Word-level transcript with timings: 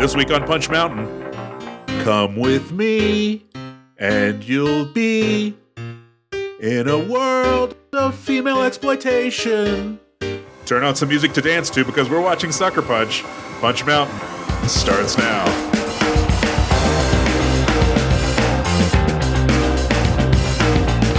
This 0.00 0.16
week 0.16 0.30
on 0.30 0.46
Punch 0.46 0.70
Mountain, 0.70 1.06
come 2.04 2.36
with 2.36 2.72
me 2.72 3.44
and 3.98 4.42
you'll 4.42 4.86
be 4.86 5.54
in 6.58 6.88
a 6.88 6.98
world 6.98 7.76
of 7.92 8.14
female 8.14 8.62
exploitation. 8.62 10.00
Turn 10.64 10.84
on 10.84 10.96
some 10.96 11.10
music 11.10 11.34
to 11.34 11.42
dance 11.42 11.68
to 11.68 11.84
because 11.84 12.08
we're 12.08 12.22
watching 12.22 12.50
Sucker 12.50 12.80
Punch. 12.80 13.24
Punch 13.60 13.84
Mountain 13.84 14.18
starts 14.70 15.18
now. 15.18 15.44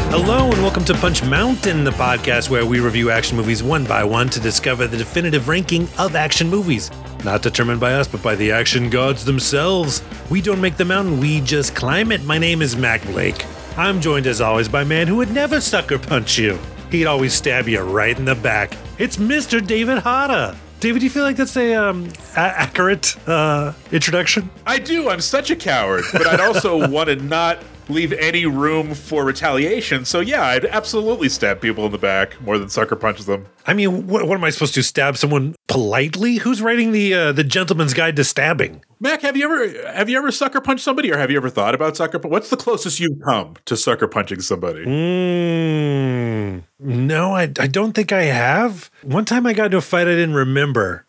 Hello 0.09 0.51
and 0.51 0.61
welcome 0.63 0.83
to 0.85 0.95
Punch 0.95 1.23
Mountain, 1.23 1.83
the 1.83 1.91
podcast 1.91 2.49
where 2.49 2.65
we 2.65 2.79
review 2.79 3.11
action 3.11 3.37
movies 3.37 3.61
one 3.61 3.85
by 3.85 4.03
one 4.03 4.27
to 4.29 4.39
discover 4.39 4.87
the 4.87 4.97
definitive 4.97 5.47
ranking 5.47 5.87
of 5.99 6.15
action 6.15 6.49
movies. 6.49 6.89
Not 7.23 7.43
determined 7.43 7.79
by 7.79 7.93
us, 7.93 8.07
but 8.07 8.23
by 8.23 8.35
the 8.35 8.51
action 8.51 8.89
gods 8.89 9.23
themselves. 9.25 10.01
We 10.29 10.41
don't 10.41 10.59
make 10.61 10.77
the 10.77 10.85
mountain, 10.85 11.19
we 11.19 11.41
just 11.41 11.75
climb 11.75 12.11
it. 12.11 12.23
My 12.23 12.37
name 12.37 12.61
is 12.61 12.75
Mac 12.75 13.03
Blake. 13.03 13.45
I'm 13.77 14.01
joined 14.01 14.25
as 14.27 14.41
always 14.41 14.67
by 14.67 14.81
a 14.81 14.85
man 14.85 15.07
who 15.07 15.17
would 15.17 15.31
never 15.31 15.61
sucker 15.61 15.99
punch 15.99 16.37
you. 16.37 16.59
He'd 16.89 17.05
always 17.05 17.33
stab 17.33 17.67
you 17.67 17.79
right 17.81 18.17
in 18.17 18.25
the 18.25 18.35
back. 18.35 18.75
It's 18.97 19.17
Mr. 19.17 19.65
David 19.65 19.99
Hada. 19.99 20.57
David, 20.81 20.99
do 20.99 21.05
you 21.05 21.11
feel 21.11 21.23
like 21.23 21.35
that's 21.35 21.55
a 21.57 21.75
um, 21.75 22.09
a- 22.35 22.39
accurate 22.39 23.15
uh, 23.29 23.71
introduction? 23.91 24.49
I 24.65 24.79
do. 24.79 25.09
I'm 25.09 25.21
such 25.21 25.51
a 25.51 25.55
coward, 25.55 26.03
but 26.11 26.25
I'd 26.25 26.41
also 26.41 26.87
want 26.89 27.07
to 27.09 27.15
not 27.17 27.59
leave 27.89 28.13
any 28.13 28.45
room 28.45 28.93
for 28.93 29.25
retaliation. 29.25 30.05
So 30.05 30.19
yeah, 30.19 30.43
I'd 30.43 30.65
absolutely 30.65 31.29
stab 31.29 31.61
people 31.61 31.85
in 31.85 31.91
the 31.91 31.97
back 31.97 32.39
more 32.41 32.57
than 32.57 32.69
sucker 32.69 32.95
punch 32.95 33.19
them. 33.21 33.47
I 33.65 33.73
mean, 33.73 34.07
what, 34.07 34.27
what 34.27 34.35
am 34.35 34.43
I 34.43 34.49
supposed 34.49 34.73
to 34.75 34.83
stab 34.83 35.17
someone 35.17 35.55
politely? 35.67 36.35
Who's 36.37 36.61
writing 36.61 36.91
the 36.91 37.13
uh, 37.13 37.31
the 37.31 37.43
Gentleman's 37.43 37.93
Guide 37.93 38.15
to 38.15 38.23
Stabbing? 38.23 38.83
Mac, 39.03 39.23
have 39.23 39.35
you 39.35 39.45
ever 39.45 39.91
have 39.93 40.09
you 40.09 40.17
ever 40.19 40.31
sucker 40.31 40.61
punched 40.61 40.83
somebody, 40.83 41.11
or 41.11 41.17
have 41.17 41.31
you 41.31 41.37
ever 41.37 41.49
thought 41.49 41.73
about 41.73 41.97
sucker? 41.97 42.19
punch? 42.19 42.31
What's 42.31 42.49
the 42.51 42.55
closest 42.55 42.99
you've 42.99 43.19
come 43.25 43.55
to 43.65 43.75
sucker 43.75 44.07
punching 44.07 44.41
somebody? 44.41 44.85
Mm, 44.85 46.63
no, 46.79 47.33
I, 47.33 47.51
I 47.59 47.65
don't 47.65 47.93
think 47.93 48.11
I 48.11 48.25
have. 48.25 48.91
One 49.01 49.25
time 49.25 49.47
I 49.47 49.53
got 49.53 49.65
into 49.65 49.77
a 49.77 49.81
fight 49.81 50.07
I 50.07 50.11
didn't 50.11 50.35
remember 50.35 51.07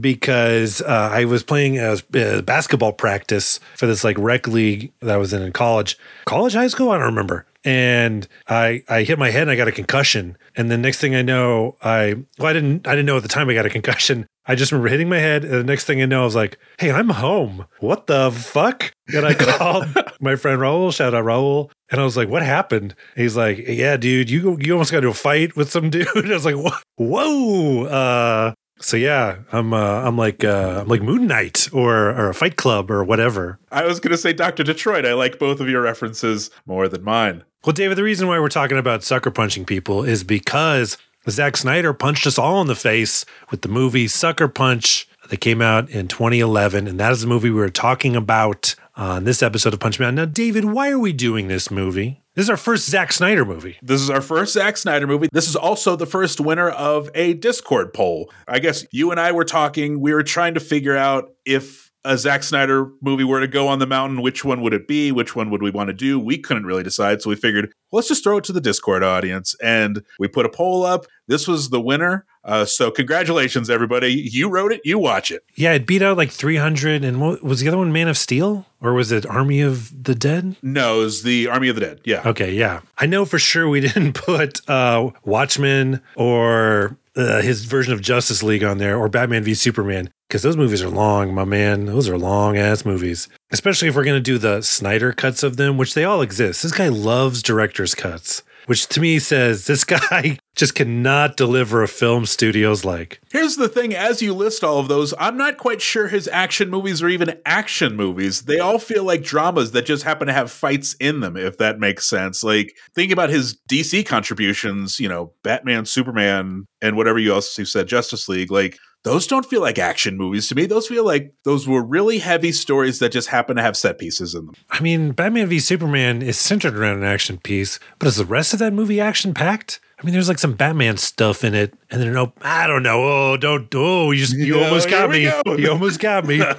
because 0.00 0.80
uh, 0.82 1.10
I 1.12 1.24
was 1.24 1.42
playing 1.42 1.80
a, 1.80 1.96
uh 2.14 2.42
basketball 2.42 2.92
practice 2.92 3.58
for 3.76 3.86
this 3.86 4.04
like 4.04 4.16
rec 4.16 4.46
league 4.46 4.92
that 5.00 5.10
I 5.10 5.16
was 5.16 5.32
in 5.32 5.42
in 5.42 5.52
college, 5.52 5.98
college, 6.26 6.52
high 6.52 6.68
school. 6.68 6.92
I 6.92 6.98
don't 6.98 7.06
remember. 7.06 7.46
And 7.64 8.28
I 8.48 8.84
I 8.88 9.02
hit 9.02 9.18
my 9.18 9.30
head 9.30 9.42
and 9.42 9.50
I 9.50 9.56
got 9.56 9.66
a 9.66 9.72
concussion. 9.72 10.36
And 10.54 10.70
the 10.70 10.78
next 10.78 11.00
thing 11.00 11.16
I 11.16 11.22
know, 11.22 11.74
I 11.82 12.14
well 12.38 12.50
I 12.50 12.52
didn't 12.52 12.86
I 12.86 12.90
didn't 12.92 13.06
know 13.06 13.16
at 13.16 13.24
the 13.24 13.28
time 13.28 13.48
I 13.50 13.54
got 13.54 13.66
a 13.66 13.70
concussion. 13.70 14.28
I 14.46 14.54
just 14.54 14.72
remember 14.72 14.88
hitting 14.88 15.08
my 15.08 15.18
head, 15.18 15.44
and 15.44 15.52
the 15.54 15.64
next 15.64 15.84
thing 15.84 16.02
I 16.02 16.06
know, 16.06 16.22
I 16.22 16.24
was 16.24 16.34
like, 16.34 16.58
"Hey, 16.78 16.90
I'm 16.90 17.08
home. 17.08 17.66
What 17.80 18.06
the 18.06 18.30
fuck?" 18.30 18.92
And 19.08 19.24
I 19.24 19.34
called 19.38 19.86
my 20.20 20.36
friend 20.36 20.60
Raul. 20.60 20.92
Shout 20.94 21.14
out 21.14 21.24
Raul. 21.24 21.70
And 21.90 22.00
I 22.00 22.04
was 22.04 22.16
like, 22.16 22.28
"What 22.28 22.42
happened?" 22.42 22.94
And 23.14 23.22
he's 23.22 23.36
like, 23.36 23.58
"Yeah, 23.66 23.96
dude, 23.96 24.30
you 24.30 24.58
you 24.60 24.72
almost 24.72 24.92
got 24.92 24.98
into 24.98 25.08
a 25.08 25.14
fight 25.14 25.56
with 25.56 25.70
some 25.70 25.90
dude." 25.90 26.08
I 26.14 26.34
was 26.34 26.44
like, 26.44 26.56
"Whoa, 26.56 26.76
whoa." 26.96 27.84
Uh, 27.84 28.54
so 28.80 28.96
yeah, 28.96 29.38
I'm 29.52 29.72
uh, 29.72 30.02
I'm 30.02 30.18
like 30.18 30.44
uh, 30.44 30.80
I'm 30.82 30.88
like 30.88 31.02
Moon 31.02 31.26
Knight 31.26 31.68
or 31.72 32.10
or 32.10 32.28
a 32.28 32.34
Fight 32.34 32.56
Club 32.56 32.90
or 32.90 33.02
whatever. 33.02 33.58
I 33.70 33.84
was 33.84 34.00
going 34.00 34.10
to 34.10 34.18
say 34.18 34.32
Doctor 34.32 34.62
Detroit. 34.62 35.06
I 35.06 35.14
like 35.14 35.38
both 35.38 35.60
of 35.60 35.68
your 35.68 35.80
references 35.80 36.50
more 36.66 36.88
than 36.88 37.02
mine. 37.02 37.44
Well, 37.64 37.72
David, 37.72 37.96
the 37.96 38.02
reason 38.02 38.28
why 38.28 38.38
we're 38.40 38.48
talking 38.50 38.76
about 38.76 39.02
sucker 39.02 39.30
punching 39.30 39.64
people 39.64 40.04
is 40.04 40.22
because 40.22 40.98
Zack 41.32 41.56
Snyder 41.56 41.92
punched 41.92 42.26
us 42.26 42.38
all 42.38 42.60
in 42.60 42.66
the 42.66 42.74
face 42.74 43.24
with 43.50 43.62
the 43.62 43.68
movie 43.68 44.08
Sucker 44.08 44.48
Punch 44.48 45.08
that 45.30 45.38
came 45.38 45.62
out 45.62 45.88
in 45.90 46.08
2011. 46.08 46.86
And 46.86 47.00
that 47.00 47.12
is 47.12 47.22
the 47.22 47.26
movie 47.26 47.50
we 47.50 47.60
were 47.60 47.70
talking 47.70 48.14
about 48.14 48.74
on 48.96 49.24
this 49.24 49.42
episode 49.42 49.74
of 49.74 49.80
Punch 49.80 49.98
Man. 49.98 50.14
Now, 50.14 50.26
David, 50.26 50.66
why 50.66 50.90
are 50.90 50.98
we 50.98 51.12
doing 51.12 51.48
this 51.48 51.70
movie? 51.70 52.20
This 52.34 52.44
is 52.44 52.50
our 52.50 52.56
first 52.56 52.88
Zack 52.88 53.12
Snyder 53.12 53.44
movie. 53.44 53.76
This 53.80 54.00
is 54.00 54.10
our 54.10 54.20
first 54.20 54.54
Zack 54.54 54.76
Snyder 54.76 55.06
movie. 55.06 55.28
This 55.32 55.48
is 55.48 55.54
also 55.54 55.94
the 55.94 56.06
first 56.06 56.40
winner 56.40 56.68
of 56.68 57.08
a 57.14 57.34
Discord 57.34 57.94
poll. 57.94 58.30
I 58.48 58.58
guess 58.58 58.84
you 58.90 59.12
and 59.12 59.20
I 59.20 59.30
were 59.32 59.44
talking. 59.44 60.00
We 60.00 60.12
were 60.12 60.24
trying 60.24 60.54
to 60.54 60.60
figure 60.60 60.96
out 60.96 61.32
if 61.44 61.83
a 62.04 62.18
Zack 62.18 62.42
Snyder 62.42 62.90
movie 63.00 63.24
were 63.24 63.40
to 63.40 63.48
go 63.48 63.68
on 63.68 63.78
the 63.78 63.86
mountain, 63.86 64.22
which 64.22 64.44
one 64.44 64.60
would 64.60 64.74
it 64.74 64.86
be? 64.86 65.10
Which 65.10 65.34
one 65.34 65.50
would 65.50 65.62
we 65.62 65.70
want 65.70 65.88
to 65.88 65.94
do? 65.94 66.20
We 66.20 66.38
couldn't 66.38 66.66
really 66.66 66.82
decide. 66.82 67.22
So 67.22 67.30
we 67.30 67.36
figured, 67.36 67.72
let's 67.92 68.08
just 68.08 68.22
throw 68.22 68.36
it 68.36 68.44
to 68.44 68.52
the 68.52 68.60
Discord 68.60 69.02
audience. 69.02 69.54
And 69.62 70.04
we 70.18 70.28
put 70.28 70.46
a 70.46 70.50
poll 70.50 70.84
up. 70.84 71.06
This 71.26 71.48
was 71.48 71.70
the 71.70 71.80
winner. 71.80 72.26
Uh, 72.44 72.66
so 72.66 72.90
congratulations, 72.90 73.70
everybody. 73.70 74.12
You 74.12 74.50
wrote 74.50 74.72
it, 74.72 74.82
you 74.84 74.98
watch 74.98 75.30
it. 75.30 75.44
Yeah, 75.54 75.72
it 75.72 75.86
beat 75.86 76.02
out 76.02 76.18
like 76.18 76.30
300. 76.30 77.02
And 77.02 77.20
what 77.20 77.42
was 77.42 77.60
the 77.60 77.68
other 77.68 77.78
one, 77.78 77.92
Man 77.92 78.08
of 78.08 78.18
Steel? 78.18 78.66
Or 78.82 78.92
was 78.92 79.10
it 79.10 79.24
Army 79.24 79.62
of 79.62 80.04
the 80.04 80.14
Dead? 80.14 80.56
No, 80.62 81.02
it's 81.02 81.22
the 81.22 81.48
Army 81.48 81.68
of 81.68 81.76
the 81.76 81.80
Dead. 81.80 82.00
Yeah. 82.04 82.22
Okay, 82.26 82.52
yeah. 82.52 82.80
I 82.98 83.06
know 83.06 83.24
for 83.24 83.38
sure 83.38 83.66
we 83.68 83.80
didn't 83.80 84.12
put 84.12 84.68
uh, 84.68 85.10
Watchmen 85.24 86.02
or 86.16 86.98
uh, 87.16 87.40
his 87.40 87.64
version 87.64 87.94
of 87.94 88.02
Justice 88.02 88.42
League 88.42 88.64
on 88.64 88.76
there 88.78 88.98
or 88.98 89.08
Batman 89.08 89.44
v 89.44 89.54
Superman 89.54 90.10
because 90.34 90.42
those 90.42 90.56
movies 90.56 90.82
are 90.82 90.90
long, 90.90 91.32
my 91.32 91.44
man. 91.44 91.86
Those 91.86 92.08
are 92.08 92.18
long 92.18 92.56
ass 92.56 92.84
movies. 92.84 93.28
Especially 93.52 93.86
if 93.86 93.94
we're 93.94 94.02
going 94.02 94.16
to 94.16 94.20
do 94.20 94.36
the 94.36 94.62
Snyder 94.62 95.12
cuts 95.12 95.44
of 95.44 95.56
them, 95.56 95.78
which 95.78 95.94
they 95.94 96.02
all 96.02 96.22
exist. 96.22 96.64
This 96.64 96.72
guy 96.72 96.88
loves 96.88 97.40
director's 97.40 97.94
cuts, 97.94 98.42
which 98.66 98.88
to 98.88 99.00
me 99.00 99.20
says 99.20 99.68
this 99.68 99.84
guy 99.84 100.36
just 100.56 100.74
cannot 100.74 101.36
deliver 101.36 101.84
a 101.84 101.86
film 101.86 102.26
studios 102.26 102.84
like. 102.84 103.20
Here's 103.30 103.54
the 103.54 103.68
thing 103.68 103.94
as 103.94 104.22
you 104.22 104.34
list 104.34 104.64
all 104.64 104.80
of 104.80 104.88
those, 104.88 105.14
I'm 105.20 105.36
not 105.36 105.56
quite 105.56 105.80
sure 105.80 106.08
his 106.08 106.26
action 106.26 106.68
movies 106.68 107.00
are 107.00 107.08
even 107.08 107.38
action 107.46 107.94
movies. 107.94 108.42
They 108.42 108.58
all 108.58 108.80
feel 108.80 109.04
like 109.04 109.22
dramas 109.22 109.70
that 109.70 109.86
just 109.86 110.02
happen 110.02 110.26
to 110.26 110.32
have 110.32 110.50
fights 110.50 110.94
in 110.98 111.20
them, 111.20 111.36
if 111.36 111.58
that 111.58 111.78
makes 111.78 112.10
sense. 112.10 112.42
Like, 112.42 112.74
think 112.92 113.12
about 113.12 113.30
his 113.30 113.56
DC 113.70 114.04
contributions, 114.04 114.98
you 114.98 115.08
know, 115.08 115.32
Batman, 115.44 115.86
Superman, 115.86 116.66
and 116.82 116.96
whatever 116.96 117.20
you 117.20 117.32
else 117.32 117.56
you 117.56 117.64
said, 117.64 117.86
Justice 117.86 118.28
League. 118.28 118.50
Like, 118.50 118.78
those 119.04 119.26
don't 119.26 119.46
feel 119.46 119.60
like 119.60 119.78
action 119.78 120.16
movies 120.16 120.48
to 120.48 120.54
me. 120.54 120.66
Those 120.66 120.88
feel 120.88 121.04
like 121.04 121.32
those 121.44 121.68
were 121.68 121.82
really 121.82 122.18
heavy 122.18 122.52
stories 122.52 122.98
that 122.98 123.12
just 123.12 123.28
happen 123.28 123.56
to 123.56 123.62
have 123.62 123.76
set 123.76 123.98
pieces 123.98 124.34
in 124.34 124.46
them. 124.46 124.54
I 124.70 124.80
mean, 124.80 125.12
Batman 125.12 125.46
v 125.46 125.60
Superman 125.60 126.22
is 126.22 126.38
centered 126.38 126.76
around 126.76 126.98
an 126.98 127.04
action 127.04 127.38
piece, 127.38 127.78
but 127.98 128.08
is 128.08 128.16
the 128.16 128.24
rest 128.24 128.54
of 128.54 128.58
that 128.60 128.72
movie 128.72 129.00
action 129.00 129.34
packed? 129.34 129.78
I 129.98 130.02
mean, 130.04 130.12
there's 130.12 130.28
like 130.28 130.38
some 130.38 130.54
Batman 130.54 130.96
stuff 130.96 131.44
in 131.44 131.54
it, 131.54 131.72
and 131.90 132.02
then 132.02 132.12
no, 132.12 132.32
I 132.42 132.66
don't 132.66 132.82
know. 132.82 133.04
Oh, 133.04 133.36
don't. 133.36 133.72
Oh, 133.74 134.10
you 134.10 134.20
just, 134.20 134.36
you 134.36 134.58
almost 134.60 134.90
got 134.90 135.08
me. 135.08 135.24
go. 135.24 135.56
You 135.56 135.70
almost 135.70 136.00
got 136.00 136.26
me. 136.26 136.42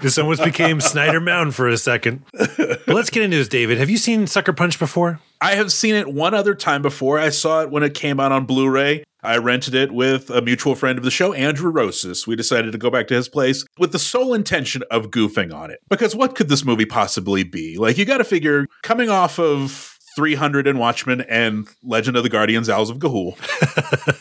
This 0.00 0.18
almost 0.18 0.42
became 0.42 0.80
Snyder 0.80 1.20
Mountain 1.20 1.52
for 1.52 1.68
a 1.68 1.78
second. 1.78 2.24
But 2.32 2.88
let's 2.88 3.10
get 3.10 3.22
into 3.22 3.36
this, 3.36 3.46
David. 3.46 3.78
Have 3.78 3.88
you 3.88 3.96
seen 3.96 4.26
Sucker 4.26 4.52
Punch 4.52 4.80
before? 4.80 5.20
I 5.40 5.54
have 5.54 5.70
seen 5.72 5.94
it 5.94 6.12
one 6.12 6.34
other 6.34 6.56
time 6.56 6.82
before. 6.82 7.20
I 7.20 7.28
saw 7.28 7.62
it 7.62 7.70
when 7.70 7.84
it 7.84 7.94
came 7.94 8.18
out 8.18 8.32
on 8.32 8.44
Blu 8.44 8.68
ray. 8.68 9.04
I 9.24 9.38
rented 9.38 9.74
it 9.74 9.92
with 9.92 10.30
a 10.30 10.42
mutual 10.42 10.74
friend 10.74 10.98
of 10.98 11.04
the 11.04 11.10
show, 11.10 11.32
Andrew 11.32 11.70
Rosas. 11.70 12.26
We 12.26 12.36
decided 12.36 12.72
to 12.72 12.78
go 12.78 12.90
back 12.90 13.06
to 13.08 13.14
his 13.14 13.28
place 13.28 13.64
with 13.78 13.92
the 13.92 13.98
sole 13.98 14.34
intention 14.34 14.82
of 14.90 15.10
goofing 15.10 15.52
on 15.52 15.70
it. 15.70 15.80
Because 15.88 16.14
what 16.14 16.34
could 16.34 16.48
this 16.48 16.64
movie 16.64 16.84
possibly 16.84 17.42
be? 17.42 17.78
Like, 17.78 17.96
you 17.96 18.04
got 18.04 18.18
to 18.18 18.24
figure, 18.24 18.66
coming 18.82 19.08
off 19.08 19.38
of 19.38 19.98
300 20.16 20.66
and 20.66 20.78
Watchmen 20.78 21.22
and 21.22 21.66
Legend 21.82 22.16
of 22.16 22.22
the 22.22 22.28
Guardians, 22.28 22.68
Owls 22.68 22.90
of 22.90 22.98
Ga'Hoole. 22.98 23.36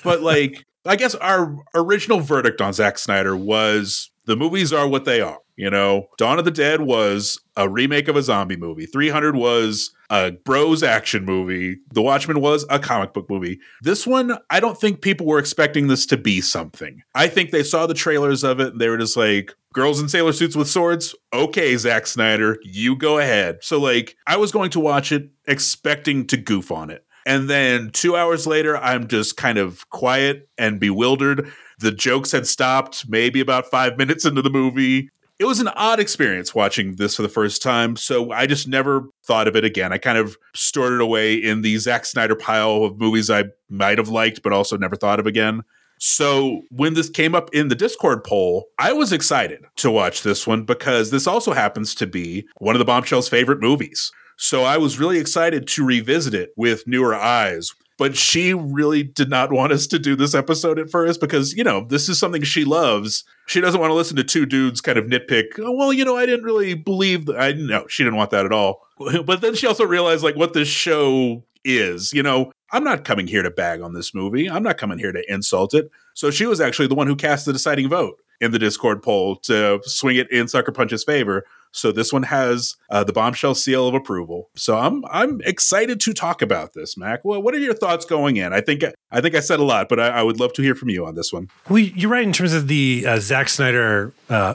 but, 0.03 0.21
like, 0.21 0.65
I 0.85 0.95
guess 0.95 1.15
our 1.15 1.55
original 1.75 2.19
verdict 2.19 2.61
on 2.61 2.73
Zack 2.73 2.97
Snyder 2.97 3.35
was 3.35 4.09
the 4.25 4.35
movies 4.35 4.71
are 4.71 4.87
what 4.87 5.05
they 5.05 5.21
are. 5.21 5.39
You 5.55 5.69
know, 5.69 6.07
Dawn 6.17 6.39
of 6.39 6.45
the 6.45 6.51
Dead 6.51 6.81
was 6.81 7.39
a 7.55 7.69
remake 7.69 8.07
of 8.07 8.15
a 8.15 8.23
zombie 8.23 8.55
movie. 8.55 8.85
300 8.85 9.35
was 9.35 9.91
a 10.09 10.31
bros 10.31 10.81
action 10.81 11.25
movie. 11.25 11.77
The 11.93 12.01
Watchmen 12.01 12.41
was 12.41 12.65
a 12.69 12.79
comic 12.79 13.13
book 13.13 13.29
movie. 13.29 13.59
This 13.81 14.07
one, 14.07 14.37
I 14.49 14.59
don't 14.59 14.79
think 14.79 15.01
people 15.01 15.27
were 15.27 15.39
expecting 15.39 15.87
this 15.87 16.05
to 16.07 16.17
be 16.17 16.41
something. 16.41 17.01
I 17.13 17.27
think 17.27 17.51
they 17.51 17.63
saw 17.63 17.85
the 17.85 17.93
trailers 17.93 18.43
of 18.43 18.59
it 18.59 18.73
and 18.73 18.81
they 18.81 18.89
were 18.89 18.97
just 18.97 19.17
like, 19.17 19.53
girls 19.73 19.99
in 19.99 20.09
sailor 20.09 20.33
suits 20.33 20.55
with 20.55 20.69
swords? 20.69 21.15
Okay, 21.33 21.75
Zack 21.77 22.07
Snyder, 22.07 22.57
you 22.63 22.95
go 22.95 23.17
ahead. 23.19 23.57
So, 23.61 23.79
like, 23.79 24.15
I 24.27 24.37
was 24.37 24.51
going 24.51 24.69
to 24.71 24.79
watch 24.79 25.11
it 25.11 25.29
expecting 25.47 26.25
to 26.27 26.37
goof 26.37 26.71
on 26.71 26.89
it. 26.89 27.05
And 27.25 27.49
then 27.49 27.91
two 27.91 28.15
hours 28.15 28.45
later, 28.45 28.77
I'm 28.77 29.07
just 29.07 29.37
kind 29.37 29.57
of 29.57 29.89
quiet 29.89 30.49
and 30.57 30.79
bewildered. 30.79 31.51
The 31.79 31.91
jokes 31.91 32.31
had 32.31 32.47
stopped 32.47 33.05
maybe 33.09 33.39
about 33.39 33.71
five 33.71 33.97
minutes 33.97 34.25
into 34.25 34.41
the 34.41 34.49
movie. 34.49 35.09
It 35.43 35.47
was 35.47 35.59
an 35.59 35.67
odd 35.75 35.99
experience 35.99 36.55
watching 36.55 36.95
this 36.95 37.17
for 37.17 37.21
the 37.21 37.27
first 37.27 37.61
time, 37.61 37.97
so 37.97 38.31
I 38.31 38.47
just 38.47 38.65
never 38.65 39.09
thought 39.25 39.49
of 39.49 39.57
it 39.57 39.65
again. 39.65 39.91
I 39.91 39.97
kind 39.97 40.17
of 40.17 40.37
stored 40.55 40.93
it 40.93 41.01
away 41.01 41.33
in 41.33 41.63
the 41.63 41.77
Zack 41.79 42.05
Snyder 42.05 42.33
pile 42.33 42.85
of 42.85 42.97
movies 42.97 43.29
I 43.29 43.47
might 43.69 43.97
have 43.97 44.07
liked, 44.07 44.41
but 44.41 44.53
also 44.53 44.77
never 44.77 44.95
thought 44.95 45.19
of 45.19 45.27
again. 45.27 45.63
So 45.99 46.61
when 46.69 46.93
this 46.93 47.09
came 47.09 47.35
up 47.35 47.53
in 47.53 47.67
the 47.67 47.75
Discord 47.75 48.23
poll, 48.23 48.67
I 48.79 48.93
was 48.93 49.11
excited 49.11 49.65
to 49.75 49.91
watch 49.91 50.23
this 50.23 50.47
one 50.47 50.63
because 50.63 51.11
this 51.11 51.27
also 51.27 51.51
happens 51.51 51.93
to 51.95 52.07
be 52.07 52.47
one 52.59 52.75
of 52.75 52.79
the 52.79 52.85
Bombshell's 52.85 53.27
favorite 53.27 53.59
movies. 53.59 54.13
So 54.37 54.63
I 54.63 54.77
was 54.77 54.97
really 54.97 55.19
excited 55.19 55.67
to 55.67 55.85
revisit 55.85 56.33
it 56.33 56.51
with 56.55 56.87
newer 56.87 57.13
eyes. 57.13 57.73
But 58.03 58.17
she 58.17 58.53
really 58.53 59.01
did 59.01 59.29
not 59.29 59.53
want 59.53 59.71
us 59.71 59.87
to 59.87 59.97
do 59.97 60.13
this 60.13 60.35
episode 60.35 60.77
at 60.77 60.89
first 60.89 61.21
because, 61.21 61.53
you 61.53 61.63
know, 61.63 61.85
this 61.87 62.09
is 62.09 62.19
something 62.19 62.43
she 62.43 62.65
loves. 62.65 63.23
She 63.45 63.61
doesn't 63.61 63.79
want 63.79 63.91
to 63.91 63.95
listen 63.95 64.17
to 64.17 64.25
two 64.25 64.45
dudes 64.45 64.81
kind 64.81 64.97
of 64.97 65.05
nitpick. 65.05 65.57
Oh, 65.57 65.71
well, 65.71 65.93
you 65.93 66.03
know, 66.03 66.17
I 66.17 66.25
didn't 66.25 66.43
really 66.43 66.73
believe 66.73 67.27
that. 67.27 67.39
I 67.39 67.53
know 67.53 67.87
she 67.87 68.03
didn't 68.03 68.17
want 68.17 68.31
that 68.31 68.45
at 68.45 68.51
all. 68.51 68.85
But 69.25 69.39
then 69.39 69.55
she 69.55 69.67
also 69.67 69.85
realized 69.85 70.21
like 70.21 70.35
what 70.35 70.51
this 70.51 70.67
show 70.67 71.45
is. 71.63 72.11
You 72.11 72.23
know, 72.23 72.51
I'm 72.73 72.83
not 72.83 73.05
coming 73.05 73.25
here 73.25 73.41
to 73.41 73.49
bag 73.49 73.79
on 73.79 73.93
this 73.93 74.13
movie. 74.13 74.49
I'm 74.49 74.63
not 74.63 74.77
coming 74.77 74.99
here 74.99 75.13
to 75.13 75.23
insult 75.31 75.73
it. 75.73 75.89
So 76.13 76.29
she 76.29 76.45
was 76.45 76.59
actually 76.59 76.89
the 76.89 76.95
one 76.95 77.07
who 77.07 77.15
cast 77.15 77.45
the 77.45 77.53
deciding 77.53 77.87
vote 77.87 78.19
in 78.41 78.51
the 78.51 78.59
Discord 78.59 79.01
poll 79.01 79.37
to 79.43 79.79
swing 79.85 80.17
it 80.17 80.29
in 80.29 80.49
Sucker 80.49 80.73
Punch's 80.73 81.05
favor. 81.05 81.45
So 81.73 81.91
this 81.91 82.13
one 82.13 82.23
has 82.23 82.75
uh, 82.89 83.03
the 83.03 83.13
bombshell 83.13 83.55
seal 83.55 83.87
of 83.87 83.93
approval. 83.93 84.49
So 84.55 84.77
I'm 84.77 85.03
I'm 85.11 85.41
excited 85.41 85.99
to 86.01 86.13
talk 86.13 86.41
about 86.41 86.73
this, 86.73 86.95
Mac. 86.95 87.25
Well, 87.25 87.41
what 87.41 87.53
are 87.53 87.59
your 87.59 87.73
thoughts 87.73 88.05
going 88.05 88.37
in? 88.37 88.53
I 88.53 88.61
think 88.61 88.83
I 89.11 89.21
think 89.21 89.35
I 89.35 89.39
said 89.39 89.59
a 89.59 89.63
lot, 89.63 89.89
but 89.89 89.99
I, 89.99 90.07
I 90.07 90.23
would 90.23 90.39
love 90.39 90.53
to 90.53 90.61
hear 90.61 90.75
from 90.75 90.89
you 90.89 91.05
on 91.05 91.15
this 91.15 91.33
one. 91.33 91.49
Well, 91.69 91.79
you're 91.79 92.11
right 92.11 92.23
in 92.23 92.33
terms 92.33 92.53
of 92.53 92.67
the 92.67 93.05
uh, 93.07 93.19
Zack 93.19 93.49
Snyder 93.49 94.13
uh, 94.29 94.53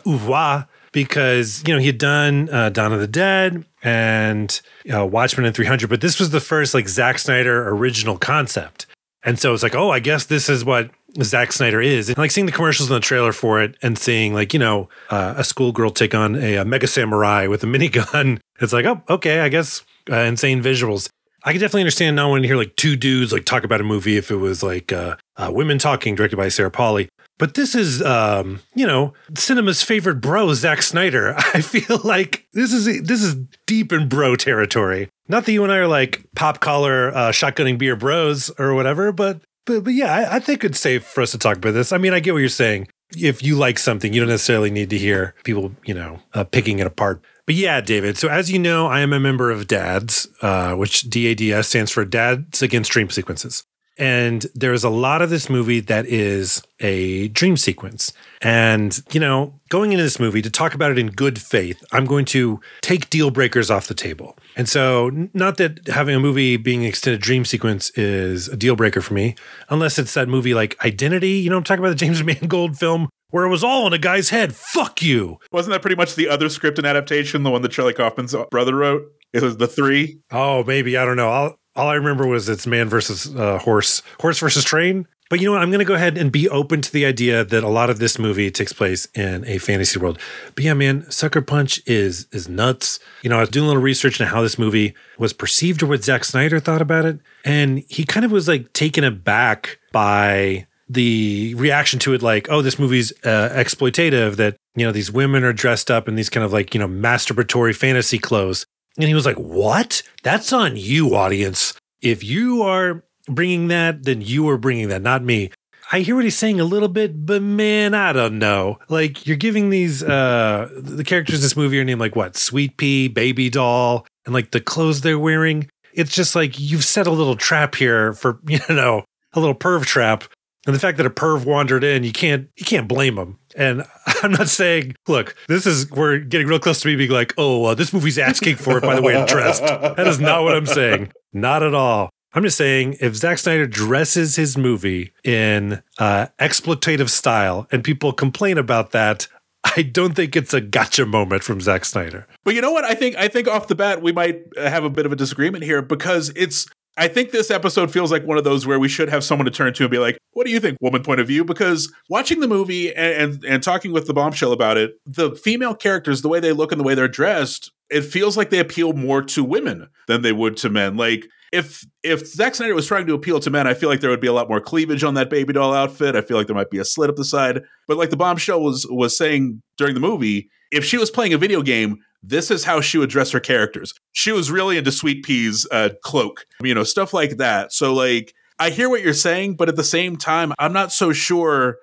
because 0.92 1.62
you 1.66 1.74
know 1.74 1.80
he 1.80 1.86
had 1.86 1.98
done 1.98 2.48
uh, 2.50 2.70
Dawn 2.70 2.92
of 2.92 3.00
the 3.00 3.08
Dead 3.08 3.64
and 3.82 4.60
uh, 4.92 5.06
Watchmen 5.06 5.44
and 5.46 5.54
300, 5.54 5.88
but 5.88 6.00
this 6.00 6.18
was 6.18 6.30
the 6.30 6.40
first 6.40 6.74
like 6.74 6.88
Zack 6.88 7.18
Snyder 7.18 7.68
original 7.68 8.18
concept. 8.18 8.86
And 9.24 9.38
so 9.38 9.52
it's 9.52 9.62
like, 9.62 9.74
oh, 9.74 9.90
I 9.90 10.00
guess 10.00 10.26
this 10.26 10.48
is 10.48 10.64
what 10.64 10.90
Zack 11.22 11.52
Snyder 11.52 11.80
is. 11.80 12.08
And 12.08 12.18
like 12.18 12.30
seeing 12.30 12.46
the 12.46 12.52
commercials 12.52 12.90
in 12.90 12.94
the 12.94 13.00
trailer 13.00 13.32
for 13.32 13.60
it 13.62 13.76
and 13.82 13.98
seeing 13.98 14.34
like, 14.34 14.52
you 14.52 14.58
know, 14.58 14.88
uh, 15.10 15.34
a 15.36 15.44
schoolgirl 15.44 15.90
take 15.90 16.14
on 16.14 16.36
a, 16.36 16.56
a, 16.56 16.64
mega 16.64 16.86
samurai 16.86 17.46
with 17.46 17.62
a 17.64 17.66
minigun. 17.68 18.40
It's 18.60 18.72
like, 18.72 18.84
oh, 18.84 19.02
okay, 19.08 19.40
I 19.40 19.48
guess 19.48 19.84
uh, 20.10 20.16
insane 20.16 20.62
visuals. 20.62 21.08
I 21.44 21.52
can 21.52 21.60
definitely 21.60 21.82
understand 21.82 22.16
not 22.16 22.28
wanting 22.28 22.42
to 22.42 22.48
hear 22.48 22.56
like 22.56 22.76
two 22.76 22.96
dudes 22.96 23.32
like 23.32 23.44
talk 23.44 23.64
about 23.64 23.80
a 23.80 23.84
movie 23.84 24.16
if 24.16 24.30
it 24.30 24.36
was 24.36 24.62
like 24.62 24.92
uh, 24.92 25.16
uh, 25.36 25.50
women 25.52 25.78
talking 25.78 26.14
directed 26.14 26.36
by 26.36 26.48
Sarah 26.48 26.70
Polley. 26.70 27.08
But 27.38 27.54
this 27.54 27.76
is, 27.76 28.02
um, 28.02 28.60
you 28.74 28.84
know, 28.84 29.14
cinema's 29.36 29.82
favorite 29.82 30.16
bro, 30.16 30.52
Zack 30.54 30.82
Snyder. 30.82 31.34
I 31.54 31.60
feel 31.60 32.00
like 32.02 32.46
this 32.52 32.72
is 32.72 33.02
this 33.02 33.22
is 33.22 33.36
deep 33.66 33.92
in 33.92 34.08
bro 34.08 34.34
territory. 34.34 35.08
Not 35.28 35.44
that 35.44 35.52
you 35.52 35.62
and 35.62 35.72
I 35.72 35.76
are 35.76 35.86
like 35.86 36.24
pop 36.34 36.60
collar 36.60 37.14
uh, 37.14 37.30
shotgunning 37.30 37.78
beer 37.78 37.94
bros 37.94 38.50
or 38.58 38.74
whatever, 38.74 39.12
but 39.12 39.40
but 39.68 39.84
but 39.84 39.94
yeah, 39.94 40.12
I, 40.12 40.36
I 40.36 40.38
think 40.40 40.64
it's 40.64 40.80
safe 40.80 41.04
for 41.04 41.20
us 41.20 41.30
to 41.32 41.38
talk 41.38 41.58
about 41.58 41.74
this. 41.74 41.92
I 41.92 41.98
mean, 41.98 42.12
I 42.12 42.20
get 42.20 42.32
what 42.32 42.38
you're 42.38 42.48
saying. 42.48 42.88
If 43.16 43.42
you 43.42 43.56
like 43.56 43.78
something, 43.78 44.12
you 44.12 44.20
don't 44.20 44.28
necessarily 44.28 44.70
need 44.70 44.90
to 44.90 44.98
hear 44.98 45.34
people, 45.44 45.72
you 45.84 45.94
know, 45.94 46.20
uh, 46.34 46.44
picking 46.44 46.78
it 46.78 46.86
apart. 46.86 47.22
But 47.46 47.54
yeah, 47.54 47.80
David. 47.80 48.18
So 48.18 48.28
as 48.28 48.50
you 48.50 48.58
know, 48.58 48.86
I 48.86 49.00
am 49.00 49.12
a 49.12 49.20
member 49.20 49.50
of 49.50 49.66
DADS, 49.66 50.28
uh, 50.42 50.74
which 50.74 51.08
DADS 51.08 51.68
stands 51.68 51.90
for 51.90 52.04
Dads 52.04 52.60
Against 52.60 52.90
Dream 52.90 53.08
Sequences. 53.08 53.64
And 53.98 54.46
there's 54.54 54.84
a 54.84 54.90
lot 54.90 55.22
of 55.22 55.30
this 55.30 55.50
movie 55.50 55.80
that 55.80 56.06
is 56.06 56.62
a 56.80 57.28
dream 57.28 57.56
sequence. 57.56 58.12
And, 58.40 59.00
you 59.12 59.18
know, 59.18 59.54
going 59.68 59.92
into 59.92 60.04
this 60.04 60.20
movie 60.20 60.40
to 60.42 60.50
talk 60.50 60.74
about 60.74 60.92
it 60.92 60.98
in 60.98 61.08
good 61.08 61.40
faith, 61.40 61.82
I'm 61.92 62.04
going 62.04 62.24
to 62.26 62.60
take 62.80 63.10
deal 63.10 63.30
breakers 63.30 63.70
off 63.70 63.88
the 63.88 63.94
table. 63.94 64.36
And 64.56 64.68
so, 64.68 65.10
not 65.34 65.56
that 65.56 65.88
having 65.88 66.14
a 66.14 66.20
movie 66.20 66.56
being 66.56 66.82
an 66.82 66.88
extended 66.88 67.20
dream 67.20 67.44
sequence 67.44 67.90
is 67.90 68.48
a 68.48 68.56
deal 68.56 68.76
breaker 68.76 69.00
for 69.00 69.14
me, 69.14 69.34
unless 69.68 69.98
it's 69.98 70.14
that 70.14 70.28
movie 70.28 70.54
like 70.54 70.82
Identity. 70.84 71.30
You 71.30 71.50
know, 71.50 71.56
I'm 71.56 71.64
talking 71.64 71.82
about 71.84 71.90
the 71.90 71.96
James 71.96 72.22
Mangold 72.24 72.78
film 72.78 73.08
where 73.30 73.44
it 73.44 73.50
was 73.50 73.64
all 73.64 73.86
in 73.86 73.92
a 73.92 73.98
guy's 73.98 74.30
head. 74.30 74.54
Fuck 74.54 75.02
you. 75.02 75.38
Wasn't 75.52 75.72
that 75.72 75.82
pretty 75.82 75.96
much 75.96 76.14
the 76.14 76.28
other 76.28 76.48
script 76.48 76.78
and 76.78 76.86
adaptation, 76.86 77.42
the 77.42 77.50
one 77.50 77.62
that 77.62 77.72
Charlie 77.72 77.92
Kaufman's 77.92 78.34
brother 78.50 78.74
wrote? 78.74 79.02
It 79.32 79.42
was 79.42 79.58
the 79.58 79.66
three. 79.66 80.20
Oh, 80.30 80.64
maybe 80.64 80.96
I 80.96 81.04
don't 81.04 81.16
know. 81.16 81.28
I'll 81.28 81.56
all 81.78 81.88
I 81.88 81.94
remember 81.94 82.26
was 82.26 82.48
it's 82.48 82.66
man 82.66 82.88
versus 82.88 83.34
uh, 83.34 83.58
horse, 83.58 84.02
horse 84.20 84.40
versus 84.40 84.64
train. 84.64 85.06
But 85.30 85.40
you 85.40 85.46
know 85.46 85.52
what? 85.52 85.62
I'm 85.62 85.70
going 85.70 85.80
to 85.80 85.84
go 85.84 85.94
ahead 85.94 86.16
and 86.16 86.32
be 86.32 86.48
open 86.48 86.80
to 86.80 86.90
the 86.90 87.04
idea 87.04 87.44
that 87.44 87.62
a 87.62 87.68
lot 87.68 87.90
of 87.90 87.98
this 87.98 88.18
movie 88.18 88.50
takes 88.50 88.72
place 88.72 89.06
in 89.14 89.44
a 89.44 89.58
fantasy 89.58 89.98
world. 89.98 90.18
But 90.54 90.64
yeah, 90.64 90.72
man, 90.72 91.08
Sucker 91.10 91.42
Punch 91.42 91.80
is 91.86 92.26
is 92.32 92.48
nuts. 92.48 92.98
You 93.22 93.30
know, 93.30 93.36
I 93.36 93.40
was 93.40 93.50
doing 93.50 93.64
a 93.64 93.68
little 93.68 93.82
research 93.82 94.18
into 94.18 94.30
how 94.32 94.40
this 94.40 94.58
movie 94.58 94.94
was 95.18 95.34
perceived 95.34 95.82
or 95.82 95.86
what 95.86 96.02
Zack 96.02 96.24
Snyder 96.24 96.60
thought 96.60 96.80
about 96.82 97.04
it, 97.04 97.20
and 97.44 97.84
he 97.88 98.04
kind 98.04 98.24
of 98.24 98.32
was 98.32 98.48
like 98.48 98.72
taken 98.72 99.04
aback 99.04 99.78
by 99.92 100.66
the 100.88 101.54
reaction 101.56 101.98
to 101.98 102.14
it 102.14 102.22
like 102.22 102.48
oh 102.48 102.62
this 102.62 102.78
movie's 102.78 103.12
uh, 103.22 103.50
exploitative 103.52 104.36
that 104.36 104.56
you 104.74 104.86
know 104.86 104.92
these 104.92 105.12
women 105.12 105.44
are 105.44 105.52
dressed 105.52 105.90
up 105.90 106.08
in 106.08 106.14
these 106.14 106.30
kind 106.30 106.42
of 106.42 106.50
like 106.50 106.72
you 106.72 106.80
know 106.80 106.88
masturbatory 106.88 107.76
fantasy 107.76 108.18
clothes 108.18 108.64
and 108.98 109.06
he 109.06 109.14
was 109.14 109.26
like, 109.26 109.36
What? 109.36 110.02
That's 110.22 110.52
on 110.52 110.76
you, 110.76 111.14
audience. 111.14 111.67
If 112.00 112.22
you 112.24 112.62
are 112.62 113.04
bringing 113.28 113.68
that, 113.68 114.04
then 114.04 114.20
you 114.20 114.48
are 114.48 114.58
bringing 114.58 114.88
that, 114.88 115.02
not 115.02 115.22
me. 115.22 115.50
I 115.90 116.00
hear 116.00 116.14
what 116.14 116.24
he's 116.24 116.36
saying 116.36 116.60
a 116.60 116.64
little 116.64 116.88
bit, 116.88 117.24
but 117.24 117.40
man, 117.40 117.94
I 117.94 118.12
don't 118.12 118.38
know. 118.38 118.78
Like 118.88 119.26
you're 119.26 119.36
giving 119.36 119.70
these 119.70 120.02
uh 120.02 120.68
the 120.76 121.04
characters 121.04 121.36
in 121.36 121.42
this 121.42 121.56
movie 121.56 121.80
are 121.80 121.84
named 121.84 122.00
like 122.00 122.14
what? 122.14 122.36
Sweet 122.36 122.76
Pea, 122.76 123.08
Baby 123.08 123.48
Doll, 123.48 124.06
and 124.26 124.34
like 124.34 124.50
the 124.50 124.60
clothes 124.60 125.00
they're 125.00 125.18
wearing. 125.18 125.70
It's 125.94 126.14
just 126.14 126.36
like 126.36 126.58
you've 126.58 126.84
set 126.84 127.06
a 127.06 127.10
little 127.10 127.36
trap 127.36 127.74
here 127.74 128.12
for, 128.12 128.38
you 128.46 128.60
know, 128.68 129.04
a 129.32 129.40
little 129.40 129.54
perv 129.54 129.84
trap. 129.86 130.24
And 130.66 130.74
the 130.74 130.80
fact 130.80 130.98
that 130.98 131.06
a 131.06 131.10
perv 131.10 131.46
wandered 131.46 131.82
in, 131.82 132.04
you 132.04 132.12
can't 132.12 132.48
you 132.56 132.66
can't 132.66 132.86
blame 132.86 133.16
him. 133.16 133.38
And 133.56 133.84
I'm 134.22 134.32
not 134.32 134.48
saying, 134.48 134.94
look, 135.06 135.34
this 135.48 135.64
is, 135.66 135.90
we're 135.90 136.18
getting 136.18 136.46
real 136.46 136.58
close 136.58 136.80
to 136.82 136.88
me 136.88 136.96
being 136.96 137.10
like, 137.10 137.32
oh, 137.38 137.64
uh, 137.64 137.74
this 137.74 137.92
movie's 137.94 138.18
asking 138.18 138.56
for 138.56 138.76
it 138.76 138.82
by 138.82 138.94
the 138.94 139.02
way 139.02 139.16
it's 139.16 139.32
dressed. 139.32 139.62
That 139.62 140.06
is 140.06 140.20
not 140.20 140.42
what 140.44 140.54
I'm 140.54 140.66
saying. 140.66 141.12
Not 141.32 141.62
at 141.62 141.74
all. 141.74 142.10
I'm 142.34 142.42
just 142.42 142.58
saying 142.58 142.96
if 143.00 143.16
Zack 143.16 143.38
Snyder 143.38 143.66
dresses 143.66 144.36
his 144.36 144.58
movie 144.58 145.12
in 145.24 145.82
uh, 145.98 146.26
exploitative 146.38 147.08
style 147.08 147.66
and 147.72 147.82
people 147.82 148.12
complain 148.12 148.58
about 148.58 148.92
that, 148.92 149.28
I 149.76 149.82
don't 149.82 150.14
think 150.14 150.36
it's 150.36 150.54
a 150.54 150.60
gotcha 150.60 151.06
moment 151.06 151.42
from 151.42 151.60
Zack 151.60 151.84
Snyder. 151.84 152.26
But 152.44 152.54
you 152.54 152.60
know 152.60 152.72
what? 152.72 152.84
I 152.84 152.94
think 152.94 153.16
I 153.16 153.28
think 153.28 153.48
off 153.48 153.68
the 153.68 153.74
bat 153.74 154.02
we 154.02 154.12
might 154.12 154.42
have 154.56 154.84
a 154.84 154.90
bit 154.90 155.06
of 155.06 155.12
a 155.12 155.16
disagreement 155.16 155.64
here 155.64 155.82
because 155.82 156.30
it's 156.36 156.66
I 156.98 157.06
think 157.06 157.30
this 157.30 157.50
episode 157.50 157.92
feels 157.92 158.10
like 158.10 158.26
one 158.26 158.38
of 158.38 158.44
those 158.44 158.66
where 158.66 158.78
we 158.78 158.88
should 158.88 159.08
have 159.08 159.22
someone 159.22 159.44
to 159.44 159.52
turn 159.52 159.72
to 159.72 159.84
and 159.84 159.90
be 159.90 159.98
like, 159.98 160.18
"What 160.32 160.46
do 160.46 160.52
you 160.52 160.58
think, 160.58 160.78
woman 160.80 161.02
point 161.02 161.20
of 161.20 161.28
view?" 161.28 161.44
Because 161.44 161.92
watching 162.10 162.40
the 162.40 162.48
movie 162.48 162.94
and, 162.94 163.14
and 163.32 163.44
and, 163.44 163.62
talking 163.62 163.92
with 163.92 164.06
the 164.06 164.14
bombshell 164.14 164.52
about 164.52 164.76
it, 164.76 164.98
the 165.06 165.30
female 165.30 165.74
characters, 165.74 166.22
the 166.22 166.28
way 166.28 166.40
they 166.40 166.52
look 166.52 166.72
and 166.72 166.80
the 166.80 166.84
way 166.84 166.94
they're 166.94 167.08
dressed, 167.08 167.70
it 167.90 168.02
feels 168.02 168.36
like 168.36 168.50
they 168.50 168.58
appeal 168.58 168.92
more 168.92 169.22
to 169.22 169.44
women 169.44 169.88
than 170.06 170.22
they 170.22 170.32
would 170.32 170.56
to 170.58 170.70
men. 170.70 170.96
Like 170.96 171.26
if 171.52 171.84
if 172.02 172.26
Zack 172.26 172.54
Snyder 172.54 172.74
was 172.74 172.86
trying 172.86 173.06
to 173.06 173.14
appeal 173.14 173.40
to 173.40 173.50
men, 173.50 173.66
I 173.66 173.74
feel 173.74 173.88
like 173.88 174.00
there 174.00 174.10
would 174.10 174.20
be 174.20 174.26
a 174.26 174.32
lot 174.32 174.48
more 174.48 174.60
cleavage 174.60 175.04
on 175.04 175.14
that 175.14 175.30
baby 175.30 175.52
doll 175.52 175.72
outfit. 175.72 176.16
I 176.16 176.20
feel 176.20 176.36
like 176.36 176.46
there 176.46 176.56
might 176.56 176.70
be 176.70 176.78
a 176.78 176.84
slit 176.84 177.10
up 177.10 177.16
the 177.16 177.24
side. 177.24 177.62
But 177.86 177.96
like 177.96 178.10
the 178.10 178.16
bombshell 178.16 178.60
was 178.60 178.86
was 178.90 179.16
saying 179.16 179.62
during 179.76 179.94
the 179.94 180.00
movie, 180.00 180.50
if 180.70 180.84
she 180.84 180.98
was 180.98 181.10
playing 181.10 181.32
a 181.32 181.38
video 181.38 181.62
game, 181.62 181.98
this 182.22 182.50
is 182.50 182.64
how 182.64 182.80
she 182.80 182.98
would 182.98 183.10
dress 183.10 183.30
her 183.30 183.40
characters. 183.40 183.94
She 184.12 184.32
was 184.32 184.50
really 184.50 184.76
into 184.76 184.92
Sweet 184.92 185.24
Pea's 185.24 185.66
uh, 185.70 185.90
cloak, 186.02 186.44
you 186.62 186.74
know, 186.74 186.84
stuff 186.84 187.14
like 187.14 187.36
that. 187.36 187.72
So, 187.72 187.94
like, 187.94 188.34
I 188.58 188.70
hear 188.70 188.88
what 188.88 189.02
you're 189.02 189.14
saying, 189.14 189.56
but 189.56 189.68
at 189.68 189.76
the 189.76 189.84
same 189.84 190.16
time, 190.16 190.52
I'm 190.58 190.72
not 190.72 190.92
so 190.92 191.12
sure. 191.12 191.78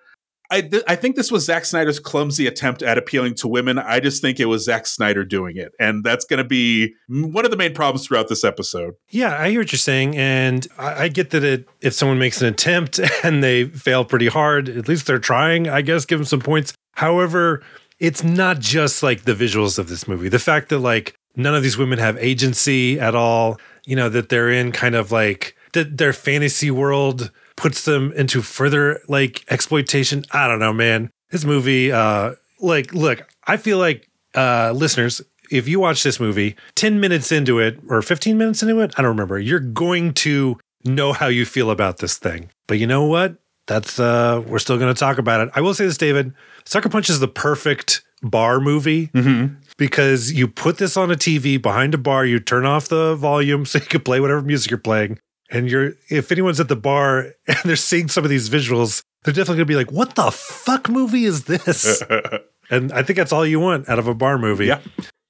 I, 0.51 0.61
th- 0.61 0.83
I 0.87 0.95
think 0.95 1.15
this 1.15 1.31
was 1.31 1.45
Zack 1.45 1.65
Snyder's 1.65 1.99
clumsy 1.99 2.47
attempt 2.47 2.83
at 2.83 2.97
appealing 2.97 3.35
to 3.35 3.47
women. 3.47 3.77
I 3.79 3.99
just 3.99 4.21
think 4.21 4.39
it 4.39 4.45
was 4.45 4.65
Zack 4.65 4.85
Snyder 4.85 5.23
doing 5.23 5.57
it. 5.57 5.73
And 5.79 6.03
that's 6.03 6.25
going 6.25 6.37
to 6.37 6.43
be 6.43 6.93
one 7.07 7.45
of 7.45 7.51
the 7.51 7.57
main 7.57 7.73
problems 7.73 8.07
throughout 8.07 8.27
this 8.27 8.43
episode. 8.43 8.95
Yeah, 9.09 9.35
I 9.39 9.49
hear 9.49 9.61
what 9.61 9.71
you're 9.71 9.79
saying. 9.79 10.15
And 10.17 10.67
I, 10.77 11.03
I 11.03 11.07
get 11.07 11.31
that 11.31 11.43
it, 11.43 11.67
if 11.81 11.93
someone 11.93 12.19
makes 12.19 12.41
an 12.41 12.47
attempt 12.47 12.99
and 13.23 13.43
they 13.43 13.65
fail 13.65 14.05
pretty 14.05 14.27
hard, 14.27 14.69
at 14.69 14.87
least 14.87 15.07
they're 15.07 15.19
trying, 15.19 15.67
I 15.67 15.81
guess, 15.81 16.05
give 16.05 16.19
them 16.19 16.25
some 16.25 16.41
points. 16.41 16.73
However, 16.93 17.63
it's 17.99 18.23
not 18.23 18.59
just 18.59 19.03
like 19.03 19.23
the 19.23 19.33
visuals 19.33 19.79
of 19.79 19.89
this 19.89 20.07
movie. 20.07 20.29
The 20.29 20.39
fact 20.39 20.69
that 20.69 20.79
like 20.79 21.15
none 21.35 21.55
of 21.55 21.63
these 21.63 21.77
women 21.77 21.99
have 21.99 22.17
agency 22.17 22.99
at 22.99 23.15
all, 23.15 23.59
you 23.85 23.95
know, 23.95 24.09
that 24.09 24.29
they're 24.29 24.49
in 24.49 24.71
kind 24.71 24.95
of 24.95 25.11
like 25.11 25.55
that 25.73 25.97
their 25.97 26.13
fantasy 26.13 26.71
world 26.71 27.31
puts 27.55 27.85
them 27.85 28.11
into 28.13 28.41
further 28.41 29.01
like 29.07 29.43
exploitation. 29.49 30.25
I 30.31 30.47
don't 30.47 30.59
know, 30.59 30.73
man. 30.73 31.09
This 31.31 31.45
movie, 31.45 31.91
uh, 31.91 32.33
like, 32.59 32.93
look, 32.93 33.27
I 33.45 33.57
feel 33.57 33.77
like 33.77 34.09
uh, 34.35 34.73
listeners, 34.75 35.21
if 35.51 35.67
you 35.67 35.79
watch 35.79 36.03
this 36.03 36.19
movie 36.19 36.55
10 36.75 36.99
minutes 36.99 37.31
into 37.31 37.59
it 37.59 37.79
or 37.89 38.01
15 38.01 38.37
minutes 38.37 38.61
into 38.61 38.79
it, 38.81 38.93
I 38.97 39.01
don't 39.01 39.09
remember, 39.09 39.39
you're 39.39 39.59
going 39.59 40.13
to 40.15 40.57
know 40.83 41.13
how 41.13 41.27
you 41.27 41.45
feel 41.45 41.71
about 41.71 41.97
this 41.97 42.17
thing. 42.17 42.49
But 42.67 42.79
you 42.79 42.87
know 42.87 43.05
what? 43.05 43.35
That's 43.67 43.99
uh 43.99 44.43
we're 44.45 44.59
still 44.59 44.77
going 44.77 44.93
to 44.93 44.99
talk 44.99 45.17
about 45.17 45.41
it. 45.41 45.49
I 45.55 45.61
will 45.61 45.73
say 45.73 45.85
this 45.85 45.97
David, 45.97 46.33
Sucker 46.65 46.89
Punch 46.89 47.09
is 47.09 47.19
the 47.19 47.27
perfect 47.27 48.03
bar 48.21 48.59
movie 48.59 49.07
mm-hmm. 49.07 49.55
because 49.77 50.31
you 50.31 50.47
put 50.47 50.77
this 50.77 50.97
on 50.97 51.11
a 51.11 51.15
TV 51.15 51.59
behind 51.59 51.93
a 51.93 51.97
bar, 51.97 52.25
you 52.25 52.39
turn 52.39 52.65
off 52.65 52.87
the 52.87 53.15
volume 53.15 53.65
so 53.65 53.79
you 53.79 53.85
can 53.85 54.01
play 54.01 54.19
whatever 54.19 54.41
music 54.41 54.69
you're 54.69 54.77
playing. 54.77 55.19
And 55.55 55.71
you're 55.71 55.93
if 56.09 56.31
anyone's 56.31 56.59
at 56.59 56.67
the 56.67 56.75
bar 56.75 57.19
and 57.47 57.57
they're 57.63 57.77
seeing 57.77 58.09
some 58.09 58.23
of 58.23 58.29
these 58.29 58.49
visuals, 58.49 59.01
they're 59.23 59.33
definitely 59.33 59.57
gonna 59.57 59.65
be 59.65 59.75
like, 59.75 59.91
"What 59.91 60.15
the 60.15 60.29
fuck 60.31 60.89
movie 60.89 61.23
is 61.23 61.45
this?" 61.45 62.03
and 62.69 62.91
I 62.91 63.03
think 63.03 63.17
that's 63.17 63.31
all 63.31 63.45
you 63.45 63.59
want 63.59 63.87
out 63.87 63.97
of 63.97 64.07
a 64.07 64.13
bar 64.13 64.37
movie. 64.37 64.65
Yeah. 64.65 64.81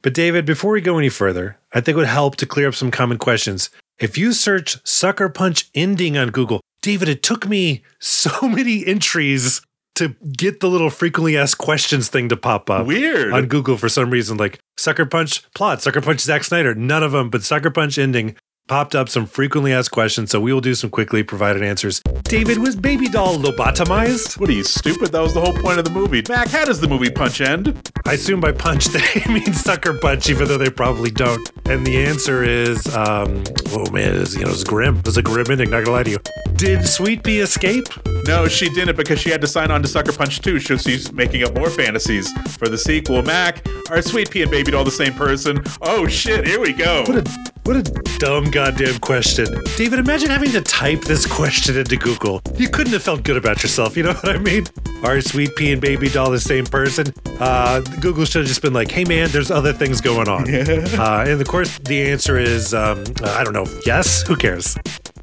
But 0.02 0.14
David, 0.14 0.46
before 0.46 0.72
we 0.72 0.82
go 0.82 0.98
any 0.98 1.10
further, 1.10 1.58
I 1.74 1.82
think 1.82 1.96
it 1.96 2.00
would 2.00 2.08
help 2.08 2.36
to 2.38 2.46
clear 2.46 2.68
up 2.68 2.76
some 2.76 2.92
common 2.92 3.18
questions. 3.18 3.70
If 4.00 4.18
you 4.18 4.34
search 4.34 4.78
Sucker 4.86 5.30
Punch 5.30 5.70
ending 5.74 6.18
on 6.18 6.30
Google, 6.30 6.62
David, 6.82 7.08
it 7.08 7.24
took 7.24 7.48
me 7.48 7.84
so 8.00 8.48
many 8.48 8.86
entries 8.86 9.62
to 9.96 10.10
get 10.38 10.60
the 10.60 10.68
little 10.68 10.90
frequently 10.90 11.38
asked 11.38 11.58
questions 11.58 12.10
thing 12.10 12.30
to 12.30 12.36
pop 12.36 12.70
up. 12.70 12.86
Weird. 12.86 13.32
On 13.32 13.48
Google 13.48 13.78
for 13.78 13.90
some 13.90 14.10
reason, 14.10 14.38
like 14.38 14.60
Sucker 14.78 15.06
Punch 15.06 15.50
plot, 15.54 15.82
Sucker 15.82 16.02
Punch 16.02 16.20
Zack 16.20 16.44
Snyder, 16.44 16.76
none 16.76 17.02
of 17.02 17.12
them, 17.14 17.30
but 17.30 17.44
Sucker 17.44 17.72
Punch 17.72 17.98
ending 17.98 18.36
popped 18.68 18.96
up 18.96 19.10
some 19.10 19.26
frequently 19.26 19.72
asked 19.72 19.92
questions, 19.92 20.32
so 20.32 20.40
we 20.40 20.52
will 20.52 20.62
do 20.62 20.74
some 20.74 20.90
quickly 20.90 21.24
provided 21.24 21.62
answers. 21.62 22.02
David, 22.24 22.58
was 22.58 22.76
Baby 22.76 23.08
Doll 23.08 23.38
lobotomized? 23.38 24.40
What 24.40 24.50
are 24.50 24.54
you, 24.54 24.64
stupid? 24.64 25.12
That 25.12 25.22
was 25.22 25.34
the 25.34 25.42
whole 25.42 25.54
point 25.54 25.78
of 25.78 25.86
the 25.86 25.92
movie. 25.92 26.24
Mac, 26.28 26.48
how 26.48 26.66
does 26.66 26.80
the 26.80 26.88
movie 26.88 27.12
punch 27.12 27.42
end? 27.42 27.92
I 28.06 28.14
assume 28.14 28.40
by 28.40 28.52
punch 28.52 28.86
they 28.86 29.22
mean 29.32 29.54
sucker 29.54 29.94
punch, 29.94 30.30
even 30.30 30.48
though 30.48 30.58
they 30.58 30.70
probably 30.70 31.12
don't. 31.12 31.52
And 31.68 31.86
the 31.86 31.98
answer 31.98 32.44
is, 32.44 32.86
um, 32.96 33.44
oh 33.70 33.90
man, 33.92 34.16
it 34.16 34.20
was, 34.20 34.36
you 34.36 34.42
know, 34.42 34.50
it 34.50 34.54
was 34.54 34.64
grim. 34.64 34.98
It 34.98 35.06
was 35.06 35.18
a 35.18 35.24
grim 35.24 35.50
ending, 35.50 35.70
not 35.70 35.84
gonna 35.84 35.98
lie 35.98 36.04
to 36.04 36.12
you. 36.12 36.20
Did 36.56 36.88
Sweet 36.88 37.24
Pea 37.24 37.40
escape? 37.40 37.88
No, 38.26 38.48
she 38.48 38.70
didn't 38.70 38.96
because 38.96 39.20
she 39.20 39.30
had 39.30 39.42
to 39.42 39.48
sign 39.48 39.70
on 39.72 39.82
to 39.82 39.88
Sucker 39.88 40.12
Punch 40.12 40.42
2, 40.42 40.60
so 40.60 40.78
she's 40.78 41.12
making 41.12 41.44
up 41.44 41.56
more 41.56 41.70
fantasies 41.70 42.32
for 42.58 42.68
the 42.70 42.78
sequel. 42.78 43.22
Mac, 43.22 43.68
are 43.92 44.02
Sweet 44.02 44.32
Pea 44.32 44.44
and 44.44 44.52
Baby 44.52 44.72
Doll 44.72 44.84
the 44.84 44.92
same 44.92 45.14
person? 45.14 45.64
Oh 45.82 46.08
shit, 46.08 46.48
here 46.48 46.60
we 46.60 46.74
go. 46.74 47.04
What 47.04 47.28
a 47.28 47.52
what 47.66 47.76
a 47.78 47.82
dumb 48.20 48.52
goddamn 48.56 48.98
question. 49.00 49.46
David, 49.76 50.00
imagine 50.00 50.30
having 50.30 50.52
to 50.52 50.62
type 50.62 51.02
this 51.02 51.26
question 51.26 51.76
into 51.76 51.98
Google. 51.98 52.42
You 52.56 52.70
couldn't 52.70 52.94
have 52.94 53.04
felt 53.04 53.24
good 53.24 53.36
about 53.36 53.62
yourself, 53.62 53.98
you 53.98 54.04
know 54.04 54.14
what 54.14 54.30
I 54.30 54.38
mean? 54.38 54.66
Are 55.04 55.20
Sweet 55.20 55.54
Pea 55.58 55.74
and 55.74 55.82
Baby 55.82 56.08
Doll 56.08 56.32
the 56.32 56.40
same 56.40 56.66
person? 56.66 57.14
Uh, 57.42 57.82
Google 58.00 58.24
should 58.24 58.44
have 58.44 58.48
just 58.48 58.62
been 58.62 58.72
like, 58.72 58.90
hey 58.90 59.04
man, 59.04 59.28
there's 59.32 59.52
other 59.52 59.74
things 59.74 60.00
going 60.00 60.30
on. 60.30 60.44
uh, 60.50 61.26
and 61.28 61.42
of 61.42 61.48
course, 61.50 61.78
the 61.80 62.10
answer 62.10 62.38
is, 62.38 62.74
um, 62.74 63.04
I 63.26 63.44
don't 63.44 63.52
know, 63.52 63.66
yes? 63.86 64.26
Who 64.26 64.38
cares? 64.38 64.78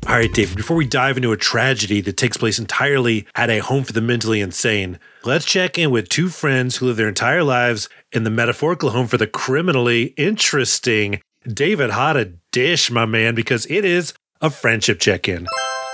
All 0.07 0.17
right, 0.17 0.31
David, 0.31 0.59
before 0.59 0.77
we 0.77 0.87
dive 0.87 1.17
into 1.17 1.33
a 1.33 1.37
tragedy 1.39 2.03
that 2.03 2.19
takes 2.19 2.37
place 2.37 2.59
entirely 2.59 3.27
at 3.35 3.49
a 3.49 3.61
home 3.61 3.85
for 3.85 3.95
the 3.95 4.03
mentally 4.03 4.43
insane, 4.43 4.99
let's 5.25 5.47
check 5.47 5.79
in 5.79 5.91
with 5.91 6.11
two 6.11 6.29
friends 6.29 6.77
who 6.77 6.87
live 6.87 6.99
their 6.99 7.09
entire 7.09 7.43
lives 7.43 7.89
in 8.13 8.25
the 8.25 8.31
metaphorical 8.31 8.91
home 8.91 9.07
for 9.07 9.17
the 9.17 9.27
criminally 9.27 10.13
interesting. 10.19 11.23
David, 11.49 11.91
how 11.91 12.13
to 12.13 12.35
dish, 12.53 12.91
my 12.91 13.07
man, 13.07 13.35
because 13.35 13.67
it 13.67 13.85
is 13.85 14.15
a 14.41 14.51
friendship 14.51 15.01
check 15.01 15.29
in. 15.29 15.47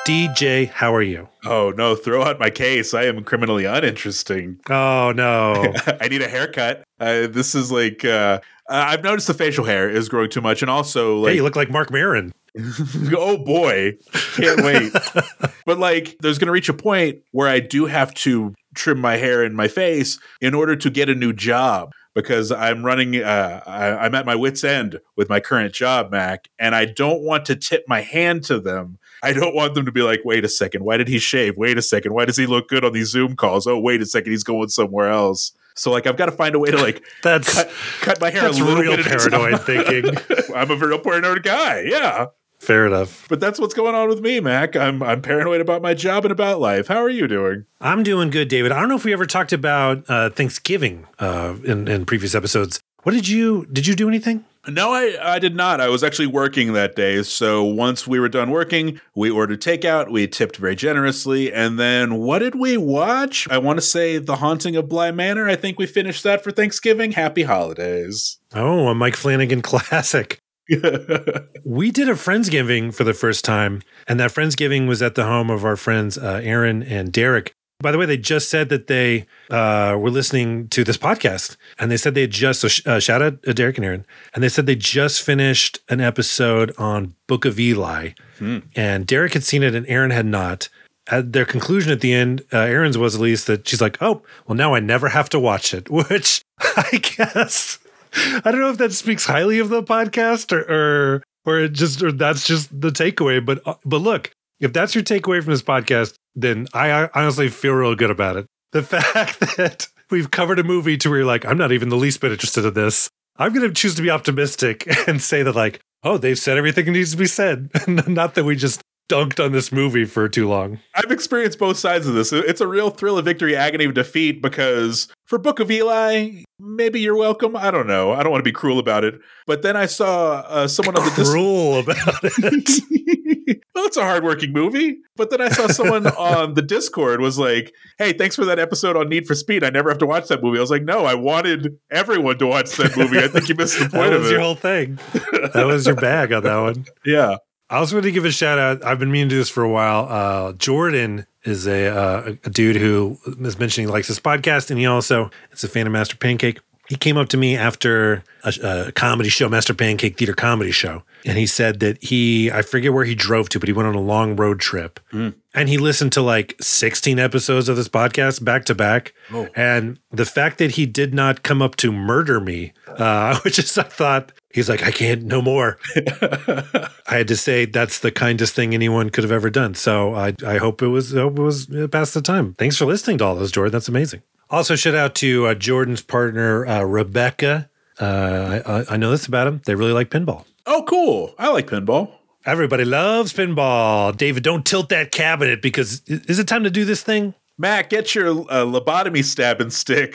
DJ, 0.06 0.68
how 0.68 0.94
are 0.94 1.02
you? 1.02 1.28
Oh 1.44 1.72
no, 1.76 1.94
throw 1.94 2.22
out 2.22 2.38
my 2.38 2.50
case. 2.50 2.94
I 2.94 3.04
am 3.04 3.22
criminally 3.24 3.64
uninteresting. 3.64 4.58
Oh 4.68 5.12
no. 5.14 5.72
I 6.00 6.08
need 6.08 6.22
a 6.22 6.28
haircut. 6.28 6.82
Uh, 6.98 7.26
this 7.26 7.54
is 7.54 7.70
like 7.70 8.04
uh, 8.04 8.40
I've 8.68 9.02
noticed 9.02 9.26
the 9.26 9.34
facial 9.34 9.64
hair 9.64 9.88
is 9.88 10.08
growing 10.08 10.30
too 10.30 10.40
much, 10.40 10.62
and 10.62 10.70
also 10.70 11.18
like 11.18 11.30
hey, 11.30 11.36
you 11.36 11.42
look 11.42 11.56
like 11.56 11.70
Marc 11.70 11.90
Maron. 11.90 12.32
oh 13.16 13.36
boy, 13.38 13.96
can't 14.34 14.62
wait. 14.62 14.92
but 15.66 15.78
like, 15.78 16.16
there's 16.20 16.38
going 16.38 16.46
to 16.46 16.52
reach 16.52 16.68
a 16.68 16.74
point 16.74 17.18
where 17.32 17.48
I 17.48 17.60
do 17.60 17.86
have 17.86 18.12
to 18.14 18.54
trim 18.74 18.98
my 18.98 19.16
hair 19.16 19.44
and 19.44 19.54
my 19.54 19.68
face 19.68 20.18
in 20.40 20.54
order 20.54 20.74
to 20.74 20.90
get 20.90 21.08
a 21.08 21.14
new 21.14 21.32
job 21.32 21.92
because 22.18 22.50
I'm 22.50 22.84
running, 22.84 23.14
uh, 23.22 23.62
I, 23.64 23.90
I'm 23.90 24.14
at 24.16 24.26
my 24.26 24.34
wits' 24.34 24.64
end 24.64 24.98
with 25.14 25.28
my 25.28 25.38
current 25.38 25.72
job, 25.72 26.10
Mac, 26.10 26.48
and 26.58 26.74
I 26.74 26.84
don't 26.84 27.22
want 27.22 27.44
to 27.44 27.54
tip 27.54 27.84
my 27.86 28.00
hand 28.00 28.42
to 28.46 28.58
them. 28.58 28.98
I 29.22 29.32
don't 29.32 29.54
want 29.54 29.74
them 29.74 29.86
to 29.86 29.92
be 29.92 30.02
like, 30.02 30.22
wait 30.24 30.44
a 30.44 30.48
second, 30.48 30.84
why 30.84 30.96
did 30.96 31.06
he 31.06 31.20
shave? 31.20 31.56
Wait 31.56 31.78
a 31.78 31.82
second, 31.82 32.14
why 32.14 32.24
does 32.24 32.36
he 32.36 32.44
look 32.44 32.66
good 32.68 32.84
on 32.84 32.92
these 32.92 33.10
Zoom 33.10 33.36
calls? 33.36 33.68
Oh, 33.68 33.78
wait 33.78 34.02
a 34.02 34.06
second, 34.06 34.32
he's 34.32 34.42
going 34.42 34.68
somewhere 34.68 35.08
else. 35.08 35.52
So 35.76 35.92
like 35.92 36.08
I've 36.08 36.16
got 36.16 36.26
to 36.26 36.32
find 36.32 36.56
a 36.56 36.58
way 36.58 36.72
to 36.72 36.76
like 36.76 37.04
that's 37.22 37.54
cut, 37.54 37.70
cut 38.00 38.20
my 38.20 38.30
hair 38.30 38.42
that's 38.42 38.58
a 38.58 38.64
little 38.64 38.82
real 38.82 38.96
bit. 38.96 39.06
paranoid 39.06 39.60
thinking. 39.64 40.16
I'm 40.52 40.72
a 40.72 40.76
real 40.76 40.98
paranoid 40.98 41.44
guy. 41.44 41.82
Yeah. 41.82 42.26
Fair 42.68 42.86
enough. 42.86 43.26
But 43.30 43.40
that's 43.40 43.58
what's 43.58 43.72
going 43.72 43.94
on 43.94 44.10
with 44.10 44.20
me, 44.20 44.40
Mac. 44.40 44.76
I'm 44.76 45.02
I'm 45.02 45.22
paranoid 45.22 45.62
about 45.62 45.80
my 45.80 45.94
job 45.94 46.26
and 46.26 46.32
about 46.32 46.60
life. 46.60 46.88
How 46.88 46.98
are 46.98 47.08
you 47.08 47.26
doing? 47.26 47.64
I'm 47.80 48.02
doing 48.02 48.28
good, 48.28 48.48
David. 48.48 48.72
I 48.72 48.78
don't 48.78 48.90
know 48.90 48.94
if 48.96 49.06
we 49.06 49.14
ever 49.14 49.24
talked 49.24 49.54
about 49.54 50.04
uh, 50.06 50.28
Thanksgiving 50.28 51.06
uh, 51.18 51.54
in 51.64 51.88
in 51.88 52.04
previous 52.04 52.34
episodes. 52.34 52.78
What 53.04 53.12
did 53.12 53.26
you 53.26 53.64
did 53.72 53.86
you 53.86 53.94
do 53.94 54.06
anything? 54.06 54.44
No, 54.66 54.92
I, 54.92 55.16
I 55.22 55.38
did 55.38 55.56
not. 55.56 55.80
I 55.80 55.88
was 55.88 56.04
actually 56.04 56.26
working 56.26 56.74
that 56.74 56.94
day. 56.94 57.22
So 57.22 57.64
once 57.64 58.06
we 58.06 58.20
were 58.20 58.28
done 58.28 58.50
working, 58.50 59.00
we 59.14 59.30
ordered 59.30 59.62
takeout. 59.62 60.10
We 60.10 60.26
tipped 60.26 60.58
very 60.58 60.76
generously. 60.76 61.50
And 61.50 61.78
then 61.78 62.16
what 62.16 62.40
did 62.40 62.54
we 62.54 62.76
watch? 62.76 63.48
I 63.48 63.56
want 63.56 63.78
to 63.78 63.80
say 63.80 64.18
The 64.18 64.36
Haunting 64.36 64.76
of 64.76 64.90
Bly 64.90 65.10
Manor. 65.10 65.48
I 65.48 65.56
think 65.56 65.78
we 65.78 65.86
finished 65.86 66.22
that 66.24 66.44
for 66.44 66.50
Thanksgiving. 66.50 67.12
Happy 67.12 67.44
holidays. 67.44 68.36
Oh, 68.54 68.88
a 68.88 68.94
Mike 68.94 69.16
Flanagan 69.16 69.62
classic. 69.70 70.38
we 71.64 71.90
did 71.90 72.08
a 72.08 72.14
Friendsgiving 72.14 72.94
for 72.94 73.04
the 73.04 73.14
first 73.14 73.44
time, 73.44 73.82
and 74.06 74.20
that 74.20 74.32
Friendsgiving 74.32 74.86
was 74.86 75.00
at 75.00 75.14
the 75.14 75.24
home 75.24 75.50
of 75.50 75.64
our 75.64 75.76
friends 75.76 76.18
uh, 76.18 76.40
Aaron 76.42 76.82
and 76.82 77.10
Derek. 77.10 77.54
By 77.80 77.92
the 77.92 77.98
way, 77.98 78.06
they 78.06 78.16
just 78.16 78.50
said 78.50 78.68
that 78.70 78.88
they 78.88 79.26
uh, 79.50 79.96
were 79.98 80.10
listening 80.10 80.68
to 80.68 80.84
this 80.84 80.98
podcast, 80.98 81.56
and 81.78 81.90
they 81.90 81.96
said 81.96 82.14
they 82.14 82.22
had 82.22 82.32
just 82.32 82.60
so 82.60 82.68
sh- 82.68 82.86
uh, 82.86 82.98
shout 83.00 83.22
out 83.22 83.42
to 83.44 83.54
Derek 83.54 83.78
and 83.78 83.84
Aaron, 83.84 84.04
and 84.34 84.42
they 84.42 84.48
said 84.48 84.66
they 84.66 84.74
just 84.74 85.22
finished 85.22 85.78
an 85.88 86.00
episode 86.00 86.74
on 86.76 87.14
Book 87.28 87.44
of 87.44 87.58
Eli, 87.58 88.10
hmm. 88.38 88.58
and 88.74 89.06
Derek 89.06 89.32
had 89.32 89.44
seen 89.44 89.62
it 89.62 89.74
and 89.74 89.86
Aaron 89.86 90.10
had 90.10 90.26
not. 90.26 90.68
At 91.10 91.32
their 91.32 91.46
conclusion 91.46 91.90
at 91.90 92.02
the 92.02 92.12
end, 92.12 92.42
uh, 92.52 92.58
Aaron's 92.58 92.98
was 92.98 93.14
at 93.14 93.20
least 93.22 93.46
that 93.46 93.66
she's 93.66 93.80
like, 93.80 93.96
"Oh, 94.02 94.22
well, 94.46 94.56
now 94.56 94.74
I 94.74 94.80
never 94.80 95.08
have 95.08 95.30
to 95.30 95.38
watch 95.38 95.72
it," 95.72 95.88
which 95.90 96.42
I 96.58 96.98
guess 96.98 97.78
I 98.44 98.50
don't 98.50 98.60
know 98.60 98.70
if 98.70 98.78
that 98.78 98.92
speaks 98.92 99.26
highly 99.26 99.58
of 99.58 99.68
the 99.68 99.82
podcast 99.82 100.52
or 100.52 100.62
or 100.62 101.22
or 101.44 101.68
just 101.68 102.02
or 102.02 102.12
that's 102.12 102.46
just 102.46 102.68
the 102.80 102.90
takeaway. 102.90 103.44
But 103.44 103.66
uh, 103.66 103.74
but 103.84 103.98
look, 103.98 104.30
if 104.60 104.72
that's 104.72 104.94
your 104.94 105.04
takeaway 105.04 105.42
from 105.42 105.52
this 105.52 105.62
podcast, 105.62 106.14
then 106.34 106.66
I, 106.72 106.90
I 106.90 107.08
honestly 107.14 107.48
feel 107.48 107.72
real 107.72 107.94
good 107.94 108.10
about 108.10 108.36
it. 108.36 108.46
The 108.72 108.82
fact 108.84 109.40
that 109.56 109.88
we've 110.10 110.30
covered 110.30 110.58
a 110.58 110.64
movie 110.64 110.96
to 110.98 111.08
where 111.10 111.18
you're 111.18 111.26
like, 111.26 111.44
I'm 111.44 111.58
not 111.58 111.72
even 111.72 111.88
the 111.88 111.96
least 111.96 112.20
bit 112.20 112.32
interested 112.32 112.64
in 112.64 112.74
this. 112.74 113.08
I'm 113.36 113.52
going 113.52 113.66
to 113.68 113.72
choose 113.72 113.94
to 113.94 114.02
be 114.02 114.10
optimistic 114.10 114.86
and 115.08 115.22
say 115.22 115.42
that 115.42 115.54
like, 115.54 115.80
oh, 116.02 116.18
they've 116.18 116.38
said 116.38 116.58
everything 116.58 116.86
that 116.86 116.92
needs 116.92 117.12
to 117.12 117.16
be 117.16 117.26
said. 117.26 117.70
not 118.08 118.34
that 118.34 118.44
we 118.44 118.56
just 118.56 118.80
dunked 119.08 119.42
on 119.42 119.52
this 119.52 119.72
movie 119.72 120.04
for 120.04 120.28
too 120.28 120.48
long. 120.48 120.78
I've 120.94 121.10
experienced 121.10 121.58
both 121.58 121.78
sides 121.78 122.06
of 122.06 122.14
this. 122.14 122.32
It's 122.32 122.60
a 122.60 122.66
real 122.66 122.90
thrill 122.90 123.18
of 123.18 123.24
victory, 123.24 123.56
agony 123.56 123.86
of 123.86 123.94
defeat, 123.94 124.42
because 124.42 125.08
for 125.26 125.38
Book 125.38 125.60
of 125.60 125.70
Eli, 125.70 126.42
maybe 126.58 127.00
you're 127.00 127.16
welcome. 127.16 127.56
I 127.56 127.70
don't 127.70 127.86
know. 127.86 128.12
I 128.12 128.22
don't 128.22 128.30
want 128.32 128.40
to 128.40 128.48
be 128.48 128.52
cruel 128.52 128.78
about 128.78 129.04
it. 129.04 129.18
But 129.46 129.62
then 129.62 129.76
I 129.76 129.86
saw 129.86 130.44
uh, 130.46 130.68
someone 130.68 130.96
on 130.96 131.04
the 131.04 131.10
cruel 131.10 131.82
dis- 131.82 131.98
about 132.08 132.20
it. 132.22 133.60
well, 133.74 133.86
it's 133.86 133.96
a 133.96 134.02
hardworking 134.02 134.52
movie. 134.52 134.98
But 135.16 135.30
then 135.30 135.40
I 135.40 135.48
saw 135.48 135.66
someone 135.68 136.06
on 136.18 136.54
the 136.54 136.62
Discord 136.62 137.20
was 137.20 137.38
like, 137.38 137.72
"Hey, 137.98 138.12
thanks 138.12 138.36
for 138.36 138.44
that 138.44 138.58
episode 138.58 138.96
on 138.96 139.08
Need 139.08 139.26
for 139.26 139.34
Speed. 139.34 139.64
I 139.64 139.70
never 139.70 139.88
have 139.88 139.98
to 139.98 140.06
watch 140.06 140.28
that 140.28 140.42
movie." 140.42 140.58
I 140.58 140.60
was 140.60 140.70
like, 140.70 140.82
"No, 140.82 141.04
I 141.06 141.14
wanted 141.14 141.78
everyone 141.90 142.38
to 142.38 142.46
watch 142.46 142.76
that 142.76 142.96
movie. 142.96 143.18
I 143.18 143.28
think 143.28 143.48
you 143.48 143.54
missed 143.54 143.78
the 143.78 143.88
point 143.88 144.10
that 144.10 144.18
was 144.18 144.26
of 144.26 144.26
it." 144.26 144.30
Your 144.32 144.40
whole 144.40 144.54
thing. 144.54 144.98
That 145.54 145.66
was 145.66 145.86
your 145.86 145.96
bag 145.96 146.32
on 146.32 146.42
that 146.42 146.56
one. 146.58 146.84
Yeah. 147.06 147.36
I 147.70 147.76
also 147.76 147.96
want 147.96 148.04
to 148.04 148.12
give 148.12 148.24
a 148.24 148.30
shout 148.30 148.58
out. 148.58 148.82
I've 148.84 148.98
been 148.98 149.10
meaning 149.10 149.28
to 149.28 149.34
do 149.34 149.38
this 149.38 149.50
for 149.50 149.62
a 149.62 149.68
while. 149.68 150.06
Uh, 150.08 150.52
Jordan 150.54 151.26
is 151.44 151.66
a, 151.66 151.86
uh, 151.86 152.34
a 152.44 152.50
dude 152.50 152.76
who 152.76 153.18
is 153.40 153.58
mentioning 153.58 153.88
he 153.88 153.92
likes 153.92 154.08
this 154.08 154.20
podcast, 154.20 154.70
and 154.70 154.78
he 154.78 154.86
also 154.86 155.30
is 155.52 155.64
a 155.64 155.68
fan 155.68 155.86
of 155.86 155.92
Master 155.92 156.16
Pancake. 156.16 156.60
He 156.88 156.96
came 156.96 157.18
up 157.18 157.28
to 157.28 157.36
me 157.36 157.54
after 157.54 158.24
a, 158.44 158.86
a, 158.86 158.92
comedy 158.92 159.28
show, 159.28 159.46
Master 159.50 159.74
Pancake 159.74 160.16
Theater 160.16 160.32
comedy 160.32 160.70
show, 160.70 161.02
and 161.26 161.36
he 161.36 161.46
said 161.46 161.80
that 161.80 162.02
he 162.02 162.50
I 162.50 162.62
forget 162.62 162.94
where 162.94 163.04
he 163.04 163.14
drove 163.14 163.50
to, 163.50 163.60
but 163.60 163.68
he 163.68 163.74
went 163.74 163.88
on 163.88 163.94
a 163.94 164.00
long 164.00 164.36
road 164.36 164.58
trip, 164.58 164.98
mm. 165.12 165.34
and 165.54 165.68
he 165.68 165.76
listened 165.76 166.12
to 166.12 166.22
like 166.22 166.56
16 166.62 167.18
episodes 167.18 167.68
of 167.68 167.76
this 167.76 167.88
podcast 167.90 168.42
back 168.42 168.64
to 168.64 168.74
back. 168.74 169.12
Oh. 169.30 169.48
And 169.54 169.98
the 170.10 170.24
fact 170.24 170.56
that 170.58 170.72
he 170.72 170.86
did 170.86 171.12
not 171.12 171.42
come 171.42 171.60
up 171.60 171.76
to 171.76 171.92
murder 171.92 172.40
me, 172.40 172.72
uh, 172.98 173.38
which 173.44 173.58
is 173.58 173.78
I 173.78 173.84
thought 173.84 174.32
He's 174.50 174.68
like, 174.68 174.82
I 174.82 174.90
can't 174.90 175.24
no 175.24 175.42
more. 175.42 175.78
I 175.96 176.90
had 177.06 177.28
to 177.28 177.36
say 177.36 177.66
that's 177.66 177.98
the 177.98 178.10
kindest 178.10 178.54
thing 178.54 178.72
anyone 178.72 179.10
could 179.10 179.24
have 179.24 179.32
ever 179.32 179.50
done. 179.50 179.74
So 179.74 180.14
I, 180.14 180.34
I 180.46 180.56
hope 180.56 180.80
it 180.80 180.88
was 180.88 181.12
hope 181.12 181.38
it 181.38 181.42
was 181.42 181.66
past 181.90 182.14
the 182.14 182.22
time. 182.22 182.54
Thanks 182.54 182.76
for 182.76 182.86
listening 182.86 183.18
to 183.18 183.24
all 183.24 183.34
those, 183.34 183.52
Jordan. 183.52 183.72
That's 183.72 183.88
amazing. 183.88 184.22
Also, 184.50 184.74
shout 184.74 184.94
out 184.94 185.14
to 185.16 185.46
uh, 185.46 185.54
Jordan's 185.54 186.00
partner 186.00 186.66
uh, 186.66 186.82
Rebecca. 186.82 187.68
Uh, 188.00 188.84
I, 188.88 188.94
I 188.94 188.96
know 188.96 189.10
this 189.10 189.26
about 189.26 189.46
him. 189.46 189.60
They 189.66 189.74
really 189.74 189.92
like 189.92 190.08
pinball. 190.08 190.44
Oh, 190.66 190.84
cool! 190.88 191.34
I 191.38 191.52
like 191.52 191.66
pinball. 191.66 192.10
Everybody 192.46 192.84
loves 192.86 193.34
pinball. 193.34 194.16
David, 194.16 194.42
don't 194.42 194.64
tilt 194.64 194.88
that 194.88 195.12
cabinet 195.12 195.60
because 195.60 196.02
is 196.06 196.38
it 196.38 196.48
time 196.48 196.64
to 196.64 196.70
do 196.70 196.86
this 196.86 197.02
thing? 197.02 197.34
Matt, 197.58 197.90
get 197.90 198.14
your 198.14 198.28
uh, 198.28 198.64
lobotomy 198.64 199.22
stabbing 199.22 199.70
stick. 199.70 200.14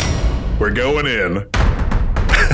We're 0.60 0.72
going 0.72 1.06
in. 1.06 1.62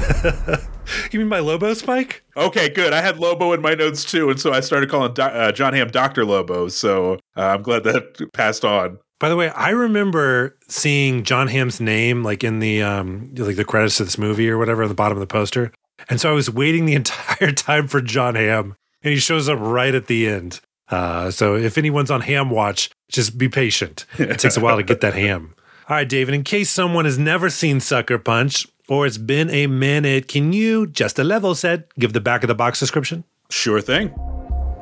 you 1.12 1.20
mean 1.20 1.28
my 1.28 1.40
Lobo 1.40 1.74
Spike? 1.74 2.24
Okay, 2.36 2.70
good. 2.70 2.94
I 2.94 3.02
had 3.02 3.18
Lobo 3.20 3.54
in 3.54 3.62
my 3.62 3.74
notes 3.74 4.04
too, 4.04 4.30
and 4.30 4.40
so 4.40 4.52
I 4.52 4.60
started 4.60 4.90
calling 4.90 5.14
Do- 5.14 5.22
uh, 5.24 5.52
Jon 5.52 5.74
Hamm 5.74 5.90
Doctor 5.90 6.26
Lobo. 6.26 6.68
So 6.68 7.14
uh, 7.36 7.48
I'm 7.48 7.62
glad 7.62 7.84
that 7.84 8.30
passed 8.34 8.66
on. 8.66 9.00
By 9.20 9.28
the 9.30 9.36
way, 9.36 9.50
I 9.50 9.72
remember 9.72 10.58
seeing 10.68 11.24
Jon 11.24 11.48
Hamm's 11.48 11.82
name 11.82 12.24
like 12.24 12.44
in 12.44 12.60
the 12.60 12.82
um 12.82 13.34
like 13.36 13.58
the 13.58 13.66
credits 13.66 14.00
of 14.00 14.08
this 14.08 14.18
movie 14.18 14.50
or 14.50 14.58
whatever 14.58 14.84
on 14.84 14.90
the 14.90 14.96
bottom 14.96 15.18
of 15.18 15.22
the 15.22 15.28
poster. 15.28 15.72
And 16.10 16.22
so 16.22 16.30
I 16.30 16.34
was 16.34 16.50
waiting 16.50 16.86
the 16.86 16.94
entire 16.96 17.52
time 17.52 17.88
for 17.88 18.02
Jon 18.02 18.36
Hamm, 18.36 18.76
and 19.04 19.14
he 19.14 19.20
shows 19.20 19.50
up 19.50 19.60
right 19.60 19.94
at 19.94 20.08
the 20.08 20.28
end. 20.28 20.62
Uh, 20.88 21.30
so 21.30 21.56
if 21.56 21.78
anyone's 21.78 22.10
on 22.10 22.22
ham 22.22 22.50
watch, 22.50 22.90
just 23.12 23.38
be 23.38 23.48
patient. 23.48 24.06
It 24.18 24.40
takes 24.40 24.58
a 24.58 24.60
while 24.60 24.78
to 24.78 24.84
get 24.84 25.02
that 25.02 25.14
ham. 25.14 25.54
All 25.88 25.96
right, 25.96 26.08
David, 26.08 26.34
in 26.34 26.44
case 26.44 26.70
someone 26.70 27.06
has 27.06 27.18
never 27.18 27.50
seen 27.50 27.80
Sucker 27.80 28.18
Punch 28.18 28.68
or 28.90 29.06
it's 29.06 29.18
been 29.18 29.50
a 29.50 29.68
minute, 29.68 30.28
can 30.28 30.52
you, 30.52 30.88
just 30.88 31.20
a 31.20 31.24
level 31.24 31.56
set, 31.56 31.94
give 31.96 32.14
the 32.14 32.20
back 32.20 32.44
of 32.44 32.48
the 32.48 32.56
box 32.56 32.80
description? 32.80 33.24
Sure 33.50 33.80
thing. 33.80 34.14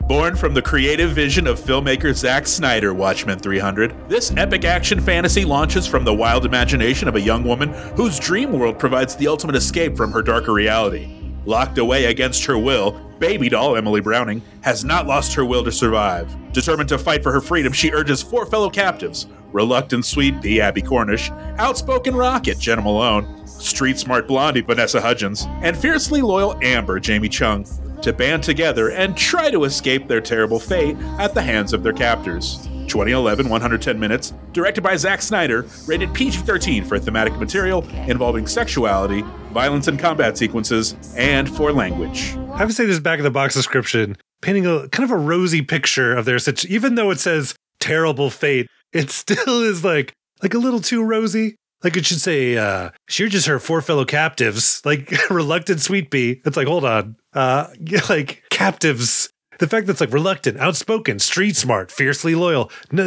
Born 0.07 0.37
from 0.37 0.53
the 0.53 0.61
creative 0.61 1.11
vision 1.11 1.47
of 1.47 1.59
filmmaker 1.59 2.13
Zack 2.15 2.47
Snyder, 2.47 2.93
Watchmen 2.93 3.39
300, 3.39 4.09
this 4.09 4.31
epic 4.37 4.63
action 4.63 5.01
fantasy 5.01 5.43
launches 5.43 5.85
from 5.85 6.05
the 6.05 6.13
wild 6.13 6.45
imagination 6.45 7.09
of 7.09 7.15
a 7.15 7.21
young 7.21 7.43
woman 7.43 7.73
whose 7.95 8.17
dream 8.17 8.53
world 8.53 8.79
provides 8.79 9.17
the 9.17 9.27
ultimate 9.27 9.57
escape 9.57 9.97
from 9.97 10.13
her 10.13 10.21
darker 10.21 10.53
reality. 10.53 11.26
Locked 11.47 11.77
away 11.77 12.05
against 12.05 12.43
her 12.43 12.57
will, 12.57 12.91
baby 13.19 13.47
doll 13.47 13.77
Emily 13.77 14.01
Browning 14.01 14.41
has 14.63 14.83
not 14.83 15.07
lost 15.07 15.33
her 15.33 15.45
will 15.45 15.63
to 15.63 15.71
survive. 15.71 16.35
Determined 16.51 16.89
to 16.89 16.97
fight 16.97 17.23
for 17.23 17.31
her 17.31 17.39
freedom, 17.39 17.71
she 17.71 17.89
urges 17.93 18.21
four 18.21 18.45
fellow 18.45 18.69
captives 18.69 19.27
reluctant 19.53 20.03
sweet 20.03 20.41
pea 20.41 20.59
Abbie 20.59 20.81
Cornish, 20.81 21.31
outspoken 21.57 22.13
rocket 22.13 22.59
Jena 22.59 22.81
Malone, 22.81 23.47
street 23.47 23.97
smart 23.97 24.27
blondie 24.27 24.59
Vanessa 24.59 24.99
Hudgens, 24.99 25.45
and 25.61 25.77
fiercely 25.77 26.21
loyal 26.21 26.59
Amber 26.61 26.99
Jamie 26.99 27.29
Chung 27.29 27.65
to 28.01 28.11
band 28.11 28.43
together 28.43 28.91
and 28.91 29.15
try 29.15 29.49
to 29.49 29.63
escape 29.63 30.09
their 30.09 30.19
terrible 30.19 30.59
fate 30.59 30.97
at 31.17 31.33
the 31.33 31.41
hands 31.41 31.71
of 31.71 31.81
their 31.81 31.93
captors. 31.93 32.67
2011, 32.87 33.49
110 33.49 33.99
minutes, 33.99 34.33
directed 34.53 34.81
by 34.81 34.95
Zack 34.95 35.21
Snyder, 35.21 35.65
rated 35.85 36.13
PG 36.13 36.39
13 36.39 36.83
for 36.83 36.97
thematic 36.97 37.37
material 37.37 37.87
involving 38.07 38.47
sexuality, 38.47 39.23
violence 39.51 39.87
and 39.87 39.99
combat 39.99 40.37
sequences, 40.37 40.95
and 41.17 41.49
for 41.49 41.71
language. 41.71 42.35
I 42.53 42.65
would 42.65 42.73
say 42.73 42.85
this 42.85 42.99
back 42.99 43.19
of 43.19 43.23
the 43.23 43.31
box 43.31 43.53
description, 43.53 44.17
painting 44.41 44.65
a 44.65 44.87
kind 44.89 45.03
of 45.03 45.11
a 45.11 45.19
rosy 45.19 45.61
picture 45.61 46.15
of 46.15 46.25
their 46.25 46.39
situation, 46.39 46.75
even 46.75 46.95
though 46.95 47.11
it 47.11 47.19
says 47.19 47.55
terrible 47.79 48.29
fate, 48.29 48.67
it 48.93 49.09
still 49.11 49.63
is 49.63 49.83
like 49.83 50.13
like 50.41 50.53
a 50.53 50.59
little 50.59 50.81
too 50.81 51.03
rosy. 51.03 51.55
Like 51.83 51.95
it 51.95 52.07
should 52.07 52.21
say, 52.21 52.57
uh, 52.57 52.89
she 53.07 53.25
urges 53.25 53.45
her 53.45 53.59
four 53.59 53.81
fellow 53.81 54.03
captives, 54.03 54.81
like 54.83 55.11
reluctant 55.29 55.79
sweet 55.79 56.09
pea. 56.09 56.41
It's 56.43 56.57
like, 56.57 56.67
hold 56.67 56.85
on. 56.85 57.15
Uh, 57.33 57.67
like 58.09 58.43
captives. 58.49 59.29
The 59.59 59.67
fact 59.67 59.87
that's 59.87 60.01
like 60.01 60.13
reluctant, 60.13 60.57
outspoken, 60.57 61.19
street 61.19 61.55
smart, 61.55 61.91
fiercely 61.91 62.35
loyal. 62.35 62.71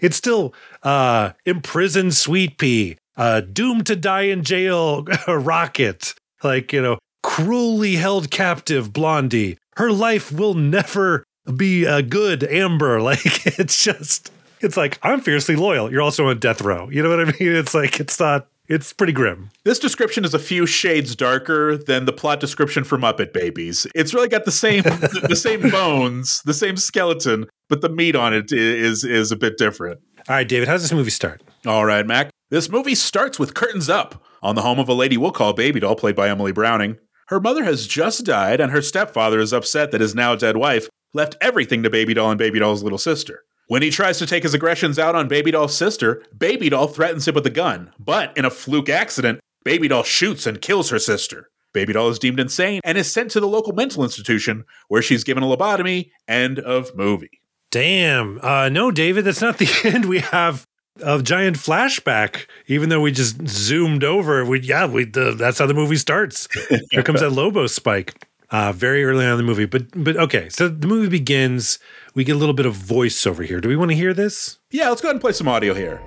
It's 0.00 0.16
still 0.16 0.54
uh, 0.82 1.32
imprisoned 1.44 2.14
sweet 2.14 2.58
pea, 2.58 2.96
uh, 3.16 3.40
doomed 3.40 3.86
to 3.86 3.96
die 3.96 4.22
in 4.22 4.44
jail, 4.44 5.04
rocket. 5.28 6.14
Like, 6.42 6.72
you 6.72 6.80
know, 6.82 6.98
cruelly 7.22 7.96
held 7.96 8.30
captive 8.30 8.92
blondie. 8.92 9.58
Her 9.76 9.90
life 9.92 10.32
will 10.32 10.54
never 10.54 11.24
be 11.56 11.84
a 11.84 12.02
good 12.02 12.44
amber. 12.44 13.00
Like, 13.08 13.58
it's 13.58 13.82
just 13.82 14.30
it's 14.60 14.76
like 14.76 14.98
I'm 15.02 15.20
fiercely 15.20 15.56
loyal. 15.56 15.90
You're 15.90 16.02
also 16.02 16.28
on 16.28 16.38
death 16.38 16.60
row. 16.60 16.88
You 16.90 17.02
know 17.02 17.10
what 17.10 17.20
I 17.20 17.24
mean? 17.24 17.34
It's 17.40 17.74
like 17.74 18.00
it's 18.00 18.18
not. 18.18 18.48
It's 18.68 18.92
pretty 18.92 19.14
grim. 19.14 19.50
This 19.64 19.78
description 19.78 20.26
is 20.26 20.34
a 20.34 20.38
few 20.38 20.66
shades 20.66 21.16
darker 21.16 21.78
than 21.78 22.04
the 22.04 22.12
plot 22.12 22.38
description 22.38 22.84
for 22.84 22.98
Muppet 22.98 23.32
Babies. 23.32 23.86
It's 23.94 24.12
really 24.12 24.28
got 24.28 24.44
the 24.44 24.52
same 24.52 24.82
the 25.22 25.36
same 25.36 25.70
bones, 25.70 26.42
the 26.44 26.52
same 26.52 26.76
skeleton, 26.76 27.46
but 27.70 27.80
the 27.80 27.88
meat 27.88 28.14
on 28.14 28.34
it 28.34 28.52
is 28.52 29.04
is 29.04 29.32
a 29.32 29.36
bit 29.36 29.56
different. 29.56 30.00
All 30.28 30.36
right, 30.36 30.46
David, 30.46 30.68
how 30.68 30.74
does 30.74 30.82
this 30.82 30.92
movie 30.92 31.10
start? 31.10 31.42
All 31.66 31.86
right, 31.86 32.06
Mac. 32.06 32.30
This 32.50 32.68
movie 32.68 32.94
starts 32.94 33.38
with 33.38 33.54
curtains 33.54 33.88
up 33.88 34.22
on 34.42 34.54
the 34.54 34.62
home 34.62 34.78
of 34.78 34.88
a 34.88 34.94
lady 34.94 35.16
we'll 35.16 35.32
call 35.32 35.54
Baby 35.54 35.80
Doll, 35.80 35.96
played 35.96 36.16
by 36.16 36.28
Emily 36.28 36.52
Browning. 36.52 36.98
Her 37.28 37.40
mother 37.40 37.64
has 37.64 37.86
just 37.86 38.26
died, 38.26 38.60
and 38.60 38.70
her 38.70 38.82
stepfather 38.82 39.40
is 39.40 39.54
upset 39.54 39.92
that 39.92 40.02
his 40.02 40.14
now 40.14 40.34
dead 40.34 40.58
wife 40.58 40.88
left 41.14 41.36
everything 41.40 41.82
to 41.82 41.90
Baby 41.90 42.12
Doll 42.12 42.30
and 42.30 42.38
Baby 42.38 42.58
Doll's 42.58 42.82
little 42.82 42.98
sister. 42.98 43.44
When 43.68 43.82
he 43.82 43.90
tries 43.90 44.18
to 44.18 44.26
take 44.26 44.44
his 44.44 44.54
aggressions 44.54 44.98
out 44.98 45.14
on 45.14 45.28
Baby 45.28 45.50
Doll's 45.50 45.76
sister, 45.76 46.24
Baby 46.36 46.70
Doll 46.70 46.88
threatens 46.88 47.28
him 47.28 47.34
with 47.34 47.46
a 47.46 47.50
gun. 47.50 47.92
But 47.98 48.34
in 48.34 48.46
a 48.46 48.50
fluke 48.50 48.88
accident, 48.88 49.40
Baby 49.62 49.88
Doll 49.88 50.04
shoots 50.04 50.46
and 50.46 50.58
kills 50.58 50.88
her 50.88 50.98
sister. 50.98 51.50
Baby 51.74 51.92
Doll 51.92 52.08
is 52.08 52.18
deemed 52.18 52.40
insane 52.40 52.80
and 52.82 52.96
is 52.96 53.12
sent 53.12 53.30
to 53.32 53.40
the 53.40 53.46
local 53.46 53.74
mental 53.74 54.02
institution 54.02 54.64
where 54.88 55.02
she's 55.02 55.22
given 55.22 55.42
a 55.42 55.46
lobotomy. 55.46 56.10
End 56.26 56.58
of 56.58 56.96
movie. 56.96 57.42
Damn. 57.70 58.40
Uh, 58.42 58.70
no, 58.70 58.90
David, 58.90 59.26
that's 59.26 59.42
not 59.42 59.58
the 59.58 59.68
end. 59.84 60.06
We 60.06 60.20
have 60.20 60.66
a 61.02 61.20
giant 61.22 61.58
flashback, 61.58 62.46
even 62.68 62.88
though 62.88 63.02
we 63.02 63.12
just 63.12 63.46
zoomed 63.46 64.02
over. 64.02 64.46
We 64.46 64.60
yeah, 64.60 64.86
we 64.86 65.04
the, 65.04 65.32
that's 65.32 65.58
how 65.58 65.66
the 65.66 65.74
movie 65.74 65.96
starts. 65.96 66.48
Here 66.90 67.02
comes 67.02 67.20
that 67.20 67.32
Lobo 67.32 67.66
spike. 67.66 68.24
Uh, 68.50 68.72
very 68.72 69.04
early 69.04 69.26
on 69.26 69.32
in 69.32 69.36
the 69.36 69.42
movie, 69.42 69.66
but 69.66 69.88
but 69.94 70.16
okay. 70.16 70.48
So 70.48 70.68
the 70.68 70.86
movie 70.86 71.10
begins 71.10 71.78
we 72.18 72.24
get 72.24 72.34
a 72.34 72.38
little 72.38 72.52
bit 72.52 72.66
of 72.66 72.74
voiceover 72.74 73.46
here. 73.46 73.60
Do 73.60 73.68
we 73.68 73.76
want 73.76 73.92
to 73.92 73.96
hear 73.96 74.12
this? 74.12 74.58
Yeah, 74.72 74.88
let's 74.88 75.00
go 75.00 75.06
ahead 75.06 75.14
and 75.14 75.20
play 75.20 75.30
some 75.30 75.46
audio 75.46 75.72
here. 75.72 76.02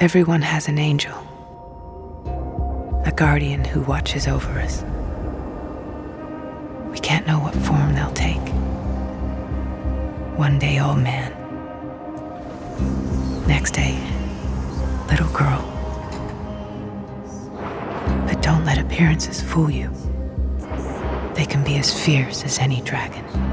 Everyone 0.00 0.42
has 0.42 0.68
an 0.68 0.76
angel, 0.76 1.14
a 3.06 3.12
guardian 3.16 3.64
who 3.64 3.80
watches 3.80 4.28
over 4.28 4.50
us. 4.60 4.82
We 6.90 6.98
can't 6.98 7.26
know 7.26 7.38
what 7.38 7.54
form 7.54 7.94
they'll 7.94 8.12
take. 8.12 8.36
One 10.36 10.58
day, 10.58 10.78
old 10.78 10.98
man. 10.98 11.32
Next 13.48 13.70
day, 13.70 13.98
little 15.08 15.32
girl. 15.32 15.62
But 18.26 18.42
don't 18.42 18.66
let 18.66 18.76
appearances 18.76 19.40
fool 19.40 19.70
you. 19.70 19.90
They 21.34 21.46
can 21.46 21.64
be 21.64 21.76
as 21.76 22.04
fierce 22.04 22.44
as 22.44 22.58
any 22.58 22.82
dragon. 22.82 23.51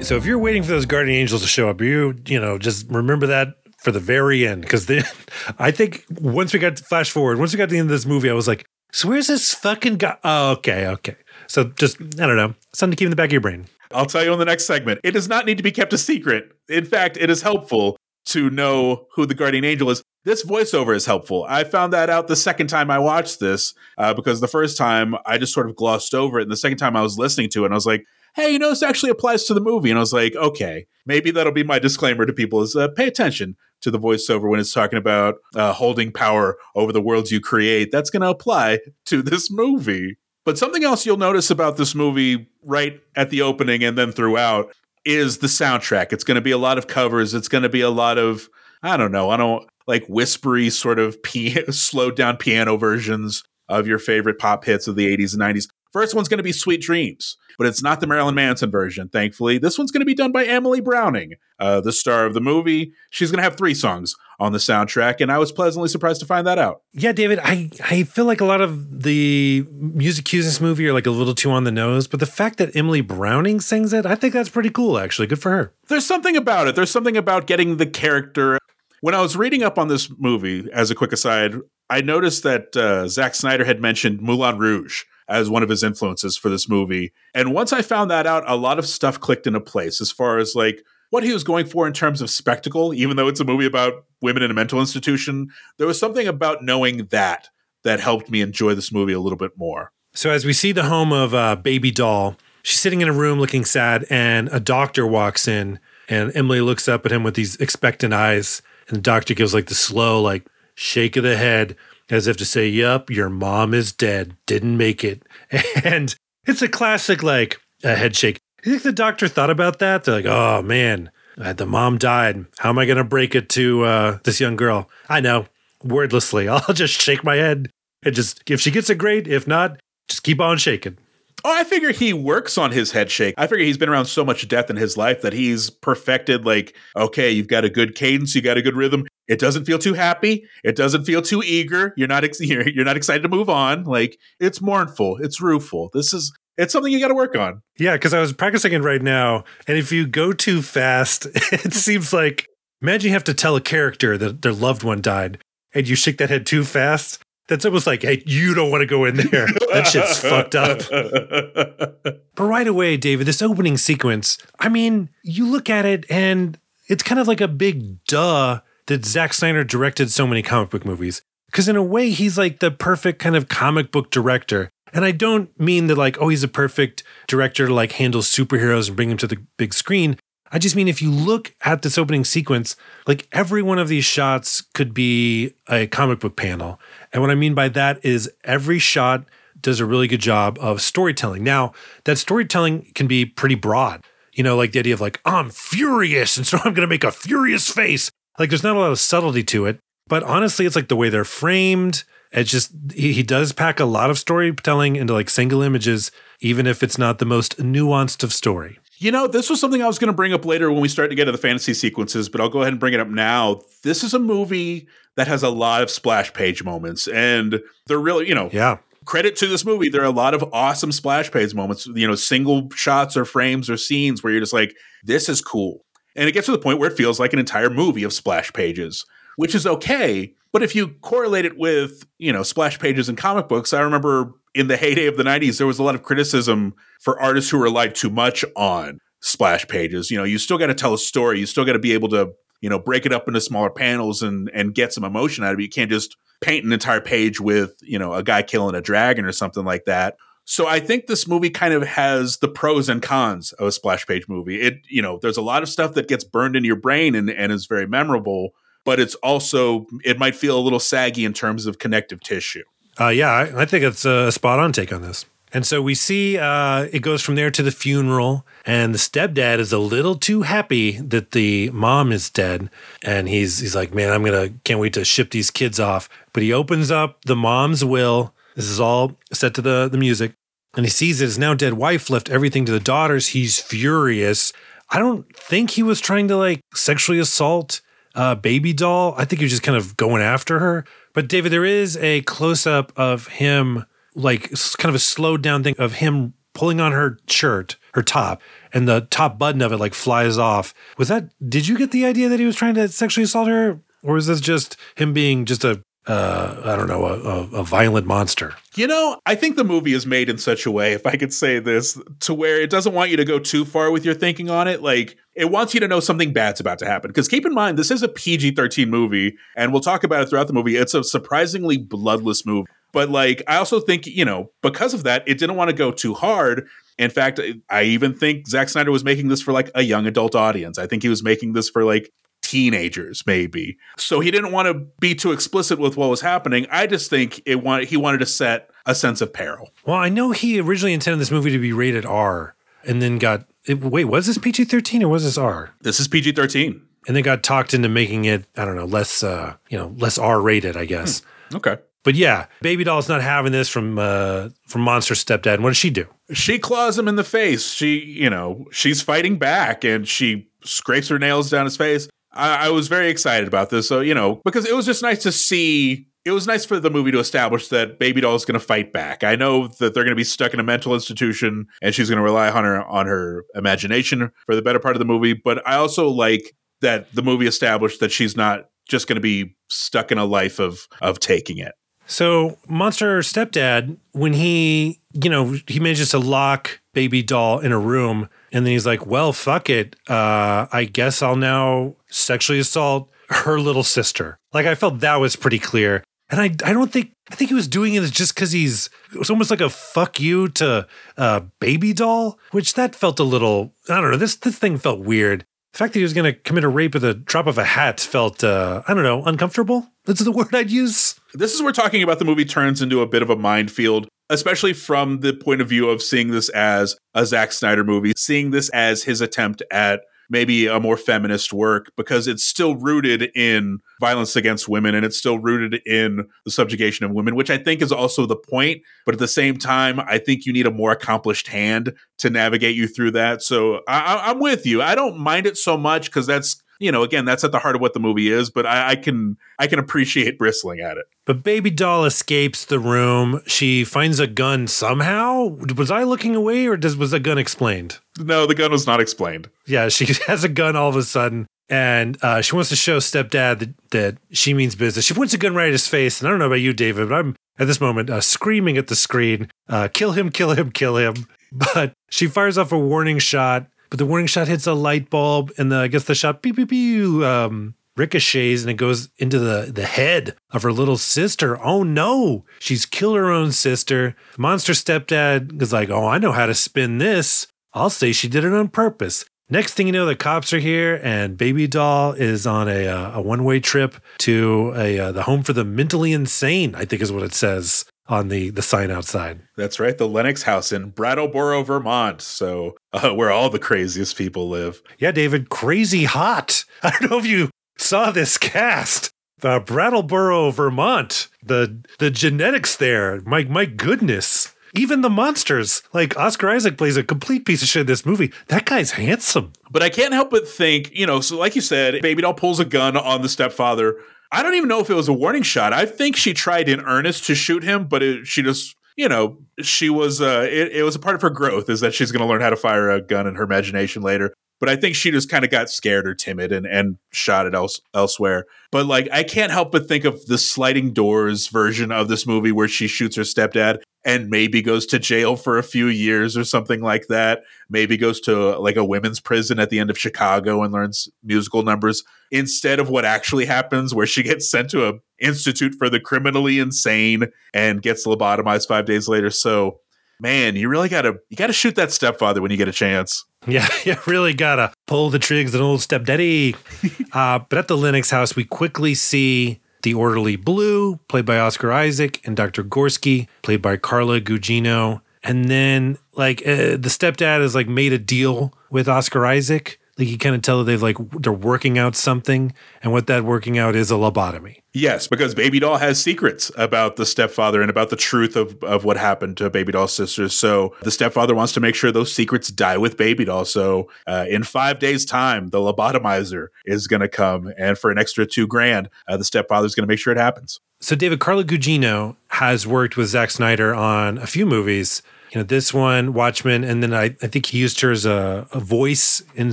So 0.00 0.16
if 0.16 0.24
you're 0.24 0.38
waiting 0.38 0.62
for 0.62 0.68
those 0.68 0.86
guardian 0.86 1.18
angels 1.18 1.42
to 1.42 1.48
show 1.48 1.68
up, 1.68 1.80
you 1.80 2.14
you 2.26 2.40
know 2.40 2.56
just 2.56 2.88
remember 2.88 3.26
that 3.26 3.48
for 3.78 3.90
the 3.90 4.00
very 4.00 4.46
end 4.46 4.62
because 4.62 4.86
then 4.86 5.04
I 5.58 5.70
think 5.70 6.04
once 6.20 6.52
we 6.52 6.58
got 6.58 6.76
to 6.76 6.84
flash 6.84 7.10
forward, 7.10 7.38
once 7.38 7.52
we 7.52 7.58
got 7.58 7.66
to 7.66 7.72
the 7.72 7.78
end 7.78 7.86
of 7.86 7.92
this 7.92 8.06
movie, 8.06 8.30
I 8.30 8.32
was 8.32 8.48
like, 8.48 8.64
so 8.92 9.08
where's 9.08 9.26
this 9.26 9.52
fucking 9.54 9.96
guy? 9.96 10.16
Oh, 10.24 10.52
okay, 10.52 10.86
okay. 10.86 11.16
So 11.46 11.64
just 11.64 12.00
I 12.00 12.26
don't 12.26 12.36
know, 12.36 12.54
something 12.72 12.92
to 12.92 12.96
keep 12.96 13.06
in 13.06 13.10
the 13.10 13.16
back 13.16 13.28
of 13.28 13.32
your 13.32 13.40
brain. 13.40 13.66
I'll 13.92 14.06
tell 14.06 14.24
you 14.24 14.32
in 14.32 14.38
the 14.38 14.44
next 14.44 14.66
segment. 14.66 15.00
It 15.02 15.12
does 15.12 15.28
not 15.28 15.46
need 15.46 15.56
to 15.56 15.62
be 15.62 15.72
kept 15.72 15.92
a 15.92 15.98
secret. 15.98 16.52
In 16.68 16.84
fact, 16.84 17.16
it 17.16 17.28
is 17.28 17.42
helpful 17.42 17.96
to 18.26 18.50
know 18.50 19.06
who 19.14 19.26
the 19.26 19.34
guardian 19.34 19.64
angel 19.64 19.90
is. 19.90 20.02
This 20.24 20.44
voiceover 20.44 20.94
is 20.94 21.06
helpful. 21.06 21.46
I 21.48 21.64
found 21.64 21.92
that 21.92 22.10
out 22.10 22.28
the 22.28 22.36
second 22.36 22.66
time 22.66 22.90
I 22.90 22.98
watched 22.98 23.40
this 23.40 23.74
uh, 23.96 24.12
because 24.12 24.40
the 24.40 24.48
first 24.48 24.76
time 24.76 25.14
I 25.24 25.38
just 25.38 25.54
sort 25.54 25.68
of 25.68 25.76
glossed 25.76 26.14
over 26.14 26.38
it, 26.38 26.42
and 26.42 26.50
the 26.50 26.56
second 26.56 26.78
time 26.78 26.96
I 26.96 27.02
was 27.02 27.18
listening 27.18 27.48
to 27.50 27.62
it, 27.62 27.66
and 27.66 27.74
I 27.74 27.76
was 27.76 27.86
like, 27.86 28.04
hey, 28.38 28.52
you 28.52 28.58
know, 28.58 28.70
this 28.70 28.84
actually 28.84 29.10
applies 29.10 29.44
to 29.44 29.54
the 29.54 29.60
movie. 29.60 29.90
And 29.90 29.98
I 29.98 30.00
was 30.00 30.12
like, 30.12 30.36
okay, 30.36 30.86
maybe 31.06 31.32
that'll 31.32 31.52
be 31.52 31.64
my 31.64 31.80
disclaimer 31.80 32.24
to 32.24 32.32
people 32.32 32.62
is 32.62 32.76
uh, 32.76 32.86
pay 32.88 33.08
attention 33.08 33.56
to 33.80 33.90
the 33.90 33.98
voiceover 33.98 34.48
when 34.48 34.60
it's 34.60 34.72
talking 34.72 34.98
about 34.98 35.36
uh, 35.56 35.72
holding 35.72 36.12
power 36.12 36.56
over 36.76 36.92
the 36.92 37.00
worlds 37.00 37.32
you 37.32 37.40
create. 37.40 37.90
That's 37.90 38.10
going 38.10 38.22
to 38.22 38.28
apply 38.28 38.78
to 39.06 39.22
this 39.22 39.50
movie. 39.50 40.18
But 40.44 40.56
something 40.56 40.84
else 40.84 41.04
you'll 41.04 41.16
notice 41.16 41.50
about 41.50 41.78
this 41.78 41.96
movie 41.96 42.48
right 42.62 43.00
at 43.16 43.30
the 43.30 43.42
opening 43.42 43.82
and 43.82 43.98
then 43.98 44.12
throughout 44.12 44.72
is 45.04 45.38
the 45.38 45.48
soundtrack. 45.48 46.12
It's 46.12 46.24
going 46.24 46.36
to 46.36 46.40
be 46.40 46.52
a 46.52 46.58
lot 46.58 46.78
of 46.78 46.86
covers. 46.86 47.34
It's 47.34 47.48
going 47.48 47.62
to 47.62 47.68
be 47.68 47.80
a 47.80 47.90
lot 47.90 48.18
of, 48.18 48.48
I 48.84 48.96
don't 48.96 49.12
know, 49.12 49.30
I 49.30 49.36
don't 49.36 49.68
like 49.88 50.06
whispery 50.06 50.70
sort 50.70 51.00
of 51.00 51.20
p- 51.24 51.60
slowed 51.72 52.14
down 52.14 52.36
piano 52.36 52.76
versions 52.76 53.42
of 53.68 53.88
your 53.88 53.98
favorite 53.98 54.38
pop 54.38 54.64
hits 54.64 54.86
of 54.86 54.94
the 54.94 55.16
80s 55.16 55.34
and 55.34 55.42
90s. 55.42 55.66
First 55.92 56.14
one's 56.14 56.28
going 56.28 56.38
to 56.38 56.44
be 56.44 56.52
Sweet 56.52 56.80
Dreams 56.80 57.36
but 57.58 57.66
it's 57.66 57.82
not 57.82 58.00
the 58.00 58.06
Marilyn 58.06 58.36
Manson 58.36 58.70
version, 58.70 59.08
thankfully. 59.08 59.58
This 59.58 59.76
one's 59.76 59.90
going 59.90 60.00
to 60.00 60.06
be 60.06 60.14
done 60.14 60.30
by 60.30 60.44
Emily 60.44 60.80
Browning, 60.80 61.34
uh, 61.58 61.80
the 61.80 61.92
star 61.92 62.24
of 62.24 62.32
the 62.32 62.40
movie. 62.40 62.92
She's 63.10 63.32
going 63.32 63.38
to 63.38 63.42
have 63.42 63.56
three 63.56 63.74
songs 63.74 64.14
on 64.38 64.52
the 64.52 64.58
soundtrack, 64.58 65.20
and 65.20 65.32
I 65.32 65.38
was 65.38 65.50
pleasantly 65.50 65.88
surprised 65.88 66.20
to 66.20 66.26
find 66.26 66.46
that 66.46 66.58
out. 66.58 66.82
Yeah, 66.92 67.10
David, 67.10 67.40
I, 67.42 67.68
I 67.84 68.04
feel 68.04 68.26
like 68.26 68.40
a 68.40 68.44
lot 68.44 68.60
of 68.60 69.02
the 69.02 69.66
music 69.72 70.24
cues 70.24 70.44
in 70.44 70.50
this 70.50 70.60
movie 70.60 70.86
are 70.86 70.92
like 70.92 71.06
a 71.06 71.10
little 71.10 71.34
too 71.34 71.50
on 71.50 71.64
the 71.64 71.72
nose, 71.72 72.06
but 72.06 72.20
the 72.20 72.26
fact 72.26 72.58
that 72.58 72.74
Emily 72.76 73.00
Browning 73.00 73.60
sings 73.60 73.92
it, 73.92 74.06
I 74.06 74.14
think 74.14 74.32
that's 74.32 74.48
pretty 74.48 74.70
cool, 74.70 74.96
actually. 74.96 75.26
Good 75.26 75.42
for 75.42 75.50
her. 75.50 75.74
There's 75.88 76.06
something 76.06 76.36
about 76.36 76.68
it. 76.68 76.76
There's 76.76 76.92
something 76.92 77.16
about 77.16 77.48
getting 77.48 77.78
the 77.78 77.86
character. 77.86 78.58
When 79.00 79.14
I 79.14 79.20
was 79.20 79.36
reading 79.36 79.64
up 79.64 79.78
on 79.78 79.88
this 79.88 80.08
movie, 80.16 80.68
as 80.72 80.92
a 80.92 80.94
quick 80.94 81.12
aside, 81.12 81.56
I 81.90 82.02
noticed 82.02 82.44
that 82.44 82.76
uh, 82.76 83.08
Zack 83.08 83.34
Snyder 83.34 83.64
had 83.64 83.80
mentioned 83.80 84.20
Moulin 84.20 84.58
Rouge 84.58 85.02
as 85.28 85.50
one 85.50 85.62
of 85.62 85.68
his 85.68 85.82
influences 85.82 86.36
for 86.36 86.48
this 86.48 86.68
movie. 86.68 87.12
And 87.34 87.52
once 87.52 87.72
I 87.72 87.82
found 87.82 88.10
that 88.10 88.26
out, 88.26 88.44
a 88.46 88.56
lot 88.56 88.78
of 88.78 88.86
stuff 88.86 89.20
clicked 89.20 89.46
into 89.46 89.60
place 89.60 90.00
as 90.00 90.10
far 90.10 90.38
as 90.38 90.54
like 90.54 90.82
what 91.10 91.22
he 91.22 91.32
was 91.32 91.44
going 91.44 91.66
for 91.66 91.86
in 91.86 91.92
terms 91.92 92.20
of 92.20 92.30
spectacle, 92.30 92.94
even 92.94 93.16
though 93.16 93.28
it's 93.28 93.40
a 93.40 93.44
movie 93.44 93.66
about 93.66 94.04
women 94.20 94.42
in 94.42 94.50
a 94.50 94.54
mental 94.54 94.80
institution. 94.80 95.48
There 95.76 95.86
was 95.86 95.98
something 95.98 96.26
about 96.26 96.62
knowing 96.62 97.06
that 97.06 97.48
that 97.84 98.00
helped 98.00 98.30
me 98.30 98.40
enjoy 98.40 98.74
this 98.74 98.92
movie 98.92 99.12
a 99.12 99.20
little 99.20 99.38
bit 99.38 99.52
more. 99.56 99.92
So 100.14 100.30
as 100.30 100.44
we 100.44 100.52
see 100.52 100.72
the 100.72 100.84
home 100.84 101.12
of 101.12 101.34
uh, 101.34 101.56
Baby 101.56 101.90
Doll, 101.90 102.36
she's 102.62 102.80
sitting 102.80 103.00
in 103.00 103.08
a 103.08 103.12
room 103.12 103.38
looking 103.38 103.64
sad, 103.64 104.04
and 104.10 104.48
a 104.50 104.60
doctor 104.60 105.06
walks 105.06 105.46
in, 105.46 105.78
and 106.08 106.32
Emily 106.34 106.60
looks 106.60 106.88
up 106.88 107.06
at 107.06 107.12
him 107.12 107.22
with 107.22 107.34
these 107.34 107.56
expectant 107.56 108.12
eyes, 108.12 108.62
and 108.88 108.96
the 108.96 109.02
doctor 109.02 109.34
gives 109.34 109.54
like 109.54 109.66
the 109.66 109.74
slow 109.74 110.20
like 110.20 110.46
shake 110.74 111.16
of 111.16 111.24
the 111.24 111.36
head 111.36 111.76
as 112.10 112.26
if 112.26 112.36
to 112.38 112.44
say, 112.44 112.68
Yup, 112.68 113.10
your 113.10 113.28
mom 113.28 113.74
is 113.74 113.92
dead, 113.92 114.36
didn't 114.46 114.76
make 114.76 115.04
it. 115.04 115.22
And 115.84 116.14
it's 116.46 116.62
a 116.62 116.68
classic, 116.68 117.22
like, 117.22 117.60
a 117.84 117.94
head 117.94 118.16
shake. 118.16 118.40
You 118.64 118.72
think 118.72 118.82
the 118.82 118.92
doctor 118.92 119.28
thought 119.28 119.50
about 119.50 119.78
that? 119.78 120.04
They're 120.04 120.16
like, 120.16 120.26
oh 120.26 120.62
man, 120.62 121.10
uh, 121.40 121.52
the 121.52 121.66
mom 121.66 121.98
died. 121.98 122.46
How 122.58 122.70
am 122.70 122.78
I 122.78 122.86
going 122.86 122.98
to 122.98 123.04
break 123.04 123.34
it 123.34 123.48
to 123.50 123.84
uh, 123.84 124.18
this 124.24 124.40
young 124.40 124.56
girl? 124.56 124.90
I 125.08 125.20
know, 125.20 125.46
wordlessly. 125.84 126.48
I'll 126.48 126.74
just 126.74 127.00
shake 127.00 127.22
my 127.22 127.36
head 127.36 127.70
and 128.04 128.14
just, 128.14 128.42
if 128.50 128.60
she 128.60 128.70
gets 128.70 128.90
it, 128.90 128.96
great. 128.96 129.28
If 129.28 129.46
not, 129.46 129.78
just 130.08 130.22
keep 130.22 130.40
on 130.40 130.58
shaking. 130.58 130.98
Oh, 131.44 131.54
I 131.54 131.64
figure 131.64 131.92
he 131.92 132.12
works 132.12 132.58
on 132.58 132.72
his 132.72 132.90
head 132.90 133.10
shake. 133.10 133.34
I 133.38 133.46
figure 133.46 133.64
he's 133.64 133.78
been 133.78 133.88
around 133.88 134.06
so 134.06 134.24
much 134.24 134.48
death 134.48 134.70
in 134.70 134.76
his 134.76 134.96
life 134.96 135.22
that 135.22 135.32
he's 135.32 135.70
perfected, 135.70 136.44
like, 136.44 136.74
okay, 136.96 137.30
you've 137.30 137.48
got 137.48 137.64
a 137.64 137.70
good 137.70 137.94
cadence, 137.94 138.34
you 138.34 138.42
got 138.42 138.56
a 138.56 138.62
good 138.62 138.76
rhythm. 138.76 139.06
It 139.28 139.38
doesn't 139.38 139.66
feel 139.66 139.78
too 139.78 139.94
happy. 139.94 140.44
It 140.64 140.74
doesn't 140.74 141.04
feel 141.04 141.22
too 141.22 141.42
eager. 141.44 141.92
You're 141.96 142.08
not 142.08 142.24
ex- 142.24 142.40
you're, 142.40 142.68
you're 142.68 142.84
not 142.84 142.96
excited 142.96 143.22
to 143.22 143.28
move 143.28 143.48
on. 143.48 143.84
Like 143.84 144.18
it's 144.40 144.60
mournful. 144.60 145.18
It's 145.18 145.40
rueful. 145.40 145.90
This 145.92 146.12
is 146.12 146.32
it's 146.56 146.72
something 146.72 146.92
you 146.92 146.98
got 146.98 147.08
to 147.08 147.14
work 147.14 147.36
on. 147.36 147.62
Yeah, 147.78 147.92
because 147.92 148.12
I 148.12 148.20
was 148.20 148.32
practicing 148.32 148.72
it 148.72 148.82
right 148.82 149.00
now, 149.00 149.44
and 149.68 149.78
if 149.78 149.92
you 149.92 150.08
go 150.08 150.32
too 150.32 150.60
fast, 150.60 151.26
it 151.52 151.72
seems 151.72 152.12
like 152.12 152.48
imagine 152.82 153.08
you 153.08 153.12
have 153.12 153.24
to 153.24 153.34
tell 153.34 153.54
a 153.54 153.60
character 153.60 154.18
that 154.18 154.42
their 154.42 154.52
loved 154.52 154.82
one 154.82 155.00
died, 155.00 155.38
and 155.72 155.88
you 155.88 155.94
shake 155.94 156.18
that 156.18 156.30
head 156.30 156.46
too 156.46 156.64
fast. 156.64 157.20
That's 157.48 157.64
almost 157.64 157.86
like, 157.86 158.02
hey, 158.02 158.22
you 158.26 158.54
don't 158.54 158.70
want 158.70 158.82
to 158.82 158.86
go 158.86 159.04
in 159.06 159.16
there. 159.16 159.46
That 159.72 159.86
shit's 159.90 160.18
fucked 160.20 160.54
up. 160.54 160.80
But 160.90 162.44
right 162.44 162.66
away, 162.66 162.96
David, 162.96 163.26
this 163.26 163.42
opening 163.42 163.76
sequence, 163.76 164.38
I 164.60 164.68
mean, 164.68 165.08
you 165.22 165.46
look 165.46 165.70
at 165.70 165.84
it 165.86 166.04
and 166.10 166.58
it's 166.88 167.02
kind 167.02 167.20
of 167.20 167.26
like 167.26 167.40
a 167.40 167.48
big 167.48 168.04
duh 168.04 168.60
that 168.86 169.04
Zack 169.04 169.32
Snyder 169.32 169.64
directed 169.64 170.10
so 170.10 170.26
many 170.26 170.42
comic 170.42 170.70
book 170.70 170.84
movies. 170.84 171.22
Because 171.46 171.68
in 171.68 171.76
a 171.76 171.82
way, 171.82 172.10
he's 172.10 172.36
like 172.36 172.60
the 172.60 172.70
perfect 172.70 173.18
kind 173.18 173.34
of 173.34 173.48
comic 173.48 173.90
book 173.90 174.10
director. 174.10 174.70
And 174.92 175.04
I 175.04 175.12
don't 175.12 175.58
mean 175.58 175.86
that 175.86 175.96
like, 175.96 176.18
oh, 176.20 176.28
he's 176.28 176.42
a 176.42 176.48
perfect 176.48 177.02
director 177.26 177.66
to 177.66 177.74
like 177.74 177.92
handle 177.92 178.20
superheroes 178.20 178.88
and 178.88 178.96
bring 178.96 179.08
them 179.08 179.18
to 179.18 179.26
the 179.26 179.38
big 179.56 179.74
screen. 179.74 180.18
I 180.50 180.58
just 180.58 180.76
mean 180.76 180.88
if 180.88 181.02
you 181.02 181.10
look 181.10 181.54
at 181.62 181.82
this 181.82 181.98
opening 181.98 182.24
sequence, 182.24 182.76
like 183.06 183.28
every 183.32 183.62
one 183.62 183.78
of 183.78 183.88
these 183.88 184.04
shots 184.04 184.62
could 184.62 184.94
be 184.94 185.54
a 185.68 185.86
comic 185.86 186.20
book 186.20 186.36
panel. 186.36 186.80
And 187.12 187.22
what 187.22 187.30
I 187.30 187.34
mean 187.34 187.54
by 187.54 187.68
that 187.70 188.04
is 188.04 188.30
every 188.44 188.78
shot 188.78 189.24
does 189.60 189.80
a 189.80 189.86
really 189.86 190.08
good 190.08 190.20
job 190.20 190.58
of 190.60 190.80
storytelling. 190.80 191.42
Now, 191.44 191.72
that 192.04 192.16
storytelling 192.16 192.92
can 192.94 193.06
be 193.06 193.24
pretty 193.24 193.56
broad. 193.56 194.04
You 194.32 194.44
know, 194.44 194.56
like 194.56 194.72
the 194.72 194.78
idea 194.78 194.94
of 194.94 195.00
like, 195.00 195.20
I'm 195.24 195.50
furious, 195.50 196.36
and 196.36 196.46
so 196.46 196.58
I'm 196.58 196.74
going 196.74 196.86
to 196.86 196.86
make 196.86 197.04
a 197.04 197.10
furious 197.10 197.68
face. 197.68 198.10
Like, 198.38 198.50
there's 198.50 198.62
not 198.62 198.76
a 198.76 198.78
lot 198.78 198.92
of 198.92 199.00
subtlety 199.00 199.42
to 199.44 199.66
it. 199.66 199.80
But 200.06 200.22
honestly, 200.22 200.64
it's 200.64 200.76
like 200.76 200.88
the 200.88 200.96
way 200.96 201.08
they're 201.08 201.24
framed. 201.24 202.04
It's 202.30 202.50
just, 202.50 202.72
he, 202.94 203.12
he 203.12 203.22
does 203.22 203.52
pack 203.52 203.80
a 203.80 203.84
lot 203.84 204.10
of 204.10 204.18
storytelling 204.18 204.96
into 204.96 205.12
like 205.12 205.28
single 205.28 205.62
images, 205.62 206.10
even 206.40 206.66
if 206.66 206.82
it's 206.82 206.98
not 206.98 207.18
the 207.18 207.24
most 207.24 207.58
nuanced 207.58 208.22
of 208.22 208.32
story. 208.32 208.78
You 209.00 209.12
know, 209.12 209.28
this 209.28 209.48
was 209.48 209.60
something 209.60 209.80
I 209.80 209.86
was 209.86 209.98
going 209.98 210.08
to 210.08 210.16
bring 210.16 210.32
up 210.32 210.44
later 210.44 210.70
when 210.72 210.80
we 210.80 210.88
start 210.88 211.10
to 211.10 211.16
get 211.16 211.26
to 211.26 211.32
the 211.32 211.38
fantasy 211.38 211.72
sequences, 211.72 212.28
but 212.28 212.40
I'll 212.40 212.48
go 212.48 212.62
ahead 212.62 212.72
and 212.72 212.80
bring 212.80 212.94
it 212.94 213.00
up 213.00 213.08
now. 213.08 213.60
This 213.84 214.02
is 214.02 214.12
a 214.12 214.18
movie 214.18 214.88
that 215.16 215.28
has 215.28 215.42
a 215.44 215.50
lot 215.50 215.82
of 215.82 215.90
splash 215.90 216.32
page 216.32 216.64
moments, 216.64 217.06
and 217.06 217.60
they're 217.86 217.98
really, 217.98 218.28
you 218.28 218.34
know, 218.34 218.50
Yeah. 218.52 218.78
credit 219.04 219.36
to 219.36 219.46
this 219.46 219.64
movie. 219.64 219.88
There 219.88 220.02
are 220.02 220.04
a 220.06 220.10
lot 220.10 220.34
of 220.34 220.44
awesome 220.52 220.90
splash 220.90 221.30
page 221.30 221.54
moments, 221.54 221.86
you 221.94 222.06
know, 222.08 222.16
single 222.16 222.68
shots 222.74 223.16
or 223.16 223.24
frames 223.24 223.70
or 223.70 223.76
scenes 223.76 224.22
where 224.22 224.32
you're 224.32 224.40
just 224.40 224.52
like, 224.52 224.74
this 225.04 225.28
is 225.28 225.40
cool. 225.40 225.84
And 226.16 226.28
it 226.28 226.32
gets 226.32 226.46
to 226.46 226.52
the 226.52 226.58
point 226.58 226.80
where 226.80 226.90
it 226.90 226.96
feels 226.96 227.20
like 227.20 227.32
an 227.32 227.38
entire 227.38 227.70
movie 227.70 228.02
of 228.02 228.12
splash 228.12 228.52
pages, 228.52 229.06
which 229.36 229.54
is 229.54 229.66
okay. 229.66 230.34
But 230.52 230.62
if 230.62 230.74
you 230.74 230.88
correlate 231.00 231.44
it 231.44 231.58
with, 231.58 232.06
you 232.18 232.32
know, 232.32 232.42
splash 232.42 232.78
pages 232.78 233.08
in 233.08 233.16
comic 233.16 233.48
books, 233.48 233.72
I 233.72 233.80
remember 233.80 234.32
in 234.54 234.68
the 234.68 234.76
heyday 234.76 235.06
of 235.06 235.16
the 235.16 235.22
90s, 235.22 235.58
there 235.58 235.66
was 235.66 235.78
a 235.78 235.82
lot 235.82 235.94
of 235.94 236.02
criticism 236.02 236.74
for 237.00 237.20
artists 237.20 237.50
who 237.50 237.62
relied 237.62 237.94
too 237.94 238.10
much 238.10 238.44
on 238.56 238.98
splash 239.20 239.66
pages. 239.68 240.10
You 240.10 240.16
know, 240.18 240.24
you 240.24 240.38
still 240.38 240.58
got 240.58 240.68
to 240.68 240.74
tell 240.74 240.94
a 240.94 240.98
story. 240.98 241.38
You 241.38 241.46
still 241.46 241.64
got 241.64 241.74
to 241.74 241.78
be 241.78 241.92
able 241.92 242.08
to, 242.10 242.32
you 242.60 242.70
know, 242.70 242.78
break 242.78 243.04
it 243.04 243.12
up 243.12 243.28
into 243.28 243.40
smaller 243.40 243.70
panels 243.70 244.22
and 244.22 244.50
and 244.54 244.74
get 244.74 244.92
some 244.92 245.04
emotion 245.04 245.44
out 245.44 245.52
of 245.52 245.58
it. 245.58 245.62
You 245.62 245.68
can't 245.68 245.90
just 245.90 246.16
paint 246.40 246.64
an 246.64 246.72
entire 246.72 247.00
page 247.00 247.40
with, 247.40 247.74
you 247.82 247.98
know, 247.98 248.14
a 248.14 248.22
guy 248.22 248.42
killing 248.42 248.74
a 248.74 248.80
dragon 248.80 249.24
or 249.24 249.32
something 249.32 249.64
like 249.64 249.84
that. 249.84 250.16
So 250.44 250.66
I 250.66 250.80
think 250.80 251.06
this 251.06 251.28
movie 251.28 251.50
kind 251.50 251.74
of 251.74 251.82
has 251.86 252.38
the 252.38 252.48
pros 252.48 252.88
and 252.88 253.02
cons 253.02 253.52
of 253.52 253.66
a 253.66 253.72
splash 253.72 254.06
page 254.06 254.28
movie. 254.28 254.62
It, 254.62 254.78
you 254.88 255.02
know, 255.02 255.18
there's 255.20 255.36
a 255.36 255.42
lot 255.42 255.62
of 255.62 255.68
stuff 255.68 255.92
that 255.92 256.08
gets 256.08 256.24
burned 256.24 256.56
into 256.56 256.68
your 256.68 256.80
brain 256.80 257.14
and, 257.14 257.28
and 257.28 257.52
is 257.52 257.66
very 257.66 257.86
memorable, 257.86 258.52
but 258.88 258.98
it's 258.98 259.14
also 259.16 259.86
it 260.02 260.18
might 260.18 260.34
feel 260.34 260.58
a 260.58 260.62
little 260.62 260.80
saggy 260.80 261.26
in 261.26 261.34
terms 261.34 261.66
of 261.66 261.78
connective 261.78 262.22
tissue. 262.22 262.64
Uh, 262.98 263.08
yeah, 263.08 263.30
I, 263.30 263.60
I 263.60 263.64
think 263.66 263.84
it's 263.84 264.06
a 264.06 264.32
spot 264.32 264.58
on 264.58 264.72
take 264.72 264.94
on 264.94 265.02
this. 265.02 265.26
And 265.52 265.66
so 265.66 265.82
we 265.82 265.94
see 265.94 266.38
uh, 266.38 266.88
it 266.90 267.00
goes 267.00 267.20
from 267.20 267.34
there 267.34 267.50
to 267.50 267.62
the 267.62 267.70
funeral, 267.70 268.46
and 268.64 268.94
the 268.94 268.98
stepdad 268.98 269.58
is 269.58 269.74
a 269.74 269.78
little 269.78 270.14
too 270.14 270.40
happy 270.40 270.92
that 270.92 271.32
the 271.32 271.68
mom 271.68 272.12
is 272.12 272.30
dead, 272.30 272.70
and 273.04 273.28
he's 273.28 273.58
he's 273.58 273.74
like, 273.74 273.92
man, 273.92 274.10
I'm 274.10 274.24
gonna 274.24 274.54
can't 274.64 274.80
wait 274.80 274.94
to 274.94 275.04
ship 275.04 275.32
these 275.32 275.50
kids 275.50 275.78
off. 275.78 276.08
But 276.32 276.42
he 276.42 276.50
opens 276.50 276.90
up 276.90 277.26
the 277.26 277.36
mom's 277.36 277.84
will. 277.84 278.32
This 278.56 278.70
is 278.70 278.80
all 278.80 279.18
set 279.34 279.52
to 279.56 279.60
the 279.60 279.90
the 279.92 279.98
music, 279.98 280.32
and 280.78 280.86
he 280.86 280.90
sees 280.90 281.18
that 281.18 281.26
his 281.26 281.38
now 281.38 281.52
dead 281.52 281.74
wife 281.74 282.08
left 282.08 282.30
everything 282.30 282.64
to 282.64 282.72
the 282.72 282.80
daughters. 282.80 283.28
He's 283.28 283.58
furious. 283.58 284.50
I 284.88 284.98
don't 284.98 285.30
think 285.36 285.72
he 285.72 285.82
was 285.82 286.00
trying 286.00 286.28
to 286.28 286.38
like 286.38 286.62
sexually 286.72 287.18
assault 287.18 287.82
uh, 288.18 288.34
baby 288.34 288.72
doll. 288.72 289.14
I 289.16 289.24
think 289.24 289.38
he 289.38 289.44
was 289.44 289.52
just 289.52 289.62
kind 289.62 289.78
of 289.78 289.96
going 289.96 290.20
after 290.20 290.58
her. 290.58 290.84
But 291.14 291.28
David, 291.28 291.52
there 291.52 291.64
is 291.64 291.96
a 291.98 292.22
close 292.22 292.66
up 292.66 292.92
of 292.96 293.28
him, 293.28 293.86
like 294.14 294.50
kind 294.76 294.90
of 294.90 294.96
a 294.96 294.98
slowed 294.98 295.40
down 295.40 295.62
thing 295.62 295.76
of 295.78 295.94
him 295.94 296.34
pulling 296.52 296.80
on 296.80 296.90
her 296.90 297.18
shirt, 297.28 297.76
her 297.94 298.02
top, 298.02 298.42
and 298.74 298.88
the 298.88 299.02
top 299.02 299.38
button 299.38 299.62
of 299.62 299.72
it 299.72 299.78
like 299.78 299.94
flies 299.94 300.36
off. 300.36 300.74
Was 300.98 301.06
that? 301.08 301.30
Did 301.48 301.68
you 301.68 301.78
get 301.78 301.92
the 301.92 302.04
idea 302.04 302.28
that 302.28 302.40
he 302.40 302.44
was 302.44 302.56
trying 302.56 302.74
to 302.74 302.88
sexually 302.88 303.24
assault 303.24 303.46
her, 303.46 303.80
or 304.02 304.16
is 304.16 304.26
this 304.26 304.40
just 304.40 304.76
him 304.96 305.12
being 305.12 305.44
just 305.44 305.62
a 305.64 305.80
uh, 306.08 306.62
I 306.64 306.74
don't 306.74 306.88
know, 306.88 307.04
a, 307.04 307.18
a, 307.20 307.60
a 307.60 307.62
violent 307.62 308.06
monster? 308.06 308.54
You 308.74 308.86
know, 308.86 309.20
I 309.26 309.34
think 309.34 309.56
the 309.56 309.64
movie 309.64 309.92
is 309.92 310.06
made 310.06 310.30
in 310.30 310.38
such 310.38 310.64
a 310.64 310.70
way, 310.70 310.94
if 310.94 311.06
I 311.06 311.16
could 311.16 311.32
say 311.32 311.58
this, 311.58 312.00
to 312.20 312.32
where 312.32 312.60
it 312.60 312.70
doesn't 312.70 312.94
want 312.94 313.10
you 313.10 313.18
to 313.18 313.24
go 313.26 313.38
too 313.38 313.66
far 313.66 313.90
with 313.90 314.04
your 314.06 314.14
thinking 314.14 314.48
on 314.48 314.68
it. 314.68 314.82
Like, 314.82 315.16
it 315.34 315.50
wants 315.50 315.74
you 315.74 315.80
to 315.80 315.88
know 315.88 316.00
something 316.00 316.32
bad's 316.32 316.60
about 316.60 316.78
to 316.78 316.86
happen. 316.86 317.10
Because 317.10 317.28
keep 317.28 317.44
in 317.44 317.52
mind, 317.52 317.78
this 317.78 317.90
is 317.90 318.02
a 318.02 318.08
PG 318.08 318.52
13 318.52 318.88
movie, 318.88 319.36
and 319.54 319.70
we'll 319.70 319.82
talk 319.82 320.02
about 320.02 320.22
it 320.22 320.30
throughout 320.30 320.46
the 320.46 320.54
movie. 320.54 320.76
It's 320.76 320.94
a 320.94 321.04
surprisingly 321.04 321.76
bloodless 321.76 322.46
movie. 322.46 322.68
But, 322.92 323.10
like, 323.10 323.42
I 323.46 323.56
also 323.56 323.78
think, 323.78 324.06
you 324.06 324.24
know, 324.24 324.50
because 324.62 324.94
of 324.94 325.02
that, 325.04 325.22
it 325.26 325.38
didn't 325.38 325.56
want 325.56 325.68
to 325.68 325.76
go 325.76 325.92
too 325.92 326.14
hard. 326.14 326.66
In 326.96 327.10
fact, 327.10 327.38
I 327.68 327.82
even 327.82 328.14
think 328.14 328.48
Zack 328.48 328.70
Snyder 328.70 328.90
was 328.90 329.04
making 329.04 329.28
this 329.28 329.42
for 329.42 329.52
like 329.52 329.70
a 329.74 329.82
young 329.82 330.06
adult 330.06 330.34
audience. 330.34 330.78
I 330.78 330.86
think 330.86 331.02
he 331.02 331.08
was 331.08 331.22
making 331.22 331.52
this 331.52 331.68
for 331.68 331.84
like 331.84 332.10
teenagers 332.48 333.22
maybe. 333.26 333.76
So 333.98 334.20
he 334.20 334.30
didn't 334.30 334.52
want 334.52 334.68
to 334.68 334.74
be 335.00 335.14
too 335.14 335.32
explicit 335.32 335.78
with 335.78 335.96
what 335.96 336.08
was 336.08 336.22
happening. 336.22 336.66
I 336.70 336.86
just 336.86 337.10
think 337.10 337.42
it 337.44 337.62
wanted 337.62 337.88
he 337.88 337.96
wanted 337.96 338.18
to 338.18 338.26
set 338.26 338.70
a 338.86 338.94
sense 338.94 339.20
of 339.20 339.32
peril. 339.32 339.70
Well, 339.84 339.96
I 339.96 340.08
know 340.08 340.30
he 340.30 340.58
originally 340.60 340.94
intended 340.94 341.20
this 341.20 341.30
movie 341.30 341.50
to 341.50 341.58
be 341.58 341.72
rated 341.72 342.06
R, 342.06 342.54
and 342.84 343.02
then 343.02 343.18
got 343.18 343.44
it, 343.66 343.80
wait, 343.80 344.06
was 344.06 344.26
this 344.26 344.38
PG 344.38 344.64
thirteen 344.64 345.02
or 345.02 345.08
was 345.08 345.24
this 345.24 345.36
R? 345.36 345.74
this 345.82 346.00
is 346.00 346.08
pg-13 346.08 346.80
and 347.06 347.14
then 347.16 347.22
got 347.22 347.42
talked 347.42 347.72
into 347.74 347.88
making 347.88 348.24
it 348.24 348.44
i 348.56 348.64
don't 348.64 348.76
know 348.76 348.84
less 348.84 349.22
uh 349.22 349.54
you 349.68 349.78
know 349.78 349.94
less 349.98 350.18
r 350.18 350.40
rated 350.40 350.76
i 350.76 350.84
guess. 350.84 351.22
Okay. 351.54 351.76
But 352.04 352.14
yeah 352.14 352.46
baby 352.62 352.84
doll's 352.84 353.08
not 353.08 353.22
having 353.22 353.52
this 353.52 353.68
from 353.68 353.98
uh 353.98 354.48
from 354.66 354.80
monster 354.82 355.14
stepdad. 355.14 355.54
And 355.54 355.62
what 355.62 355.70
does 355.70 355.76
she 355.76 355.90
do? 355.90 356.06
She 356.32 356.58
claws 356.58 356.98
him 356.98 357.08
in 357.08 357.16
the 357.16 357.24
face. 357.24 357.70
She 357.70 357.98
you 358.04 358.30
know 358.30 358.66
she's 358.72 359.02
fighting 359.02 359.36
back 359.38 359.84
and 359.84 360.08
she 360.08 360.48
scrapes 360.64 361.08
her 361.08 361.18
nails 361.18 361.50
down 361.50 361.64
his 361.66 361.76
face 361.76 362.08
I, 362.32 362.66
I 362.66 362.68
was 362.70 362.88
very 362.88 363.08
excited 363.08 363.48
about 363.48 363.70
this 363.70 363.88
so 363.88 364.00
you 364.00 364.14
know 364.14 364.40
because 364.44 364.66
it 364.66 364.74
was 364.74 364.86
just 364.86 365.02
nice 365.02 365.22
to 365.22 365.32
see 365.32 366.06
it 366.24 366.32
was 366.32 366.46
nice 366.46 366.64
for 366.64 366.78
the 366.78 366.90
movie 366.90 367.10
to 367.12 367.18
establish 367.18 367.68
that 367.68 367.98
baby 367.98 368.20
doll 368.20 368.34
is 368.34 368.44
going 368.44 368.58
to 368.58 368.66
fight 368.66 368.92
back. 368.92 369.24
I 369.24 369.34
know 369.34 369.68
that 369.78 369.94
they're 369.94 370.04
going 370.04 370.08
to 370.08 370.16
be 370.16 370.24
stuck 370.24 370.52
in 370.52 370.60
a 370.60 370.64
mental 370.64 370.92
institution 370.92 371.66
and 371.80 371.94
she's 371.94 372.10
going 372.10 372.18
to 372.18 372.22
rely 372.22 372.50
on 372.50 372.64
her 372.64 372.84
on 372.84 373.06
her 373.06 373.44
imagination 373.54 374.30
for 374.44 374.54
the 374.54 374.60
better 374.60 374.78
part 374.78 374.94
of 374.94 374.98
the 374.98 375.06
movie 375.06 375.32
but 375.32 375.66
i 375.66 375.76
also 375.76 376.08
like 376.08 376.54
that 376.80 377.12
the 377.14 377.22
movie 377.22 377.46
established 377.46 378.00
that 378.00 378.12
she's 378.12 378.36
not 378.36 378.68
just 378.88 379.06
going 379.06 379.16
to 379.16 379.20
be 379.20 379.54
stuck 379.68 380.10
in 380.10 380.18
a 380.18 380.24
life 380.24 380.58
of 380.58 380.88
of 381.00 381.20
taking 381.20 381.58
it. 381.58 381.72
So 382.06 382.58
monster 382.68 383.20
stepdad 383.20 383.96
when 384.12 384.32
he 384.32 385.00
you 385.12 385.30
know 385.30 385.56
he 385.66 385.78
manages 385.78 386.10
to 386.10 386.18
lock 386.18 386.80
baby 386.94 387.22
doll 387.22 387.58
in 387.58 387.72
a 387.72 387.78
room 387.78 388.28
and 388.52 388.64
then 388.64 388.72
he's 388.72 388.86
like 388.86 389.06
well 389.06 389.32
fuck 389.32 389.68
it. 389.70 389.96
Uh 390.08 390.66
i 390.72 390.84
guess 390.84 391.22
i'll 391.22 391.36
now 391.36 391.94
sexually 392.08 392.58
assault 392.58 393.10
her 393.30 393.58
little 393.60 393.84
sister. 393.84 394.38
Like 394.52 394.66
i 394.66 394.74
felt 394.74 395.00
that 395.00 395.16
was 395.16 395.36
pretty 395.36 395.58
clear. 395.58 396.02
And 396.30 396.40
i 396.40 396.44
i 396.64 396.72
don't 396.72 396.92
think 396.92 397.12
i 397.30 397.34
think 397.34 397.48
he 397.50 397.54
was 397.54 397.68
doing 397.68 397.94
it 397.94 398.04
just 398.10 398.34
because 398.34 398.52
he's 398.52 398.90
it 399.12 399.18
was 399.18 399.30
almost 399.30 399.50
like 399.50 399.60
a 399.60 399.70
fuck 399.70 400.20
you 400.20 400.48
to 400.50 400.86
uh 401.16 401.40
baby 401.60 401.92
doll 401.92 402.38
which 402.52 402.74
that 402.74 402.94
felt 402.94 403.18
a 403.18 403.24
little 403.24 403.72
i 403.88 404.00
don't 404.00 404.10
know 404.10 404.16
this 404.16 404.36
this 404.36 404.58
thing 404.58 404.76
felt 404.78 405.00
weird. 405.00 405.44
The 405.74 405.78
fact 405.78 405.92
that 405.92 405.98
he 406.00 406.02
was 406.02 406.14
going 406.14 406.24
to 406.32 406.32
commit 406.32 406.64
a 406.64 406.68
rape 406.68 406.94
with 406.94 407.04
a 407.04 407.12
drop 407.12 407.46
of 407.46 407.58
a 407.58 407.64
hat 407.64 408.00
felt 408.00 408.42
uh 408.44 408.82
i 408.88 408.94
don't 408.94 409.04
know 409.04 409.22
uncomfortable. 409.24 409.86
That's 410.04 410.20
the 410.20 410.32
word 410.38 410.54
i'd 410.54 410.70
use 410.70 411.17
this 411.34 411.54
is 411.54 411.62
where 411.62 411.72
talking 411.72 412.02
about 412.02 412.18
the 412.18 412.24
movie 412.24 412.44
turns 412.44 412.82
into 412.82 413.00
a 413.02 413.06
bit 413.06 413.22
of 413.22 413.30
a 413.30 413.36
minefield 413.36 414.08
especially 414.30 414.72
from 414.72 415.20
the 415.20 415.32
point 415.32 415.60
of 415.60 415.68
view 415.68 415.88
of 415.88 416.02
seeing 416.02 416.30
this 416.30 416.48
as 416.50 416.96
a 417.14 417.24
Zack 417.24 417.52
Snyder 417.52 417.84
movie, 417.84 418.12
seeing 418.16 418.50
this 418.50 418.68
as 418.70 419.04
his 419.04 419.20
attempt 419.20 419.62
at 419.70 420.02
maybe 420.30 420.66
a 420.66 420.78
more 420.78 420.98
feminist 420.98 421.54
work 421.54 421.90
because 421.96 422.28
it's 422.28 422.44
still 422.44 422.76
rooted 422.76 423.30
in 423.34 423.78
violence 423.98 424.36
against 424.36 424.68
women 424.68 424.94
and 424.94 425.06
it's 425.06 425.16
still 425.16 425.38
rooted 425.38 425.80
in 425.86 426.28
the 426.44 426.50
subjugation 426.50 427.06
of 427.06 427.12
women, 427.12 427.34
which 427.34 427.48
I 427.48 427.56
think 427.56 427.80
is 427.80 427.92
also 427.92 428.26
the 428.26 428.36
point. 428.36 428.82
But 429.06 429.14
at 429.14 429.20
the 429.20 429.28
same 429.28 429.56
time, 429.56 429.98
I 430.00 430.18
think 430.18 430.44
you 430.44 430.52
need 430.52 430.66
a 430.66 430.70
more 430.70 430.92
accomplished 430.92 431.48
hand 431.48 431.94
to 432.18 432.28
navigate 432.28 432.76
you 432.76 432.86
through 432.86 433.12
that. 433.12 433.40
So 433.40 433.80
I, 433.88 434.30
am 434.30 434.38
with 434.38 434.66
you. 434.66 434.82
I 434.82 434.94
don't 434.94 435.18
mind 435.18 435.46
it 435.46 435.56
so 435.56 435.78
much 435.78 436.06
because 436.06 436.26
that's 436.26 436.62
you 436.78 436.92
know, 436.92 437.02
again, 437.02 437.24
that's 437.24 437.44
at 437.44 437.52
the 437.52 437.58
heart 437.58 437.74
of 437.74 437.80
what 437.80 437.92
the 437.92 438.00
movie 438.00 438.30
is, 438.30 438.50
but 438.50 438.66
I, 438.66 438.90
I, 438.90 438.96
can 438.96 439.36
I 439.58 439.66
can 439.66 439.78
appreciate 439.78 440.38
bristling 440.38 440.80
at 440.80 440.96
it. 440.96 441.06
But 441.24 441.42
Baby 441.42 441.70
Doll 441.70 442.04
escapes 442.04 442.64
the 442.64 442.78
room. 442.78 443.42
She 443.46 443.84
finds 443.84 444.20
a 444.20 444.26
gun 444.26 444.66
somehow. 444.66 445.56
Was 445.76 445.90
I 445.90 446.04
looking 446.04 446.36
away, 446.36 446.66
or 446.66 446.76
does 446.76 446.96
was 446.96 447.10
the 447.10 447.20
gun 447.20 447.38
explained? 447.38 447.98
No, 448.18 448.46
the 448.46 448.54
gun 448.54 448.70
was 448.70 448.86
not 448.86 449.00
explained. 449.00 449.50
Yeah, 449.66 449.88
she 449.88 450.06
has 450.26 450.44
a 450.44 450.48
gun 450.48 450.76
all 450.76 450.88
of 450.88 450.96
a 450.96 451.02
sudden, 451.02 451.46
and 451.68 452.16
uh, 452.22 452.40
she 452.40 452.54
wants 452.54 452.70
to 452.70 452.76
show 452.76 452.98
stepdad 452.98 453.58
that, 453.58 453.74
that 453.90 454.16
she 454.30 454.54
means 454.54 454.74
business. 454.74 455.04
She 455.04 455.14
points 455.14 455.34
a 455.34 455.38
gun 455.38 455.54
right 455.54 455.66
at 455.66 455.72
his 455.72 455.88
face, 455.88 456.20
and 456.20 456.28
I 456.28 456.30
don't 456.30 456.38
know 456.38 456.46
about 456.46 456.56
you, 456.56 456.72
David, 456.72 457.08
but 457.08 457.14
I'm 457.14 457.36
at 457.58 457.66
this 457.66 457.80
moment 457.80 458.08
uh, 458.08 458.20
screaming 458.20 458.78
at 458.78 458.86
the 458.86 458.96
screen, 458.96 459.50
uh, 459.68 459.88
"Kill 459.92 460.12
him! 460.12 460.30
Kill 460.30 460.52
him! 460.52 460.70
Kill 460.70 460.96
him!" 460.96 461.26
But 461.50 461.94
she 462.10 462.26
fires 462.26 462.58
off 462.58 462.72
a 462.72 462.78
warning 462.78 463.18
shot 463.18 463.68
but 463.90 463.98
the 463.98 464.06
warning 464.06 464.26
shot 464.26 464.48
hits 464.48 464.66
a 464.66 464.74
light 464.74 465.10
bulb, 465.10 465.52
and 465.58 465.72
the 465.72 465.76
I 465.76 465.88
guess 465.88 466.04
the 466.04 466.14
shot 466.14 466.42
pew 466.42 466.54
pew 466.54 466.66
pew 466.66 467.24
um, 467.24 467.74
ricochets 467.96 468.62
and 468.62 468.70
it 468.70 468.74
goes 468.74 469.10
into 469.18 469.38
the 469.38 469.70
the 469.72 469.84
head 469.84 470.36
of 470.50 470.62
her 470.62 470.72
little 470.72 470.96
sister. 470.96 471.62
Oh 471.62 471.82
no, 471.82 472.44
she's 472.58 472.86
killed 472.86 473.16
her 473.16 473.30
own 473.30 473.52
sister. 473.52 474.16
Monster 474.38 474.72
stepdad 474.72 475.60
is 475.60 475.72
like, 475.72 475.90
oh, 475.90 476.06
I 476.06 476.18
know 476.18 476.32
how 476.32 476.46
to 476.46 476.54
spin 476.54 476.98
this. 476.98 477.46
I'll 477.74 477.90
say 477.90 478.12
she 478.12 478.28
did 478.28 478.44
it 478.44 478.52
on 478.52 478.68
purpose. 478.68 479.24
Next 479.50 479.74
thing 479.74 479.86
you 479.86 479.94
know, 479.94 480.04
the 480.04 480.14
cops 480.14 480.52
are 480.52 480.58
here, 480.58 481.00
and 481.02 481.38
Baby 481.38 481.66
Doll 481.66 482.12
is 482.12 482.46
on 482.46 482.68
a, 482.68 482.86
uh, 482.86 483.12
a 483.18 483.22
one 483.22 483.44
way 483.44 483.60
trip 483.60 483.96
to 484.18 484.74
a 484.76 484.98
uh, 484.98 485.12
the 485.12 485.22
home 485.22 485.42
for 485.42 485.54
the 485.54 485.64
mentally 485.64 486.12
insane. 486.12 486.74
I 486.74 486.84
think 486.84 487.02
is 487.02 487.12
what 487.12 487.22
it 487.22 487.32
says 487.32 487.86
on 488.08 488.28
the 488.28 488.50
the 488.50 488.62
sign 488.62 488.90
outside. 488.90 489.40
That's 489.56 489.78
right, 489.78 489.96
the 489.96 490.08
Lennox 490.08 490.42
House 490.42 490.72
in 490.72 490.90
Brattleboro, 490.90 491.62
Vermont. 491.62 492.22
So 492.22 492.76
uh, 492.92 493.10
where 493.14 493.30
all 493.30 493.50
the 493.50 493.58
craziest 493.58 494.16
people 494.16 494.48
live. 494.48 494.82
Yeah, 494.98 495.12
David, 495.12 495.50
crazy 495.50 496.04
hot. 496.04 496.64
I 496.82 496.90
don't 496.90 497.10
know 497.10 497.18
if 497.18 497.26
you 497.26 497.50
saw 497.76 498.10
this 498.10 498.38
cast. 498.38 499.10
Uh, 499.42 499.60
Brattleboro, 499.60 500.50
Vermont. 500.50 501.28
The 501.42 501.82
the 501.98 502.10
genetics 502.10 502.76
there. 502.76 503.20
My 503.22 503.44
my 503.44 503.64
goodness. 503.64 504.54
Even 504.74 505.00
the 505.00 505.08
monsters, 505.08 505.82
like 505.94 506.16
Oscar 506.18 506.50
Isaac 506.50 506.76
plays 506.76 506.98
a 506.98 507.02
complete 507.02 507.46
piece 507.46 507.62
of 507.62 507.68
shit 507.68 507.80
in 507.80 507.86
this 507.86 508.04
movie. 508.04 508.30
That 508.48 508.66
guy's 508.66 508.90
handsome. 508.90 509.54
But 509.70 509.82
I 509.82 509.88
can't 509.88 510.12
help 510.12 510.30
but 510.30 510.46
think, 510.46 510.90
you 510.92 511.06
know, 511.06 511.20
so 511.20 511.38
like 511.38 511.54
you 511.54 511.62
said, 511.62 512.02
Baby 512.02 512.20
Doll 512.20 512.34
pulls 512.34 512.60
a 512.60 512.66
gun 512.66 512.94
on 512.94 513.22
the 513.22 513.30
stepfather 513.30 513.96
I 514.30 514.42
don't 514.42 514.54
even 514.54 514.68
know 514.68 514.80
if 514.80 514.90
it 514.90 514.94
was 514.94 515.08
a 515.08 515.12
warning 515.12 515.42
shot. 515.42 515.72
I 515.72 515.86
think 515.86 516.16
she 516.16 516.34
tried 516.34 516.68
in 516.68 516.80
earnest 516.80 517.26
to 517.26 517.34
shoot 517.34 517.62
him, 517.62 517.86
but 517.86 518.02
it, 518.02 518.26
she 518.26 518.42
just, 518.42 518.76
you 518.96 519.08
know, 519.08 519.38
she 519.62 519.88
was, 519.88 520.20
uh, 520.20 520.46
it, 520.50 520.72
it 520.72 520.82
was 520.82 520.94
a 520.94 520.98
part 520.98 521.14
of 521.14 521.22
her 521.22 521.30
growth 521.30 521.70
is 521.70 521.80
that 521.80 521.94
she's 521.94 522.12
going 522.12 522.20
to 522.20 522.28
learn 522.28 522.40
how 522.40 522.50
to 522.50 522.56
fire 522.56 522.90
a 522.90 523.00
gun 523.00 523.26
in 523.26 523.36
her 523.36 523.44
imagination 523.44 524.02
later. 524.02 524.34
But 524.60 524.68
I 524.68 524.76
think 524.76 524.96
she 524.96 525.12
just 525.12 525.30
kind 525.30 525.44
of 525.44 525.52
got 525.52 525.70
scared 525.70 526.06
or 526.06 526.14
timid 526.14 526.50
and, 526.50 526.66
and 526.66 526.98
shot 527.12 527.46
it 527.46 527.54
else, 527.54 527.80
elsewhere. 527.94 528.44
But 528.72 528.86
like, 528.86 529.08
I 529.12 529.22
can't 529.22 529.52
help 529.52 529.70
but 529.70 529.86
think 529.86 530.04
of 530.04 530.26
the 530.26 530.36
sliding 530.36 530.92
doors 530.92 531.46
version 531.46 531.92
of 531.92 532.08
this 532.08 532.26
movie 532.26 532.50
where 532.50 532.66
she 532.66 532.88
shoots 532.88 533.16
her 533.16 533.22
stepdad 533.22 533.78
and 534.08 534.30
maybe 534.30 534.62
goes 534.62 534.86
to 534.86 534.98
jail 534.98 535.36
for 535.36 535.58
a 535.58 535.62
few 535.62 535.86
years 535.86 536.34
or 536.34 536.42
something 536.42 536.80
like 536.80 537.08
that. 537.08 537.42
Maybe 537.68 537.98
goes 537.98 538.20
to 538.22 538.58
like 538.58 538.76
a 538.76 538.84
women's 538.84 539.20
prison 539.20 539.58
at 539.58 539.68
the 539.68 539.78
end 539.78 539.90
of 539.90 539.98
Chicago 539.98 540.62
and 540.62 540.72
learns 540.72 541.10
musical 541.22 541.62
numbers 541.62 542.02
instead 542.30 542.80
of 542.80 542.88
what 542.88 543.04
actually 543.04 543.44
happens, 543.44 543.94
where 543.94 544.06
she 544.06 544.22
gets 544.30 544.50
sent 544.50 544.70
to 544.70 544.88
a 544.88 544.94
institute 545.20 545.74
for 545.74 545.90
the 545.90 546.00
criminally 546.00 546.58
insane 546.58 547.26
and 547.52 547.82
gets 547.82 548.06
lobotomized 548.06 548.66
five 548.66 548.86
days 548.86 549.08
later. 549.08 549.30
So, 549.30 549.80
man, 550.18 550.56
you 550.56 550.70
really 550.70 550.88
gotta 550.88 551.18
you 551.28 551.36
gotta 551.36 551.52
shoot 551.52 551.74
that 551.74 551.92
stepfather 551.92 552.40
when 552.40 552.50
you 552.50 552.56
get 552.56 552.68
a 552.68 552.72
chance. 552.72 553.26
Yeah, 553.46 553.68
you 553.84 553.94
really 554.06 554.32
gotta 554.32 554.72
pull 554.86 555.10
the 555.10 555.18
triggers, 555.18 555.54
an 555.54 555.60
old 555.60 555.82
stepdaddy. 555.82 556.56
uh, 557.12 557.40
but 557.40 557.58
at 557.58 557.68
the 557.68 557.76
Lennox 557.76 558.10
house, 558.10 558.34
we 558.34 558.44
quickly 558.44 558.94
see 558.94 559.60
the 559.88 559.94
orderly 559.94 560.36
Blue, 560.36 560.96
played 561.08 561.24
by 561.24 561.38
Oscar 561.38 561.72
Isaac, 561.72 562.20
and 562.26 562.36
Dr. 562.36 562.62
Gorski, 562.62 563.26
played 563.40 563.62
by 563.62 563.78
Carla 563.78 564.20
Gugino. 564.20 565.00
And 565.24 565.46
then, 565.46 565.96
like, 566.12 566.42
uh, 566.42 566.76
the 566.76 566.90
stepdad 566.90 567.40
has 567.40 567.54
like 567.54 567.68
made 567.68 567.94
a 567.94 567.98
deal 567.98 568.52
with 568.70 568.86
Oscar 568.86 569.24
Isaac 569.24 569.80
like 569.98 570.08
you 570.08 570.16
kind 570.16 570.34
of 570.34 570.42
tell 570.42 570.58
that 570.58 570.64
they've 570.64 570.82
like 570.82 570.96
they're 571.20 571.32
working 571.32 571.76
out 571.76 571.96
something 571.96 572.52
and 572.82 572.92
what 572.92 573.08
that 573.08 573.24
working 573.24 573.58
out 573.58 573.74
is 573.74 573.90
a 573.90 573.94
lobotomy. 573.94 574.62
Yes 574.72 575.08
because 575.08 575.34
baby 575.34 575.58
doll 575.58 575.76
has 575.76 576.00
secrets 576.00 576.52
about 576.56 576.96
the 576.96 577.04
stepfather 577.04 577.60
and 577.60 577.68
about 577.68 577.90
the 577.90 577.96
truth 577.96 578.36
of, 578.36 578.62
of 578.62 578.84
what 578.84 578.96
happened 578.96 579.36
to 579.38 579.50
baby 579.50 579.72
doll's 579.72 579.92
sisters 579.92 580.34
so 580.34 580.74
the 580.82 580.90
stepfather 580.90 581.34
wants 581.34 581.52
to 581.54 581.60
make 581.60 581.74
sure 581.74 581.90
those 581.90 582.14
secrets 582.14 582.48
die 582.48 582.78
with 582.78 582.96
baby 582.96 583.24
doll. 583.24 583.44
So 583.44 583.90
uh, 584.06 584.26
in 584.28 584.44
five 584.44 584.78
days 584.78 585.04
time 585.04 585.48
the 585.48 585.58
lobotomizer 585.58 586.48
is 586.64 586.86
going 586.86 587.00
to 587.00 587.08
come 587.08 587.52
and 587.58 587.76
for 587.76 587.90
an 587.90 587.98
extra 587.98 588.24
two 588.24 588.46
grand 588.46 588.88
uh, 589.08 589.16
the 589.16 589.24
stepfather 589.24 589.66
is 589.66 589.74
going 589.74 589.86
to 589.86 589.90
make 589.90 589.98
sure 589.98 590.12
it 590.12 590.18
happens. 590.18 590.60
So 590.80 590.94
david 590.94 591.18
carla 591.18 591.44
gugino 591.44 592.16
has 592.28 592.66
worked 592.66 592.96
with 592.96 593.08
Zack 593.08 593.30
snyder 593.30 593.74
on 593.74 594.18
a 594.18 594.26
few 594.26 594.46
movies 594.46 595.02
you 595.30 595.38
know 595.38 595.44
this 595.44 595.74
one 595.74 596.12
watchmen 596.12 596.64
and 596.64 596.82
then 596.82 596.94
i, 596.94 597.04
I 597.22 597.26
think 597.26 597.46
he 597.46 597.58
used 597.58 597.80
her 597.80 597.90
as 597.90 598.06
a, 598.06 598.46
a 598.52 598.60
voice 598.60 599.22
in 599.34 599.52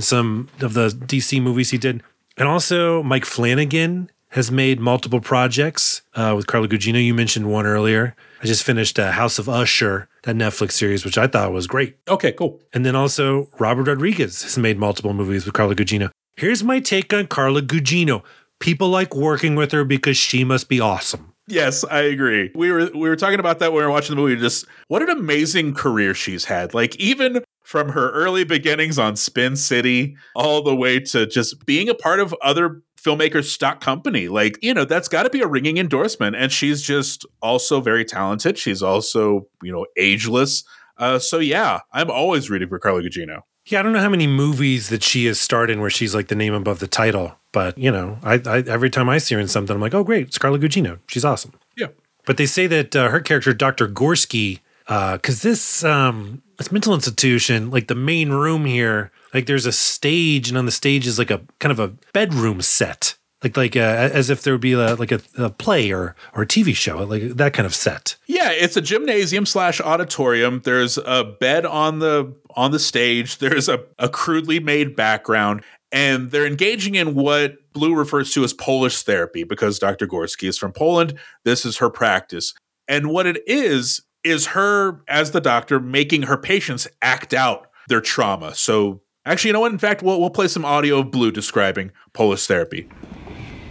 some 0.00 0.48
of 0.60 0.74
the 0.74 0.88
dc 0.88 1.40
movies 1.42 1.70
he 1.70 1.78
did. 1.78 2.02
And 2.36 2.48
also 2.48 3.02
mike 3.02 3.24
flanagan 3.24 4.10
has 4.30 4.50
made 4.50 4.80
multiple 4.80 5.20
projects 5.20 6.02
uh, 6.14 6.34
with 6.36 6.46
carla 6.46 6.68
gugino. 6.68 7.02
You 7.02 7.14
mentioned 7.14 7.50
one 7.50 7.64
earlier. 7.64 8.14
I 8.42 8.46
just 8.46 8.64
finished 8.64 8.98
uh, 8.98 9.12
house 9.12 9.38
of 9.38 9.48
usher 9.48 10.08
that 10.24 10.36
netflix 10.36 10.72
series 10.72 11.04
which 11.04 11.18
i 11.18 11.26
thought 11.26 11.52
was 11.52 11.66
great. 11.66 11.96
Okay 12.08 12.32
cool. 12.32 12.60
And 12.72 12.84
then 12.84 12.96
also 12.96 13.48
robert 13.58 13.86
rodriguez 13.86 14.42
has 14.42 14.58
made 14.58 14.78
multiple 14.78 15.14
movies 15.14 15.44
with 15.44 15.54
carla 15.54 15.74
gugino. 15.74 16.10
Here's 16.36 16.62
my 16.62 16.80
take 16.80 17.14
on 17.14 17.26
carla 17.28 17.62
gugino. 17.62 18.22
People 18.58 18.88
like 18.88 19.14
working 19.14 19.54
with 19.54 19.72
her 19.72 19.84
because 19.84 20.16
she 20.16 20.42
must 20.44 20.68
be 20.68 20.80
awesome 20.80 21.34
Yes, 21.48 21.84
I 21.84 22.00
agree. 22.00 22.50
We 22.54 22.72
were 22.72 22.90
we 22.92 23.08
were 23.08 23.16
talking 23.16 23.38
about 23.38 23.60
that 23.60 23.72
when 23.72 23.82
we 23.82 23.86
were 23.86 23.92
watching 23.92 24.16
the 24.16 24.22
movie. 24.22 24.40
Just 24.40 24.66
what 24.88 25.02
an 25.02 25.10
amazing 25.10 25.74
career 25.74 26.12
she's 26.12 26.44
had. 26.44 26.74
Like 26.74 26.96
even 26.96 27.44
from 27.62 27.90
her 27.90 28.10
early 28.10 28.44
beginnings 28.44 28.98
on 28.98 29.16
Spin 29.16 29.56
City 29.56 30.16
all 30.34 30.62
the 30.62 30.74
way 30.74 31.00
to 31.00 31.26
just 31.26 31.64
being 31.66 31.88
a 31.88 31.94
part 31.94 32.20
of 32.20 32.34
other 32.42 32.82
filmmakers 33.00 33.44
stock 33.44 33.80
company 33.80 34.26
like 34.26 34.58
you 34.62 34.74
know 34.74 34.84
that's 34.84 35.06
got 35.06 35.22
to 35.22 35.30
be 35.30 35.40
a 35.40 35.46
ringing 35.46 35.78
endorsement 35.78 36.34
and 36.34 36.50
she's 36.50 36.82
just 36.82 37.24
also 37.40 37.80
very 37.80 38.04
talented 38.04 38.58
she's 38.58 38.82
also 38.82 39.46
you 39.62 39.70
know 39.70 39.86
ageless 39.96 40.64
uh, 40.98 41.16
so 41.16 41.38
yeah 41.38 41.78
i'm 41.92 42.10
always 42.10 42.50
rooting 42.50 42.68
for 42.68 42.80
carla 42.80 43.00
gugino 43.02 43.42
yeah 43.66 43.80
i 43.80 43.82
don't 43.82 43.92
know 43.92 44.00
how 44.00 44.08
many 44.08 44.26
movies 44.26 44.88
that 44.88 45.02
she 45.02 45.26
has 45.26 45.38
starred 45.38 45.70
in 45.70 45.80
where 45.80 45.90
she's 45.90 46.14
like 46.14 46.28
the 46.28 46.34
name 46.34 46.54
above 46.54 46.78
the 46.78 46.88
title 46.88 47.36
but 47.56 47.78
you 47.78 47.90
know, 47.90 48.18
I, 48.22 48.34
I 48.34 48.58
every 48.68 48.90
time 48.90 49.08
I 49.08 49.16
see 49.16 49.34
her 49.34 49.40
in 49.40 49.48
something, 49.48 49.74
I'm 49.74 49.80
like, 49.80 49.94
oh 49.94 50.04
great, 50.04 50.30
Scarlett 50.34 50.60
Gugino, 50.60 50.98
she's 51.08 51.24
awesome. 51.24 51.54
Yeah. 51.74 51.86
But 52.26 52.36
they 52.36 52.44
say 52.44 52.66
that 52.66 52.94
uh, 52.94 53.08
her 53.08 53.18
character, 53.18 53.54
Dr. 53.54 53.88
Gorski, 53.88 54.60
because 54.84 55.42
uh, 55.42 55.48
this 55.48 55.82
um, 55.82 56.42
this 56.58 56.70
mental 56.70 56.92
institution, 56.92 57.70
like 57.70 57.88
the 57.88 57.94
main 57.94 58.28
room 58.28 58.66
here, 58.66 59.10
like 59.32 59.46
there's 59.46 59.64
a 59.64 59.72
stage, 59.72 60.50
and 60.50 60.58
on 60.58 60.66
the 60.66 60.70
stage 60.70 61.06
is 61.06 61.18
like 61.18 61.30
a 61.30 61.40
kind 61.58 61.72
of 61.72 61.80
a 61.80 61.94
bedroom 62.12 62.60
set, 62.60 63.14
like 63.54 63.56
like 63.56 63.76
uh, 63.76 64.10
as 64.12 64.30
if 64.30 64.42
there 64.42 64.54
would 64.54 64.60
be 64.60 64.72
a, 64.72 64.94
like 64.94 65.12
a, 65.12 65.20
a, 65.36 65.50
play 65.50 65.92
or 65.92 66.16
or 66.34 66.42
a 66.42 66.46
TV 66.46 66.74
show, 66.74 66.98
like 67.04 67.22
that 67.22 67.52
kind 67.52 67.66
of 67.66 67.74
set. 67.74 68.16
Yeah, 68.26 68.50
it's 68.50 68.76
a 68.76 68.80
gymnasium 68.80 69.46
slash 69.46 69.80
auditorium. 69.80 70.62
There's 70.64 70.98
a 70.98 71.24
bed 71.24 71.66
on 71.66 71.98
the 71.98 72.34
on 72.54 72.70
the 72.70 72.78
stage. 72.78 73.38
There's 73.38 73.68
a, 73.68 73.84
a 73.98 74.08
crudely 74.08 74.60
made 74.60 74.96
background, 74.96 75.62
and 75.92 76.30
they're 76.30 76.46
engaging 76.46 76.94
in 76.94 77.14
what 77.14 77.56
Blue 77.72 77.94
refers 77.94 78.32
to 78.32 78.44
as 78.44 78.52
Polish 78.52 79.02
therapy 79.02 79.44
because 79.44 79.78
Dr. 79.78 80.06
Gorski 80.06 80.48
is 80.48 80.58
from 80.58 80.72
Poland. 80.72 81.18
This 81.44 81.64
is 81.64 81.78
her 81.78 81.90
practice. 81.90 82.54
And 82.88 83.10
what 83.10 83.26
it 83.26 83.42
is, 83.46 84.02
is 84.26 84.46
her, 84.48 85.00
as 85.08 85.30
the 85.30 85.40
doctor, 85.40 85.80
making 85.80 86.22
her 86.22 86.36
patients 86.36 86.86
act 87.02 87.32
out 87.32 87.68
their 87.88 88.00
trauma. 88.00 88.54
So, 88.54 89.00
actually, 89.24 89.48
you 89.48 89.52
know 89.52 89.60
what? 89.60 89.72
In 89.72 89.78
fact, 89.78 90.02
we'll, 90.02 90.20
we'll 90.20 90.30
play 90.30 90.48
some 90.48 90.64
audio 90.64 90.98
of 90.98 91.10
Blue 91.10 91.30
describing 91.30 91.92
Polish 92.12 92.46
therapy. 92.46 92.88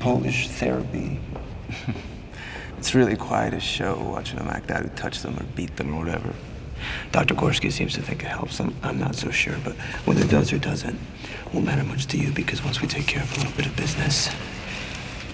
Polish 0.05 0.49
therapy. 0.49 1.19
it's 2.77 2.93
really 2.93 3.15
quite 3.15 3.55
a 3.55 3.59
show 3.59 3.99
watching 4.03 4.37
them 4.37 4.47
act 4.49 4.69
out 4.69 4.83
who 4.83 4.89
touch 4.89 5.23
them 5.23 5.35
or 5.35 5.43
beat 5.55 5.77
them 5.77 5.95
or 5.95 6.05
whatever. 6.05 6.31
Dr. 7.11 7.33
Gorski 7.33 7.71
seems 7.71 7.95
to 7.95 8.03
think 8.03 8.21
it 8.21 8.27
helps. 8.27 8.59
I'm, 8.59 8.75
I'm 8.83 8.99
not 8.99 9.15
so 9.15 9.31
sure, 9.31 9.55
but 9.63 9.73
whether 10.05 10.21
it 10.21 10.29
does 10.29 10.53
or 10.53 10.59
doesn't 10.59 10.99
won't 11.51 11.65
matter 11.65 11.83
much 11.83 12.05
to 12.09 12.19
you 12.19 12.31
because 12.33 12.63
once 12.63 12.83
we 12.83 12.87
take 12.87 13.07
care 13.07 13.23
of 13.23 13.31
a 13.31 13.37
little 13.37 13.57
bit 13.57 13.65
of 13.65 13.75
business, 13.75 14.29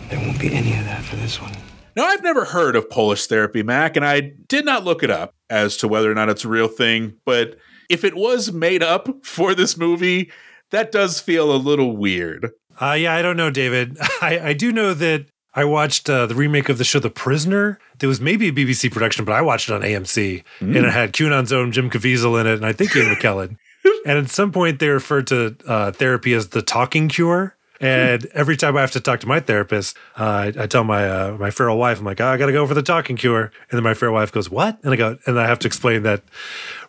there 0.10 0.20
won't 0.20 0.40
be 0.40 0.54
any 0.54 0.72
of 0.78 0.86
that 0.86 1.04
for 1.04 1.18
this 1.18 1.42
one. 1.42 1.52
Now, 1.98 2.06
I've 2.06 2.24
never 2.24 2.46
heard 2.46 2.78
of 2.78 2.90
Polish 2.90 3.28
therapy, 3.28 3.64
Mac, 3.64 3.98
and 3.98 4.06
I 4.06 4.32
did 4.48 4.64
not 4.64 4.86
look 4.86 5.04
it 5.04 5.12
up 5.12 5.36
as 5.50 5.76
to 5.78 5.90
whether 5.90 6.10
or 6.10 6.16
not 6.16 6.30
it's 6.30 6.46
a 6.46 6.50
real 6.50 6.70
thing, 6.70 7.18
but 7.26 7.58
if 7.90 8.06
it 8.06 8.16
was 8.16 8.54
made 8.54 8.84
up 8.84 9.10
for 9.26 9.54
this 9.54 9.76
movie, 9.76 10.32
that 10.70 10.94
does 10.94 11.20
feel 11.20 11.54
a 11.54 11.58
little 11.58 11.98
weird. 11.98 12.52
Uh, 12.82 12.94
yeah, 12.94 13.14
I 13.14 13.22
don't 13.22 13.38
know, 13.38 13.52
David. 13.52 13.98
I, 14.22 14.40
I 14.40 14.54
do 14.54 14.72
know 14.72 14.94
that 14.96 15.28
I 15.54 15.66
watched 15.66 16.10
uh, 16.10 16.26
the 16.26 16.36
remake 16.36 16.70
of 16.70 16.78
the 16.78 16.84
show 16.84 17.00
The 17.00 17.10
Prisoner. 17.10 17.78
There 18.00 18.10
was 18.10 18.20
maybe 18.20 18.48
a 18.48 18.52
BBC 18.52 18.92
production, 18.92 19.24
but 19.26 19.34
I 19.34 19.42
watched 19.42 19.70
it 19.70 19.74
on 19.74 19.82
AMC, 19.82 20.44
mm. 20.44 20.44
and 20.60 20.76
it 20.78 20.92
had 20.92 21.14
QAnon's 21.14 21.54
own 21.54 21.72
Jim 21.72 21.90
Caviezel 21.90 22.40
in 22.40 22.48
it, 22.48 22.56
and 22.56 22.66
I 22.66 22.74
think 22.74 22.96
Ian 22.96 23.14
McKellen. 23.14 23.58
and 24.06 24.18
at 24.18 24.30
some 24.30 24.52
point, 24.52 24.80
they 24.80 24.90
referred 24.90 25.28
to 25.28 25.56
uh, 25.68 25.92
therapy 25.92 26.34
as 26.34 26.50
the 26.50 26.62
talking 26.62 27.10
cure. 27.10 27.56
And 27.82 28.26
every 28.34 28.56
time 28.56 28.78
I 28.78 28.82
have 28.82 28.92
to 28.92 29.00
talk 29.00 29.20
to 29.22 29.28
my 29.28 29.40
therapist, 29.40 29.98
uh, 30.18 30.24
I, 30.24 30.54
I, 30.58 30.68
tell 30.68 30.84
my 30.84 31.10
uh, 31.10 31.38
my 31.40 31.50
feral 31.50 31.78
wife, 31.78 32.00
I'm 32.00 32.06
like, 32.06 32.22
oh, 32.22 32.28
I 32.28 32.38
got 32.38 32.46
to 32.46 32.52
go 32.52 32.66
for 32.66 32.76
the 32.76 32.84
talking 32.84 33.18
cure. 33.18 33.46
And 33.70 33.78
then 33.78 33.84
my 33.84 33.96
feral 33.96 34.14
wife 34.14 34.32
goes, 34.32 34.50
"What?" 34.50 34.80
And 34.84 34.94
I 34.94 34.96
go, 34.96 35.18
and 35.26 35.40
I 35.40 35.48
have 35.48 35.60
to 35.60 35.68
explain 35.68 36.04
that 36.04 36.24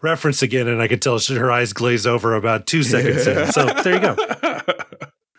reference 0.03 0.43
again, 0.43 0.69
and 0.69 0.83
I 0.83 0.89
can 0.89 1.01
tell 1.01 1.19
her 1.19 1.51
eyes 1.51 1.73
glaze 1.73 2.07
over 2.07 2.35
about 2.35 2.67
two 2.67 2.83
seconds 2.83 3.27
in. 3.27 3.51
So 3.53 3.67
there 3.83 3.95
you 3.95 4.01
go. 4.01 4.17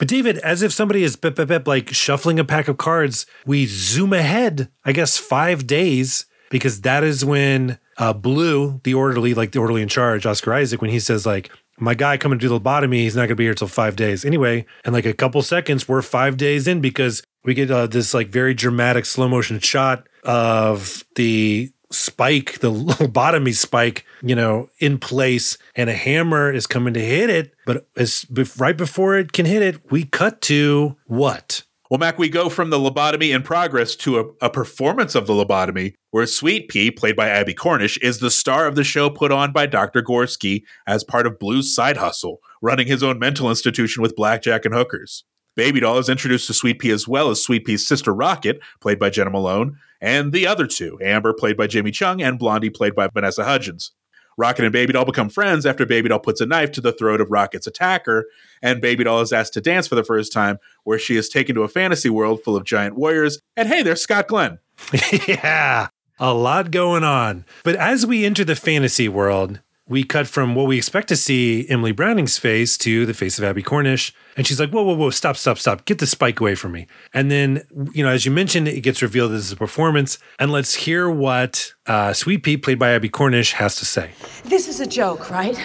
But 0.03 0.09
David, 0.09 0.37
as 0.39 0.61
if 0.61 0.73
somebody 0.73 1.01
is 1.01 1.15
bip, 1.15 1.35
bip, 1.35 1.47
bip, 1.47 1.65
like 1.65 1.93
shuffling 1.93 2.37
a 2.37 2.43
pack 2.43 2.67
of 2.67 2.75
cards, 2.75 3.25
we 3.45 3.65
zoom 3.65 4.11
ahead, 4.11 4.67
I 4.83 4.91
guess, 4.91 5.17
five 5.17 5.65
days, 5.65 6.25
because 6.49 6.81
that 6.81 7.05
is 7.05 7.23
when 7.23 7.79
uh, 7.97 8.11
Blue, 8.11 8.81
the 8.83 8.95
orderly, 8.95 9.33
like 9.33 9.53
the 9.53 9.59
orderly 9.59 9.81
in 9.81 9.87
charge, 9.87 10.25
Oscar 10.25 10.55
Isaac, 10.55 10.81
when 10.81 10.91
he 10.91 10.99
says 10.99 11.25
like, 11.25 11.49
my 11.79 11.93
guy 11.93 12.17
coming 12.17 12.37
to 12.37 12.43
do 12.43 12.49
the 12.49 12.59
lobotomy, 12.59 12.95
he's 12.95 13.15
not 13.15 13.21
going 13.21 13.29
to 13.29 13.35
be 13.35 13.45
here 13.45 13.53
till 13.53 13.69
five 13.69 13.95
days. 13.95 14.25
Anyway, 14.25 14.65
and 14.83 14.93
like 14.93 15.05
a 15.05 15.13
couple 15.13 15.41
seconds, 15.41 15.87
we're 15.87 16.01
five 16.01 16.35
days 16.35 16.67
in 16.67 16.81
because 16.81 17.23
we 17.45 17.53
get 17.53 17.71
uh, 17.71 17.87
this 17.87 18.13
like 18.13 18.27
very 18.27 18.53
dramatic 18.53 19.05
slow 19.05 19.29
motion 19.29 19.59
shot 19.59 20.09
of 20.25 21.05
the 21.15 21.71
spike, 21.93 22.59
the 22.59 22.71
lobotomy 22.71 23.53
spike, 23.53 24.05
you 24.21 24.35
know, 24.35 24.69
in 24.79 24.97
place, 24.97 25.57
and 25.75 25.89
a 25.89 25.93
hammer 25.93 26.51
is 26.51 26.67
coming 26.67 26.93
to 26.93 27.03
hit 27.03 27.29
it. 27.29 27.53
But 27.65 27.87
as 27.95 28.25
right 28.57 28.77
before 28.77 29.17
it 29.17 29.31
can 29.31 29.45
hit 29.45 29.61
it, 29.61 29.91
we 29.91 30.05
cut 30.05 30.41
to 30.43 30.95
what? 31.05 31.63
Well, 31.89 31.99
Mac, 31.99 32.17
we 32.17 32.27
go 32.27 32.49
from 32.49 32.71
the 32.71 32.79
lobotomy 32.79 33.35
in 33.35 33.43
progress 33.43 33.95
to 33.97 34.19
a, 34.19 34.45
a, 34.45 34.49
performance 34.49 35.13
of 35.13 35.27
the 35.27 35.33
lobotomy, 35.33 35.93
where 36.09 36.25
Sweet 36.25 36.67
Pea, 36.67 36.89
played 36.89 37.15
by 37.15 37.29
Abbie 37.29 37.53
Cornish, 37.53 37.99
is 37.99 38.17
the 38.17 38.31
star 38.31 38.65
of 38.65 38.73
the 38.73 38.83
show 38.83 39.11
put 39.11 39.31
on 39.31 39.51
by 39.51 39.67
Dr. 39.67 40.01
Gorski 40.01 40.63
as 40.87 41.03
part 41.03 41.27
of 41.27 41.37
Blue's 41.37 41.75
side 41.75 41.97
hustle, 41.97 42.39
running 42.63 42.87
his 42.87 43.03
own 43.03 43.19
mental 43.19 43.47
institution 43.47 44.01
with 44.01 44.15
blackjack 44.15 44.65
and 44.65 44.73
hookers. 44.73 45.23
Baby 45.55 45.79
Doll 45.81 45.99
is 45.99 46.09
introduced 46.09 46.47
to 46.47 46.53
Sweet 46.53 46.79
Pea 46.79 46.91
as 46.91 47.07
well 47.07 47.29
as 47.29 47.43
Sweet 47.43 47.65
Pea's 47.65 47.87
sister 47.87 48.13
Rocket, 48.13 48.59
played 48.81 48.99
by 48.99 49.09
Jena 49.09 49.29
Malone, 49.29 49.77
and 50.01 50.33
the 50.33 50.47
other 50.47 50.65
two, 50.65 50.97
Amber, 51.01 51.33
played 51.33 51.57
by 51.57 51.67
Jamie 51.67 51.91
Chung, 51.91 52.21
and 52.21 52.39
Blondie, 52.39 52.69
played 52.69 52.95
by 52.95 53.07
Vanessa 53.07 53.43
Hudgens. 53.43 53.91
Rocket 54.37 54.65
and 54.65 54.73
Baby 54.73 54.93
Doll 54.93 55.05
become 55.05 55.29
friends 55.29 55.65
after 55.65 55.85
Baby 55.85 56.09
Doll 56.09 56.19
puts 56.19 56.41
a 56.41 56.45
knife 56.45 56.71
to 56.71 56.81
the 56.81 56.91
throat 56.91 57.21
of 57.21 57.29
Rocket's 57.29 57.67
attacker, 57.67 58.25
and 58.61 58.81
Baby 58.81 59.03
Doll 59.03 59.21
is 59.21 59.31
asked 59.31 59.53
to 59.53 59.61
dance 59.61 59.87
for 59.87 59.95
the 59.95 60.03
first 60.03 60.33
time, 60.33 60.57
where 60.83 60.99
she 60.99 61.15
is 61.15 61.29
taken 61.29 61.55
to 61.55 61.63
a 61.63 61.67
fantasy 61.67 62.09
world 62.09 62.43
full 62.43 62.55
of 62.55 62.63
giant 62.63 62.95
warriors. 62.95 63.39
And 63.55 63.67
hey, 63.67 63.83
there's 63.83 64.01
Scott 64.01 64.27
Glenn. 64.27 64.59
yeah, 65.27 65.87
a 66.19 66.33
lot 66.33 66.71
going 66.71 67.03
on. 67.03 67.45
But 67.63 67.75
as 67.75 68.05
we 68.05 68.25
enter 68.25 68.43
the 68.43 68.55
fantasy 68.55 69.07
world, 69.07 69.61
we 69.87 70.03
cut 70.03 70.27
from 70.27 70.55
what 70.55 70.65
we 70.65 70.77
expect 70.77 71.09
to 71.09 71.17
see 71.17 71.67
Emily 71.69 71.91
Browning's 71.91 72.37
face 72.37 72.77
to 72.77 73.05
the 73.05 73.13
face 73.13 73.37
of 73.37 73.43
Abbie 73.43 73.61
Cornish. 73.61 74.13
And 74.37 74.47
she's 74.47 74.59
like, 74.59 74.69
whoa, 74.69 74.83
whoa, 74.83 74.95
whoa, 74.95 75.09
stop, 75.09 75.35
stop, 75.35 75.57
stop. 75.57 75.83
Get 75.85 75.99
the 75.99 76.07
spike 76.07 76.39
away 76.39 76.55
from 76.55 76.71
me. 76.71 76.87
And 77.13 77.29
then, 77.29 77.63
you 77.93 78.01
know, 78.03 78.09
as 78.09 78.25
you 78.25 78.31
mentioned, 78.31 78.69
it 78.69 78.79
gets 78.81 79.01
revealed 79.01 79.33
this 79.33 79.45
is 79.45 79.51
a 79.51 79.57
performance. 79.57 80.19
And 80.39 80.51
let's 80.51 80.73
hear 80.73 81.09
what 81.09 81.73
uh, 81.85 82.13
Sweet 82.13 82.43
Pea, 82.43 82.55
played 82.55 82.79
by 82.79 82.91
Abbie 82.91 83.09
Cornish, 83.09 83.53
has 83.53 83.75
to 83.75 83.85
say. 83.85 84.11
This 84.45 84.69
is 84.69 84.79
a 84.79 84.87
joke, 84.87 85.29
right? 85.29 85.61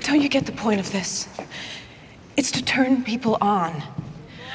Don't 0.00 0.22
you 0.22 0.30
get 0.30 0.46
the 0.46 0.52
point 0.52 0.80
of 0.80 0.90
this? 0.92 1.28
It's 2.36 2.50
to 2.52 2.64
turn 2.64 3.04
people 3.04 3.36
on. 3.40 3.82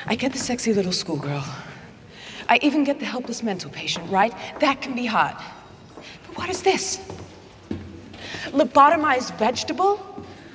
I 0.08 0.16
get 0.16 0.34
the 0.34 0.40
sexy 0.40 0.74
little 0.74 0.92
schoolgirl. 0.92 1.46
I 2.50 2.58
even 2.64 2.84
get 2.84 3.00
the 3.00 3.06
helpless 3.06 3.44
mental 3.44 3.70
patient, 3.70 4.10
right? 4.10 4.34
That 4.60 4.82
can 4.82 4.96
be 4.96 5.06
hot. 5.06 5.40
What 6.40 6.50
is 6.50 6.62
this? 6.62 7.02
Lobotomized 8.46 9.38
vegetable? 9.38 10.00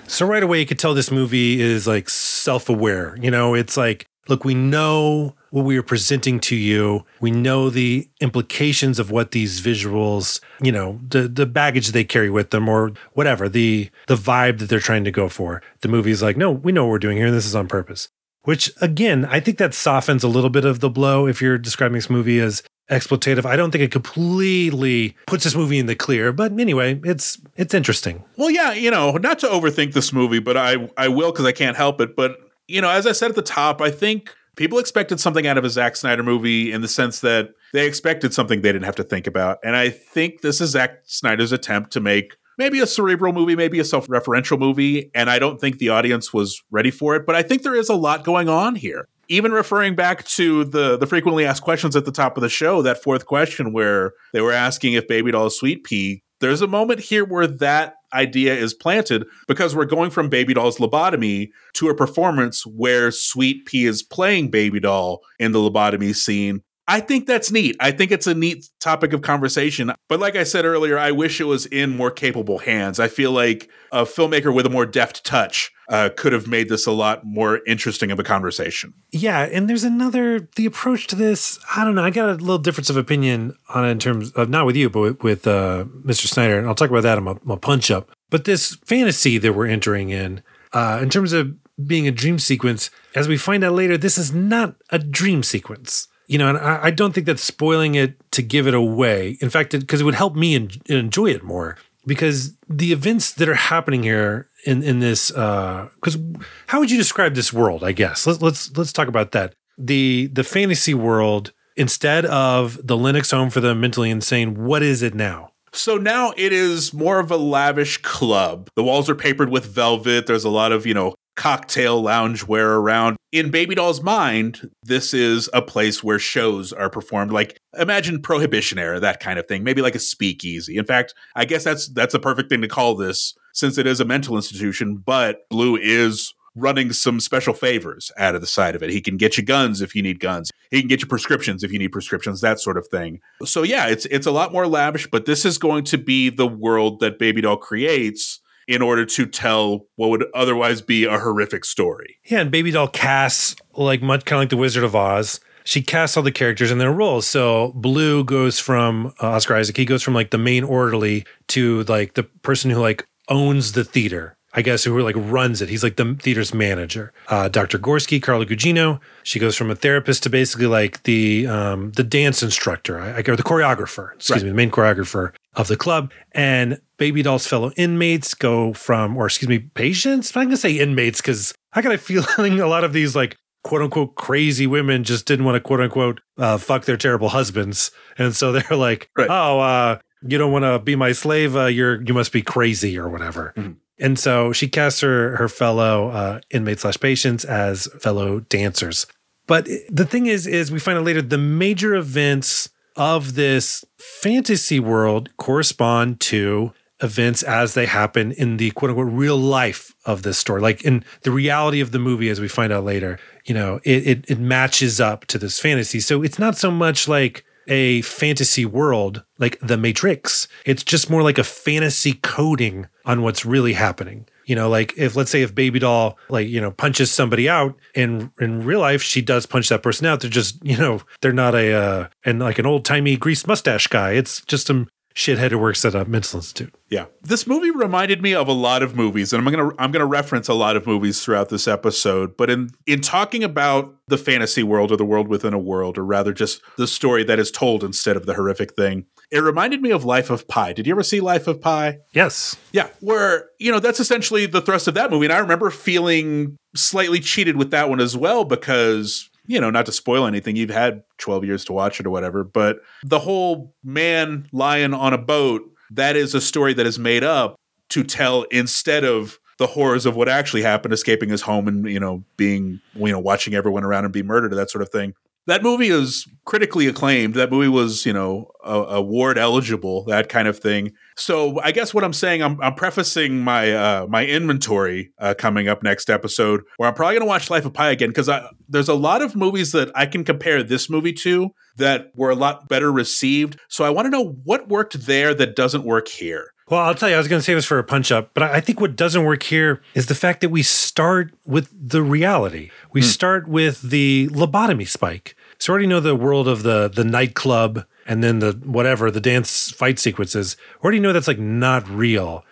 So 0.07 0.25
right 0.25 0.43
away 0.43 0.59
you 0.59 0.65
could 0.65 0.79
tell 0.79 0.95
this 0.95 1.11
movie 1.11 1.61
is 1.61 1.87
like 1.87 2.09
self-aware. 2.09 3.19
You 3.21 3.31
know, 3.31 3.53
it's 3.53 3.77
like, 3.77 4.07
look, 4.27 4.47
we 4.47 4.55
know 4.55 5.35
what 5.51 5.67
we 5.67 5.77
are 5.77 5.83
presenting 5.83 6.41
to 6.41 6.57
you. 6.57 7.05
We 7.21 7.31
know 7.31 7.69
the 7.69 8.09
implications 8.23 8.99
of 8.99 9.11
what 9.11 9.33
these 9.33 9.61
visuals, 9.61 10.41
you 10.63 10.73
know, 10.73 11.01
the 11.07 11.29
the 11.29 11.45
baggage 11.45 11.89
they 11.89 12.03
carry 12.03 12.31
with 12.31 12.49
them 12.49 12.67
or 12.67 12.93
whatever, 13.13 13.47
the 13.47 13.91
the 14.07 14.17
vibe 14.17 14.61
that 14.61 14.71
they're 14.71 14.81
trying 14.81 15.05
to 15.05 15.11
go 15.11 15.29
for. 15.29 15.63
The 15.83 15.89
movie's 15.89 16.23
like, 16.23 16.39
no, 16.39 16.51
we 16.51 16.73
know 16.73 16.85
what 16.87 16.93
we're 16.93 16.99
doing 16.99 17.19
here 17.19 17.27
and 17.27 17.37
this 17.37 17.45
is 17.45 17.55
on 17.55 17.69
purpose. 17.69 18.09
Which 18.45 18.73
again, 18.81 19.27
I 19.27 19.39
think 19.39 19.59
that 19.59 19.75
softens 19.75 20.25
a 20.25 20.29
little 20.29 20.51
bit 20.51 20.65
of 20.65 20.81
the 20.81 20.91
blow 20.91 21.27
if 21.27 21.43
you're 21.43 21.59
describing 21.59 21.97
this 21.97 22.09
movie 22.09 22.41
as 22.41 22.63
exploitative. 22.91 23.45
I 23.45 23.57
don't 23.57 23.71
think 23.71 23.83
it 23.85 23.91
completely 23.91 25.17
puts 25.27 25.45
this 25.45 25.55
movie 25.55 25.79
in 25.79 25.87
the 25.87 25.95
clear, 25.95 26.33
but 26.33 26.53
anyway, 26.59 27.01
it's 27.05 27.39
it's 27.57 27.75
interesting. 27.75 28.25
Well, 28.37 28.51
yeah, 28.51 28.73
you 28.73 28.91
know, 28.91 29.13
not 29.13 29.39
to 29.41 29.47
overthink 29.47 29.93
this 29.93 30.13
movie, 30.13 30.39
but 30.39 30.57
I 30.57 30.91
I 30.97 31.09
will 31.09 31.33
because 31.33 31.47
I 31.47 31.53
can't 31.53 31.77
help 31.77 32.01
it. 32.01 32.17
But 32.17 32.39
you 32.69 32.81
know, 32.81 32.91
as 32.91 33.07
I 33.07 33.13
said 33.13 33.31
at 33.31 33.37
the 33.37 33.43
top, 33.43 33.81
I 33.81 33.91
think 33.91 34.35
people 34.57 34.79
expected 34.79 35.21
something 35.21 35.47
out 35.47 35.59
of 35.59 35.65
a 35.65 35.71
Zack 35.71 35.97
Snyder 35.97 36.23
movie 36.23 36.73
in 36.73 36.81
the 36.83 36.89
sense 36.89 37.21
that 37.21 37.51
they 37.73 37.87
expected 37.87 38.33
something 38.35 38.63
they 38.63 38.73
didn't 38.73 38.85
have 38.85 38.97
to 38.97 39.05
think 39.05 39.27
about, 39.27 39.59
and 39.65 39.77
I 39.77 39.91
think 39.91 40.43
this 40.43 40.61
is 40.61 40.71
Zack 40.71 41.01
Snyder's 41.05 41.53
attempt 41.53 41.93
to 41.93 42.01
make. 42.01 42.37
Maybe 42.57 42.79
a 42.79 42.87
cerebral 42.87 43.33
movie, 43.33 43.57
maybe 43.57 43.81
a 43.81 43.85
self 43.85 44.07
referential 44.07 44.57
movie. 44.57 45.11
And 45.13 45.29
I 45.29 45.41
don't 45.41 45.61
think 45.61 45.79
the 45.79 45.89
audience 45.89 46.33
was 46.33 46.63
ready 46.71 46.93
for 46.93 47.17
it. 47.17 47.27
But 47.27 47.35
I 47.35 47.43
think 47.43 47.63
there 47.65 47.75
is 47.75 47.89
a 47.89 47.97
lot 47.97 48.23
going 48.23 48.49
on 48.49 48.77
here 48.77 49.09
even 49.29 49.53
referring 49.53 49.95
back 49.95 50.25
to 50.25 50.65
the 50.65 50.97
the 50.97 51.07
frequently 51.07 51.45
asked 51.45 51.63
questions 51.63 51.97
at 51.97 52.05
the 52.05 52.13
top 52.13 52.37
of 52.37 52.43
the 52.43 52.49
show, 52.49 52.83
that 52.83 53.03
fourth 53.03 53.27
question 53.27 53.73
where 53.73 54.13
they 54.33 54.41
were 54.41 54.53
asking 54.53 54.95
if 54.95 55.07
Baby 55.09 55.33
Doll 55.33 55.51
Sweet 55.51 55.85
Pea, 55.85 56.23
there's 56.41 56.63
a 56.63 56.67
moment 56.67 57.01
here 57.01 57.25
where 57.25 57.47
that 57.47 57.95
idea 58.13 58.55
is 58.55 58.75
planted 58.75 59.27
because 59.49 59.75
we're 59.75 59.85
going 59.85 60.11
from 60.11 60.29
Baby 60.29 60.55
Doll's 60.55 60.79
lobotomy 60.79 61.51
to 61.75 61.89
a 61.89 61.95
performance 61.95 62.65
where 62.67 63.11
Sweet 63.11 63.67
Pea 63.67 63.87
is 63.87 64.03
playing 64.03 64.51
Baby 64.51 64.81
Doll 64.81 65.21
in 65.39 65.53
the 65.53 65.59
lobotomy 65.59 66.15
scene. 66.15 66.63
I 66.87 67.01
think 67.01 67.27
that's 67.27 67.51
neat. 67.51 67.77
I 67.81 67.91
think 67.93 68.11
it's 68.11 68.27
a 68.27 68.35
neat 68.35 68.69
topic 68.81 69.13
of 69.13 69.23
conversation. 69.23 69.93
But 70.09 70.21
like 70.21 70.37
I 70.37 70.45
said 70.45 70.65
earlier, 70.65 70.99
I 70.99 71.13
wish 71.13 71.41
it 71.41 71.45
was 71.45 71.67
in 71.67 71.97
more 71.97 72.11
capable 72.11 72.59
hands. 72.59 73.01
I 73.01 73.09
feel 73.09 73.33
like 73.33 73.71
a 73.91 74.03
filmmaker 74.03 74.55
with 74.55 74.67
a 74.67 74.71
more 74.71 74.85
deft 74.85 75.25
touch 75.25 75.73
uh, 75.89 76.11
could 76.15 76.33
have 76.33 76.47
made 76.47 76.69
this 76.69 76.87
a 76.87 76.93
lot 76.93 77.25
more 77.25 77.61
interesting 77.67 78.11
of 78.11 78.19
a 78.19 78.23
conversation. 78.23 78.93
Yeah, 79.13 79.41
and 79.41 79.69
there's 79.69 79.85
another 79.85 80.49
the 80.57 80.67
approach 80.67 81.07
to 81.09 81.17
this. 81.17 81.59
I 81.75 81.85
don't 81.85 81.95
know. 81.95 82.05
I 82.05 82.11
got 82.11 82.29
a 82.29 82.35
little 82.35 82.59
difference 82.59 82.91
of 82.91 82.97
opinion 82.97 83.57
on 83.69 83.87
it 83.87 83.91
in 83.91 83.99
terms 83.99 84.31
of 84.33 84.49
not 84.49 84.67
with 84.67 84.77
you, 84.77 84.91
but 84.91 85.01
with, 85.01 85.23
with 85.23 85.47
uh, 85.47 85.85
Mr. 86.05 86.27
Snyder, 86.27 86.59
and 86.59 86.67
I'll 86.67 86.75
talk 86.75 86.91
about 86.91 87.03
that 87.03 87.19
in 87.19 87.25
my, 87.25 87.37
my 87.45 87.57
punch 87.57 87.91
up. 87.91 88.11
But 88.31 88.45
this 88.45 88.77
fantasy 88.85 89.39
that 89.39 89.53
we're 89.55 89.67
entering 89.67 90.11
in, 90.11 90.43
uh, 90.73 90.99
in 91.03 91.09
terms 91.09 91.33
of 91.33 91.55
being 91.87 92.07
a 92.07 92.13
dream 92.13 92.39
sequence, 92.39 92.91
as 93.15 93.29
we 93.29 93.37
find 93.37 93.65
out 93.65 93.73
later, 93.73 93.97
this 93.97 94.19
is 94.19 94.33
not 94.33 94.77
a 94.91 94.99
dream 94.99 95.43
sequence. 95.43 96.09
You 96.27 96.39
know, 96.39 96.49
and 96.49 96.59
I, 96.59 96.85
I 96.85 96.91
don't 96.91 97.13
think 97.13 97.27
that's 97.27 97.43
spoiling 97.43 97.95
it 97.95 98.19
to 98.33 98.43
give 98.43 98.67
it 98.67 98.75
away. 98.75 99.37
In 99.41 99.51
fact, 99.51 99.73
because 99.73 100.01
it, 100.01 100.05
it 100.05 100.07
would 100.07 100.15
help 100.15 100.35
me 100.35 100.55
en- 100.55 100.71
enjoy 100.87 101.27
it 101.27 101.43
more 101.43 101.77
because 102.07 102.57
the 102.69 102.93
events 102.93 103.33
that 103.35 103.49
are 103.49 103.55
happening 103.55 104.03
here 104.03 104.49
in 104.65 104.83
in 104.83 105.01
this 105.01 105.31
because 105.31 106.17
uh, 106.17 106.39
how 106.67 106.81
would 106.81 106.91
you 106.91 106.97
describe 106.97 107.35
this 107.35 107.53
world? 107.53 107.85
I 107.85 107.93
guess 107.93 108.27
let's 108.27 108.41
let's 108.41 108.77
let's 108.77 108.93
talk 108.93 109.09
about 109.09 109.33
that. 109.33 109.55
The 109.77 110.29
the 110.33 110.45
fantasy 110.45 110.95
world 110.95 111.53
instead 111.77 112.25
of 112.27 112.79
the 112.87 112.97
Lennox 112.97 113.31
home 113.31 113.51
for 113.51 113.61
the 113.61 113.75
mentally 113.75 114.11
insane. 114.11 114.65
What 114.65 114.83
is 114.83 115.03
it 115.03 115.15
now? 115.15 115.51
So 115.73 115.97
now 115.97 116.33
it 116.37 116.53
is 116.53 116.95
more 116.95 117.19
of 117.19 117.33
a 117.33 117.37
lavish 117.37 117.99
club. 117.99 118.71
The 118.77 118.85
walls 118.85 119.11
are 119.11 119.15
papered 119.17 119.51
with 119.51 119.67
velvet. 119.67 120.27
There's 120.27 120.45
a 120.45 120.51
lot 120.51 120.71
of, 120.71 120.87
you 120.87 120.95
know, 120.95 121.15
cocktail 121.37 122.03
loungewear 122.03 122.77
around. 122.77 123.17
In 123.33 123.51
Baby 123.51 123.75
Doll's 123.75 124.03
mind, 124.03 124.71
this 124.83 125.13
is 125.13 125.51
a 125.53 125.63
place 125.63 126.05
where 126.05 126.19
shows 126.19 126.73
are 126.73 126.91
performed. 126.91 127.33
Like 127.33 127.59
imagine 127.79 128.23
Prohibition 128.23 128.79
era, 128.79 129.01
that 129.01 129.21
kind 129.21 129.39
of 129.39 129.47
thing. 129.47 129.65
Maybe 129.65 129.83
like 129.83 129.95
a 129.97 130.01
speakeasy. 130.01 130.77
In 130.77 130.85
fact, 130.85 131.15
I 131.35 131.45
guess 131.45 131.65
that's 131.65 131.89
that's 131.89 132.15
a 132.15 132.21
perfect 132.21 132.51
thing 132.51 132.63
to 132.63 132.69
call 132.69 132.95
this 132.95 133.35
since 133.53 133.79
it 133.79 133.87
is 133.87 134.01
a 134.01 134.05
mental 134.05 134.37
institution. 134.37 134.97
But 134.97 135.49
Blue 135.49 135.77
is 135.77 136.35
running 136.57 136.93
some 136.93 137.19
special 137.21 137.53
favors 137.53 138.13
out 138.17 138.35
of 138.35 138.41
the 138.41 138.47
side 138.47 138.75
of 138.77 138.83
it. 138.83 138.91
He 138.91 139.01
can 139.01 139.17
get 139.17 139.37
you 139.37 139.43
guns 139.43 139.81
if 139.81 139.95
you 139.95 140.03
need 140.03 140.21
guns. 140.21 140.51
He 140.71 140.81
can 140.81 140.89
get 140.89 141.01
you 141.01 141.07
prescriptions 141.07 141.65
if 141.65 141.73
you 141.73 141.79
need 141.79 141.93
prescriptions, 141.93 142.41
that 142.41 142.61
sort 142.61 142.79
of 142.79 142.87
thing. 142.89 143.21
So 143.45 143.63
yeah, 143.63 143.89
it's 143.89 144.07
it's 144.07 144.27
a 144.27 144.31
lot 144.31 144.53
more 144.53 144.67
lavish, 144.67 145.09
but 145.11 145.27
this 145.27 145.45
is 145.45 145.59
going 145.59 145.85
to 145.85 145.99
be 145.99 146.31
the 146.31 146.47
world 146.47 147.01
that 147.01 147.19
Baby 147.19 147.41
Doll 147.41 147.57
creates 147.57 148.41
in 148.69 148.83
order 148.83 149.05
to 149.05 149.27
tell 149.27 149.87
what 149.97 150.11
would 150.11 150.25
otherwise 150.35 150.81
be 150.83 151.05
a 151.05 151.19
horrific 151.19 151.65
story. 151.65 152.19
Yeah, 152.25 152.41
and 152.41 152.51
Baby 152.51 152.71
Doll 152.71 152.89
casts 152.89 153.57
like 153.77 154.03
much 154.03 154.25
kind 154.25 154.39
of 154.39 154.43
like 154.43 154.51
the 154.51 154.57
Wizard 154.57 154.85
of 154.85 154.95
Oz. 154.95 155.41
She 155.65 155.81
casts 155.83 156.17
all 156.17 156.23
the 156.23 156.31
characters 156.33 156.71
in 156.71 156.79
their 156.79 156.93
roles. 156.93 157.27
So 157.27 157.73
Blue 157.75 158.23
goes 158.25 158.59
from 158.59 159.15
uh, 159.23 159.29
Oscar 159.29 159.57
Isaac. 159.57 159.77
He 159.77 159.85
goes 159.87 160.03
from 160.03 160.13
like 160.15 160.31
the 160.31 160.39
main 160.39 160.63
orderly 160.65 161.25
to 161.49 161.85
like 161.85 162.15
the 162.15 162.23
person 162.25 162.71
who 162.71 162.81
like 162.81 163.07
owns 163.29 163.73
the 163.73 163.85
theater. 163.85 164.37
I 164.57 164.63
guess 164.63 164.85
who 164.85 165.01
like 165.03 165.17
runs 165.19 165.61
it. 165.63 165.69
He's 165.69 165.83
like 165.83 165.97
the 165.97 166.15
theater's 166.21 166.55
manager. 166.55 167.13
Uh, 167.27 167.49
Dr. 167.49 167.77
Gorski, 167.77 168.23
Carla 168.23 168.47
Gugino. 168.47 169.01
She 169.25 169.41
goes 169.41 169.57
from 169.57 169.69
a 169.69 169.75
therapist 169.75 170.23
to 170.23 170.31
basically 170.31 170.67
like 170.69 171.03
the 171.03 171.47
um, 171.49 171.91
the 171.93 172.05
dance 172.05 172.41
instructor, 172.41 173.01
I, 173.01 173.09
I 173.17 173.19
or 173.27 173.35
the 173.35 173.43
choreographer. 173.43 174.15
Excuse 174.15 174.31
Right. 174.37 174.43
me, 174.45 174.51
the 174.51 174.55
main 174.55 174.71
choreographer 174.71 175.33
of 175.57 175.69
the 175.69 175.77
club. 175.77 176.13
And 176.33 176.81
Baby 176.97 177.23
Doll's 177.23 177.47
fellow 177.47 177.71
inmates 177.77 178.35
go 178.35 178.73
from, 178.73 179.17
or 179.17 179.27
excuse 179.27 179.49
me, 179.49 179.59
patients. 179.59 180.37
I'm 180.37 180.45
gonna 180.45 180.57
say 180.57 180.79
inmates 180.79 181.21
because 181.21 181.55
I 181.73 181.83
got 181.83 181.93
a 181.95 181.99
feeling 182.37 182.61
a 182.61 182.67
lot 182.67 182.85
of 182.85 182.93
these 182.93 183.15
like 183.17 183.37
quote 183.63 183.83
unquote 183.83 184.15
crazy 184.15 184.67
women 184.67 185.05
just 185.05 185.27
didn't 185.27 185.45
want 185.45 185.57
to 185.57 185.61
quote 185.61 185.81
unquote 185.81 186.21
uh, 186.39 186.59
fuck 186.59 186.85
their 186.85 186.97
terrible 186.97 187.29
husbands, 187.31 187.91
and 188.19 188.35
so 188.37 188.53
they're 188.53 188.77
like, 188.77 189.09
Right. 189.17 189.29
oh, 189.31 189.59
uh, 189.61 189.99
you 190.27 190.39
don't 190.39 190.53
want 190.53 190.65
to 190.65 190.79
be 190.79 190.97
my 190.97 191.13
slave. 191.13 191.57
Uh, 191.57 191.67
you're 191.67 192.03
you 192.03 192.15
must 192.15 192.33
be 192.33 192.43
crazy 192.43 192.99
or 192.99 193.09
whatever. 193.09 193.53
Mhm. 193.57 193.77
And 194.01 194.19
so 194.19 194.53
she 194.53 194.67
casts 194.69 195.01
her 195.03 195.37
her 195.37 195.49
fellow 195.49 196.09
uh, 196.09 196.41
inmates 196.51 196.83
slash 196.83 196.99
patients 196.99 197.45
as 197.45 197.87
fellow 198.01 198.41
dancers. 198.41 199.07
But 199.47 199.67
the 199.91 200.05
thing 200.07 200.27
is, 200.27 200.47
is 200.47 200.73
we 200.73 200.79
find 200.79 200.97
out 200.99 201.05
later 201.05 201.21
the 201.23 201.39
major 201.39 201.95
events 201.95 202.71
of 202.97 203.35
this 203.35 203.85
fantasy 203.99 204.81
world 204.81 205.31
correspond 205.37 206.21
to 206.21 206.73
events 207.03 207.43
as 207.43 207.75
they 207.75 207.87
happen 207.87 208.33
in 208.33 208.57
the 208.57 208.71
quote 208.73 208.91
unquote 208.91 209.13
real 209.13 209.37
life 209.37 209.95
of 210.05 210.23
this 210.23 210.39
story. 210.39 210.61
Like 210.61 210.83
in 210.83 211.05
the 211.23 211.31
reality 211.31 211.81
of 211.81 211.91
the 211.91 211.99
movie, 211.99 212.31
as 212.31 212.41
we 212.41 212.49
find 212.49 212.73
out 212.73 212.85
later, 212.85 213.19
you 213.45 213.55
know, 213.55 213.81
it, 213.85 214.07
it, 214.07 214.25
it 214.29 214.39
matches 214.39 215.01
up 215.01 215.27
to 215.27 215.39
this 215.39 215.61
fantasy. 215.61 216.01
So 216.01 216.23
it's 216.23 216.39
not 216.39 216.57
so 216.57 216.71
much 216.71 217.09
like 217.09 217.45
a 217.67 218.03
fantasy 218.03 218.65
world 218.65 219.23
like 219.39 219.59
the 219.61 219.77
Matrix. 219.77 220.49
It's 220.65 220.85
just 220.85 221.11
more 221.11 221.23
like 221.23 221.39
a 221.39 221.45
fantasy 221.45 222.15
coding 222.15 222.87
on 223.05 223.23
what's 223.23 223.45
really 223.45 223.73
happening. 223.75 224.27
You 224.47 224.55
know, 224.55 224.69
like 224.69 224.95
if 224.97 225.17
let's 225.17 225.31
say 225.31 225.43
if 225.43 225.55
Baby 225.55 225.79
Doll 225.79 226.19
like 226.29 226.49
you 226.49 226.61
know 226.61 226.71
punches 226.71 227.11
somebody 227.11 227.49
out 227.49 227.77
in 227.95 228.31
in 228.41 228.65
real 228.65 228.81
life, 228.81 229.03
she 229.03 229.23
does 229.23 229.47
punch 229.47 229.69
that 229.69 229.83
person 229.83 230.07
out. 230.07 230.21
They're 230.21 230.31
just 230.31 230.65
you 230.65 230.77
know 230.77 231.01
they're 231.21 231.33
not 231.33 231.55
a 231.55 231.73
uh, 231.73 232.09
and 232.25 232.41
like 232.41 232.59
an 232.59 232.67
old 232.67 232.85
timey 232.85 233.17
greased 233.17 233.47
mustache 233.47 233.87
guy. 233.87 234.13
It's 234.13 234.41
just 234.43 234.67
some 234.67 234.89
shithead 235.15 235.51
who 235.51 235.59
works 235.59 235.85
at 235.85 235.95
a 235.95 236.05
mental 236.05 236.39
institute. 236.39 236.75
Yeah. 236.91 237.07
This 237.23 237.47
movie 237.47 237.71
reminded 237.71 238.21
me 238.21 238.35
of 238.35 238.49
a 238.49 238.53
lot 238.53 238.83
of 238.83 238.97
movies 238.97 239.33
and 239.33 239.47
I'm 239.47 239.53
going 239.53 239.71
to 239.71 239.77
I'm 239.81 239.93
going 239.93 240.01
to 240.01 240.07
reference 240.07 240.49
a 240.49 240.55
lot 240.55 240.77
of 240.77 240.87
movies 240.87 241.23
throughout 241.23 241.49
this 241.49 241.69
episode, 241.69 242.37
but 242.37 242.51
in 242.51 242.71
in 242.87 243.01
talking 243.01 243.45
about 243.45 243.95
the 244.09 244.19
fantasy 244.19 244.63
world 244.63 244.91
or 244.93 244.97
the 244.97 245.05
world 245.05 245.29
within 245.29 245.55
a 245.55 245.59
world 245.59 245.97
or 245.99 246.05
rather 246.05 246.33
just 246.33 246.61
the 246.77 246.87
story 246.87 247.25
that 247.25 247.39
is 247.39 247.51
told 247.51 247.85
instead 247.85 248.17
of 248.17 248.27
the 248.27 248.35
horrific 248.35 248.75
thing, 248.75 249.07
it 249.31 249.39
reminded 249.39 249.83
me 249.83 249.91
of 249.91 250.05
Life 250.05 250.31
of 250.31 250.47
Pi. 250.49 250.73
Did 250.73 250.87
you 250.87 250.93
ever 250.93 251.03
see 251.03 251.21
Life 251.21 251.47
of 251.47 251.61
Pi? 251.61 251.99
Yes. 252.13 252.57
Yeah, 252.73 252.89
where, 253.01 253.49
you 253.59 253.73
know, 253.73 253.81
that's 253.81 254.01
essentially 254.01 254.47
the 254.47 254.61
thrust 254.61 254.89
of 254.89 254.95
that 254.95 255.11
movie. 255.11 255.27
And 255.27 255.33
I 255.33 255.39
remember 255.39 255.71
feeling 255.71 256.57
slightly 256.75 257.21
cheated 257.21 257.57
with 257.57 257.71
that 257.71 257.89
one 257.89 258.01
as 258.01 258.17
well 258.17 258.45
because, 258.45 259.31
you 259.47 259.61
know, 259.61 259.71
not 259.71 259.87
to 259.87 259.93
spoil 259.93 260.27
anything, 260.27 260.57
you've 260.57 260.71
had 260.71 261.03
12 261.19 261.45
years 261.45 261.65
to 261.67 261.73
watch 261.73 262.01
it 262.01 262.07
or 262.07 262.11
whatever, 262.11 262.45
but 262.45 262.81
the 263.03 263.19
whole 263.19 263.75
man 263.83 264.49
lying 264.53 264.95
on 264.95 265.13
a 265.13 265.19
boat, 265.19 265.63
that 265.91 266.17
is 266.17 266.35
a 266.35 266.41
story 266.41 266.75
that 266.75 266.87
is 266.87 266.99
made 266.99 267.23
up 267.25 267.57
to 267.91 268.03
tell 268.03 268.43
instead 268.45 269.05
of 269.05 269.39
the 269.59 269.67
horrors 269.67 270.07
of 270.07 270.17
what 270.17 270.29
actually 270.29 270.63
happened, 270.63 270.93
escaping 270.93 271.29
his 271.29 271.43
home 271.43 271.69
and, 271.69 271.89
you 271.89 272.01
know, 272.01 272.25
being, 272.37 272.81
you 272.95 273.13
know, 273.13 273.21
watching 273.21 273.55
everyone 273.55 273.85
around 273.85 274.05
him 274.05 274.11
be 274.11 274.23
murdered 274.23 274.53
or 274.53 274.57
that 274.57 274.71
sort 274.71 274.83
of 274.83 274.89
thing. 274.89 275.15
That 275.47 275.63
movie 275.63 275.89
is 275.89 276.27
critically 276.47 276.87
acclaimed. 276.87 277.35
That 277.35 277.51
movie 277.51 277.69
was, 277.69 278.07
you 278.07 278.13
know, 278.15 278.51
award 278.65 279.39
eligible, 279.39 280.05
that 280.05 280.29
kind 280.29 280.49
of 280.49 280.59
thing. 280.59 280.93
So 281.17 281.61
I 281.61 281.73
guess 281.73 281.95
what 281.95 282.03
I'm 282.05 282.13
saying, 282.13 282.43
I'm, 282.43 282.61
I'm 282.61 282.75
prefacing 282.75 283.41
my 283.41 283.73
uh, 283.73 284.07
my 284.09 284.27
inventory 284.27 285.13
uh, 285.19 285.35
coming 285.37 285.69
up 285.69 285.83
next 285.83 286.11
episode, 286.11 286.63
where 286.77 286.89
I'm 286.89 286.95
probably 286.95 287.15
going 287.15 287.27
to 287.27 287.29
watch 287.29 287.51
Life 287.51 287.65
of 287.65 287.73
Pi 287.73 287.91
again 287.91 288.11
because 288.11 288.31
there's 288.69 288.89
a 288.89 288.95
lot 288.95 289.23
of 289.23 289.37
movies 289.37 289.73
that 289.73 289.91
I 289.95 290.07
can 290.07 290.25
compare 290.25 290.63
this 290.63 290.91
movie 290.91 291.13
to 291.15 291.51
that 291.77 292.11
were 292.15 292.31
a 292.31 292.35
lot 292.35 292.69
better 292.69 292.91
received. 292.91 293.59
So 293.69 293.85
I 293.85 293.91
want 293.91 294.07
to 294.07 294.11
know 294.11 294.39
what 294.45 294.69
worked 294.69 295.07
there 295.07 295.35
that 295.35 295.57
doesn't 295.57 295.85
work 295.85 296.09
here. 296.09 296.51
Well, 296.69 296.81
I'll 296.81 296.95
tell 296.95 297.11
you, 297.11 297.17
I 297.17 297.19
was 297.19 297.29
going 297.29 297.41
to 297.41 297.45
save 297.45 297.57
this 297.57 297.67
for 297.67 297.79
a 297.79 297.85
punch 297.85 298.11
up, 298.11 298.31
but 298.33 298.43
I 298.43 298.55
I 298.55 298.61
think 298.61 298.81
what 298.81 298.97
doesn't 298.97 299.25
work 299.25 299.43
here 299.43 299.83
is 299.95 300.07
the 300.07 300.15
fact 300.15 300.41
that 300.41 300.49
we 300.49 300.63
start 300.63 301.33
with 301.45 301.69
the 301.73 302.03
reality. 302.03 302.71
We 302.93 303.03
start 303.03 303.47
with 303.47 303.83
the 303.83 304.29
lobotomy 304.33 304.89
spike. 304.89 305.37
So 305.59 305.73
we 305.73 305.75
already 305.75 305.87
know 305.89 306.01
the 306.01 306.17
world 306.17 306.49
of 306.49 306.63
the 306.63 306.89
the 306.89 307.05
nightclub 307.05 307.85
and 308.07 308.23
then 308.23 308.39
the 308.39 308.53
whatever 308.65 309.11
the 309.11 309.21
dance 309.21 309.71
fight 309.71 309.99
sequences. 309.99 310.57
Already 310.83 311.01
know 311.01 311.13
that's 311.13 311.29
like 311.29 311.39
not 311.39 311.89
real. 311.89 312.45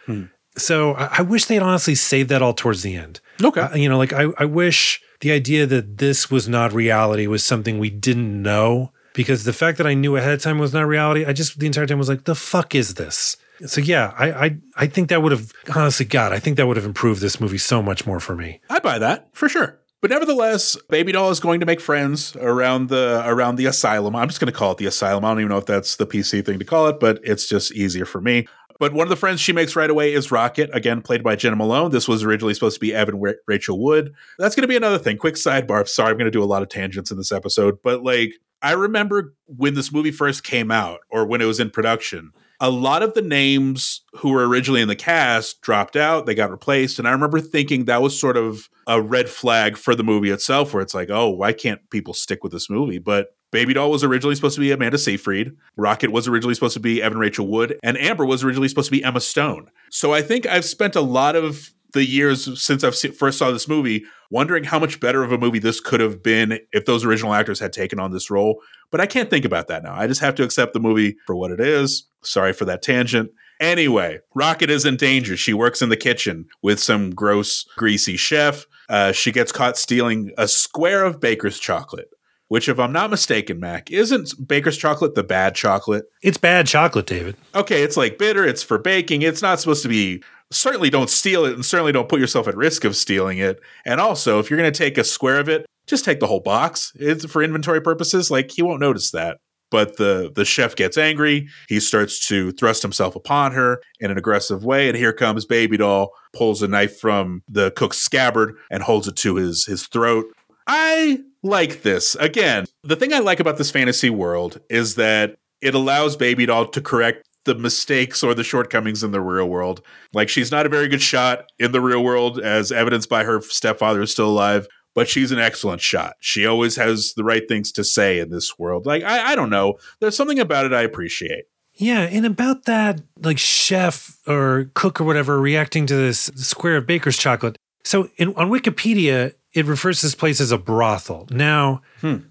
So 0.56 0.94
I, 0.94 1.18
I 1.18 1.22
wish 1.22 1.46
they'd 1.46 1.60
honestly 1.60 1.94
saved 1.94 2.28
that 2.30 2.42
all 2.42 2.52
towards 2.52 2.82
the 2.82 2.96
end. 2.96 3.20
Okay. 3.42 3.60
Uh, 3.60 3.74
you 3.74 3.88
know, 3.88 3.98
like 3.98 4.12
I, 4.12 4.28
I 4.38 4.44
wish 4.44 5.00
the 5.20 5.32
idea 5.32 5.66
that 5.66 5.98
this 5.98 6.30
was 6.30 6.48
not 6.48 6.72
reality 6.72 7.26
was 7.26 7.44
something 7.44 7.78
we 7.78 7.90
didn't 7.90 8.42
know 8.42 8.92
because 9.14 9.44
the 9.44 9.52
fact 9.52 9.78
that 9.78 9.86
I 9.86 9.94
knew 9.94 10.16
ahead 10.16 10.32
of 10.32 10.42
time 10.42 10.58
was 10.58 10.72
not 10.72 10.86
reality, 10.86 11.24
I 11.24 11.32
just 11.32 11.58
the 11.58 11.66
entire 11.66 11.86
time 11.86 11.98
was 11.98 12.08
like, 12.08 12.24
the 12.24 12.34
fuck 12.34 12.74
is 12.74 12.94
this? 12.94 13.36
So 13.66 13.80
yeah, 13.80 14.12
I 14.18 14.32
I, 14.32 14.56
I 14.76 14.86
think 14.86 15.08
that 15.08 15.22
would 15.22 15.32
have 15.32 15.52
honestly, 15.74 16.06
God, 16.06 16.32
I 16.32 16.38
think 16.38 16.56
that 16.56 16.66
would 16.66 16.76
have 16.76 16.86
improved 16.86 17.20
this 17.20 17.40
movie 17.40 17.58
so 17.58 17.82
much 17.82 18.06
more 18.06 18.20
for 18.20 18.34
me. 18.34 18.60
I 18.68 18.78
buy 18.80 18.98
that 18.98 19.28
for 19.32 19.48
sure. 19.48 19.78
But 20.02 20.10
nevertheless, 20.10 20.76
Baby 20.90 21.12
Doll 21.12 21.30
is 21.30 21.38
going 21.38 21.60
to 21.60 21.66
make 21.66 21.80
friends 21.80 22.34
around 22.36 22.88
the 22.88 23.22
around 23.24 23.54
the 23.54 23.66
asylum. 23.66 24.16
I'm 24.16 24.26
just 24.26 24.40
going 24.40 24.52
to 24.52 24.58
call 24.58 24.72
it 24.72 24.78
the 24.78 24.86
asylum. 24.86 25.24
I 25.24 25.28
don't 25.28 25.38
even 25.38 25.50
know 25.50 25.58
if 25.58 25.66
that's 25.66 25.94
the 25.94 26.06
PC 26.06 26.44
thing 26.44 26.58
to 26.58 26.64
call 26.64 26.88
it, 26.88 26.98
but 26.98 27.20
it's 27.22 27.48
just 27.48 27.70
easier 27.72 28.04
for 28.04 28.20
me. 28.20 28.48
But 28.80 28.94
one 28.94 29.04
of 29.04 29.10
the 29.10 29.16
friends 29.16 29.40
she 29.40 29.52
makes 29.52 29.76
right 29.76 29.88
away 29.88 30.12
is 30.12 30.32
Rocket, 30.32 30.70
again 30.72 31.02
played 31.02 31.22
by 31.22 31.36
Jena 31.36 31.54
Malone. 31.54 31.92
This 31.92 32.08
was 32.08 32.24
originally 32.24 32.52
supposed 32.52 32.74
to 32.74 32.80
be 32.80 32.92
Evan 32.92 33.20
Ra- 33.20 33.34
Rachel 33.46 33.80
Wood. 33.80 34.12
That's 34.40 34.56
going 34.56 34.62
to 34.62 34.68
be 34.68 34.76
another 34.76 34.98
thing. 34.98 35.18
Quick 35.18 35.36
sidebar. 35.36 35.86
Sorry, 35.86 36.10
I'm 36.10 36.18
going 36.18 36.24
to 36.24 36.32
do 36.32 36.42
a 36.42 36.46
lot 36.46 36.62
of 36.62 36.68
tangents 36.68 37.12
in 37.12 37.16
this 37.16 37.30
episode, 37.30 37.78
but 37.84 38.02
like 38.02 38.32
I 38.60 38.72
remember 38.72 39.34
when 39.46 39.74
this 39.74 39.92
movie 39.92 40.10
first 40.10 40.42
came 40.42 40.72
out 40.72 40.98
or 41.10 41.24
when 41.24 41.40
it 41.40 41.44
was 41.44 41.60
in 41.60 41.70
production, 41.70 42.32
a 42.62 42.70
lot 42.70 43.02
of 43.02 43.12
the 43.14 43.22
names 43.22 44.02
who 44.14 44.30
were 44.30 44.46
originally 44.46 44.80
in 44.80 44.86
the 44.86 44.94
cast 44.94 45.60
dropped 45.62 45.96
out, 45.96 46.26
they 46.26 46.34
got 46.34 46.52
replaced. 46.52 47.00
And 47.00 47.08
I 47.08 47.10
remember 47.10 47.40
thinking 47.40 47.86
that 47.86 48.00
was 48.00 48.18
sort 48.18 48.36
of 48.36 48.70
a 48.86 49.02
red 49.02 49.28
flag 49.28 49.76
for 49.76 49.96
the 49.96 50.04
movie 50.04 50.30
itself, 50.30 50.72
where 50.72 50.80
it's 50.80 50.94
like, 50.94 51.10
oh, 51.10 51.28
why 51.28 51.52
can't 51.52 51.80
people 51.90 52.14
stick 52.14 52.44
with 52.44 52.52
this 52.52 52.70
movie? 52.70 53.00
But 53.00 53.34
Baby 53.50 53.74
Doll 53.74 53.90
was 53.90 54.04
originally 54.04 54.36
supposed 54.36 54.54
to 54.54 54.60
be 54.60 54.70
Amanda 54.70 54.96
Seyfried. 54.96 55.50
Rocket 55.76 56.12
was 56.12 56.28
originally 56.28 56.54
supposed 56.54 56.74
to 56.74 56.80
be 56.80 57.02
Evan 57.02 57.18
Rachel 57.18 57.48
Wood. 57.48 57.80
And 57.82 57.98
Amber 57.98 58.24
was 58.24 58.44
originally 58.44 58.68
supposed 58.68 58.90
to 58.90 58.96
be 58.96 59.02
Emma 59.02 59.20
Stone. 59.20 59.68
So 59.90 60.14
I 60.14 60.22
think 60.22 60.46
I've 60.46 60.64
spent 60.64 60.94
a 60.94 61.00
lot 61.02 61.34
of 61.34 61.74
the 61.92 62.04
years 62.04 62.60
since 62.62 62.84
I've 62.84 62.94
se- 62.94 63.10
first 63.10 63.38
saw 63.38 63.50
this 63.50 63.68
movie 63.68 64.04
wondering 64.30 64.64
how 64.64 64.78
much 64.78 64.98
better 65.00 65.22
of 65.22 65.32
a 65.32 65.38
movie 65.38 65.58
this 65.58 65.80
could 65.80 66.00
have 66.00 66.22
been 66.22 66.58
if 66.72 66.86
those 66.86 67.04
original 67.04 67.34
actors 67.34 67.60
had 67.60 67.72
taken 67.72 68.00
on 68.00 68.12
this 68.12 68.30
role. 68.30 68.60
But 68.90 69.00
I 69.00 69.06
can't 69.06 69.28
think 69.30 69.44
about 69.44 69.68
that 69.68 69.82
now. 69.82 69.94
I 69.94 70.06
just 70.06 70.20
have 70.20 70.34
to 70.36 70.42
accept 70.42 70.72
the 70.72 70.80
movie 70.80 71.16
for 71.26 71.34
what 71.34 71.50
it 71.50 71.60
is. 71.60 72.06
Sorry 72.22 72.52
for 72.52 72.64
that 72.66 72.82
tangent. 72.82 73.30
Anyway, 73.60 74.18
Rocket 74.34 74.70
is 74.70 74.84
in 74.84 74.96
danger. 74.96 75.36
She 75.36 75.54
works 75.54 75.82
in 75.82 75.88
the 75.88 75.96
kitchen 75.96 76.46
with 76.62 76.80
some 76.80 77.10
gross, 77.10 77.64
greasy 77.76 78.16
chef. 78.16 78.66
Uh, 78.88 79.12
she 79.12 79.30
gets 79.30 79.52
caught 79.52 79.76
stealing 79.78 80.32
a 80.36 80.48
square 80.48 81.04
of 81.04 81.20
baker's 81.20 81.58
chocolate, 81.58 82.08
which, 82.48 82.68
if 82.68 82.78
I'm 82.78 82.92
not 82.92 83.08
mistaken, 83.10 83.60
Mac, 83.60 83.90
isn't 83.90 84.34
baker's 84.46 84.76
chocolate 84.76 85.14
the 85.14 85.22
bad 85.22 85.54
chocolate? 85.54 86.04
It's 86.22 86.38
bad 86.38 86.66
chocolate, 86.66 87.06
David. 87.06 87.36
okay, 87.54 87.82
it's 87.82 87.96
like 87.96 88.18
bitter, 88.18 88.44
it's 88.44 88.62
for 88.62 88.78
baking, 88.78 89.22
it's 89.22 89.42
not 89.42 89.60
supposed 89.60 89.82
to 89.84 89.88
be. 89.88 90.22
Certainly 90.52 90.90
don't 90.90 91.10
steal 91.10 91.44
it, 91.44 91.54
and 91.54 91.64
certainly 91.64 91.92
don't 91.92 92.08
put 92.08 92.20
yourself 92.20 92.46
at 92.48 92.56
risk 92.56 92.84
of 92.84 92.96
stealing 92.96 93.38
it. 93.38 93.58
And 93.84 94.00
also, 94.00 94.38
if 94.38 94.50
you're 94.50 94.58
going 94.58 94.72
to 94.72 94.76
take 94.76 94.98
a 94.98 95.04
square 95.04 95.38
of 95.38 95.48
it, 95.48 95.66
just 95.86 96.04
take 96.04 96.20
the 96.20 96.26
whole 96.26 96.40
box. 96.40 96.92
It's 96.96 97.24
for 97.26 97.42
inventory 97.42 97.80
purposes. 97.80 98.30
Like 98.30 98.52
he 98.52 98.62
won't 98.62 98.80
notice 98.80 99.10
that. 99.10 99.38
But 99.70 99.96
the 99.96 100.30
the 100.34 100.44
chef 100.44 100.76
gets 100.76 100.98
angry. 100.98 101.48
He 101.68 101.80
starts 101.80 102.26
to 102.28 102.52
thrust 102.52 102.82
himself 102.82 103.16
upon 103.16 103.52
her 103.52 103.80
in 104.00 104.10
an 104.10 104.18
aggressive 104.18 104.64
way, 104.64 104.88
and 104.88 104.96
here 104.96 105.14
comes 105.14 105.46
Baby 105.46 105.78
Doll, 105.78 106.10
pulls 106.34 106.62
a 106.62 106.68
knife 106.68 106.98
from 106.98 107.42
the 107.48 107.70
cook's 107.70 107.96
scabbard 107.96 108.54
and 108.70 108.82
holds 108.82 109.08
it 109.08 109.16
to 109.16 109.36
his 109.36 109.64
his 109.64 109.86
throat. 109.86 110.26
I 110.66 111.20
like 111.42 111.82
this. 111.82 112.14
Again, 112.16 112.66
the 112.84 112.96
thing 112.96 113.14
I 113.14 113.20
like 113.20 113.40
about 113.40 113.56
this 113.56 113.70
fantasy 113.70 114.10
world 114.10 114.60
is 114.68 114.96
that 114.96 115.36
it 115.62 115.74
allows 115.74 116.16
Baby 116.16 116.44
Doll 116.46 116.66
to 116.66 116.80
correct 116.80 117.26
the 117.44 117.54
mistakes 117.54 118.22
or 118.22 118.34
the 118.34 118.44
shortcomings 118.44 119.02
in 119.02 119.10
the 119.10 119.20
real 119.20 119.48
world. 119.48 119.82
Like 120.12 120.28
she's 120.28 120.50
not 120.50 120.66
a 120.66 120.68
very 120.68 120.88
good 120.88 121.02
shot 121.02 121.46
in 121.58 121.72
the 121.72 121.80
real 121.80 122.02
world, 122.02 122.38
as 122.38 122.70
evidenced 122.72 123.08
by 123.08 123.24
her 123.24 123.40
stepfather 123.40 124.02
is 124.02 124.12
still 124.12 124.28
alive, 124.28 124.68
but 124.94 125.08
she's 125.08 125.32
an 125.32 125.38
excellent 125.38 125.80
shot. 125.80 126.14
She 126.20 126.46
always 126.46 126.76
has 126.76 127.14
the 127.14 127.24
right 127.24 127.42
things 127.48 127.72
to 127.72 127.84
say 127.84 128.18
in 128.18 128.30
this 128.30 128.58
world. 128.58 128.86
Like 128.86 129.02
I, 129.02 129.32
I 129.32 129.34
don't 129.34 129.50
know. 129.50 129.74
There's 130.00 130.16
something 130.16 130.38
about 130.38 130.66
it 130.66 130.72
I 130.72 130.82
appreciate. 130.82 131.44
Yeah, 131.74 132.00
and 132.02 132.26
about 132.26 132.66
that, 132.66 133.00
like 133.16 133.38
chef 133.38 134.18
or 134.26 134.70
cook 134.74 135.00
or 135.00 135.04
whatever 135.04 135.40
reacting 135.40 135.86
to 135.86 135.96
this 135.96 136.30
square 136.36 136.76
of 136.76 136.86
baker's 136.86 137.16
chocolate. 137.16 137.56
So 137.82 138.10
in, 138.18 138.34
on 138.34 138.50
Wikipedia, 138.50 139.32
it 139.54 139.66
refers 139.66 140.00
to 140.00 140.06
this 140.06 140.14
place 140.14 140.40
as 140.40 140.52
a 140.52 140.58
brothel. 140.58 141.26
Now, 141.30 141.82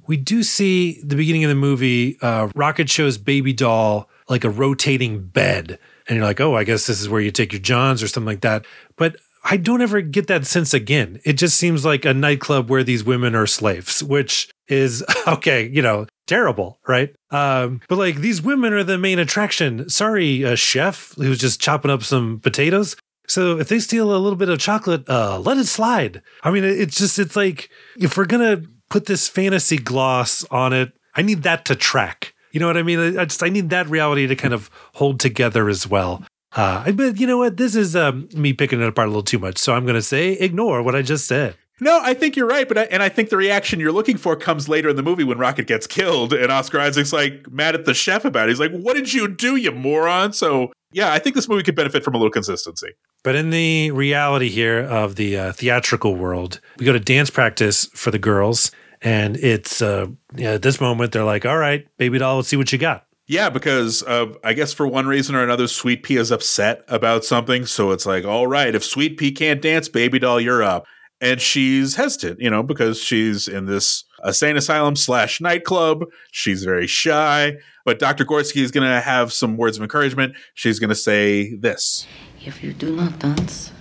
we 0.07 0.17
do 0.17 0.43
see 0.43 1.01
the 1.03 1.15
beginning 1.15 1.43
of 1.43 1.49
the 1.49 1.55
movie, 1.55 2.17
uh, 2.21 2.49
Rocket 2.55 2.89
shows 2.89 3.17
Baby 3.17 3.53
Doll 3.53 4.09
like 4.29 4.43
a 4.43 4.49
rotating 4.49 5.27
bed. 5.27 5.79
And 6.07 6.17
you're 6.17 6.25
like, 6.25 6.41
oh, 6.41 6.55
I 6.55 6.63
guess 6.63 6.87
this 6.87 7.01
is 7.01 7.09
where 7.09 7.21
you 7.21 7.31
take 7.31 7.53
your 7.53 7.61
Johns 7.61 8.01
or 8.01 8.07
something 8.07 8.27
like 8.27 8.41
that. 8.41 8.65
But 8.97 9.15
I 9.43 9.57
don't 9.57 9.81
ever 9.81 10.01
get 10.01 10.27
that 10.27 10.45
sense 10.45 10.73
again. 10.73 11.19
It 11.25 11.33
just 11.33 11.57
seems 11.57 11.83
like 11.83 12.05
a 12.05 12.13
nightclub 12.13 12.69
where 12.69 12.83
these 12.83 13.03
women 13.03 13.35
are 13.35 13.47
slaves, 13.47 14.03
which 14.03 14.49
is 14.67 15.03
okay, 15.27 15.67
you 15.67 15.81
know, 15.81 16.07
terrible, 16.27 16.79
right? 16.87 17.13
Um, 17.31 17.81
but 17.87 17.97
like 17.97 18.17
these 18.17 18.41
women 18.41 18.73
are 18.73 18.83
the 18.83 18.97
main 18.97 19.19
attraction. 19.19 19.89
Sorry, 19.89 20.45
uh, 20.45 20.55
chef 20.55 21.13
who's 21.15 21.39
just 21.39 21.61
chopping 21.61 21.91
up 21.91 22.03
some 22.03 22.39
potatoes. 22.39 22.95
So 23.27 23.59
if 23.59 23.69
they 23.69 23.79
steal 23.79 24.15
a 24.15 24.17
little 24.17 24.35
bit 24.35 24.49
of 24.49 24.59
chocolate, 24.59 25.07
uh, 25.07 25.39
let 25.39 25.57
it 25.57 25.67
slide. 25.67 26.21
I 26.43 26.51
mean, 26.51 26.63
it's 26.63 26.97
just 26.97 27.17
it's 27.17 27.35
like 27.35 27.69
if 27.97 28.17
we're 28.17 28.25
gonna 28.25 28.63
put 28.89 29.05
this 29.05 29.27
fantasy 29.27 29.77
gloss 29.77 30.43
on 30.51 30.73
it, 30.73 30.93
I 31.15 31.21
need 31.21 31.43
that 31.43 31.65
to 31.65 31.75
track. 31.75 32.30
You 32.51 32.59
know 32.59 32.67
what 32.67 32.77
I 32.77 32.83
mean? 32.83 33.17
I 33.17 33.25
just 33.25 33.43
I 33.43 33.49
need 33.49 33.69
that 33.69 33.89
reality 33.89 34.27
to 34.27 34.35
kind 34.35 34.53
of 34.53 34.69
hold 34.93 35.19
together 35.19 35.69
as 35.69 35.87
well. 35.87 36.23
Uh, 36.55 36.91
but 36.91 37.19
you 37.19 37.27
know 37.27 37.37
what? 37.37 37.57
This 37.57 37.75
is 37.75 37.95
um, 37.95 38.27
me 38.35 38.53
picking 38.53 38.81
it 38.81 38.87
apart 38.87 39.07
a 39.07 39.09
little 39.09 39.23
too 39.23 39.39
much. 39.39 39.57
So 39.57 39.73
I'm 39.73 39.83
going 39.83 39.95
to 39.95 40.01
say 40.01 40.33
ignore 40.33 40.83
what 40.83 40.95
I 40.95 41.01
just 41.01 41.27
said. 41.27 41.55
No, 41.83 41.99
I 42.03 42.13
think 42.13 42.35
you're 42.35 42.47
right, 42.47 42.67
but 42.67 42.77
I, 42.77 42.83
and 42.83 43.01
I 43.01 43.09
think 43.09 43.29
the 43.29 43.37
reaction 43.37 43.79
you're 43.79 43.91
looking 43.91 44.15
for 44.15 44.35
comes 44.35 44.69
later 44.69 44.89
in 44.89 44.97
the 44.97 45.01
movie 45.01 45.23
when 45.23 45.39
Rocket 45.39 45.65
gets 45.65 45.87
killed, 45.87 46.31
and 46.31 46.51
Oscar 46.51 46.79
Isaac's 46.79 47.11
like 47.11 47.51
mad 47.51 47.73
at 47.73 47.85
the 47.85 47.95
chef 47.95 48.23
about 48.23 48.47
it. 48.47 48.51
He's 48.51 48.59
like, 48.59 48.71
"What 48.71 48.95
did 48.95 49.11
you 49.11 49.27
do, 49.27 49.55
you 49.55 49.71
moron?" 49.71 50.31
So 50.31 50.71
yeah, 50.91 51.11
I 51.11 51.17
think 51.17 51.35
this 51.35 51.49
movie 51.49 51.63
could 51.63 51.75
benefit 51.75 52.03
from 52.03 52.13
a 52.13 52.17
little 52.17 52.31
consistency. 52.31 52.89
But 53.23 53.35
in 53.35 53.49
the 53.49 53.89
reality 53.91 54.49
here 54.49 54.79
of 54.79 55.15
the 55.15 55.37
uh, 55.37 55.51
theatrical 55.53 56.15
world, 56.15 56.59
we 56.77 56.85
go 56.85 56.93
to 56.93 56.99
dance 56.99 57.31
practice 57.31 57.85
for 57.95 58.11
the 58.11 58.19
girls, 58.19 58.71
and 59.01 59.37
it's 59.37 59.81
uh, 59.81 60.07
yeah, 60.35 60.51
at 60.51 60.61
this 60.61 60.79
moment 60.79 61.11
they're 61.11 61.23
like, 61.23 61.45
"All 61.45 61.57
right, 61.57 61.85
baby 61.97 62.17
doll, 62.17 62.37
let's 62.37 62.47
see 62.47 62.57
what 62.57 62.71
you 62.71 62.77
got." 62.77 63.05
Yeah, 63.27 63.49
because 63.49 64.03
uh, 64.03 64.33
I 64.43 64.51
guess 64.51 64.73
for 64.73 64.85
one 64.85 65.07
reason 65.07 65.35
or 65.35 65.43
another, 65.43 65.67
Sweet 65.67 66.03
Pea 66.03 66.17
is 66.17 66.31
upset 66.31 66.83
about 66.89 67.23
something. 67.23 67.65
So 67.65 67.91
it's 67.91 68.05
like, 68.05 68.25
all 68.25 68.45
right, 68.45 68.75
if 68.75 68.83
Sweet 68.83 69.17
Pea 69.17 69.31
can't 69.31 69.61
dance, 69.61 69.87
baby 69.87 70.19
doll, 70.19 70.41
you're 70.41 70.61
up. 70.61 70.85
And 71.21 71.39
she's 71.39 71.95
hesitant, 71.95 72.41
you 72.41 72.49
know, 72.49 72.61
because 72.61 72.99
she's 72.99 73.47
in 73.47 73.67
this 73.67 74.03
insane 74.25 74.57
asylum 74.57 74.97
slash 74.97 75.39
nightclub. 75.39 76.03
She's 76.31 76.65
very 76.65 76.87
shy. 76.87 77.57
But 77.85 77.99
Dr. 77.99 78.25
Gorski 78.25 78.61
is 78.61 78.71
going 78.71 78.89
to 78.89 78.99
have 78.99 79.31
some 79.31 79.55
words 79.55 79.77
of 79.77 79.83
encouragement. 79.83 80.35
She's 80.53 80.79
going 80.79 80.89
to 80.89 80.95
say 80.95 81.55
this. 81.55 82.05
If 82.43 82.61
you 82.63 82.73
do 82.73 82.93
not 82.95 83.19
dance, 83.19 83.71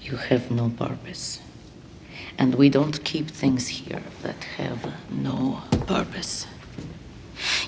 you 0.00 0.16
have 0.16 0.48
no 0.50 0.68
purpose. 0.68 1.39
And 2.40 2.54
we 2.54 2.70
don't 2.70 3.04
keep 3.04 3.28
things 3.28 3.68
here 3.68 4.02
that 4.22 4.42
have 4.56 4.94
no 5.10 5.60
purpose. 5.86 6.46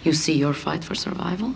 You 0.02 0.14
see 0.14 0.32
your 0.32 0.54
fight 0.54 0.82
for 0.82 0.94
survival 0.94 1.54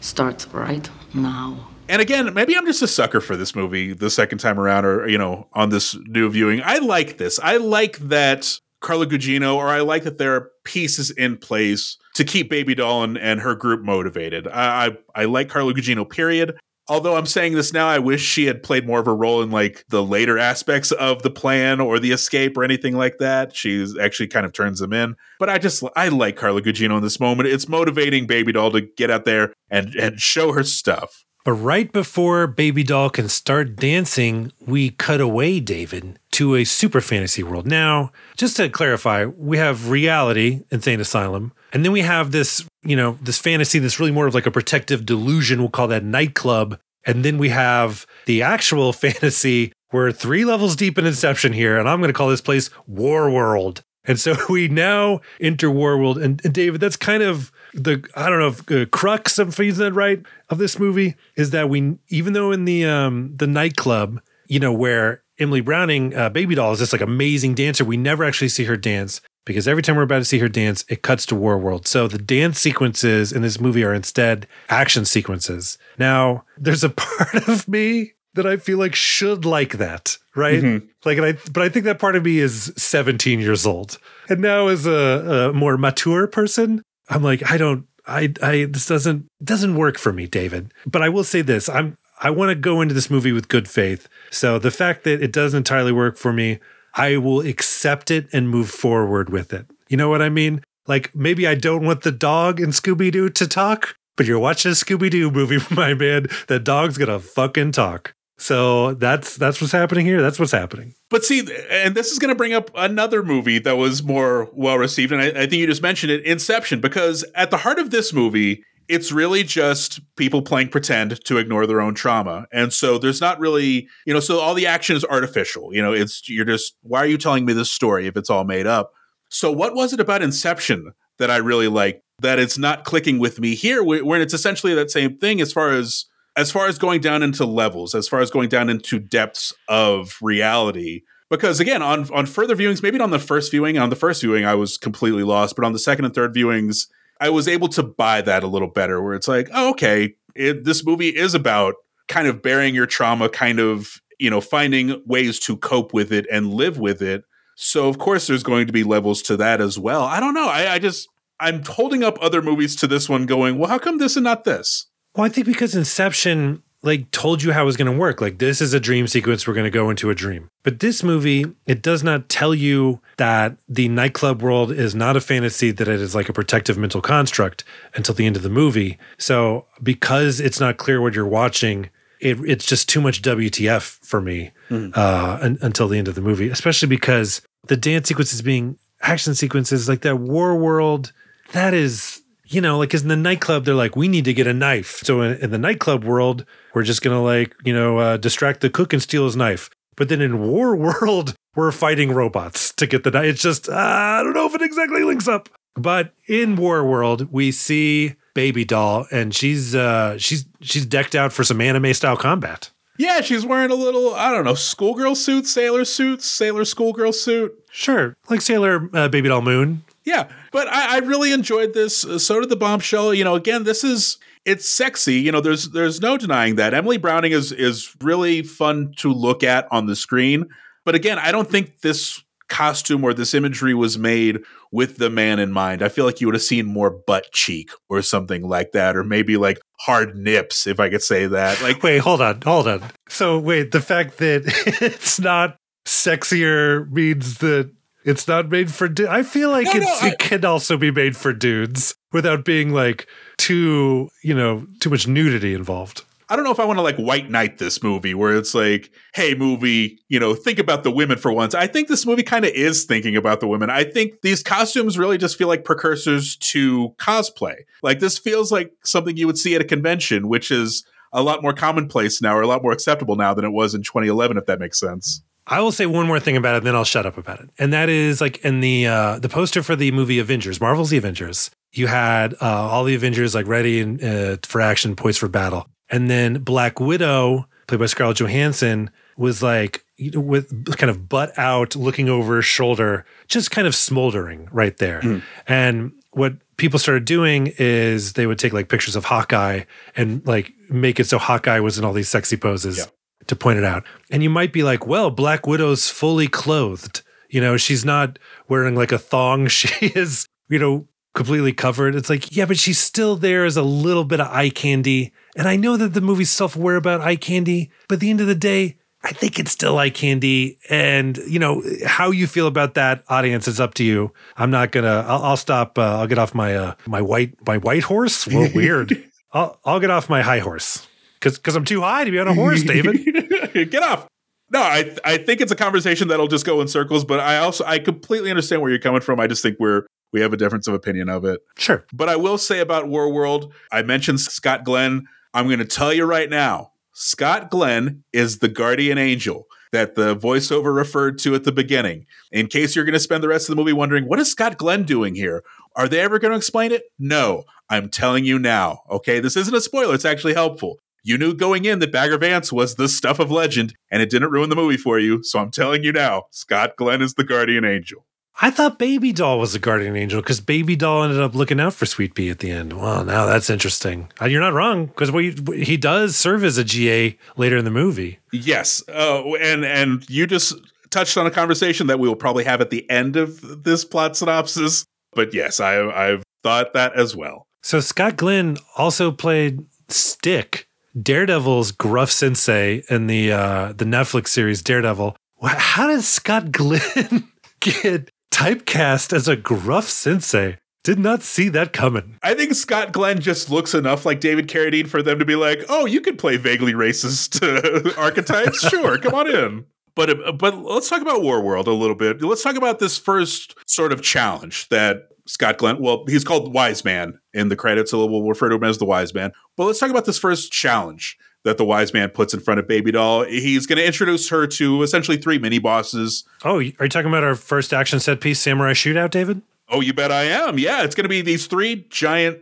starts 0.00 0.46
right 0.48 0.88
now. 1.14 1.68
And 1.88 2.02
again, 2.02 2.32
maybe 2.34 2.54
I'm 2.54 2.66
just 2.66 2.82
a 2.82 2.86
sucker 2.86 3.22
for 3.22 3.38
this 3.38 3.56
movie 3.56 3.94
the 3.94 4.10
second 4.10 4.38
time 4.38 4.60
around, 4.60 4.84
or 4.84 5.08
you 5.08 5.16
know, 5.16 5.48
on 5.54 5.70
this 5.70 5.96
new 6.06 6.28
viewing. 6.28 6.60
I 6.62 6.76
like 6.78 7.16
this. 7.16 7.40
I 7.42 7.56
like 7.56 7.96
that 7.96 8.60
Carla 8.80 9.06
Gugino, 9.06 9.56
or 9.56 9.68
I 9.68 9.80
like 9.80 10.04
that 10.04 10.18
there 10.18 10.34
are 10.36 10.50
pieces 10.64 11.10
in 11.10 11.38
place 11.38 11.96
to 12.16 12.24
keep 12.24 12.50
Baby 12.50 12.74
Doll 12.74 13.02
and, 13.02 13.16
and 13.16 13.40
her 13.40 13.54
group 13.54 13.82
motivated. 13.82 14.46
I, 14.46 14.86
I 14.86 15.22
I 15.22 15.24
like 15.24 15.48
Carla 15.48 15.72
Gugino. 15.72 16.08
Period. 16.08 16.58
Although 16.90 17.16
I'm 17.16 17.24
saying 17.24 17.54
this 17.54 17.72
now, 17.72 17.86
I 17.86 18.00
wish 18.00 18.20
she 18.20 18.46
had 18.46 18.64
played 18.64 18.84
more 18.84 18.98
of 18.98 19.06
a 19.06 19.14
role 19.14 19.42
in 19.42 19.52
like 19.52 19.84
the 19.90 20.02
later 20.02 20.40
aspects 20.40 20.90
of 20.90 21.22
the 21.22 21.30
plan 21.30 21.80
or 21.80 22.00
the 22.00 22.10
escape 22.10 22.56
or 22.56 22.64
anything 22.64 22.96
like 22.96 23.18
that. 23.18 23.54
She's 23.54 23.96
actually 23.96 24.26
kind 24.26 24.44
of 24.44 24.52
turns 24.52 24.80
them 24.80 24.92
in. 24.92 25.14
But 25.38 25.48
I 25.48 25.58
just 25.58 25.84
I 25.94 26.08
like 26.08 26.34
Carla 26.34 26.60
Gugino 26.60 26.96
in 26.96 27.02
this 27.04 27.20
moment. 27.20 27.48
It's 27.48 27.68
motivating 27.68 28.26
Baby 28.26 28.50
Doll 28.50 28.72
to 28.72 28.80
get 28.80 29.08
out 29.08 29.24
there 29.24 29.52
and 29.70 29.94
and 29.94 30.20
show 30.20 30.52
her 30.52 30.64
stuff. 30.64 31.24
But 31.44 31.52
right 31.52 31.90
before 31.92 32.48
Baby 32.48 32.82
Doll 32.82 33.08
can 33.08 33.28
start 33.28 33.76
dancing, 33.76 34.52
we 34.66 34.90
cut 34.90 35.20
away, 35.20 35.60
David, 35.60 36.18
to 36.32 36.56
a 36.56 36.64
super 36.64 37.00
fantasy 37.00 37.44
world. 37.44 37.66
Now, 37.66 38.10
just 38.36 38.56
to 38.56 38.68
clarify, 38.68 39.26
we 39.26 39.58
have 39.58 39.90
reality, 39.90 40.64
Insane 40.72 41.00
Asylum, 41.00 41.52
and 41.72 41.84
then 41.84 41.92
we 41.92 42.02
have 42.02 42.32
this, 42.32 42.66
you 42.82 42.96
know, 42.96 43.18
this 43.20 43.38
fantasy 43.38 43.78
that's 43.78 44.00
really 44.00 44.12
more 44.12 44.26
of 44.26 44.34
like 44.34 44.46
a 44.46 44.50
protective 44.50 45.06
delusion. 45.06 45.60
We'll 45.60 45.70
call 45.70 45.88
that 45.88 46.04
nightclub. 46.04 46.78
And 47.06 47.24
then 47.24 47.38
we 47.38 47.48
have 47.50 48.06
the 48.26 48.42
actual 48.42 48.92
fantasy. 48.92 49.72
We're 49.92 50.12
three 50.12 50.44
levels 50.44 50.76
deep 50.76 50.98
in 50.98 51.06
Inception 51.06 51.52
here, 51.52 51.78
and 51.78 51.88
I'm 51.88 52.00
going 52.00 52.12
to 52.12 52.16
call 52.16 52.28
this 52.28 52.40
place 52.40 52.70
War 52.86 53.30
World. 53.30 53.82
And 54.04 54.18
so 54.18 54.36
we 54.48 54.68
now 54.68 55.20
enter 55.40 55.70
War 55.70 55.98
World. 55.98 56.18
And, 56.18 56.40
and 56.44 56.54
David, 56.54 56.80
that's 56.80 56.96
kind 56.96 57.22
of 57.22 57.52
the 57.74 58.04
I 58.14 58.28
don't 58.28 58.38
know 58.38 58.48
if 58.48 58.70
uh, 58.70 58.86
crux 58.86 59.38
of 59.38 59.58
using 59.58 59.84
that 59.84 59.92
right 59.92 60.20
of 60.48 60.58
this 60.58 60.78
movie 60.78 61.14
is 61.36 61.50
that 61.50 61.68
we 61.68 61.96
even 62.08 62.32
though 62.32 62.52
in 62.52 62.64
the 62.64 62.84
um 62.84 63.34
the 63.36 63.46
nightclub 63.46 64.20
you 64.48 64.58
know 64.58 64.72
where 64.72 65.22
Emily 65.38 65.60
Browning 65.60 66.14
uh, 66.14 66.28
baby 66.30 66.54
doll 66.54 66.72
is 66.72 66.80
this 66.80 66.92
like 66.92 67.00
amazing 67.00 67.54
dancer 67.54 67.84
we 67.84 67.96
never 67.96 68.24
actually 68.24 68.48
see 68.48 68.64
her 68.64 68.76
dance 68.76 69.20
because 69.44 69.66
every 69.66 69.82
time 69.82 69.96
we're 69.96 70.02
about 70.02 70.18
to 70.18 70.24
see 70.24 70.38
her 70.38 70.48
dance 70.48 70.84
it 70.88 71.02
cuts 71.02 71.26
to 71.26 71.34
War 71.34 71.58
World 71.58 71.86
so 71.86 72.08
the 72.08 72.18
dance 72.18 72.58
sequences 72.58 73.32
in 73.32 73.42
this 73.42 73.60
movie 73.60 73.84
are 73.84 73.94
instead 73.94 74.46
action 74.68 75.04
sequences 75.04 75.78
now 75.98 76.44
there's 76.58 76.84
a 76.84 76.90
part 76.90 77.48
of 77.48 77.68
me 77.68 78.12
that 78.34 78.46
I 78.46 78.56
feel 78.56 78.78
like 78.78 78.94
should 78.94 79.44
like 79.44 79.78
that, 79.78 80.16
right? 80.36 80.62
Mm-hmm. 80.62 80.86
Like, 81.04 81.18
and 81.18 81.26
I, 81.26 81.32
but 81.52 81.62
I 81.62 81.68
think 81.68 81.84
that 81.84 81.98
part 81.98 82.16
of 82.16 82.24
me 82.24 82.38
is 82.38 82.72
17 82.76 83.40
years 83.40 83.66
old, 83.66 83.98
and 84.28 84.40
now 84.40 84.68
as 84.68 84.86
a, 84.86 85.50
a 85.50 85.52
more 85.52 85.76
mature 85.76 86.26
person, 86.26 86.82
I'm 87.08 87.22
like, 87.22 87.50
I 87.50 87.56
don't, 87.56 87.86
I, 88.06 88.32
I, 88.42 88.66
this 88.66 88.86
doesn't 88.86 89.26
doesn't 89.42 89.76
work 89.76 89.98
for 89.98 90.12
me, 90.12 90.26
David. 90.26 90.72
But 90.86 91.02
I 91.02 91.08
will 91.08 91.24
say 91.24 91.42
this: 91.42 91.68
I'm, 91.68 91.96
I 92.20 92.30
want 92.30 92.50
to 92.50 92.54
go 92.54 92.80
into 92.80 92.94
this 92.94 93.10
movie 93.10 93.32
with 93.32 93.48
good 93.48 93.68
faith. 93.68 94.08
So 94.30 94.58
the 94.58 94.70
fact 94.70 95.04
that 95.04 95.22
it 95.22 95.32
doesn't 95.32 95.58
entirely 95.58 95.92
work 95.92 96.16
for 96.16 96.32
me, 96.32 96.58
I 96.94 97.16
will 97.16 97.40
accept 97.40 98.10
it 98.10 98.28
and 98.32 98.50
move 98.50 98.70
forward 98.70 99.30
with 99.30 99.52
it. 99.52 99.66
You 99.88 99.96
know 99.96 100.08
what 100.08 100.22
I 100.22 100.28
mean? 100.28 100.62
Like 100.86 101.14
maybe 101.14 101.46
I 101.46 101.54
don't 101.54 101.84
want 101.84 102.02
the 102.02 102.12
dog 102.12 102.60
in 102.60 102.70
Scooby 102.70 103.12
Doo 103.12 103.28
to 103.30 103.46
talk, 103.46 103.94
but 104.16 104.26
you're 104.26 104.38
watching 104.38 104.72
a 104.72 104.74
Scooby 104.74 105.10
Doo 105.10 105.30
movie, 105.30 105.58
my 105.74 105.94
man. 105.94 106.26
The 106.48 106.58
dog's 106.58 106.98
gonna 106.98 107.20
fucking 107.20 107.72
talk. 107.72 108.14
So 108.40 108.94
that's 108.94 109.36
that's 109.36 109.60
what's 109.60 109.72
happening 109.72 110.06
here. 110.06 110.22
That's 110.22 110.38
what's 110.38 110.52
happening. 110.52 110.94
But 111.10 111.24
see, 111.24 111.46
and 111.68 111.94
this 111.94 112.10
is 112.10 112.18
going 112.18 112.30
to 112.30 112.34
bring 112.34 112.54
up 112.54 112.70
another 112.74 113.22
movie 113.22 113.58
that 113.58 113.76
was 113.76 114.02
more 114.02 114.48
well 114.54 114.78
received, 114.78 115.12
and 115.12 115.20
I, 115.20 115.26
I 115.26 115.32
think 115.46 115.54
you 115.54 115.66
just 115.66 115.82
mentioned 115.82 116.10
it, 116.10 116.24
Inception, 116.24 116.80
because 116.80 117.22
at 117.34 117.50
the 117.50 117.58
heart 117.58 117.78
of 117.78 117.90
this 117.90 118.14
movie, 118.14 118.64
it's 118.90 119.12
really 119.12 119.44
just 119.44 120.00
people 120.16 120.42
playing 120.42 120.68
pretend 120.68 121.24
to 121.24 121.38
ignore 121.38 121.66
their 121.66 121.80
own 121.80 121.94
trauma, 121.94 122.46
and 122.52 122.72
so 122.72 122.98
there's 122.98 123.20
not 123.20 123.38
really, 123.38 123.88
you 124.04 124.12
know, 124.12 124.20
so 124.20 124.40
all 124.40 124.54
the 124.54 124.66
action 124.66 124.96
is 124.96 125.04
artificial. 125.04 125.74
You 125.74 125.80
know, 125.80 125.92
it's 125.92 126.28
you're 126.28 126.44
just 126.44 126.74
why 126.82 126.98
are 126.98 127.06
you 127.06 127.16
telling 127.16 127.44
me 127.44 127.52
this 127.52 127.70
story 127.70 128.06
if 128.06 128.16
it's 128.16 128.28
all 128.28 128.44
made 128.44 128.66
up? 128.66 128.92
So 129.28 129.52
what 129.52 129.74
was 129.74 129.92
it 129.92 130.00
about 130.00 130.22
Inception 130.22 130.92
that 131.18 131.30
I 131.30 131.36
really 131.36 131.68
liked 131.68 132.02
that 132.18 132.38
it's 132.38 132.58
not 132.58 132.84
clicking 132.84 133.18
with 133.18 133.40
me 133.40 133.54
here, 133.54 133.82
when 133.82 134.20
it's 134.20 134.34
essentially 134.34 134.74
that 134.74 134.90
same 134.90 135.16
thing 135.16 135.40
as 135.40 135.52
far 135.52 135.70
as 135.70 136.06
as 136.36 136.50
far 136.50 136.66
as 136.66 136.78
going 136.78 137.00
down 137.00 137.22
into 137.22 137.44
levels, 137.44 137.94
as 137.94 138.08
far 138.08 138.20
as 138.20 138.30
going 138.30 138.48
down 138.48 138.68
into 138.68 138.98
depths 138.98 139.52
of 139.68 140.16
reality. 140.20 141.02
Because 141.28 141.60
again, 141.60 141.82
on 141.82 142.10
on 142.12 142.26
further 142.26 142.56
viewings, 142.56 142.82
maybe 142.82 142.98
not 142.98 143.04
on 143.04 143.10
the 143.10 143.18
first 143.18 143.50
viewing, 143.52 143.78
on 143.78 143.90
the 143.90 143.96
first 143.96 144.20
viewing, 144.20 144.44
I 144.44 144.54
was 144.54 144.76
completely 144.76 145.22
lost, 145.22 145.54
but 145.54 145.64
on 145.64 145.72
the 145.72 145.78
second 145.78 146.04
and 146.04 146.14
third 146.14 146.34
viewings, 146.34 146.88
I 147.20 147.30
was 147.30 147.46
able 147.46 147.68
to 147.68 147.82
buy 147.82 148.22
that 148.22 148.42
a 148.42 148.46
little 148.46 148.68
better. 148.68 149.02
Where 149.02 149.14
it's 149.14 149.28
like, 149.28 149.48
oh, 149.52 149.70
okay, 149.70 150.14
it, 150.34 150.64
this 150.64 150.84
movie 150.84 151.08
is 151.08 151.34
about 151.34 151.74
kind 152.08 152.26
of 152.26 152.42
bearing 152.42 152.74
your 152.74 152.86
trauma, 152.86 153.28
kind 153.28 153.60
of 153.60 154.00
you 154.18 154.30
know 154.30 154.40
finding 154.40 155.02
ways 155.06 155.38
to 155.40 155.56
cope 155.56 155.92
with 155.92 156.12
it 156.12 156.26
and 156.30 156.52
live 156.52 156.78
with 156.78 157.02
it. 157.02 157.24
So 157.56 157.88
of 157.88 157.98
course, 157.98 158.26
there's 158.26 158.42
going 158.42 158.66
to 158.66 158.72
be 158.72 158.84
levels 158.84 159.22
to 159.22 159.36
that 159.36 159.60
as 159.60 159.78
well. 159.78 160.02
I 160.02 160.18
don't 160.18 160.34
know. 160.34 160.48
I, 160.48 160.74
I 160.74 160.78
just 160.78 161.08
I'm 161.38 161.64
holding 161.64 162.02
up 162.02 162.18
other 162.20 162.42
movies 162.42 162.76
to 162.76 162.86
this 162.86 163.08
one, 163.08 163.26
going, 163.26 163.58
well, 163.58 163.70
how 163.70 163.78
come 163.78 163.98
this 163.98 164.16
and 164.16 164.24
not 164.24 164.44
this? 164.44 164.86
Well, 165.14 165.26
I 165.26 165.28
think 165.28 165.46
because 165.46 165.74
Inception 165.74 166.62
like 166.82 167.10
told 167.10 167.42
you 167.42 167.52
how 167.52 167.62
it 167.62 167.66
was 167.66 167.76
going 167.76 167.90
to 167.92 167.98
work. 167.98 168.20
Like 168.20 168.38
this 168.38 168.60
is 168.60 168.72
a 168.72 168.80
dream 168.80 169.06
sequence. 169.06 169.46
We're 169.46 169.54
going 169.54 169.64
to 169.64 169.70
go 169.70 169.90
into 169.90 170.10
a 170.10 170.14
dream. 170.14 170.50
But 170.62 170.80
this 170.80 171.02
movie, 171.02 171.44
it 171.66 171.82
does 171.82 172.02
not 172.02 172.28
tell 172.28 172.54
you 172.54 173.00
that 173.18 173.56
the 173.68 173.88
nightclub 173.88 174.42
world 174.42 174.72
is 174.72 174.94
not 174.94 175.16
a 175.16 175.20
fantasy. 175.20 175.70
That 175.70 175.88
it 175.88 176.00
is 176.00 176.14
like 176.14 176.28
a 176.28 176.32
protective 176.32 176.78
mental 176.78 177.00
construct 177.02 177.64
until 177.94 178.14
the 178.14 178.26
end 178.26 178.36
of 178.36 178.42
the 178.42 178.50
movie. 178.50 178.98
So 179.18 179.66
because 179.82 180.40
it's 180.40 180.60
not 180.60 180.78
clear 180.78 181.00
what 181.00 181.14
you're 181.14 181.26
watching, 181.26 181.90
it, 182.20 182.38
it's 182.40 182.64
just 182.64 182.88
too 182.88 183.00
much 183.00 183.22
WTF 183.22 183.82
for 184.04 184.20
me 184.20 184.50
uh, 184.70 185.38
un- 185.40 185.58
until 185.60 185.88
the 185.88 185.98
end 185.98 186.08
of 186.08 186.14
the 186.14 186.20
movie. 186.20 186.48
Especially 186.48 186.88
because 186.88 187.42
the 187.66 187.76
dance 187.76 188.08
sequences 188.08 188.40
being 188.42 188.78
action 189.02 189.34
sequences 189.34 189.88
like 189.88 190.00
that 190.02 190.16
war 190.16 190.56
world. 190.56 191.12
That 191.52 191.74
is 191.74 192.19
you 192.50 192.60
know, 192.60 192.78
like 192.78 192.90
'cause 192.90 193.02
in 193.02 193.08
the 193.08 193.16
nightclub, 193.16 193.64
they're 193.64 193.74
like, 193.74 193.96
we 193.96 194.08
need 194.08 194.24
to 194.26 194.34
get 194.34 194.46
a 194.46 194.52
knife. 194.52 195.00
So 195.04 195.22
in, 195.22 195.36
in 195.38 195.50
the 195.50 195.58
nightclub 195.58 196.04
world, 196.04 196.44
we're 196.74 196.82
just 196.82 197.02
gonna 197.02 197.22
like, 197.22 197.54
you 197.64 197.72
know, 197.72 197.98
uh, 197.98 198.16
distract 198.16 198.60
the 198.60 198.70
cook 198.70 198.92
and 198.92 199.00
steal 199.02 199.24
his 199.24 199.36
knife. 199.36 199.70
But 199.96 200.08
then 200.08 200.20
in 200.20 200.40
war 200.40 200.76
world, 200.86 201.34
we're 201.56 201.72
fighting 201.72 202.12
robots 202.12 202.72
to 202.74 202.86
get 202.86 203.04
the 203.04 203.10
knife. 203.10 203.26
It's 203.26 203.42
just 203.42 203.68
uh, 203.68 203.74
I 203.74 204.22
don't 204.22 204.34
know 204.34 204.46
if 204.46 204.54
it 204.54 204.62
exactly 204.62 205.02
links 205.04 205.28
up. 205.28 205.48
But 205.76 206.12
in 206.26 206.56
war 206.56 206.84
world, 206.84 207.28
we 207.32 207.52
see 207.52 208.14
baby 208.34 208.64
doll, 208.64 209.06
and 209.12 209.34
she's 209.34 209.74
uh, 209.74 210.18
she's 210.18 210.44
she's 210.60 210.84
decked 210.86 211.14
out 211.14 211.32
for 211.32 211.44
some 211.44 211.60
anime 211.60 211.94
style 211.94 212.16
combat. 212.16 212.70
Yeah, 212.98 213.22
she's 213.22 213.46
wearing 213.46 213.70
a 213.70 213.74
little, 213.76 214.14
I 214.14 214.30
don't 214.30 214.44
know, 214.44 214.54
schoolgirl 214.54 215.14
suit, 215.14 215.46
sailor 215.46 215.86
suit, 215.86 216.20
sailor 216.20 216.66
schoolgirl 216.66 217.12
suit. 217.14 217.54
Sure, 217.70 218.14
like 218.28 218.42
Sailor 218.42 218.90
uh, 218.92 219.08
Baby 219.08 219.28
Doll 219.28 219.40
Moon. 219.40 219.84
Yeah, 220.04 220.28
but 220.50 220.68
I, 220.68 220.96
I 220.96 220.98
really 221.00 221.32
enjoyed 221.32 221.74
this. 221.74 222.04
Uh, 222.04 222.18
So 222.18 222.40
did 222.40 222.48
the 222.48 222.56
bombshell. 222.56 223.12
You 223.12 223.24
know, 223.24 223.34
again, 223.34 223.64
this 223.64 223.84
is 223.84 224.18
it's 224.44 224.68
sexy. 224.68 225.14
You 225.16 225.32
know, 225.32 225.40
there's 225.40 225.70
there's 225.70 226.00
no 226.00 226.16
denying 226.16 226.56
that 226.56 226.74
Emily 226.74 226.96
Browning 226.96 227.32
is 227.32 227.52
is 227.52 227.94
really 228.00 228.42
fun 228.42 228.92
to 228.98 229.12
look 229.12 229.42
at 229.42 229.66
on 229.70 229.86
the 229.86 229.96
screen. 229.96 230.46
But 230.84 230.94
again, 230.94 231.18
I 231.18 231.30
don't 231.32 231.48
think 231.50 231.80
this 231.80 232.22
costume 232.48 233.04
or 233.04 233.14
this 233.14 233.32
imagery 233.32 233.74
was 233.74 233.96
made 233.96 234.40
with 234.72 234.96
the 234.96 235.08
man 235.10 235.38
in 235.38 235.52
mind. 235.52 235.82
I 235.82 235.88
feel 235.88 236.04
like 236.04 236.20
you 236.20 236.26
would 236.26 236.34
have 236.34 236.42
seen 236.42 236.66
more 236.66 236.90
butt 236.90 237.30
cheek 237.32 237.70
or 237.88 238.02
something 238.02 238.42
like 238.48 238.72
that, 238.72 238.96
or 238.96 239.04
maybe 239.04 239.36
like 239.36 239.60
hard 239.80 240.16
nips, 240.16 240.66
if 240.66 240.80
I 240.80 240.88
could 240.90 241.02
say 241.02 241.26
that. 241.26 241.62
Like, 241.62 241.82
Wait, 241.82 241.98
hold 241.98 242.20
on, 242.20 242.40
hold 242.42 242.66
on. 242.66 242.82
So 243.08 243.38
wait, 243.38 243.70
the 243.72 243.80
fact 243.80 244.18
that 244.18 244.42
it's 244.80 245.20
not 245.20 245.56
sexier 245.86 246.90
means 246.90 247.38
that 247.38 247.72
it's 248.04 248.26
not 248.28 248.48
made 248.48 248.72
for. 248.72 248.88
Du- 248.88 249.08
I 249.08 249.22
feel 249.22 249.50
like 249.50 249.66
No, 249.66 249.72
no, 249.74 249.86
I- 250.02 250.08
it 250.08 250.18
can 250.18 250.44
also 250.44 250.76
be 250.76 250.90
made 250.90 251.16
for 251.16 251.32
dudes 251.32 251.94
without 252.12 252.44
being 252.44 252.72
like 252.72 253.06
too, 253.38 254.08
you 254.22 254.34
know, 254.34 254.66
too 254.80 254.90
much 254.90 255.06
nudity 255.06 255.54
involved. 255.54 256.04
I 256.28 256.36
don't 256.36 256.44
know 256.44 256.52
if 256.52 256.60
I 256.60 256.64
want 256.64 256.78
to 256.78 256.82
like 256.82 256.94
white 256.96 257.28
knight 257.28 257.58
this 257.58 257.82
movie 257.82 258.14
where 258.14 258.36
it's 258.36 258.54
like, 258.54 258.92
hey, 259.14 259.34
movie, 259.34 259.98
you 260.08 260.20
know, 260.20 260.32
think 260.34 260.60
about 260.60 260.84
the 260.84 260.90
women 260.90 261.18
for 261.18 261.32
once. 261.32 261.56
I 261.56 261.66
think 261.66 261.88
this 261.88 262.06
movie 262.06 262.22
kind 262.22 262.44
of 262.44 262.52
is 262.52 262.84
thinking 262.84 263.16
about 263.16 263.40
the 263.40 263.48
women. 263.48 263.68
I 263.68 263.82
think 263.82 264.20
these 264.22 264.40
costumes 264.40 264.96
really 264.96 265.18
just 265.18 265.36
feel 265.36 265.48
like 265.48 265.64
precursors 265.64 266.36
to 266.36 266.90
cosplay. 266.98 267.56
Like 267.82 267.98
this 267.98 268.16
feels 268.16 268.52
like 268.52 268.70
something 268.84 269.16
you 269.16 269.26
would 269.26 269.38
see 269.38 269.56
at 269.56 269.60
a 269.60 269.64
convention, 269.64 270.28
which 270.28 270.52
is 270.52 270.84
a 271.12 271.20
lot 271.20 271.42
more 271.42 271.52
commonplace 271.52 272.22
now 272.22 272.36
or 272.36 272.42
a 272.42 272.46
lot 272.46 272.62
more 272.62 272.70
acceptable 272.70 273.16
now 273.16 273.34
than 273.34 273.44
it 273.44 273.50
was 273.50 273.74
in 273.74 273.82
2011, 273.82 274.36
if 274.38 274.46
that 274.46 274.60
makes 274.60 274.78
sense. 274.78 275.22
I 275.50 275.60
will 275.60 275.72
say 275.72 275.84
one 275.84 276.06
more 276.06 276.20
thing 276.20 276.36
about 276.36 276.56
it, 276.56 276.62
then 276.64 276.74
I'll 276.76 276.84
shut 276.84 277.04
up 277.06 277.18
about 277.18 277.40
it. 277.40 277.50
And 277.58 277.72
that 277.72 277.88
is 277.88 278.20
like 278.20 278.38
in 278.44 278.60
the 278.60 278.86
uh, 278.86 279.18
the 279.18 279.28
poster 279.28 279.62
for 279.62 279.74
the 279.76 279.90
movie 279.90 280.18
Avengers, 280.20 280.60
Marvel's 280.60 280.90
The 280.90 280.96
Avengers. 280.96 281.50
You 281.72 281.88
had 281.88 282.34
uh, 282.34 282.46
all 282.46 282.84
the 282.84 282.94
Avengers 282.94 283.34
like 283.34 283.46
ready 283.46 283.80
and 283.80 284.02
uh, 284.02 284.36
for 284.44 284.60
action, 284.60 284.94
poised 284.96 285.18
for 285.18 285.28
battle, 285.28 285.68
and 285.88 286.08
then 286.08 286.42
Black 286.42 286.78
Widow, 286.80 287.46
played 287.66 287.78
by 287.80 287.86
Scarlett 287.86 288.18
Johansson, 288.18 288.90
was 289.16 289.42
like 289.42 289.84
with 290.14 290.76
kind 290.78 290.88
of 290.90 291.08
butt 291.08 291.36
out, 291.36 291.76
looking 291.76 292.08
over 292.08 292.36
her 292.36 292.42
shoulder, 292.42 293.04
just 293.28 293.50
kind 293.50 293.66
of 293.66 293.74
smoldering 293.74 294.48
right 294.52 294.76
there. 294.78 295.22
And 295.46 295.92
what 296.12 296.34
people 296.56 296.78
started 296.78 297.04
doing 297.04 297.52
is 297.58 298.14
they 298.14 298.26
would 298.26 298.38
take 298.38 298.52
like 298.52 298.68
pictures 298.68 298.96
of 298.96 299.04
Hawkeye 299.04 299.64
and 299.96 300.26
like 300.26 300.52
make 300.68 300.98
it 301.00 301.04
so 301.06 301.18
Hawkeye 301.18 301.60
was 301.60 301.78
in 301.78 301.84
all 301.84 301.92
these 301.92 302.08
sexy 302.08 302.36
poses 302.36 302.78
Yeah. 302.78 302.84
To 303.30 303.36
point 303.36 303.58
it 303.58 303.64
out. 303.64 303.84
And 304.10 304.22
you 304.22 304.30
might 304.30 304.52
be 304.52 304.62
like, 304.62 304.86
well, 304.86 305.10
Black 305.10 305.46
Widow's 305.46 305.88
fully 305.88 306.28
clothed. 306.28 307.02
You 307.30 307.40
know, 307.40 307.56
she's 307.56 307.84
not 307.84 308.18
wearing 308.48 308.74
like 308.74 308.92
a 308.92 308.98
thong. 308.98 309.48
She 309.48 309.86
is, 309.86 310.26
you 310.48 310.58
know, 310.58 310.86
completely 311.14 311.52
covered. 311.52 311.94
It's 311.94 312.10
like, 312.10 312.34
yeah, 312.36 312.44
but 312.44 312.58
she's 312.58 312.78
still 312.78 313.16
there 313.16 313.44
as 313.44 313.56
a 313.56 313.62
little 313.62 314.04
bit 314.04 314.20
of 314.20 314.28
eye 314.28 314.50
candy. 314.50 315.12
And 315.36 315.48
I 315.48 315.56
know 315.56 315.76
that 315.76 315.94
the 315.94 316.00
movie's 316.00 316.30
self 316.30 316.56
aware 316.56 316.76
about 316.76 317.00
eye 317.00 317.16
candy, 317.16 317.70
but 317.88 317.94
at 317.94 318.00
the 318.00 318.10
end 318.10 318.20
of 318.20 318.26
the 318.26 318.34
day, 318.34 318.76
I 319.02 319.12
think 319.12 319.38
it's 319.38 319.52
still 319.52 319.78
eye 319.78 319.90
candy. 319.90 320.58
And, 320.68 321.16
you 321.18 321.38
know, 321.38 321.62
how 321.86 322.10
you 322.10 322.26
feel 322.26 322.46
about 322.46 322.74
that 322.74 323.02
audience 323.08 323.48
is 323.48 323.60
up 323.60 323.74
to 323.74 323.84
you. 323.84 324.12
I'm 324.36 324.50
not 324.50 324.72
gonna, 324.72 325.04
I'll, 325.06 325.22
I'll 325.22 325.36
stop, 325.36 325.78
uh, 325.78 326.00
I'll 326.00 326.06
get 326.06 326.18
off 326.18 326.34
my, 326.34 326.54
uh, 326.54 326.74
my 326.86 327.00
white, 327.00 327.34
my 327.46 327.58
white 327.58 327.84
horse. 327.84 328.26
Well, 328.26 328.50
weird. 328.54 329.04
I'll, 329.32 329.58
I'll 329.64 329.80
get 329.80 329.90
off 329.90 330.10
my 330.10 330.22
high 330.22 330.40
horse 330.40 330.86
because, 331.20 331.38
because 331.38 331.56
I'm 331.56 331.64
too 331.64 331.80
high 331.82 332.04
to 332.04 332.10
be 332.10 332.18
on 332.18 332.28
a 332.28 332.34
horse, 332.34 332.62
David. 332.62 333.04
Get 333.70 333.82
off. 333.82 334.06
No, 334.52 334.60
I 334.60 334.96
I 335.04 335.16
think 335.18 335.40
it's 335.40 335.52
a 335.52 335.56
conversation 335.56 336.08
that'll 336.08 336.26
just 336.26 336.44
go 336.44 336.60
in 336.60 336.68
circles, 336.68 337.04
but 337.04 337.20
I 337.20 337.38
also 337.38 337.64
I 337.64 337.78
completely 337.78 338.30
understand 338.30 338.62
where 338.62 338.70
you're 338.70 338.80
coming 338.80 339.00
from. 339.00 339.20
I 339.20 339.26
just 339.26 339.42
think 339.42 339.58
we're 339.60 339.86
we 340.12 340.20
have 340.20 340.32
a 340.32 340.36
difference 340.36 340.66
of 340.66 340.74
opinion 340.74 341.08
of 341.08 341.24
it. 341.24 341.40
Sure. 341.56 341.84
But 341.92 342.08
I 342.08 342.16
will 342.16 342.38
say 342.38 342.58
about 342.58 342.88
War 342.88 343.12
World, 343.12 343.52
I 343.70 343.82
mentioned 343.82 344.20
Scott 344.20 344.64
Glenn. 344.64 345.06
I'm 345.32 345.46
going 345.46 345.60
to 345.60 345.64
tell 345.64 345.92
you 345.92 346.04
right 346.04 346.28
now, 346.28 346.72
Scott 346.92 347.50
Glenn 347.50 348.02
is 348.12 348.40
the 348.40 348.48
guardian 348.48 348.98
angel 348.98 349.46
that 349.72 349.94
the 349.94 350.16
voiceover 350.16 350.74
referred 350.74 351.18
to 351.20 351.36
at 351.36 351.44
the 351.44 351.52
beginning. 351.52 352.06
In 352.32 352.48
case 352.48 352.74
you're 352.74 352.84
going 352.84 352.94
to 352.94 352.98
spend 352.98 353.22
the 353.22 353.28
rest 353.28 353.48
of 353.48 353.54
the 353.54 353.60
movie 353.62 353.72
wondering, 353.72 354.08
what 354.08 354.18
is 354.18 354.30
Scott 354.30 354.58
Glenn 354.58 354.82
doing 354.82 355.14
here? 355.14 355.44
Are 355.76 355.86
they 355.86 356.00
ever 356.00 356.18
going 356.18 356.32
to 356.32 356.36
explain 356.36 356.72
it? 356.72 356.82
No. 356.98 357.44
I'm 357.68 357.88
telling 357.88 358.24
you 358.24 358.38
now. 358.40 358.80
Okay, 358.90 359.20
this 359.20 359.36
isn't 359.36 359.54
a 359.54 359.60
spoiler, 359.60 359.94
it's 359.94 360.04
actually 360.04 360.34
helpful. 360.34 360.80
You 361.02 361.18
knew 361.18 361.34
going 361.34 361.64
in 361.64 361.78
that 361.80 361.92
Bagger 361.92 362.18
Vance 362.18 362.52
was 362.52 362.74
the 362.74 362.88
stuff 362.88 363.18
of 363.18 363.30
legend, 363.30 363.74
and 363.90 364.02
it 364.02 364.10
didn't 364.10 364.30
ruin 364.30 364.50
the 364.50 364.56
movie 364.56 364.76
for 364.76 364.98
you. 364.98 365.22
So 365.22 365.38
I'm 365.38 365.50
telling 365.50 365.82
you 365.84 365.92
now, 365.92 366.24
Scott 366.30 366.76
Glenn 366.76 367.02
is 367.02 367.14
the 367.14 367.24
guardian 367.24 367.64
angel. 367.64 368.06
I 368.42 368.50
thought 368.50 368.78
Baby 368.78 369.12
Doll 369.12 369.38
was 369.38 369.52
the 369.52 369.58
guardian 369.58 369.96
angel 369.96 370.22
because 370.22 370.40
Baby 370.40 370.74
Doll 370.74 371.04
ended 371.04 371.20
up 371.20 371.34
looking 371.34 371.60
out 371.60 371.74
for 371.74 371.84
Sweet 371.84 372.14
Pea 372.14 372.30
at 372.30 372.38
the 372.38 372.50
end. 372.50 372.72
Well, 372.72 373.04
now 373.04 373.26
that's 373.26 373.50
interesting. 373.50 374.08
Uh, 374.20 374.26
You're 374.26 374.40
not 374.40 374.54
wrong 374.54 374.86
because 374.86 375.10
he 375.54 375.76
does 375.76 376.16
serve 376.16 376.42
as 376.42 376.56
a 376.56 376.64
GA 376.64 377.18
later 377.36 377.58
in 377.58 377.66
the 377.66 377.70
movie. 377.70 378.18
Yes, 378.32 378.82
uh, 378.88 379.22
and 379.40 379.64
and 379.64 380.08
you 380.08 380.26
just 380.26 380.54
touched 380.88 381.18
on 381.18 381.26
a 381.26 381.30
conversation 381.30 381.86
that 381.88 381.98
we 381.98 382.08
will 382.08 382.16
probably 382.16 382.44
have 382.44 382.60
at 382.62 382.70
the 382.70 382.88
end 382.88 383.16
of 383.16 383.64
this 383.64 383.84
plot 383.84 384.16
synopsis. 384.16 384.86
But 385.12 385.34
yes, 385.34 385.60
I 385.60 385.78
I've 385.80 386.22
thought 386.42 386.72
that 386.72 386.94
as 386.94 387.14
well. 387.14 387.46
So 387.62 387.80
Scott 387.80 388.16
Glenn 388.16 388.56
also 388.76 389.10
played 389.10 389.66
Stick, 389.88 390.66
Daredevil's 391.00 391.72
gruff 391.72 392.10
sensei 392.10 392.82
in 392.88 393.06
the 393.06 393.32
uh, 393.32 393.72
the 393.72 393.84
Netflix 393.84 394.28
series 394.28 394.62
Daredevil. 394.62 395.16
How 395.42 395.88
did 395.88 396.02
Scott 396.02 396.52
Glenn 396.52 397.28
get 397.60 398.10
typecast 398.32 399.12
as 399.12 399.28
a 399.28 399.36
gruff 399.36 399.88
sensei? 399.88 400.58
Did 400.82 400.98
not 400.98 401.22
see 401.22 401.50
that 401.50 401.72
coming. 401.74 402.16
I 402.22 402.32
think 402.34 402.54
Scott 402.54 402.92
Glenn 402.92 403.20
just 403.20 403.50
looks 403.50 403.74
enough 403.74 404.06
like 404.06 404.18
David 404.18 404.48
Carradine 404.48 404.88
for 404.88 405.02
them 405.02 405.18
to 405.18 405.24
be 405.24 405.36
like, 405.36 405.62
"Oh, 405.68 405.84
you 405.84 406.00
can 406.00 406.16
play 406.16 406.36
vaguely 406.38 406.72
racist 406.72 407.42
uh, 407.42 407.92
archetypes. 408.00 408.66
Sure, 408.68 408.98
come 408.98 409.14
on 409.14 409.30
in." 409.30 409.66
But 409.94 410.26
uh, 410.26 410.32
but 410.32 410.56
let's 410.56 410.88
talk 410.88 411.02
about 411.02 411.22
War 411.22 411.42
World 411.42 411.68
a 411.68 411.72
little 411.72 411.94
bit. 411.94 412.22
Let's 412.22 412.42
talk 412.42 412.56
about 412.56 412.78
this 412.78 412.96
first 412.96 413.54
sort 413.66 413.92
of 413.92 414.02
challenge 414.02 414.68
that 414.70 415.09
Scott 415.30 415.58
Glenn. 415.58 415.80
Well, 415.80 416.04
he's 416.08 416.24
called 416.24 416.52
Wise 416.52 416.84
Man 416.84 417.18
in 417.32 417.48
the 417.48 417.56
credits, 417.56 417.92
so 417.92 418.04
we'll 418.04 418.26
refer 418.26 418.48
to 418.48 418.56
him 418.56 418.64
as 418.64 418.78
the 418.78 418.84
Wise 418.84 419.14
Man. 419.14 419.30
But 419.56 419.64
let's 419.64 419.78
talk 419.78 419.90
about 419.90 420.04
this 420.04 420.18
first 420.18 420.50
challenge 420.50 421.16
that 421.44 421.56
the 421.56 421.64
Wise 421.64 421.94
Man 421.94 422.08
puts 422.10 422.34
in 422.34 422.40
front 422.40 422.58
of 422.58 422.66
Baby 422.66 422.90
Doll. 422.90 423.24
He's 423.24 423.66
going 423.66 423.78
to 423.78 423.86
introduce 423.86 424.28
her 424.28 424.46
to 424.48 424.82
essentially 424.82 425.16
three 425.16 425.38
mini 425.38 425.60
bosses. 425.60 426.24
Oh, 426.44 426.56
are 426.56 426.62
you 426.62 426.72
talking 426.72 427.08
about 427.08 427.22
our 427.22 427.36
first 427.36 427.72
action 427.72 428.00
set 428.00 428.20
piece 428.20 428.40
samurai 428.40 428.72
shootout, 428.72 429.10
David? 429.10 429.40
Oh, 429.68 429.80
you 429.80 429.94
bet 429.94 430.10
I 430.10 430.24
am. 430.24 430.58
Yeah, 430.58 430.82
it's 430.82 430.96
going 430.96 431.04
to 431.04 431.08
be 431.08 431.22
these 431.22 431.46
three 431.46 431.86
giant, 431.90 432.40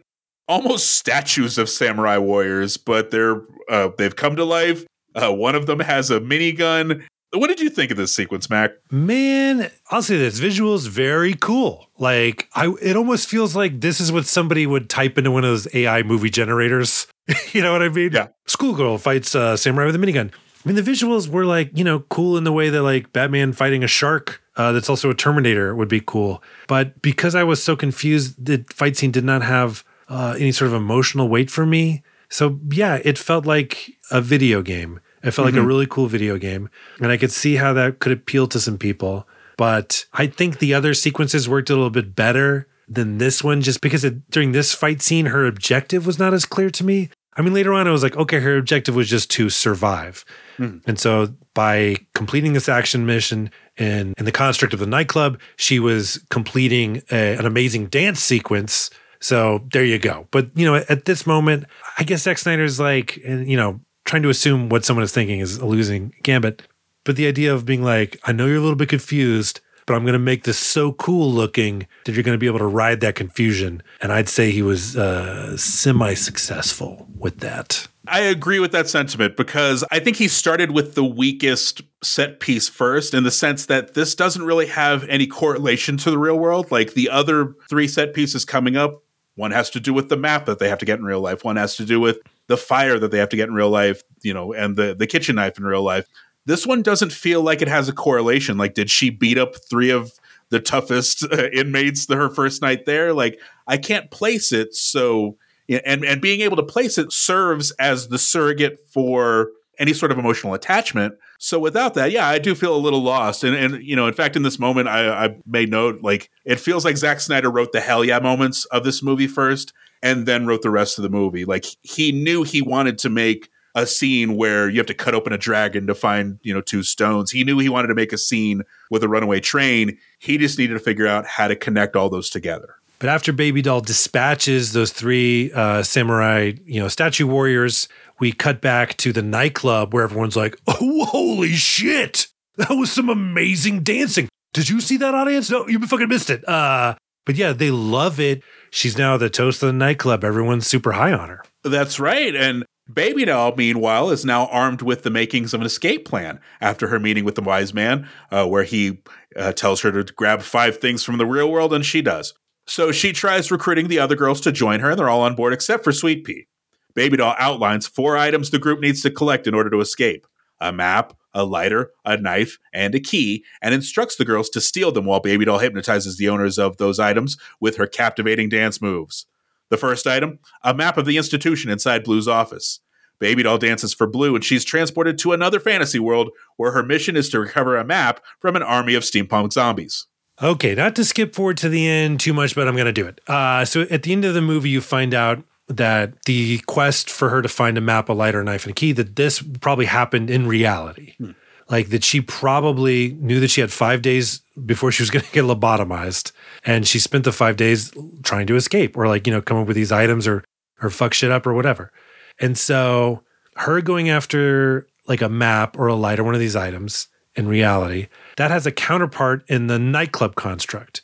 almost 0.48 0.94
statues 0.94 1.58
of 1.58 1.68
samurai 1.68 2.16
warriors, 2.16 2.78
but 2.78 3.10
they're 3.10 3.42
uh, 3.68 3.90
they've 3.98 4.16
come 4.16 4.34
to 4.36 4.44
life. 4.44 4.86
Uh, 5.14 5.32
one 5.32 5.54
of 5.54 5.66
them 5.66 5.80
has 5.80 6.10
a 6.10 6.20
minigun. 6.20 7.04
What 7.32 7.48
did 7.48 7.60
you 7.60 7.68
think 7.68 7.90
of 7.90 7.98
this 7.98 8.14
sequence, 8.14 8.48
Mac? 8.48 8.72
Man, 8.90 9.70
I'll 9.90 10.02
say 10.02 10.16
this: 10.16 10.40
visuals 10.40 10.88
very 10.88 11.34
cool. 11.34 11.90
Like 11.98 12.48
I, 12.54 12.72
it 12.80 12.96
almost 12.96 13.28
feels 13.28 13.54
like 13.54 13.80
this 13.80 14.00
is 14.00 14.10
what 14.10 14.26
somebody 14.26 14.66
would 14.66 14.88
type 14.88 15.18
into 15.18 15.30
one 15.30 15.44
of 15.44 15.50
those 15.50 15.74
AI 15.74 16.02
movie 16.02 16.30
generators. 16.30 17.06
you 17.52 17.60
know 17.60 17.72
what 17.72 17.82
I 17.82 17.90
mean? 17.90 18.12
Yeah. 18.12 18.28
Schoolgirl 18.46 18.98
fights 18.98 19.34
uh, 19.34 19.56
samurai 19.56 19.86
with 19.86 19.94
a 19.94 19.98
minigun. 19.98 20.32
I 20.32 20.68
mean, 20.68 20.76
the 20.76 20.90
visuals 20.90 21.28
were 21.28 21.44
like 21.44 21.76
you 21.76 21.84
know 21.84 22.00
cool 22.00 22.38
in 22.38 22.44
the 22.44 22.52
way 22.52 22.70
that 22.70 22.82
like 22.82 23.12
Batman 23.12 23.52
fighting 23.52 23.84
a 23.84 23.88
shark. 23.88 24.42
Uh, 24.56 24.72
that's 24.72 24.88
also 24.88 25.10
a 25.10 25.14
Terminator 25.14 25.74
would 25.74 25.88
be 25.88 26.00
cool. 26.00 26.42
But 26.66 27.00
because 27.00 27.34
I 27.34 27.44
was 27.44 27.62
so 27.62 27.76
confused, 27.76 28.44
the 28.44 28.64
fight 28.70 28.96
scene 28.96 29.12
did 29.12 29.22
not 29.24 29.42
have 29.42 29.84
uh, 30.08 30.34
any 30.38 30.50
sort 30.50 30.68
of 30.68 30.74
emotional 30.74 31.28
weight 31.28 31.50
for 31.50 31.64
me. 31.64 32.02
So 32.30 32.58
yeah, 32.70 33.00
it 33.04 33.18
felt 33.18 33.46
like 33.46 33.92
a 34.10 34.20
video 34.20 34.62
game. 34.62 35.00
It 35.22 35.32
felt 35.32 35.46
like 35.46 35.54
a 35.54 35.58
mm-hmm. 35.58 35.66
really 35.66 35.86
cool 35.86 36.06
video 36.06 36.38
game, 36.38 36.70
and 37.00 37.10
I 37.10 37.16
could 37.16 37.32
see 37.32 37.56
how 37.56 37.72
that 37.72 37.98
could 37.98 38.12
appeal 38.12 38.46
to 38.48 38.60
some 38.60 38.78
people. 38.78 39.26
But 39.56 40.06
I 40.12 40.28
think 40.28 40.58
the 40.58 40.74
other 40.74 40.94
sequences 40.94 41.48
worked 41.48 41.70
a 41.70 41.74
little 41.74 41.90
bit 41.90 42.14
better 42.14 42.68
than 42.88 43.18
this 43.18 43.42
one, 43.42 43.60
just 43.60 43.80
because 43.80 44.04
it, 44.04 44.30
during 44.30 44.52
this 44.52 44.72
fight 44.72 45.02
scene, 45.02 45.26
her 45.26 45.46
objective 45.46 46.06
was 46.06 46.18
not 46.18 46.32
as 46.32 46.44
clear 46.44 46.70
to 46.70 46.84
me. 46.84 47.10
I 47.36 47.42
mean, 47.42 47.54
later 47.54 47.72
on, 47.72 47.86
I 47.86 47.90
was 47.90 48.02
like, 48.02 48.16
okay, 48.16 48.40
her 48.40 48.56
objective 48.56 48.94
was 48.96 49.08
just 49.08 49.30
to 49.32 49.50
survive. 49.50 50.24
Hmm. 50.56 50.78
And 50.86 50.98
so 50.98 51.34
by 51.54 51.96
completing 52.14 52.52
this 52.52 52.68
action 52.68 53.06
mission 53.06 53.50
in, 53.76 54.14
in 54.18 54.24
the 54.24 54.32
construct 54.32 54.74
of 54.74 54.80
the 54.80 54.86
nightclub, 54.86 55.40
she 55.56 55.78
was 55.78 56.24
completing 56.30 57.02
a- 57.12 57.36
an 57.36 57.46
amazing 57.46 57.86
dance 57.86 58.20
sequence 58.20 58.90
So 59.20 59.66
there 59.72 59.84
you 59.84 59.98
go. 59.98 60.28
But 60.30 60.50
you 60.54 60.64
know, 60.64 60.76
at 60.88 61.04
this 61.04 61.26
moment, 61.26 61.64
I 61.98 62.04
guess 62.04 62.22
Zack 62.22 62.38
Snyder's 62.38 62.78
like, 62.78 63.18
and 63.24 63.48
you 63.50 63.56
know, 63.56 63.80
trying 64.08 64.22
to 64.22 64.30
assume 64.30 64.70
what 64.70 64.84
someone 64.84 65.04
is 65.04 65.12
thinking 65.12 65.40
is 65.40 65.58
a 65.58 65.66
losing 65.66 66.14
gambit. 66.22 66.62
But 67.04 67.16
the 67.16 67.26
idea 67.26 67.54
of 67.54 67.66
being 67.66 67.82
like, 67.82 68.18
I 68.24 68.32
know 68.32 68.46
you're 68.46 68.56
a 68.56 68.60
little 68.60 68.74
bit 68.74 68.88
confused, 68.88 69.60
but 69.86 69.94
I'm 69.94 70.02
going 70.02 70.14
to 70.14 70.18
make 70.18 70.44
this 70.44 70.58
so 70.58 70.92
cool 70.92 71.30
looking 71.30 71.86
that 72.04 72.12
you're 72.12 72.24
going 72.24 72.34
to 72.34 72.40
be 72.40 72.46
able 72.46 72.58
to 72.58 72.66
ride 72.66 73.00
that 73.00 73.14
confusion. 73.14 73.82
And 74.00 74.10
I'd 74.10 74.28
say 74.28 74.50
he 74.50 74.62
was 74.62 74.96
uh, 74.96 75.56
semi 75.58 76.14
successful 76.14 77.06
with 77.18 77.40
that. 77.40 77.86
I 78.06 78.20
agree 78.20 78.58
with 78.58 78.72
that 78.72 78.88
sentiment 78.88 79.36
because 79.36 79.84
I 79.90 79.98
think 79.98 80.16
he 80.16 80.28
started 80.28 80.70
with 80.70 80.94
the 80.94 81.04
weakest 81.04 81.82
set 82.02 82.40
piece 82.40 82.66
first 82.66 83.12
in 83.12 83.24
the 83.24 83.30
sense 83.30 83.66
that 83.66 83.92
this 83.92 84.14
doesn't 84.14 84.42
really 84.42 84.66
have 84.66 85.06
any 85.08 85.26
correlation 85.26 85.98
to 85.98 86.10
the 86.10 86.18
real 86.18 86.38
world. 86.38 86.70
Like 86.70 86.94
the 86.94 87.10
other 87.10 87.54
three 87.68 87.88
set 87.88 88.14
pieces 88.14 88.46
coming 88.46 88.76
up, 88.76 89.02
one 89.34 89.50
has 89.50 89.68
to 89.70 89.80
do 89.80 89.92
with 89.92 90.08
the 90.08 90.16
map 90.16 90.46
that 90.46 90.58
they 90.58 90.70
have 90.70 90.78
to 90.78 90.86
get 90.86 90.98
in 90.98 91.04
real 91.04 91.20
life, 91.20 91.44
one 91.44 91.56
has 91.56 91.76
to 91.76 91.84
do 91.84 92.00
with 92.00 92.18
the 92.48 92.56
fire 92.56 92.98
that 92.98 93.10
they 93.10 93.18
have 93.18 93.28
to 93.28 93.36
get 93.36 93.48
in 93.48 93.54
real 93.54 93.70
life, 93.70 94.02
you 94.22 94.34
know, 94.34 94.52
and 94.52 94.76
the, 94.76 94.94
the 94.94 95.06
kitchen 95.06 95.36
knife 95.36 95.58
in 95.58 95.64
real 95.64 95.82
life. 95.82 96.06
This 96.46 96.66
one 96.66 96.82
doesn't 96.82 97.12
feel 97.12 97.42
like 97.42 97.62
it 97.62 97.68
has 97.68 97.88
a 97.88 97.92
correlation. 97.92 98.56
Like, 98.58 98.74
did 98.74 98.90
she 98.90 99.10
beat 99.10 99.38
up 99.38 99.54
three 99.68 99.90
of 99.90 100.12
the 100.48 100.60
toughest 100.60 101.24
uh, 101.24 101.48
inmates 101.52 102.06
the, 102.06 102.16
her 102.16 102.30
first 102.30 102.62
night 102.62 102.86
there? 102.86 103.12
Like, 103.12 103.38
I 103.66 103.76
can't 103.76 104.10
place 104.10 104.50
it. 104.50 104.74
So, 104.74 105.36
and 105.68 106.04
and 106.04 106.22
being 106.22 106.40
able 106.40 106.56
to 106.56 106.62
place 106.62 106.96
it 106.96 107.12
serves 107.12 107.70
as 107.72 108.08
the 108.08 108.18
surrogate 108.18 108.80
for 108.88 109.50
any 109.78 109.92
sort 109.92 110.10
of 110.10 110.18
emotional 110.18 110.54
attachment. 110.54 111.14
So 111.38 111.58
without 111.58 111.94
that, 111.94 112.10
yeah, 112.10 112.26
I 112.26 112.38
do 112.38 112.54
feel 112.54 112.74
a 112.74 112.78
little 112.78 113.02
lost. 113.02 113.44
And 113.44 113.54
and 113.54 113.82
you 113.82 113.94
know, 113.94 114.06
in 114.06 114.14
fact, 114.14 114.34
in 114.34 114.42
this 114.42 114.58
moment, 114.58 114.88
I, 114.88 115.26
I 115.26 115.36
made 115.46 115.70
note 115.70 116.00
like 116.02 116.30
it 116.44 116.58
feels 116.58 116.84
like 116.84 116.96
Zack 116.96 117.20
Snyder 117.20 117.50
wrote 117.50 117.72
the 117.72 117.80
hell 117.80 118.04
yeah 118.04 118.18
moments 118.18 118.64
of 118.66 118.84
this 118.84 119.02
movie 119.02 119.28
first, 119.28 119.72
and 120.02 120.26
then 120.26 120.46
wrote 120.46 120.62
the 120.62 120.70
rest 120.70 120.98
of 120.98 121.02
the 121.02 121.10
movie. 121.10 121.44
Like 121.44 121.66
he 121.82 122.12
knew 122.12 122.42
he 122.42 122.62
wanted 122.62 122.98
to 122.98 123.10
make 123.10 123.48
a 123.74 123.86
scene 123.86 124.36
where 124.36 124.68
you 124.68 124.78
have 124.78 124.86
to 124.86 124.94
cut 124.94 125.14
open 125.14 125.32
a 125.32 125.38
dragon 125.38 125.86
to 125.86 125.94
find 125.94 126.38
you 126.42 126.52
know 126.52 126.60
two 126.60 126.82
stones. 126.82 127.30
He 127.30 127.44
knew 127.44 127.58
he 127.58 127.68
wanted 127.68 127.88
to 127.88 127.94
make 127.94 128.12
a 128.12 128.18
scene 128.18 128.62
with 128.90 129.02
a 129.02 129.08
runaway 129.08 129.40
train. 129.40 129.98
He 130.18 130.38
just 130.38 130.58
needed 130.58 130.74
to 130.74 130.80
figure 130.80 131.06
out 131.06 131.26
how 131.26 131.48
to 131.48 131.56
connect 131.56 131.96
all 131.96 132.08
those 132.08 132.30
together. 132.30 132.74
But 132.98 133.08
after 133.10 133.32
Baby 133.32 133.62
Doll 133.62 133.80
dispatches 133.80 134.72
those 134.72 134.92
three 134.92 135.52
uh, 135.52 135.84
samurai, 135.84 136.54
you 136.64 136.80
know, 136.80 136.88
statue 136.88 137.28
warriors, 137.28 137.88
we 138.18 138.32
cut 138.32 138.60
back 138.60 138.96
to 138.96 139.12
the 139.12 139.22
nightclub 139.22 139.94
where 139.94 140.02
everyone's 140.02 140.36
like, 140.36 140.58
"Oh, 140.66 141.04
holy 141.04 141.52
shit! 141.52 142.26
That 142.56 142.70
was 142.70 142.90
some 142.90 143.08
amazing 143.08 143.84
dancing. 143.84 144.28
Did 144.52 144.68
you 144.68 144.80
see 144.80 144.96
that, 144.96 145.14
audience? 145.14 145.48
No, 145.48 145.68
you 145.68 145.78
fucking 145.78 146.08
missed 146.08 146.30
it." 146.30 146.46
Uh, 146.48 146.96
but 147.24 147.36
yeah, 147.36 147.52
they 147.52 147.70
love 147.70 148.18
it. 148.18 148.42
She's 148.70 148.98
now 148.98 149.16
the 149.16 149.30
toast 149.30 149.62
of 149.62 149.68
the 149.68 149.72
nightclub. 149.72 150.24
Everyone's 150.24 150.66
super 150.66 150.92
high 150.92 151.12
on 151.12 151.28
her. 151.28 151.42
That's 151.64 151.98
right, 151.98 152.34
and 152.34 152.64
Baby 152.92 153.26
Doll, 153.26 153.54
meanwhile, 153.54 154.10
is 154.10 154.24
now 154.24 154.46
armed 154.46 154.80
with 154.80 155.02
the 155.02 155.10
makings 155.10 155.52
of 155.52 155.60
an 155.60 155.66
escape 155.66 156.06
plan 156.06 156.40
after 156.60 156.88
her 156.88 156.98
meeting 156.98 157.24
with 157.24 157.34
the 157.34 157.42
wise 157.42 157.74
man, 157.74 158.08
uh, 158.30 158.46
where 158.46 158.64
he 158.64 159.02
uh, 159.36 159.52
tells 159.52 159.82
her 159.82 159.92
to 159.92 160.12
grab 160.14 160.40
five 160.40 160.78
things 160.78 161.04
from 161.04 161.18
the 161.18 161.26
real 161.26 161.50
world, 161.50 161.74
and 161.74 161.84
she 161.84 162.00
does. 162.00 162.32
So 162.66 162.90
she 162.92 163.12
tries 163.12 163.50
recruiting 163.50 163.88
the 163.88 163.98
other 163.98 164.16
girls 164.16 164.40
to 164.42 164.52
join 164.52 164.80
her, 164.80 164.90
and 164.90 164.98
they're 164.98 165.08
all 165.08 165.22
on 165.22 165.34
board 165.34 165.52
except 165.52 165.84
for 165.84 165.92
Sweet 165.92 166.24
Pea. 166.24 166.46
Baby 166.94 167.18
Doll 167.18 167.34
outlines 167.38 167.86
four 167.86 168.16
items 168.16 168.50
the 168.50 168.58
group 168.58 168.80
needs 168.80 169.02
to 169.02 169.10
collect 169.10 169.46
in 169.46 169.54
order 169.54 169.70
to 169.70 169.80
escape 169.80 170.26
a 170.60 170.72
map, 170.72 171.14
a 171.38 171.44
lighter, 171.44 171.92
a 172.04 172.16
knife, 172.16 172.58
and 172.72 172.96
a 172.96 173.00
key, 173.00 173.44
and 173.62 173.72
instructs 173.72 174.16
the 174.16 174.24
girls 174.24 174.50
to 174.50 174.60
steal 174.60 174.90
them 174.90 175.04
while 175.04 175.20
Baby 175.20 175.44
Doll 175.44 175.60
hypnotizes 175.60 176.16
the 176.16 176.28
owners 176.28 176.58
of 176.58 176.78
those 176.78 176.98
items 176.98 177.36
with 177.60 177.76
her 177.76 177.86
captivating 177.86 178.48
dance 178.48 178.82
moves. 178.82 179.24
The 179.70 179.76
first 179.76 180.06
item, 180.06 180.40
a 180.64 180.74
map 180.74 180.98
of 180.98 181.06
the 181.06 181.16
institution 181.16 181.70
inside 181.70 182.02
Blue's 182.02 182.26
office. 182.26 182.80
Baby 183.20 183.44
Doll 183.44 183.58
dances 183.58 183.94
for 183.94 184.08
Blue, 184.08 184.34
and 184.34 184.44
she's 184.44 184.64
transported 184.64 185.16
to 185.18 185.32
another 185.32 185.60
fantasy 185.60 186.00
world 186.00 186.30
where 186.56 186.72
her 186.72 186.82
mission 186.82 187.16
is 187.16 187.28
to 187.28 187.38
recover 187.38 187.76
a 187.76 187.84
map 187.84 188.20
from 188.40 188.56
an 188.56 188.62
army 188.62 188.94
of 188.94 189.04
steampunk 189.04 189.52
zombies. 189.52 190.06
Okay, 190.42 190.74
not 190.74 190.96
to 190.96 191.04
skip 191.04 191.34
forward 191.34 191.56
to 191.58 191.68
the 191.68 191.88
end 191.88 192.18
too 192.20 192.32
much, 192.32 192.54
but 192.54 192.66
I'm 192.66 192.74
going 192.74 192.86
to 192.86 192.92
do 192.92 193.06
it. 193.06 193.20
Uh, 193.28 193.64
so 193.64 193.82
at 193.82 194.02
the 194.02 194.12
end 194.12 194.24
of 194.24 194.34
the 194.34 194.42
movie, 194.42 194.70
you 194.70 194.80
find 194.80 195.14
out 195.14 195.42
that 195.68 196.22
the 196.24 196.58
quest 196.66 197.10
for 197.10 197.28
her 197.28 197.42
to 197.42 197.48
find 197.48 197.76
a 197.76 197.80
map, 197.80 198.08
a 198.08 198.12
lighter, 198.12 198.40
a 198.40 198.44
knife, 198.44 198.64
and 198.64 198.72
a 198.72 198.74
key, 198.74 198.92
that 198.92 199.16
this 199.16 199.42
probably 199.60 199.84
happened 199.86 200.30
in 200.30 200.46
reality. 200.46 201.14
Hmm. 201.18 201.32
Like 201.68 201.90
that 201.90 202.02
she 202.02 202.22
probably 202.22 203.12
knew 203.20 203.40
that 203.40 203.50
she 203.50 203.60
had 203.60 203.70
five 203.70 204.00
days 204.00 204.40
before 204.64 204.90
she 204.90 205.02
was 205.02 205.10
going 205.10 205.24
to 205.24 205.32
get 205.32 205.44
lobotomized. 205.44 206.32
And 206.64 206.86
she 206.86 206.98
spent 206.98 207.24
the 207.24 207.32
five 207.32 207.56
days 207.56 207.92
trying 208.22 208.46
to 208.46 208.56
escape 208.56 208.96
or 208.96 209.06
like, 209.06 209.26
you 209.26 209.32
know, 209.32 209.42
come 209.42 209.58
up 209.58 209.66
with 209.66 209.76
these 209.76 209.92
items 209.92 210.26
or, 210.26 210.44
or 210.82 210.88
fuck 210.88 211.12
shit 211.12 211.30
up 211.30 211.46
or 211.46 211.52
whatever. 211.52 211.92
And 212.40 212.56
so 212.56 213.22
her 213.56 213.82
going 213.82 214.08
after 214.08 214.86
like 215.06 215.20
a 215.20 215.28
map 215.28 215.78
or 215.78 215.88
a 215.88 215.94
light 215.94 216.18
or 216.18 216.24
one 216.24 216.34
of 216.34 216.40
these 216.40 216.56
items 216.56 217.08
in 217.34 217.48
reality, 217.48 218.08
that 218.36 218.50
has 218.50 218.66
a 218.66 218.72
counterpart 218.72 219.44
in 219.48 219.66
the 219.66 219.78
nightclub 219.78 220.34
construct. 220.34 221.02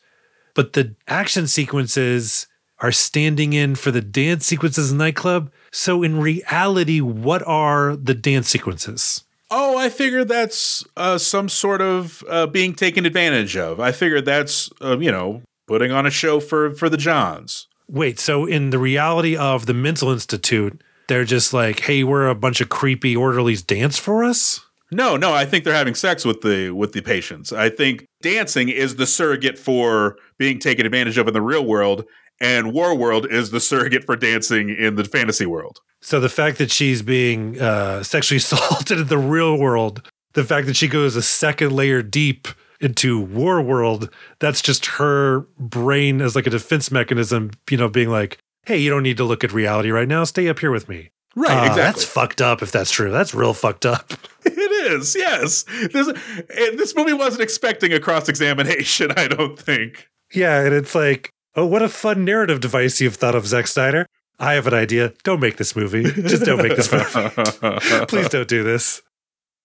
But 0.55 0.73
the 0.73 0.95
action 1.09 1.47
sequences 1.47 2.47
are 2.85 2.93
standing 2.93 3.55
in 3.55 3.74
for 3.74 3.91
the 3.91 4.03
dance 4.03 4.45
sequences 4.45 4.93
in 4.93 4.99
nightclub. 4.99 5.51
So 5.72 6.03
in 6.03 6.20
reality, 6.20 7.01
what 7.01 7.43
are 7.47 7.97
the 7.97 8.12
dance 8.12 8.51
sequences? 8.51 9.24
Oh, 9.51 9.78
I 9.78 9.89
figured 9.89 10.28
that's 10.28 10.85
uh, 10.95 11.16
some 11.16 11.49
sort 11.49 11.80
of 11.80 12.22
uh, 12.28 12.47
being 12.47 12.74
taken 12.74 13.07
advantage 13.07 13.57
of. 13.57 13.80
I 13.80 13.91
figured 13.91 14.26
that's 14.26 14.68
uh, 14.82 14.99
you 14.99 15.11
know 15.11 15.41
putting 15.66 15.93
on 15.93 16.05
a 16.05 16.11
show 16.11 16.41
for 16.41 16.72
for 16.72 16.91
the 16.91 16.99
Johns. 16.99 17.68
Wait, 17.89 18.20
so 18.20 18.45
in 18.45 18.68
the 18.68 18.78
reality 18.78 19.35
of 19.35 19.64
the 19.64 19.74
mental 19.74 20.11
institute, 20.11 20.82
they're 21.09 21.24
just 21.24 21.55
like, 21.55 21.80
"Hey, 21.80 22.05
we're 22.05 22.28
a 22.28 22.35
bunch 22.35 22.61
of 22.61 22.68
creepy 22.68 23.16
orderlies. 23.16 23.62
Dance 23.62 23.99
for 23.99 24.24
us." 24.24 24.61
No, 24.91 25.16
no, 25.16 25.32
I 25.32 25.47
think 25.47 25.64
they're 25.64 25.74
having 25.74 25.95
sex 25.95 26.24
with 26.24 26.43
the 26.43 26.70
with 26.70 26.93
the 26.93 27.01
patients. 27.01 27.51
I 27.51 27.70
think 27.70 28.07
dancing 28.20 28.68
is 28.68 28.97
the 28.97 29.07
surrogate 29.07 29.59
for 29.59 30.16
being 30.37 30.59
taken 30.59 30.85
advantage 30.85 31.16
of 31.16 31.26
in 31.26 31.35
the 31.35 31.43
real 31.43 31.64
world, 31.64 32.05
and 32.41 32.72
War 32.72 32.95
World 32.95 33.26
is 33.30 33.51
the 33.51 33.61
surrogate 33.61 34.05
for 34.05 34.16
dancing 34.16 34.68
in 34.68 34.97
the 34.97 35.05
fantasy 35.05 35.47
world. 35.47 35.80
So 36.01 36.20
the 36.20 36.28
fact 36.28 36.59
that 36.59 36.70
she's 36.70 37.03
being 37.03 37.61
uh, 37.61 38.03
sexually 38.03 38.37
assaulted 38.39 39.01
in 39.01 39.07
the 39.09 39.18
real 39.18 39.57
world, 39.59 40.03
the 40.35 40.45
fact 40.45 40.66
that 40.66 40.76
she 40.76 40.89
goes 40.89 41.16
a 41.16 41.22
second 41.22 41.72
layer 41.72 42.03
deep 42.03 42.49
into 42.80 43.20
War 43.20 43.62
World, 43.62 44.11
that's 44.41 44.61
just 44.61 44.87
her 44.87 45.41
brain 45.59 46.20
as 46.20 46.37
like 46.37 46.47
a 46.47 46.51
defense 46.51 46.91
mechanism, 46.91 47.53
you 47.70 47.76
know, 47.76 47.89
being 47.89 48.11
like, 48.11 48.39
hey, 48.66 48.78
you 48.78 48.91
don't 48.91 49.03
need 49.03 49.16
to 49.16 49.24
look 49.24 49.45
at 49.45 49.53
reality 49.53 49.91
right 49.91 50.09
now. 50.09 50.24
Stay 50.24 50.49
up 50.49 50.59
here 50.59 50.70
with 50.70 50.89
me. 50.89 51.11
Right, 51.37 51.51
uh, 51.51 51.66
exactly. 51.66 51.82
That's 51.82 52.05
fucked 52.05 52.41
up 52.41 52.62
if 52.62 52.70
that's 52.70 52.91
true. 52.91 53.11
That's 53.11 53.35
real 53.35 53.55
fucked 53.55 53.87
up. 53.87 54.12
It 54.47 54.93
is, 54.93 55.16
yes. 55.16 55.64
This, 55.91 56.12
this 56.49 56.95
movie 56.95 57.14
wasn't 57.14 57.43
expecting 57.43 57.95
a 57.95 57.99
cross 57.99 58.28
examination, 58.28 59.11
I 59.16 59.26
don't 59.26 59.59
think. 59.59 60.09
Yeah, 60.35 60.61
and 60.61 60.74
it's 60.74 60.95
like, 60.95 61.30
oh, 61.57 61.67
what 61.67 61.83
a 61.83 61.89
fun 61.89 62.25
narrative 62.25 62.61
device 62.61 63.01
you've 63.01 63.17
thought 63.17 63.35
of, 63.35 63.47
Zack 63.47 63.67
Snyder. 63.67 64.07
I 64.39 64.55
have 64.55 64.67
an 64.67 64.75
idea. 64.75 65.13
Don't 65.23 65.41
make 65.41 65.57
this 65.57 65.77
movie. 65.77 66.03
Just 66.03 66.45
don't 66.45 66.63
make 66.63 66.77
this 66.77 66.91
movie. 66.91 68.07
Please 68.09 68.29
don't 68.29 68.49
do 68.49 68.65
this. 68.65 69.03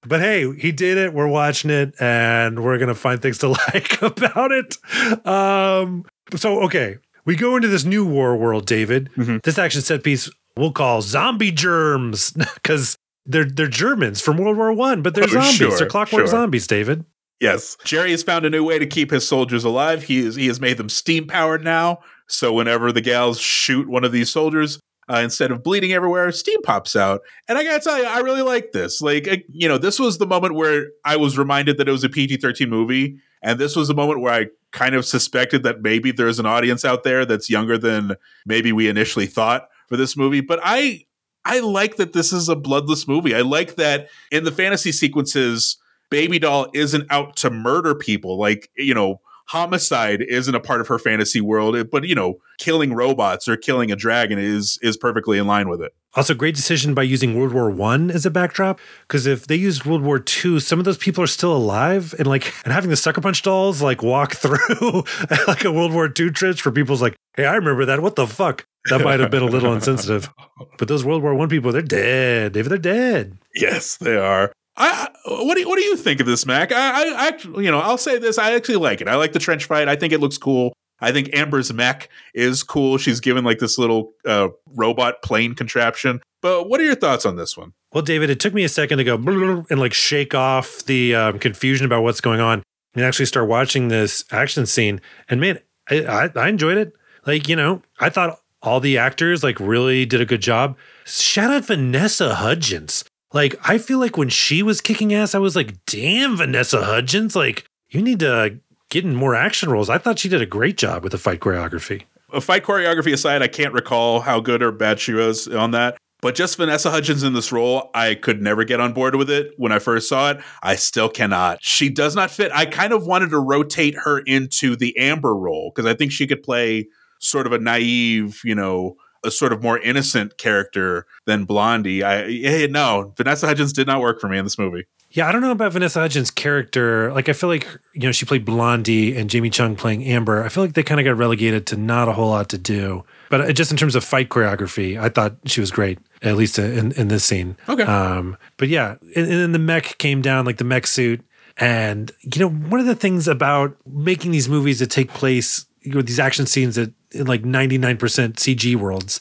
But 0.03 0.21
hey, 0.21 0.53
he 0.55 0.71
did 0.71 0.97
it. 0.97 1.13
We're 1.13 1.27
watching 1.27 1.71
it, 1.71 1.93
and 1.99 2.63
we're 2.63 2.77
gonna 2.77 2.95
find 2.95 3.21
things 3.21 3.39
to 3.39 3.49
like 3.73 4.01
about 4.01 4.51
it. 4.51 4.77
Um, 5.25 6.05
so 6.35 6.61
okay, 6.63 6.97
we 7.25 7.35
go 7.35 7.55
into 7.55 7.67
this 7.67 7.83
new 7.83 8.05
war 8.05 8.37
world, 8.37 8.65
David. 8.65 9.09
Mm-hmm. 9.17 9.37
This 9.43 9.57
action 9.57 9.81
set 9.81 10.03
piece 10.03 10.29
we'll 10.57 10.71
call 10.71 11.01
zombie 11.01 11.51
germs 11.51 12.31
because 12.55 12.97
they're 13.25 13.45
they're 13.45 13.67
Germans 13.67 14.21
from 14.21 14.37
World 14.37 14.57
War 14.57 14.73
One, 14.73 15.01
but 15.01 15.15
they're 15.15 15.25
oh, 15.25 15.27
zombies. 15.27 15.55
Sure, 15.55 15.77
they're 15.77 15.87
clockwork 15.87 16.21
sure. 16.21 16.27
zombies, 16.27 16.67
David. 16.67 17.05
Yes, 17.39 17.77
Jerry 17.85 18.11
has 18.11 18.23
found 18.23 18.45
a 18.45 18.49
new 18.49 18.63
way 18.63 18.79
to 18.79 18.85
keep 18.85 19.11
his 19.11 19.27
soldiers 19.27 19.63
alive. 19.63 20.03
He 20.03 20.19
is, 20.19 20.35
he 20.35 20.47
has 20.47 20.59
made 20.59 20.77
them 20.77 20.89
steam 20.89 21.25
powered 21.25 21.63
now. 21.63 21.99
So 22.27 22.51
whenever 22.53 22.91
the 22.91 23.01
gals 23.01 23.39
shoot 23.39 23.87
one 23.87 24.03
of 24.03 24.11
these 24.11 24.31
soldiers, 24.31 24.79
uh, 25.09 25.21
instead 25.23 25.49
of 25.49 25.63
bleeding 25.63 25.91
everywhere, 25.91 26.31
steam 26.31 26.61
pops 26.61 26.95
out. 26.95 27.21
And 27.47 27.57
I 27.57 27.63
gotta 27.63 27.79
tell 27.79 27.97
you, 27.97 28.05
I 28.05 28.19
really 28.19 28.43
like 28.43 28.73
this. 28.73 29.01
Like, 29.01 29.45
you 29.49 29.67
know, 29.67 29.77
this 29.77 29.99
was 29.99 30.17
the 30.17 30.27
moment 30.27 30.53
where 30.53 30.87
I 31.03 31.15
was 31.15 31.37
reminded 31.37 31.77
that 31.77 31.87
it 31.87 31.91
was 31.91 32.03
a 32.03 32.09
PG 32.09 32.37
13 32.37 32.69
movie. 32.69 33.19
And 33.41 33.57
this 33.57 33.75
was 33.75 33.87
the 33.87 33.95
moment 33.95 34.21
where 34.21 34.33
I 34.33 34.47
kind 34.71 34.93
of 34.93 35.05
suspected 35.05 35.63
that 35.63 35.81
maybe 35.81 36.11
there's 36.11 36.39
an 36.39 36.45
audience 36.45 36.85
out 36.85 37.03
there 37.03 37.25
that's 37.25 37.49
younger 37.49 37.77
than 37.77 38.15
maybe 38.45 38.71
we 38.71 38.87
initially 38.87 39.25
thought 39.25 39.67
for 39.87 39.97
this 39.97 40.15
movie. 40.15 40.41
But 40.41 40.59
I 40.61 41.05
I 41.45 41.61
like 41.61 41.95
that 41.95 42.13
this 42.13 42.31
is 42.31 42.49
a 42.49 42.55
bloodless 42.55 43.07
movie. 43.07 43.33
I 43.33 43.41
like 43.41 43.75
that 43.75 44.09
in 44.29 44.43
the 44.43 44.51
fantasy 44.51 44.91
sequences, 44.91 45.77
Baby 46.09 46.39
Doll 46.39 46.67
isn't 46.73 47.05
out 47.09 47.35
to 47.37 47.49
murder 47.49 47.95
people 47.95 48.37
like, 48.37 48.69
you 48.75 48.93
know, 48.93 49.21
homicide 49.49 50.21
isn't 50.21 50.53
a 50.53 50.59
part 50.59 50.79
of 50.79 50.87
her 50.87 50.99
fantasy 50.99 51.41
world, 51.41 51.75
eh, 51.75 51.83
but 51.83 52.07
you 52.07 52.15
know, 52.15 52.39
killing 52.59 52.93
robots 52.93 53.47
or 53.47 53.57
killing 53.57 53.91
a 53.91 53.95
dragon 53.95 54.37
is 54.39 54.77
is 54.81 54.97
perfectly 54.97 55.37
in 55.37 55.47
line 55.47 55.69
with 55.69 55.81
it. 55.81 55.93
Also, 56.15 56.33
great 56.33 56.55
decision 56.55 56.95
by 56.95 57.03
using 57.03 57.35
World 57.37 57.53
War 57.53 57.69
One 57.69 58.09
as 58.09 58.25
a 58.25 58.31
backdrop. 58.31 58.79
Because 59.07 59.27
if 59.27 59.45
they 59.45 59.55
used 59.55 59.85
World 59.85 60.01
War 60.01 60.19
Two, 60.19 60.59
some 60.59 60.79
of 60.79 60.85
those 60.85 60.97
people 60.97 61.23
are 61.23 61.27
still 61.27 61.55
alive, 61.55 62.15
and 62.17 62.27
like, 62.27 62.51
and 62.63 62.73
having 62.73 62.89
the 62.89 62.95
Sucker 62.95 63.21
Punch 63.21 63.43
dolls 63.43 63.81
like 63.81 64.01
walk 64.01 64.35
through 64.35 65.03
like 65.47 65.65
a 65.65 65.71
World 65.71 65.93
War 65.93 66.09
Two 66.09 66.31
trench 66.31 66.61
for 66.61 66.71
people's 66.71 67.01
like, 67.01 67.15
hey, 67.35 67.45
I 67.45 67.55
remember 67.55 67.85
that. 67.85 68.01
What 68.01 68.15
the 68.15 68.27
fuck? 68.27 68.65
That 68.89 69.01
might 69.01 69.19
have 69.19 69.29
been 69.29 69.43
a 69.43 69.47
little 69.47 69.73
insensitive. 69.73 70.29
But 70.77 70.87
those 70.87 71.05
World 71.05 71.23
War 71.23 71.35
One 71.35 71.49
people, 71.49 71.71
they're 71.71 71.81
dead. 71.81 72.53
David, 72.53 72.69
they're 72.69 72.77
dead. 72.77 73.37
Yes, 73.55 73.97
they 73.97 74.17
are. 74.17 74.51
I, 74.79 75.09
what 75.25 75.55
do 75.55 75.61
you, 75.61 75.69
what 75.69 75.77
do 75.77 75.83
you 75.83 75.97
think 75.97 76.21
of 76.21 76.25
this, 76.25 76.45
Mac? 76.45 76.71
I, 76.71 76.77
I, 76.77 77.27
I, 77.27 77.59
you 77.59 77.69
know, 77.69 77.79
I'll 77.79 77.97
say 77.97 78.17
this. 78.17 78.37
I 78.37 78.53
actually 78.53 78.77
like 78.77 79.01
it. 79.01 79.07
I 79.07 79.15
like 79.15 79.33
the 79.33 79.39
trench 79.39 79.65
fight. 79.65 79.87
I 79.89 79.95
think 79.95 80.13
it 80.13 80.19
looks 80.19 80.37
cool. 80.37 80.73
I 81.01 81.11
think 81.11 81.29
Amber's 81.33 81.71
mech 81.71 82.09
is 82.33 82.63
cool. 82.63 82.97
She's 82.97 83.19
given 83.19 83.43
like 83.43 83.59
this 83.59 83.77
little 83.77 84.13
uh, 84.25 84.49
robot 84.67 85.21
plane 85.21 85.53
contraption. 85.53 86.21
But 86.41 86.69
what 86.69 86.79
are 86.79 86.83
your 86.83 86.95
thoughts 86.95 87.25
on 87.25 87.35
this 87.35 87.57
one? 87.57 87.73
Well, 87.93 88.03
David, 88.03 88.29
it 88.29 88.39
took 88.39 88.53
me 88.53 88.63
a 88.63 88.69
second 88.69 88.97
to 88.99 89.03
go 89.03 89.15
and 89.69 89.79
like 89.79 89.93
shake 89.93 90.33
off 90.33 90.83
the 90.85 91.15
um, 91.15 91.39
confusion 91.39 91.85
about 91.85 92.03
what's 92.03 92.21
going 92.21 92.39
on 92.39 92.63
and 92.95 93.03
actually 93.03 93.25
start 93.25 93.47
watching 93.47 93.87
this 93.87 94.23
action 94.31 94.65
scene. 94.65 95.01
And 95.27 95.41
man, 95.41 95.59
I, 95.89 96.05
I, 96.05 96.29
I 96.35 96.49
enjoyed 96.49 96.77
it. 96.77 96.93
Like, 97.25 97.47
you 97.47 97.55
know, 97.55 97.81
I 97.99 98.09
thought 98.09 98.39
all 98.61 98.79
the 98.79 98.97
actors 98.97 99.43
like 99.43 99.59
really 99.59 100.05
did 100.05 100.21
a 100.21 100.25
good 100.25 100.41
job. 100.41 100.77
Shout 101.05 101.51
out 101.51 101.65
Vanessa 101.65 102.35
Hudgens. 102.35 103.03
Like, 103.33 103.55
I 103.63 103.77
feel 103.77 103.99
like 103.99 104.17
when 104.17 104.29
she 104.29 104.63
was 104.63 104.81
kicking 104.81 105.13
ass, 105.13 105.35
I 105.35 105.39
was 105.39 105.55
like, 105.55 105.85
damn, 105.85 106.37
Vanessa 106.37 106.83
Hudgens, 106.83 107.35
like, 107.35 107.65
you 107.89 108.01
need 108.01 108.19
to 108.21 108.59
get 108.89 109.03
in 109.03 109.15
more 109.15 109.35
action 109.35 109.69
roles. 109.69 109.89
I 109.89 109.99
thought 109.99 110.19
she 110.19 110.29
did 110.29 110.41
a 110.41 110.47
great 110.47 110.77
job 110.77 111.03
with 111.03 111.11
the 111.11 111.17
fight 111.17 111.39
choreography. 111.39 112.03
A 112.33 112.41
fight 112.41 112.63
choreography 112.63 113.13
aside, 113.13 113.41
I 113.41 113.47
can't 113.47 113.73
recall 113.73 114.21
how 114.21 114.39
good 114.39 114.63
or 114.63 114.71
bad 114.71 114.99
she 114.99 115.13
was 115.13 115.47
on 115.47 115.71
that. 115.71 115.97
But 116.21 116.35
just 116.35 116.57
Vanessa 116.57 116.91
Hudgens 116.91 117.23
in 117.23 117.33
this 117.33 117.51
role, 117.51 117.89
I 117.93 118.15
could 118.15 118.41
never 118.41 118.65
get 118.65 118.81
on 118.81 118.93
board 118.93 119.15
with 119.15 119.29
it 119.29 119.53
when 119.57 119.71
I 119.71 119.79
first 119.79 120.09
saw 120.09 120.31
it. 120.31 120.41
I 120.61 120.75
still 120.75 121.07
cannot. 121.07 121.59
She 121.61 121.89
does 121.89 122.15
not 122.15 122.29
fit. 122.29 122.51
I 122.53 122.65
kind 122.65 122.91
of 122.91 123.05
wanted 123.05 123.29
to 123.29 123.39
rotate 123.39 123.95
her 124.03 124.19
into 124.19 124.75
the 124.75 124.97
Amber 124.97 125.33
role 125.33 125.71
because 125.73 125.89
I 125.89 125.95
think 125.95 126.11
she 126.11 126.27
could 126.27 126.43
play 126.43 126.87
sort 127.19 127.47
of 127.47 127.53
a 127.53 127.59
naive, 127.59 128.41
you 128.43 128.53
know, 128.53 128.97
a 129.25 129.31
sort 129.31 129.53
of 129.53 129.61
more 129.61 129.79
innocent 129.79 130.37
character 130.37 131.05
than 131.25 131.45
Blondie. 131.45 132.03
I 132.03 132.25
yeah, 132.25 132.67
no, 132.67 133.13
Vanessa 133.17 133.47
Hudgens 133.47 133.73
did 133.73 133.87
not 133.87 134.01
work 134.01 134.19
for 134.19 134.27
me 134.27 134.37
in 134.37 134.45
this 134.45 134.57
movie. 134.57 134.85
Yeah, 135.11 135.27
I 135.27 135.31
don't 135.31 135.41
know 135.41 135.51
about 135.51 135.73
Vanessa 135.73 135.99
Hudgens' 135.99 136.29
character. 136.29 137.11
Like, 137.13 137.29
I 137.29 137.33
feel 137.33 137.49
like 137.49 137.67
you 137.93 138.01
know 138.01 138.11
she 138.11 138.25
played 138.25 138.45
Blondie 138.45 139.17
and 139.17 139.29
Jamie 139.29 139.49
Chung 139.49 139.75
playing 139.75 140.03
Amber. 140.05 140.43
I 140.43 140.49
feel 140.49 140.63
like 140.63 140.73
they 140.73 140.83
kind 140.83 140.99
of 140.99 141.05
got 141.05 141.17
relegated 141.17 141.65
to 141.67 141.77
not 141.77 142.07
a 142.07 142.13
whole 142.13 142.29
lot 142.29 142.49
to 142.49 142.57
do. 142.59 143.03
But 143.29 143.41
uh, 143.41 143.51
just 143.51 143.71
in 143.71 143.77
terms 143.77 143.95
of 143.95 144.03
fight 144.03 144.29
choreography, 144.29 144.99
I 144.99 145.09
thought 145.09 145.37
she 145.45 145.61
was 145.61 145.71
great, 145.71 145.97
at 146.21 146.35
least 146.35 146.59
in, 146.59 146.91
in 146.91 147.07
this 147.07 147.23
scene. 147.23 147.57
Okay. 147.67 147.83
Um, 147.83 148.37
but 148.57 148.67
yeah, 148.67 148.97
and, 149.15 149.25
and 149.25 149.41
then 149.41 149.51
the 149.51 149.59
mech 149.59 149.97
came 149.97 150.21
down, 150.21 150.45
like 150.45 150.57
the 150.57 150.63
mech 150.63 150.85
suit. 150.85 151.25
And, 151.57 152.09
you 152.21 152.39
know, 152.39 152.49
one 152.49 152.79
of 152.79 152.85
the 152.85 152.95
things 152.95 153.27
about 153.27 153.75
making 153.85 154.31
these 154.31 154.47
movies 154.47 154.79
that 154.79 154.89
take 154.89 155.09
place, 155.09 155.65
you 155.89 155.95
know, 155.95 156.01
these 156.01 156.19
action 156.19 156.45
scenes 156.45 156.75
that 156.75 156.93
in 157.11 157.27
like 157.27 157.43
99% 157.43 157.97
CG 157.97 158.75
worlds 158.75 159.19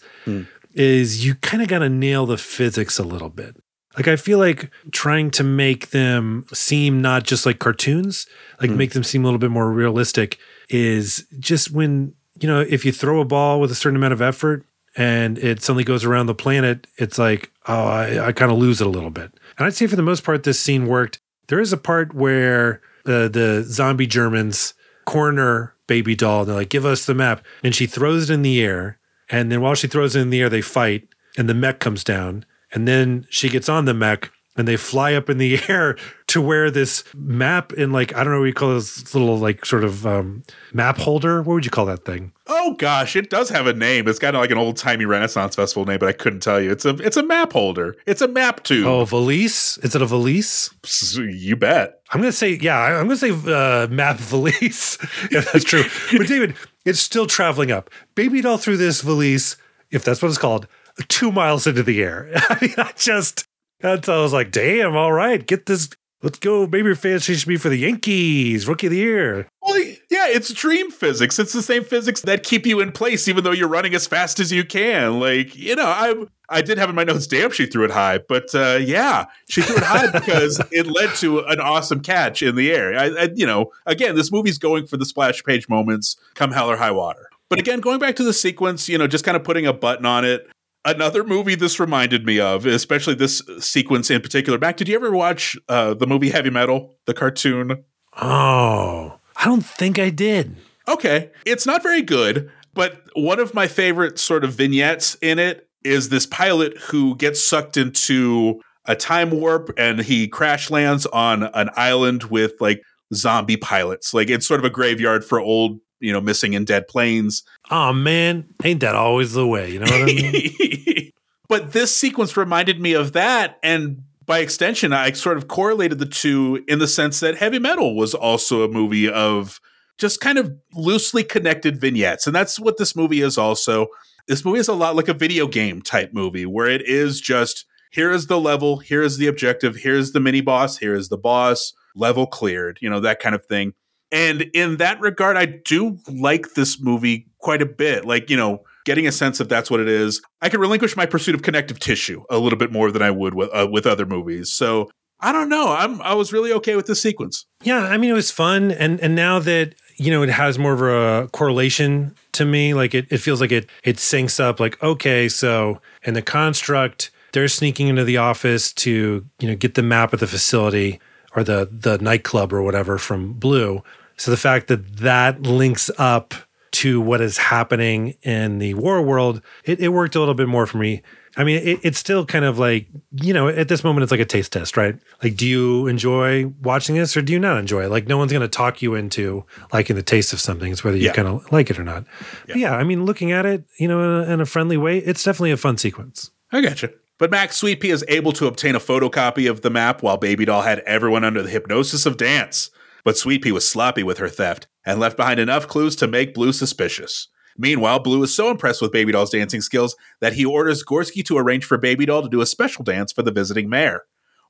is 0.74 1.24
you 1.24 1.34
kind 1.36 1.62
of 1.62 1.68
got 1.68 1.80
to 1.80 1.88
nail 1.88 2.26
the 2.26 2.36
physics 2.38 2.98
a 2.98 3.02
little 3.02 3.30
bit. 3.30 3.56
Like 3.96 4.06
I 4.06 4.16
feel 4.16 4.38
like 4.38 4.70
trying 4.92 5.30
to 5.32 5.42
make 5.42 5.90
them 5.90 6.44
seem 6.52 7.02
not 7.02 7.24
just 7.24 7.44
like 7.44 7.58
cartoons, 7.58 8.26
like 8.60 8.70
make 8.70 8.92
them 8.92 9.02
seem 9.02 9.22
a 9.22 9.24
little 9.24 9.40
bit 9.40 9.50
more 9.50 9.72
realistic 9.72 10.38
is 10.68 11.26
just 11.40 11.72
when, 11.72 12.14
you 12.40 12.46
know, 12.46 12.60
if 12.60 12.84
you 12.84 12.92
throw 12.92 13.20
a 13.20 13.24
ball 13.24 13.58
with 13.60 13.72
a 13.72 13.74
certain 13.74 13.96
amount 13.96 14.12
of 14.12 14.22
effort 14.22 14.64
and 14.96 15.38
it 15.38 15.62
suddenly 15.62 15.82
goes 15.82 16.04
around 16.04 16.26
the 16.26 16.34
planet, 16.34 16.86
it's 16.96 17.18
like, 17.18 17.50
oh, 17.66 17.86
I, 17.86 18.28
I 18.28 18.32
kind 18.32 18.52
of 18.52 18.58
lose 18.58 18.80
it 18.80 18.86
a 18.86 18.90
little 18.90 19.10
bit. 19.10 19.32
And 19.56 19.66
I'd 19.66 19.74
say 19.74 19.88
for 19.88 19.96
the 19.96 20.02
most 20.02 20.22
part, 20.22 20.44
this 20.44 20.60
scene 20.60 20.86
worked. 20.86 21.18
There 21.48 21.60
is 21.60 21.72
a 21.72 21.76
part 21.76 22.14
where 22.14 22.80
uh, 23.04 23.26
the 23.28 23.64
zombie 23.66 24.06
Germans 24.06 24.74
corner 25.06 25.74
baby 25.88 26.14
doll. 26.14 26.44
They're 26.44 26.54
like, 26.54 26.68
give 26.68 26.86
us 26.86 27.04
the 27.04 27.14
map. 27.14 27.44
And 27.64 27.74
she 27.74 27.86
throws 27.86 28.30
it 28.30 28.34
in 28.34 28.42
the 28.42 28.62
air. 28.62 29.00
And 29.28 29.50
then 29.50 29.60
while 29.60 29.74
she 29.74 29.88
throws 29.88 30.14
it 30.14 30.20
in 30.20 30.30
the 30.30 30.40
air, 30.40 30.48
they 30.48 30.60
fight. 30.60 31.08
And 31.36 31.48
the 31.48 31.54
mech 31.54 31.80
comes 31.80 32.04
down. 32.04 32.44
And 32.72 32.86
then 32.86 33.26
she 33.30 33.48
gets 33.48 33.68
on 33.68 33.86
the 33.86 33.94
mech 33.94 34.30
and 34.58 34.68
they 34.68 34.76
fly 34.76 35.14
up 35.14 35.30
in 35.30 35.38
the 35.38 35.60
air 35.68 35.96
to 36.26 36.42
where 36.42 36.70
this 36.70 37.04
map 37.14 37.72
in 37.72 37.92
like, 37.92 38.14
I 38.14 38.22
don't 38.22 38.32
know 38.34 38.40
what 38.40 38.46
you 38.46 38.52
call 38.52 38.74
this 38.74 39.14
little 39.14 39.38
like 39.38 39.64
sort 39.64 39.84
of 39.84 40.06
um, 40.06 40.42
map 40.74 40.98
holder. 40.98 41.40
What 41.42 41.54
would 41.54 41.64
you 41.64 41.70
call 41.70 41.86
that 41.86 42.04
thing? 42.04 42.32
Oh 42.48 42.74
gosh, 42.74 43.16
it 43.16 43.30
does 43.30 43.48
have 43.50 43.66
a 43.66 43.72
name. 43.72 44.08
It's 44.08 44.18
kind 44.18 44.34
of 44.36 44.40
like 44.40 44.50
an 44.50 44.58
old 44.58 44.76
timey 44.76 45.04
Renaissance 45.04 45.56
festival 45.56 45.86
name, 45.86 45.98
but 45.98 46.08
I 46.08 46.12
couldn't 46.12 46.40
tell 46.40 46.60
you. 46.60 46.70
It's 46.70 46.84
a 46.84 46.90
it's 46.96 47.16
a 47.16 47.22
map 47.22 47.52
holder. 47.52 47.96
It's 48.06 48.20
a 48.20 48.28
map 48.28 48.64
tube. 48.64 48.86
Oh, 48.86 49.04
valise? 49.04 49.78
Is 49.78 49.94
it 49.94 50.02
a 50.02 50.06
valise? 50.06 50.70
You 51.16 51.56
bet. 51.56 52.00
I'm 52.10 52.20
gonna 52.20 52.32
say, 52.32 52.58
yeah, 52.60 52.78
I'm 52.78 53.06
gonna 53.06 53.16
say 53.16 53.30
uh, 53.30 53.86
map 53.88 54.16
valise. 54.16 54.98
if 55.30 55.52
that's 55.52 55.64
true. 55.64 55.84
but 56.16 56.26
David, 56.26 56.56
it's 56.84 57.00
still 57.00 57.26
traveling 57.26 57.70
up. 57.70 57.90
Baby 58.14 58.40
doll 58.40 58.56
through 58.58 58.78
this 58.78 59.02
valise, 59.02 59.56
if 59.90 60.04
that's 60.04 60.22
what 60.22 60.28
it's 60.28 60.38
called, 60.38 60.66
two 61.08 61.30
miles 61.30 61.66
into 61.66 61.82
the 61.82 62.02
air. 62.02 62.30
I 62.34 62.58
mean, 62.60 62.74
I 62.78 62.92
just, 62.96 63.46
that's, 63.80 64.08
I 64.08 64.18
was 64.18 64.32
like, 64.32 64.50
damn, 64.50 64.96
all 64.96 65.12
right, 65.12 65.44
get 65.46 65.66
this. 65.66 65.88
Let's 66.20 66.40
go. 66.40 66.66
Baby 66.66 66.96
fantasy 66.96 67.34
should 67.36 67.48
be 67.48 67.56
for 67.56 67.68
the 67.68 67.76
Yankees, 67.76 68.66
rookie 68.66 68.88
of 68.88 68.90
the 68.90 68.98
year. 68.98 69.46
Well, 69.62 69.78
yeah, 70.10 70.26
it's 70.26 70.52
dream 70.52 70.90
physics. 70.90 71.38
It's 71.38 71.52
the 71.52 71.62
same 71.62 71.84
physics 71.84 72.22
that 72.22 72.42
keep 72.42 72.66
you 72.66 72.80
in 72.80 72.90
place, 72.90 73.28
even 73.28 73.44
though 73.44 73.52
you're 73.52 73.68
running 73.68 73.94
as 73.94 74.08
fast 74.08 74.40
as 74.40 74.50
you 74.50 74.64
can. 74.64 75.20
Like, 75.20 75.54
you 75.54 75.76
know, 75.76 75.86
I 75.86 76.14
I 76.48 76.62
did 76.62 76.78
have 76.78 76.88
in 76.88 76.96
my 76.96 77.04
notes, 77.04 77.28
damn, 77.28 77.52
she 77.52 77.66
threw 77.66 77.84
it 77.84 77.90
high, 77.90 78.18
but 78.26 78.52
uh, 78.54 78.78
yeah, 78.80 79.26
she 79.48 79.62
threw 79.62 79.76
it 79.76 79.82
high 79.84 80.10
because 80.10 80.60
it 80.72 80.86
led 80.86 81.14
to 81.16 81.40
an 81.40 81.60
awesome 81.60 82.00
catch 82.00 82.42
in 82.42 82.56
the 82.56 82.72
air. 82.72 82.98
I, 82.98 83.04
I, 83.06 83.28
you 83.34 83.46
know, 83.46 83.70
again, 83.86 84.16
this 84.16 84.32
movie's 84.32 84.58
going 84.58 84.86
for 84.86 84.96
the 84.96 85.04
splash 85.04 85.44
page 85.44 85.68
moments, 85.68 86.16
come 86.34 86.50
hell 86.50 86.70
or 86.70 86.76
high 86.76 86.90
water. 86.90 87.28
But 87.48 87.58
again, 87.58 87.80
going 87.80 87.98
back 87.98 88.16
to 88.16 88.24
the 88.24 88.32
sequence, 88.32 88.88
you 88.88 88.98
know, 88.98 89.06
just 89.06 89.24
kind 89.24 89.36
of 89.36 89.44
putting 89.44 89.66
a 89.66 89.72
button 89.72 90.04
on 90.04 90.24
it. 90.24 90.48
Another 90.88 91.22
movie 91.22 91.54
this 91.54 91.78
reminded 91.78 92.24
me 92.24 92.40
of, 92.40 92.64
especially 92.64 93.14
this 93.14 93.42
sequence 93.58 94.10
in 94.10 94.22
particular. 94.22 94.58
Mac, 94.58 94.78
did 94.78 94.88
you 94.88 94.94
ever 94.94 95.10
watch 95.10 95.54
uh, 95.68 95.92
the 95.92 96.06
movie 96.06 96.30
Heavy 96.30 96.48
Metal, 96.48 96.94
the 97.04 97.12
cartoon? 97.12 97.84
Oh, 98.16 99.18
I 99.36 99.44
don't 99.44 99.64
think 99.64 99.98
I 99.98 100.08
did. 100.08 100.56
Okay. 100.88 101.30
It's 101.44 101.66
not 101.66 101.82
very 101.82 102.00
good, 102.00 102.50
but 102.72 103.02
one 103.14 103.38
of 103.38 103.52
my 103.52 103.66
favorite 103.66 104.18
sort 104.18 104.44
of 104.44 104.54
vignettes 104.54 105.14
in 105.20 105.38
it 105.38 105.68
is 105.84 106.08
this 106.08 106.24
pilot 106.24 106.78
who 106.78 107.16
gets 107.16 107.42
sucked 107.42 107.76
into 107.76 108.62
a 108.86 108.96
time 108.96 109.30
warp 109.30 109.70
and 109.76 110.00
he 110.00 110.26
crash 110.26 110.70
lands 110.70 111.04
on 111.06 111.42
an 111.42 111.68
island 111.76 112.24
with 112.24 112.54
like 112.60 112.80
zombie 113.14 113.58
pilots. 113.58 114.14
Like 114.14 114.30
it's 114.30 114.46
sort 114.46 114.60
of 114.60 114.64
a 114.64 114.70
graveyard 114.70 115.22
for 115.22 115.38
old, 115.38 115.80
you 116.00 116.12
know, 116.12 116.20
missing 116.20 116.52
in 116.52 116.64
dead 116.64 116.88
planes. 116.88 117.42
Oh 117.70 117.92
man, 117.92 118.48
ain't 118.64 118.80
that 118.80 118.94
always 118.94 119.32
the 119.32 119.46
way? 119.46 119.72
You 119.72 119.80
know 119.80 119.86
what 119.86 120.02
I 120.02 120.04
mean? 120.04 121.12
but 121.48 121.72
this 121.72 121.96
sequence 121.96 122.36
reminded 122.36 122.80
me 122.80 122.92
of 122.94 123.12
that 123.12 123.58
and 123.62 124.02
by 124.26 124.40
extension 124.40 124.92
I 124.92 125.12
sort 125.12 125.38
of 125.38 125.48
correlated 125.48 125.98
the 125.98 126.06
two 126.06 126.62
in 126.68 126.78
the 126.78 126.88
sense 126.88 127.20
that 127.20 127.36
Heavy 127.36 127.58
Metal 127.58 127.96
was 127.96 128.14
also 128.14 128.62
a 128.62 128.68
movie 128.68 129.10
of 129.10 129.60
just 129.96 130.20
kind 130.20 130.38
of 130.38 130.52
loosely 130.74 131.24
connected 131.24 131.80
vignettes 131.80 132.26
and 132.26 132.36
that's 132.36 132.60
what 132.60 132.76
this 132.76 132.94
movie 132.94 133.22
is 133.22 133.38
also. 133.38 133.88
This 134.26 134.44
movie 134.44 134.60
is 134.60 134.68
a 134.68 134.74
lot 134.74 134.94
like 134.94 135.08
a 135.08 135.14
video 135.14 135.46
game 135.46 135.80
type 135.80 136.12
movie 136.12 136.44
where 136.44 136.68
it 136.68 136.86
is 136.86 137.20
just 137.20 137.64
here 137.90 138.10
is 138.10 138.26
the 138.26 138.38
level, 138.38 138.78
here 138.78 139.02
is 139.02 139.16
the 139.16 139.26
objective, 139.26 139.76
here's 139.76 140.12
the 140.12 140.20
mini 140.20 140.42
boss, 140.42 140.76
here 140.78 140.94
is 140.94 141.08
the 141.08 141.16
boss, 141.16 141.72
level 141.94 142.26
cleared, 142.26 142.78
you 142.82 142.90
know, 142.90 143.00
that 143.00 143.20
kind 143.20 143.34
of 143.34 143.44
thing. 143.46 143.72
And 144.10 144.42
in 144.54 144.78
that 144.78 145.00
regard, 145.00 145.36
I 145.36 145.46
do 145.46 145.98
like 146.08 146.54
this 146.54 146.80
movie 146.80 147.26
quite 147.38 147.60
a 147.60 147.66
bit. 147.66 148.04
Like, 148.04 148.30
you 148.30 148.36
know, 148.36 148.64
getting 148.84 149.06
a 149.06 149.12
sense 149.12 149.38
of 149.38 149.48
that's 149.50 149.70
what 149.70 149.80
it 149.80 149.88
is. 149.88 150.22
I 150.40 150.48
can 150.48 150.60
relinquish 150.60 150.96
my 150.96 151.04
pursuit 151.04 151.34
of 151.34 151.42
connective 151.42 151.78
tissue 151.78 152.24
a 152.30 152.38
little 152.38 152.58
bit 152.58 152.72
more 152.72 152.90
than 152.90 153.02
I 153.02 153.10
would 153.10 153.34
with 153.34 153.50
uh, 153.52 153.68
with 153.70 153.86
other 153.86 154.06
movies. 154.06 154.50
So 154.50 154.90
I 155.20 155.32
don't 155.32 155.48
know. 155.48 155.72
I'm 155.72 156.00
I 156.02 156.14
was 156.14 156.32
really 156.32 156.52
okay 156.54 156.74
with 156.74 156.86
this 156.86 157.02
sequence. 157.02 157.44
Yeah, 157.62 157.80
I 157.80 157.98
mean 157.98 158.10
it 158.10 158.14
was 158.14 158.30
fun, 158.30 158.70
and 158.70 159.00
and 159.00 159.14
now 159.14 159.40
that 159.40 159.74
you 159.96 160.10
know 160.10 160.22
it 160.22 160.30
has 160.30 160.58
more 160.58 160.72
of 160.72 160.82
a 160.82 161.28
correlation 161.28 162.14
to 162.32 162.44
me, 162.46 162.72
like 162.72 162.94
it 162.94 163.06
it 163.10 163.18
feels 163.18 163.40
like 163.40 163.52
it 163.52 163.68
it 163.82 163.96
syncs 163.96 164.40
up. 164.40 164.58
Like 164.58 164.82
okay, 164.82 165.28
so 165.28 165.80
in 166.04 166.14
the 166.14 166.22
construct, 166.22 167.10
they're 167.32 167.48
sneaking 167.48 167.88
into 167.88 168.04
the 168.04 168.16
office 168.16 168.72
to 168.74 169.26
you 169.38 169.48
know 169.48 169.54
get 169.56 169.74
the 169.74 169.82
map 169.82 170.12
of 170.12 170.20
the 170.20 170.26
facility 170.26 171.00
or 171.36 171.44
the 171.44 171.68
the 171.70 171.98
nightclub 171.98 172.52
or 172.52 172.62
whatever 172.62 172.96
from 172.96 173.32
Blue. 173.34 173.82
So 174.18 174.30
the 174.30 174.36
fact 174.36 174.68
that 174.68 174.98
that 174.98 175.42
links 175.42 175.90
up 175.98 176.34
to 176.72 177.00
what 177.00 177.20
is 177.20 177.38
happening 177.38 178.14
in 178.22 178.58
the 178.58 178.74
war 178.74 179.00
world, 179.02 179.40
it, 179.64 179.80
it 179.80 179.88
worked 179.88 180.14
a 180.14 180.18
little 180.20 180.34
bit 180.34 180.48
more 180.48 180.66
for 180.66 180.76
me. 180.78 181.02
I 181.36 181.44
mean, 181.44 181.62
it, 181.66 181.78
it's 181.82 181.98
still 181.98 182.26
kind 182.26 182.44
of 182.44 182.58
like, 182.58 182.88
you 183.12 183.32
know, 183.32 183.48
at 183.48 183.68
this 183.68 183.84
moment, 183.84 184.02
it's 184.02 184.10
like 184.10 184.20
a 184.20 184.24
taste 184.24 184.52
test, 184.52 184.76
right? 184.76 184.96
Like, 185.22 185.36
do 185.36 185.46
you 185.46 185.86
enjoy 185.86 186.46
watching 186.62 186.96
this 186.96 187.16
or 187.16 187.22
do 187.22 187.32
you 187.32 187.38
not 187.38 187.58
enjoy 187.58 187.84
it? 187.84 187.90
Like, 187.90 188.06
no 188.08 188.18
one's 188.18 188.32
going 188.32 188.42
to 188.42 188.48
talk 188.48 188.82
you 188.82 188.94
into 188.96 189.44
liking 189.72 189.94
the 189.96 190.02
taste 190.02 190.32
of 190.32 190.40
something. 190.40 190.70
It's 190.70 190.82
whether 190.82 190.96
you 190.96 191.06
Yeah. 191.06 191.12
kind 191.12 191.28
of 191.28 191.50
like 191.52 191.70
it 191.70 191.78
or 191.78 191.84
not. 191.84 192.04
But 192.46 192.56
yeah, 192.56 192.74
I 192.74 192.82
mean, 192.84 193.04
looking 193.04 193.30
at 193.32 193.46
it, 193.46 193.64
you 193.78 193.86
know, 193.88 194.02
in 194.02 194.28
a, 194.28 194.32
in 194.34 194.40
a 194.40 194.46
friendly 194.46 194.76
way, 194.76 194.98
it's 194.98 195.22
definitely 195.22 195.52
a 195.52 195.56
fun 195.56 195.78
sequence. 195.78 196.30
I 196.52 196.60
gotcha. 196.60 196.90
But 197.18 197.30
Max 197.30 197.56
Sweet 197.56 197.80
Pea 197.80 197.90
is 197.90 198.04
able 198.08 198.32
to 198.32 198.46
obtain 198.46 198.74
a 198.74 198.80
photocopy 198.80 199.48
of 199.50 199.62
the 199.62 199.70
map 199.70 200.02
while 200.02 200.16
Baby 200.16 200.44
Doll 200.44 200.62
had 200.62 200.80
everyone 200.80 201.24
under 201.24 201.42
the 201.42 201.50
hypnosis 201.50 202.04
of 202.06 202.16
dance. 202.16 202.70
But 203.08 203.16
Sweet 203.16 203.40
Pea 203.40 203.52
was 203.52 203.66
sloppy 203.66 204.02
with 204.02 204.18
her 204.18 204.28
theft 204.28 204.66
and 204.84 205.00
left 205.00 205.16
behind 205.16 205.40
enough 205.40 205.66
clues 205.66 205.96
to 205.96 206.06
make 206.06 206.34
Blue 206.34 206.52
suspicious. 206.52 207.28
Meanwhile, 207.56 208.00
Blue 208.00 208.22
is 208.22 208.36
so 208.36 208.50
impressed 208.50 208.82
with 208.82 208.92
Baby 208.92 209.12
Doll's 209.12 209.30
dancing 209.30 209.62
skills 209.62 209.96
that 210.20 210.34
he 210.34 210.44
orders 210.44 210.84
Gorski 210.84 211.24
to 211.24 211.38
arrange 211.38 211.64
for 211.64 211.78
Baby 211.78 212.04
Doll 212.04 212.20
to 212.20 212.28
do 212.28 212.42
a 212.42 212.44
special 212.44 212.84
dance 212.84 213.10
for 213.10 213.22
the 213.22 213.30
visiting 213.32 213.70
mayor. 213.70 214.02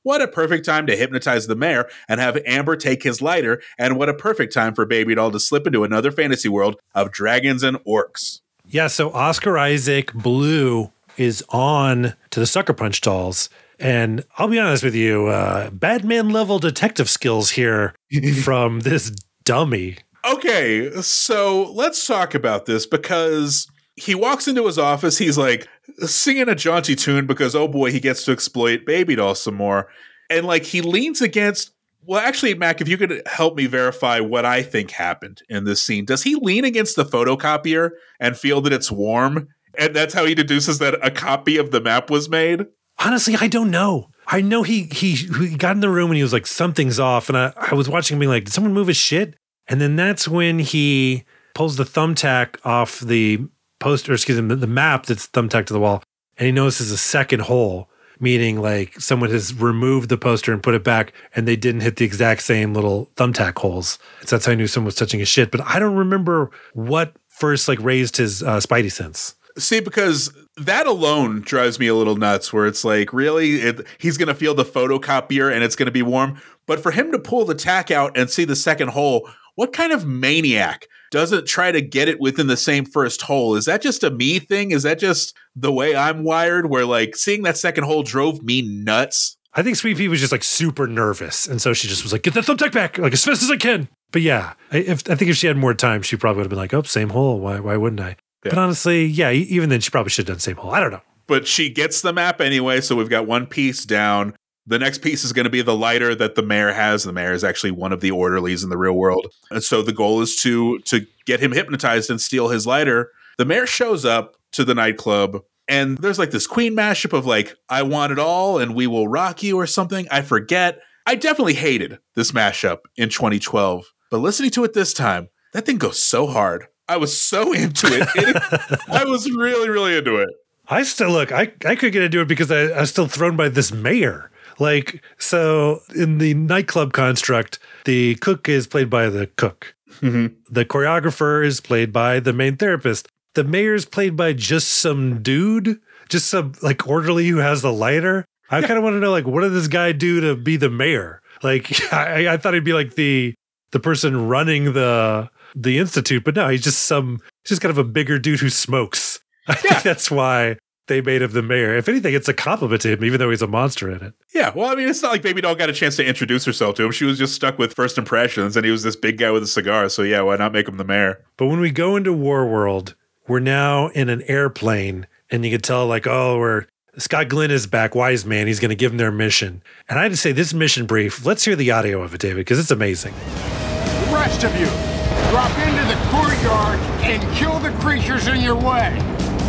What 0.03 0.21
a 0.21 0.27
perfect 0.27 0.65
time 0.65 0.87
to 0.87 0.97
hypnotize 0.97 1.47
the 1.47 1.55
mayor 1.55 1.87
and 2.09 2.19
have 2.19 2.37
Amber 2.45 2.75
take 2.75 3.03
his 3.03 3.21
lighter, 3.21 3.61
and 3.77 3.97
what 3.97 4.09
a 4.09 4.13
perfect 4.13 4.53
time 4.53 4.75
for 4.75 4.85
Baby 4.85 5.15
Doll 5.15 5.31
to 5.31 5.39
slip 5.39 5.65
into 5.65 5.85
another 5.85 6.11
fantasy 6.11 6.49
world 6.49 6.75
of 6.93 7.13
dragons 7.13 7.63
and 7.63 7.77
orcs. 7.85 8.41
Yeah, 8.65 8.87
so 8.87 9.09
Oscar 9.13 9.57
Isaac 9.57 10.11
Blue 10.13 10.91
is 11.15 11.45
on 11.47 12.13
to 12.31 12.41
the 12.41 12.45
Sucker 12.45 12.73
Punch 12.73 12.99
dolls. 12.99 13.49
And 13.79 14.25
I'll 14.37 14.47
be 14.47 14.59
honest 14.59 14.83
with 14.83 14.95
you, 14.95 15.27
uh, 15.27 15.69
Batman 15.69 16.29
level 16.29 16.59
detective 16.59 17.09
skills 17.09 17.51
here 17.51 17.95
from 18.43 18.81
this 18.81 19.11
dummy. 19.43 19.97
Okay, 20.29 20.91
so 21.01 21.71
let's 21.71 22.05
talk 22.05 22.35
about 22.35 22.65
this 22.65 22.85
because 22.85 23.67
he 23.95 24.15
walks 24.15 24.47
into 24.47 24.65
his 24.65 24.77
office. 24.77 25.17
He's 25.17 25.37
like 25.37 25.67
singing 25.99 26.49
a 26.49 26.55
jaunty 26.55 26.95
tune 26.95 27.25
because, 27.25 27.55
oh 27.55 27.67
boy, 27.67 27.91
he 27.91 27.99
gets 27.99 28.25
to 28.25 28.31
exploit 28.31 28.85
Baby 28.85 29.15
Doll 29.15 29.35
some 29.35 29.55
more. 29.55 29.87
And 30.29 30.45
like 30.45 30.63
he 30.63 30.81
leans 30.81 31.21
against. 31.21 31.71
Well, 32.05 32.19
actually, 32.19 32.55
Mac, 32.55 32.81
if 32.81 32.87
you 32.87 32.97
could 32.97 33.21
help 33.27 33.55
me 33.55 33.65
verify 33.65 34.19
what 34.19 34.45
I 34.45 34.63
think 34.63 34.91
happened 34.91 35.41
in 35.47 35.65
this 35.65 35.85
scene, 35.85 36.05
does 36.05 36.23
he 36.23 36.35
lean 36.35 36.65
against 36.65 36.95
the 36.95 37.05
photocopier 37.05 37.91
and 38.19 38.37
feel 38.37 38.61
that 38.61 38.73
it's 38.73 38.91
warm? 38.91 39.49
And 39.77 39.95
that's 39.95 40.13
how 40.13 40.25
he 40.25 40.33
deduces 40.33 40.79
that 40.79 40.97
a 41.05 41.11
copy 41.11 41.57
of 41.57 41.71
the 41.71 41.81
map 41.81 42.09
was 42.09 42.29
made? 42.29 42.65
Honestly, 42.99 43.35
I 43.39 43.47
don't 43.47 43.71
know. 43.71 44.09
I 44.27 44.41
know 44.41 44.63
he 44.63 44.83
he 44.83 45.15
he 45.15 45.55
got 45.55 45.75
in 45.75 45.79
the 45.79 45.89
room 45.89 46.11
and 46.11 46.17
he 46.17 46.23
was 46.23 46.33
like, 46.33 46.45
something's 46.45 46.99
off. 46.99 47.29
And 47.29 47.37
I, 47.37 47.53
I 47.55 47.73
was 47.73 47.89
watching 47.89 48.15
him 48.15 48.19
being 48.19 48.29
like, 48.29 48.45
did 48.45 48.53
someone 48.53 48.73
move 48.73 48.87
his 48.87 48.97
shit? 48.97 49.35
And 49.67 49.79
then 49.79 49.95
that's 49.95 50.27
when 50.27 50.59
he 50.59 51.23
pulls 51.53 51.77
the 51.77 51.83
thumbtack 51.83 52.57
off 52.65 52.99
the 52.99 53.39
poster, 53.79 54.13
excuse 54.13 54.39
me, 54.41 54.55
the, 54.55 54.67
map 54.67 55.05
that's 55.05 55.27
thumbtacked 55.27 55.67
to 55.67 55.73
the 55.73 55.79
wall, 55.79 56.03
and 56.37 56.45
he 56.45 56.51
notices 56.51 56.91
a 56.91 56.97
second 56.97 57.41
hole, 57.41 57.89
meaning 58.19 58.59
like 58.61 58.99
someone 58.99 59.29
has 59.29 59.53
removed 59.53 60.09
the 60.09 60.17
poster 60.17 60.51
and 60.51 60.61
put 60.61 60.73
it 60.73 60.83
back, 60.83 61.13
and 61.35 61.47
they 61.47 61.55
didn't 61.55 61.81
hit 61.81 61.95
the 61.95 62.05
exact 62.05 62.41
same 62.41 62.73
little 62.73 63.11
thumbtack 63.15 63.57
holes. 63.57 63.99
So 64.21 64.35
that's 64.35 64.45
how 64.45 64.51
I 64.51 64.55
knew 64.55 64.67
someone 64.67 64.87
was 64.87 64.95
touching 64.95 65.19
his 65.19 65.29
shit. 65.29 65.51
But 65.51 65.61
I 65.61 65.79
don't 65.79 65.95
remember 65.95 66.51
what 66.73 67.15
first 67.27 67.67
like 67.67 67.79
raised 67.81 68.17
his 68.17 68.43
uh, 68.43 68.57
spidey 68.57 68.91
sense. 68.91 69.35
See, 69.57 69.79
because 69.79 70.31
that 70.59 70.87
alone 70.87 71.41
drives 71.41 71.79
me 71.79 71.87
a 71.87 71.95
little 71.95 72.15
nuts. 72.15 72.51
Where 72.53 72.67
it's 72.67 72.83
like, 72.83 73.13
really, 73.13 73.55
it, 73.55 73.85
he's 73.97 74.17
going 74.17 74.27
to 74.27 74.35
feel 74.35 74.53
the 74.53 74.65
photocopier 74.65 75.51
and 75.53 75.63
it's 75.63 75.75
going 75.75 75.87
to 75.87 75.91
be 75.91 76.01
warm. 76.01 76.41
But 76.67 76.81
for 76.81 76.91
him 76.91 77.11
to 77.11 77.19
pull 77.19 77.45
the 77.45 77.55
tack 77.55 77.91
out 77.91 78.17
and 78.17 78.29
see 78.29 78.45
the 78.45 78.55
second 78.55 78.89
hole, 78.89 79.29
what 79.55 79.73
kind 79.73 79.91
of 79.91 80.05
maniac 80.05 80.87
doesn't 81.11 81.47
try 81.47 81.71
to 81.71 81.81
get 81.81 82.07
it 82.07 82.19
within 82.19 82.47
the 82.47 82.57
same 82.57 82.85
first 82.85 83.21
hole? 83.23 83.55
Is 83.55 83.65
that 83.65 83.81
just 83.81 84.03
a 84.03 84.09
me 84.11 84.39
thing? 84.39 84.71
Is 84.71 84.83
that 84.83 84.99
just 84.99 85.35
the 85.55 85.71
way 85.71 85.95
I'm 85.95 86.23
wired? 86.23 86.69
Where 86.69 86.85
like 86.85 87.15
seeing 87.15 87.43
that 87.43 87.57
second 87.57 87.85
hole 87.85 88.03
drove 88.03 88.43
me 88.43 88.61
nuts. 88.61 89.37
I 89.53 89.63
think 89.63 89.77
Sweet 89.77 89.97
Pea 89.97 90.07
was 90.07 90.19
just 90.19 90.31
like 90.31 90.43
super 90.43 90.85
nervous, 90.85 91.47
and 91.47 91.59
so 91.59 91.73
she 91.73 91.87
just 91.87 92.03
was 92.03 92.13
like, 92.13 92.21
"Get 92.21 92.35
that 92.35 92.43
thumbtack 92.43 92.71
back, 92.71 92.99
like 92.99 93.13
as 93.13 93.25
fast 93.25 93.41
as 93.41 93.49
I 93.49 93.57
can." 93.57 93.89
But 94.11 94.21
yeah, 94.21 94.53
I, 94.71 94.77
if, 94.77 95.09
I 95.09 95.15
think 95.15 95.31
if 95.31 95.37
she 95.37 95.47
had 95.47 95.57
more 95.57 95.73
time, 95.73 96.03
she 96.03 96.15
probably 96.15 96.37
would 96.37 96.43
have 96.45 96.49
been 96.51 96.59
like, 96.59 96.73
"Oh, 96.73 96.83
same 96.83 97.09
hole. 97.09 97.39
Why? 97.39 97.59
Why 97.59 97.75
wouldn't 97.75 97.99
I?" 97.99 98.15
But 98.43 98.57
honestly, 98.57 99.05
yeah, 99.05 99.31
even 99.31 99.69
then, 99.69 99.81
she 99.81 99.91
probably 99.91 100.09
should 100.09 100.27
have 100.27 100.35
done 100.35 100.39
same 100.39 100.55
hole. 100.55 100.71
I 100.71 100.79
don't 100.79 100.91
know. 100.91 101.01
But 101.27 101.47
she 101.47 101.69
gets 101.69 102.01
the 102.01 102.13
map 102.13 102.41
anyway, 102.41 102.81
so 102.81 102.95
we've 102.95 103.09
got 103.09 103.27
one 103.27 103.45
piece 103.45 103.85
down. 103.85 104.35
The 104.65 104.79
next 104.79 105.01
piece 105.01 105.23
is 105.23 105.33
going 105.33 105.45
to 105.45 105.49
be 105.49 105.61
the 105.61 105.75
lighter 105.75 106.15
that 106.15 106.35
the 106.35 106.41
mayor 106.41 106.71
has. 106.71 107.03
The 107.03 107.13
mayor 107.13 107.33
is 107.33 107.43
actually 107.43 107.71
one 107.71 107.91
of 107.91 108.01
the 108.01 108.11
orderlies 108.11 108.63
in 108.63 108.69
the 108.69 108.77
real 108.77 108.93
world, 108.93 109.27
and 109.51 109.63
so 109.63 109.81
the 109.81 109.93
goal 109.93 110.21
is 110.21 110.35
to 110.41 110.79
to 110.85 111.05
get 111.25 111.39
him 111.39 111.51
hypnotized 111.51 112.09
and 112.09 112.21
steal 112.21 112.49
his 112.49 112.65
lighter. 112.67 113.11
The 113.37 113.45
mayor 113.45 113.65
shows 113.65 114.05
up 114.05 114.35
to 114.53 114.63
the 114.63 114.75
nightclub, 114.75 115.41
and 115.67 115.97
there's 115.97 116.19
like 116.19 116.31
this 116.31 116.47
Queen 116.47 116.75
mashup 116.75 117.17
of 117.17 117.25
like 117.25 117.55
"I 117.67 117.81
want 117.83 118.11
it 118.11 118.19
all" 118.19 118.59
and 118.59 118.75
"We 118.75 118.87
will 118.87 119.07
rock 119.07 119.43
you" 119.43 119.57
or 119.57 119.67
something. 119.67 120.07
I 120.11 120.21
forget. 120.21 120.79
I 121.05 121.15
definitely 121.15 121.55
hated 121.55 121.97
this 122.15 122.31
mashup 122.31 122.79
in 122.95 123.09
2012, 123.09 123.85
but 124.11 124.17
listening 124.17 124.51
to 124.51 124.63
it 124.63 124.73
this 124.73 124.93
time, 124.93 125.29
that 125.53 125.65
thing 125.65 125.77
goes 125.77 125.99
so 125.99 126.27
hard. 126.27 126.67
I 126.89 126.97
was 126.97 127.17
so 127.17 127.53
into 127.63 127.87
it. 127.87 128.07
It- 128.15 128.79
I 128.89 129.05
was 129.05 129.29
really, 129.31 129.69
really 129.69 129.95
into 129.97 130.17
it. 130.17 130.29
I 130.67 130.83
still 130.83 131.11
look. 131.11 131.31
I 131.31 131.51
I 131.65 131.75
could 131.75 131.93
get 131.93 132.03
into 132.03 132.21
it 132.21 132.27
because 132.27 132.51
I, 132.51 132.63
I 132.65 132.81
was 132.81 132.89
still 132.89 133.07
thrown 133.07 133.35
by 133.35 133.49
this 133.49 133.71
mayor. 133.71 134.29
Like 134.59 135.01
so, 135.17 135.79
in 135.95 136.17
the 136.17 136.33
nightclub 136.33 136.91
construct, 136.93 137.59
the 137.85 138.15
cook 138.15 138.49
is 138.49 138.67
played 138.67 138.89
by 138.89 139.09
the 139.09 139.27
cook. 139.27 139.73
Mm-hmm. 140.01 140.27
The 140.53 140.65
choreographer 140.65 141.45
is 141.45 141.59
played 141.61 141.91
by 141.93 142.19
the 142.19 142.33
main 142.33 142.57
therapist. 142.57 143.07
The 143.35 143.43
mayor 143.43 143.73
is 143.73 143.85
played 143.85 144.15
by 144.17 144.33
just 144.33 144.67
some 144.69 145.23
dude, 145.23 145.79
just 146.09 146.27
some 146.27 146.53
like 146.61 146.87
orderly 146.87 147.27
who 147.29 147.37
has 147.37 147.61
the 147.61 147.71
lighter. 147.73 148.25
I 148.51 148.61
kind 148.61 148.77
of 148.77 148.83
want 148.83 148.95
to 148.95 148.99
know 148.99 149.11
like 149.11 149.25
what 149.27 149.41
did 149.41 149.53
this 149.53 149.67
guy 149.67 149.91
do 149.91 150.19
to 150.21 150.35
be 150.35 150.57
the 150.57 150.69
mayor? 150.69 151.21
Like 151.41 151.91
I, 151.93 152.33
I 152.33 152.37
thought 152.37 152.53
he'd 152.53 152.63
be 152.63 152.73
like 152.73 152.95
the 152.95 153.33
the 153.71 153.79
person 153.79 154.27
running 154.27 154.73
the 154.73 155.29
the 155.55 155.77
institute, 155.77 156.23
but 156.23 156.35
no, 156.35 156.49
he's 156.49 156.63
just 156.63 156.85
some 156.85 157.19
he's 157.43 157.49
just 157.49 157.61
kind 157.61 157.71
of 157.71 157.77
a 157.77 157.83
bigger 157.83 158.19
dude 158.19 158.39
who 158.39 158.49
smokes. 158.49 159.19
I 159.47 159.55
think 159.55 159.81
that's 159.81 160.11
why 160.11 160.57
they 160.87 161.01
made 161.01 161.21
him 161.21 161.31
the 161.31 161.41
mayor. 161.41 161.75
If 161.75 161.87
anything, 161.87 162.13
it's 162.13 162.27
a 162.27 162.33
compliment 162.33 162.81
to 162.81 162.89
him, 162.89 163.03
even 163.03 163.19
though 163.19 163.29
he's 163.29 163.41
a 163.41 163.47
monster 163.47 163.89
in 163.89 164.03
it. 164.03 164.13
Yeah, 164.33 164.51
well, 164.55 164.69
I 164.69 164.75
mean, 164.75 164.89
it's 164.89 165.01
not 165.01 165.11
like 165.11 165.21
Baby 165.21 165.41
Doll 165.41 165.55
got 165.55 165.69
a 165.69 165.73
chance 165.73 165.95
to 165.97 166.05
introduce 166.05 166.45
herself 166.45 166.75
to 166.75 166.83
him. 166.83 166.91
She 166.91 167.05
was 167.05 167.17
just 167.17 167.35
stuck 167.35 167.57
with 167.57 167.73
first 167.73 167.97
impressions, 167.97 168.57
and 168.57 168.65
he 168.65 168.71
was 168.71 168.83
this 168.83 168.95
big 168.95 169.17
guy 169.17 169.31
with 169.31 169.43
a 169.43 169.47
cigar. 169.47 169.89
So 169.89 170.03
yeah, 170.03 170.21
why 170.21 170.35
not 170.35 170.51
make 170.51 170.67
him 170.67 170.77
the 170.77 170.83
mayor? 170.83 171.23
But 171.37 171.47
when 171.47 171.59
we 171.59 171.71
go 171.71 171.95
into 171.95 172.11
War 172.11 172.45
World, 172.47 172.95
we're 173.27 173.39
now 173.39 173.87
in 173.89 174.09
an 174.09 174.23
airplane, 174.23 175.07
and 175.29 175.45
you 175.45 175.51
can 175.51 175.61
tell, 175.61 175.87
like, 175.87 176.07
oh, 176.07 176.37
we're 176.37 176.65
Scott 176.97 177.29
Glenn 177.29 177.51
is 177.51 177.65
back, 177.67 177.95
wise 177.95 178.25
man. 178.25 178.47
He's 178.47 178.59
going 178.59 178.69
to 178.69 178.75
give 178.75 178.91
them 178.91 178.97
their 178.97 179.11
mission. 179.11 179.63
And 179.87 179.99
I 179.99 180.03
had 180.03 180.11
to 180.11 180.17
say, 180.17 180.31
this 180.31 180.53
mission 180.53 180.85
brief, 180.85 181.25
let's 181.25 181.45
hear 181.45 181.55
the 181.55 181.71
audio 181.71 182.01
of 182.01 182.13
it, 182.13 182.21
David, 182.21 182.37
because 182.37 182.59
it's 182.59 182.71
amazing. 182.71 183.13
The 183.13 184.11
rest 184.11 184.43
of 184.43 184.59
you, 184.59 184.98
drop 185.29 185.51
into 185.59 185.83
the 185.85 185.99
courtyard 186.09 186.79
and 187.03 187.21
kill 187.35 187.59
the 187.59 187.71
creatures 187.79 188.27
in 188.27 188.41
your 188.41 188.55
way. 188.55 188.97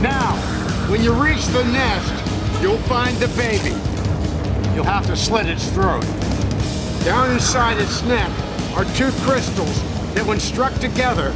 Now, 0.02 0.36
when 0.90 1.02
you 1.02 1.12
reach 1.12 1.46
the 1.46 1.64
nest, 1.64 2.62
you'll 2.62 2.78
find 2.78 3.16
the 3.18 3.28
baby. 3.36 3.76
You'll 4.74 4.84
have 4.84 5.06
to 5.06 5.16
slit 5.16 5.46
its 5.46 5.68
throat. 5.70 6.02
Down 7.04 7.30
inside 7.30 7.78
its 7.78 8.02
neck 8.02 8.30
are 8.76 8.84
two 8.96 9.10
crystals 9.22 9.82
that, 10.14 10.26
when 10.26 10.40
struck 10.40 10.74
together, 10.74 11.32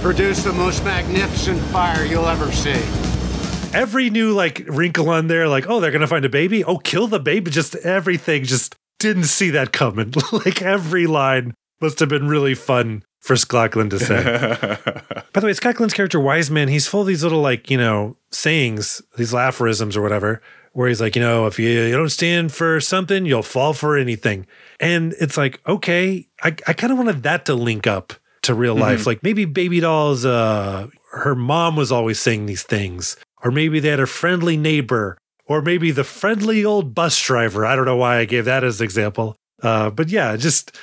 produce 0.00 0.42
the 0.44 0.52
most 0.52 0.84
magnificent 0.84 1.58
fire 1.72 2.04
you'll 2.04 2.26
ever 2.26 2.50
see. 2.52 2.80
Every 3.72 4.10
new, 4.10 4.32
like, 4.32 4.62
wrinkle 4.66 5.08
on 5.10 5.26
there, 5.26 5.48
like, 5.48 5.66
oh, 5.68 5.80
they're 5.80 5.90
to 5.90 6.06
find 6.06 6.24
a 6.24 6.28
baby? 6.28 6.62
Oh, 6.62 6.78
kill 6.78 7.06
the 7.06 7.18
baby. 7.18 7.50
Just 7.50 7.74
everything, 7.76 8.44
just 8.44 8.76
didn't 8.98 9.24
see 9.24 9.50
that 9.50 9.72
coming. 9.72 10.12
like, 10.32 10.62
every 10.62 11.06
line 11.06 11.54
must 11.80 12.00
have 12.00 12.08
been 12.08 12.28
really 12.28 12.54
fun 12.54 13.02
for 13.24 13.36
Scott 13.36 13.70
Glenn 13.70 13.88
to 13.88 13.98
say. 13.98 14.22
By 15.32 15.40
the 15.40 15.46
way, 15.46 15.54
Scott 15.54 15.76
Glenn's 15.76 15.94
character, 15.94 16.20
Wise 16.20 16.50
Man, 16.50 16.68
he's 16.68 16.86
full 16.86 17.00
of 17.00 17.06
these 17.06 17.22
little, 17.22 17.40
like, 17.40 17.70
you 17.70 17.78
know, 17.78 18.18
sayings, 18.30 19.00
these 19.16 19.32
aphorisms 19.34 19.96
or 19.96 20.02
whatever, 20.02 20.42
where 20.72 20.88
he's 20.88 21.00
like, 21.00 21.16
you 21.16 21.22
know, 21.22 21.46
if 21.46 21.58
you, 21.58 21.70
you 21.70 21.96
don't 21.96 22.10
stand 22.10 22.52
for 22.52 22.80
something, 22.80 23.24
you'll 23.24 23.42
fall 23.42 23.72
for 23.72 23.96
anything. 23.96 24.46
And 24.78 25.14
it's 25.18 25.38
like, 25.38 25.58
okay, 25.66 26.28
I, 26.42 26.48
I 26.66 26.74
kind 26.74 26.92
of 26.92 26.98
wanted 26.98 27.22
that 27.22 27.46
to 27.46 27.54
link 27.54 27.86
up 27.86 28.12
to 28.42 28.52
real 28.52 28.74
life. 28.74 29.06
Like 29.06 29.22
maybe 29.22 29.46
Baby 29.46 29.80
Doll's, 29.80 30.26
uh, 30.26 30.88
her 31.12 31.34
mom 31.34 31.76
was 31.76 31.90
always 31.90 32.20
saying 32.20 32.44
these 32.44 32.62
things, 32.62 33.16
or 33.42 33.50
maybe 33.50 33.80
they 33.80 33.88
had 33.88 34.00
a 34.00 34.06
friendly 34.06 34.58
neighbor, 34.58 35.16
or 35.46 35.62
maybe 35.62 35.90
the 35.92 36.04
friendly 36.04 36.62
old 36.62 36.94
bus 36.94 37.18
driver. 37.22 37.64
I 37.64 37.74
don't 37.74 37.86
know 37.86 37.96
why 37.96 38.18
I 38.18 38.26
gave 38.26 38.44
that 38.44 38.64
as 38.64 38.80
an 38.80 38.84
example. 38.84 39.34
Uh, 39.62 39.88
but 39.88 40.10
yeah, 40.10 40.36
just 40.36 40.76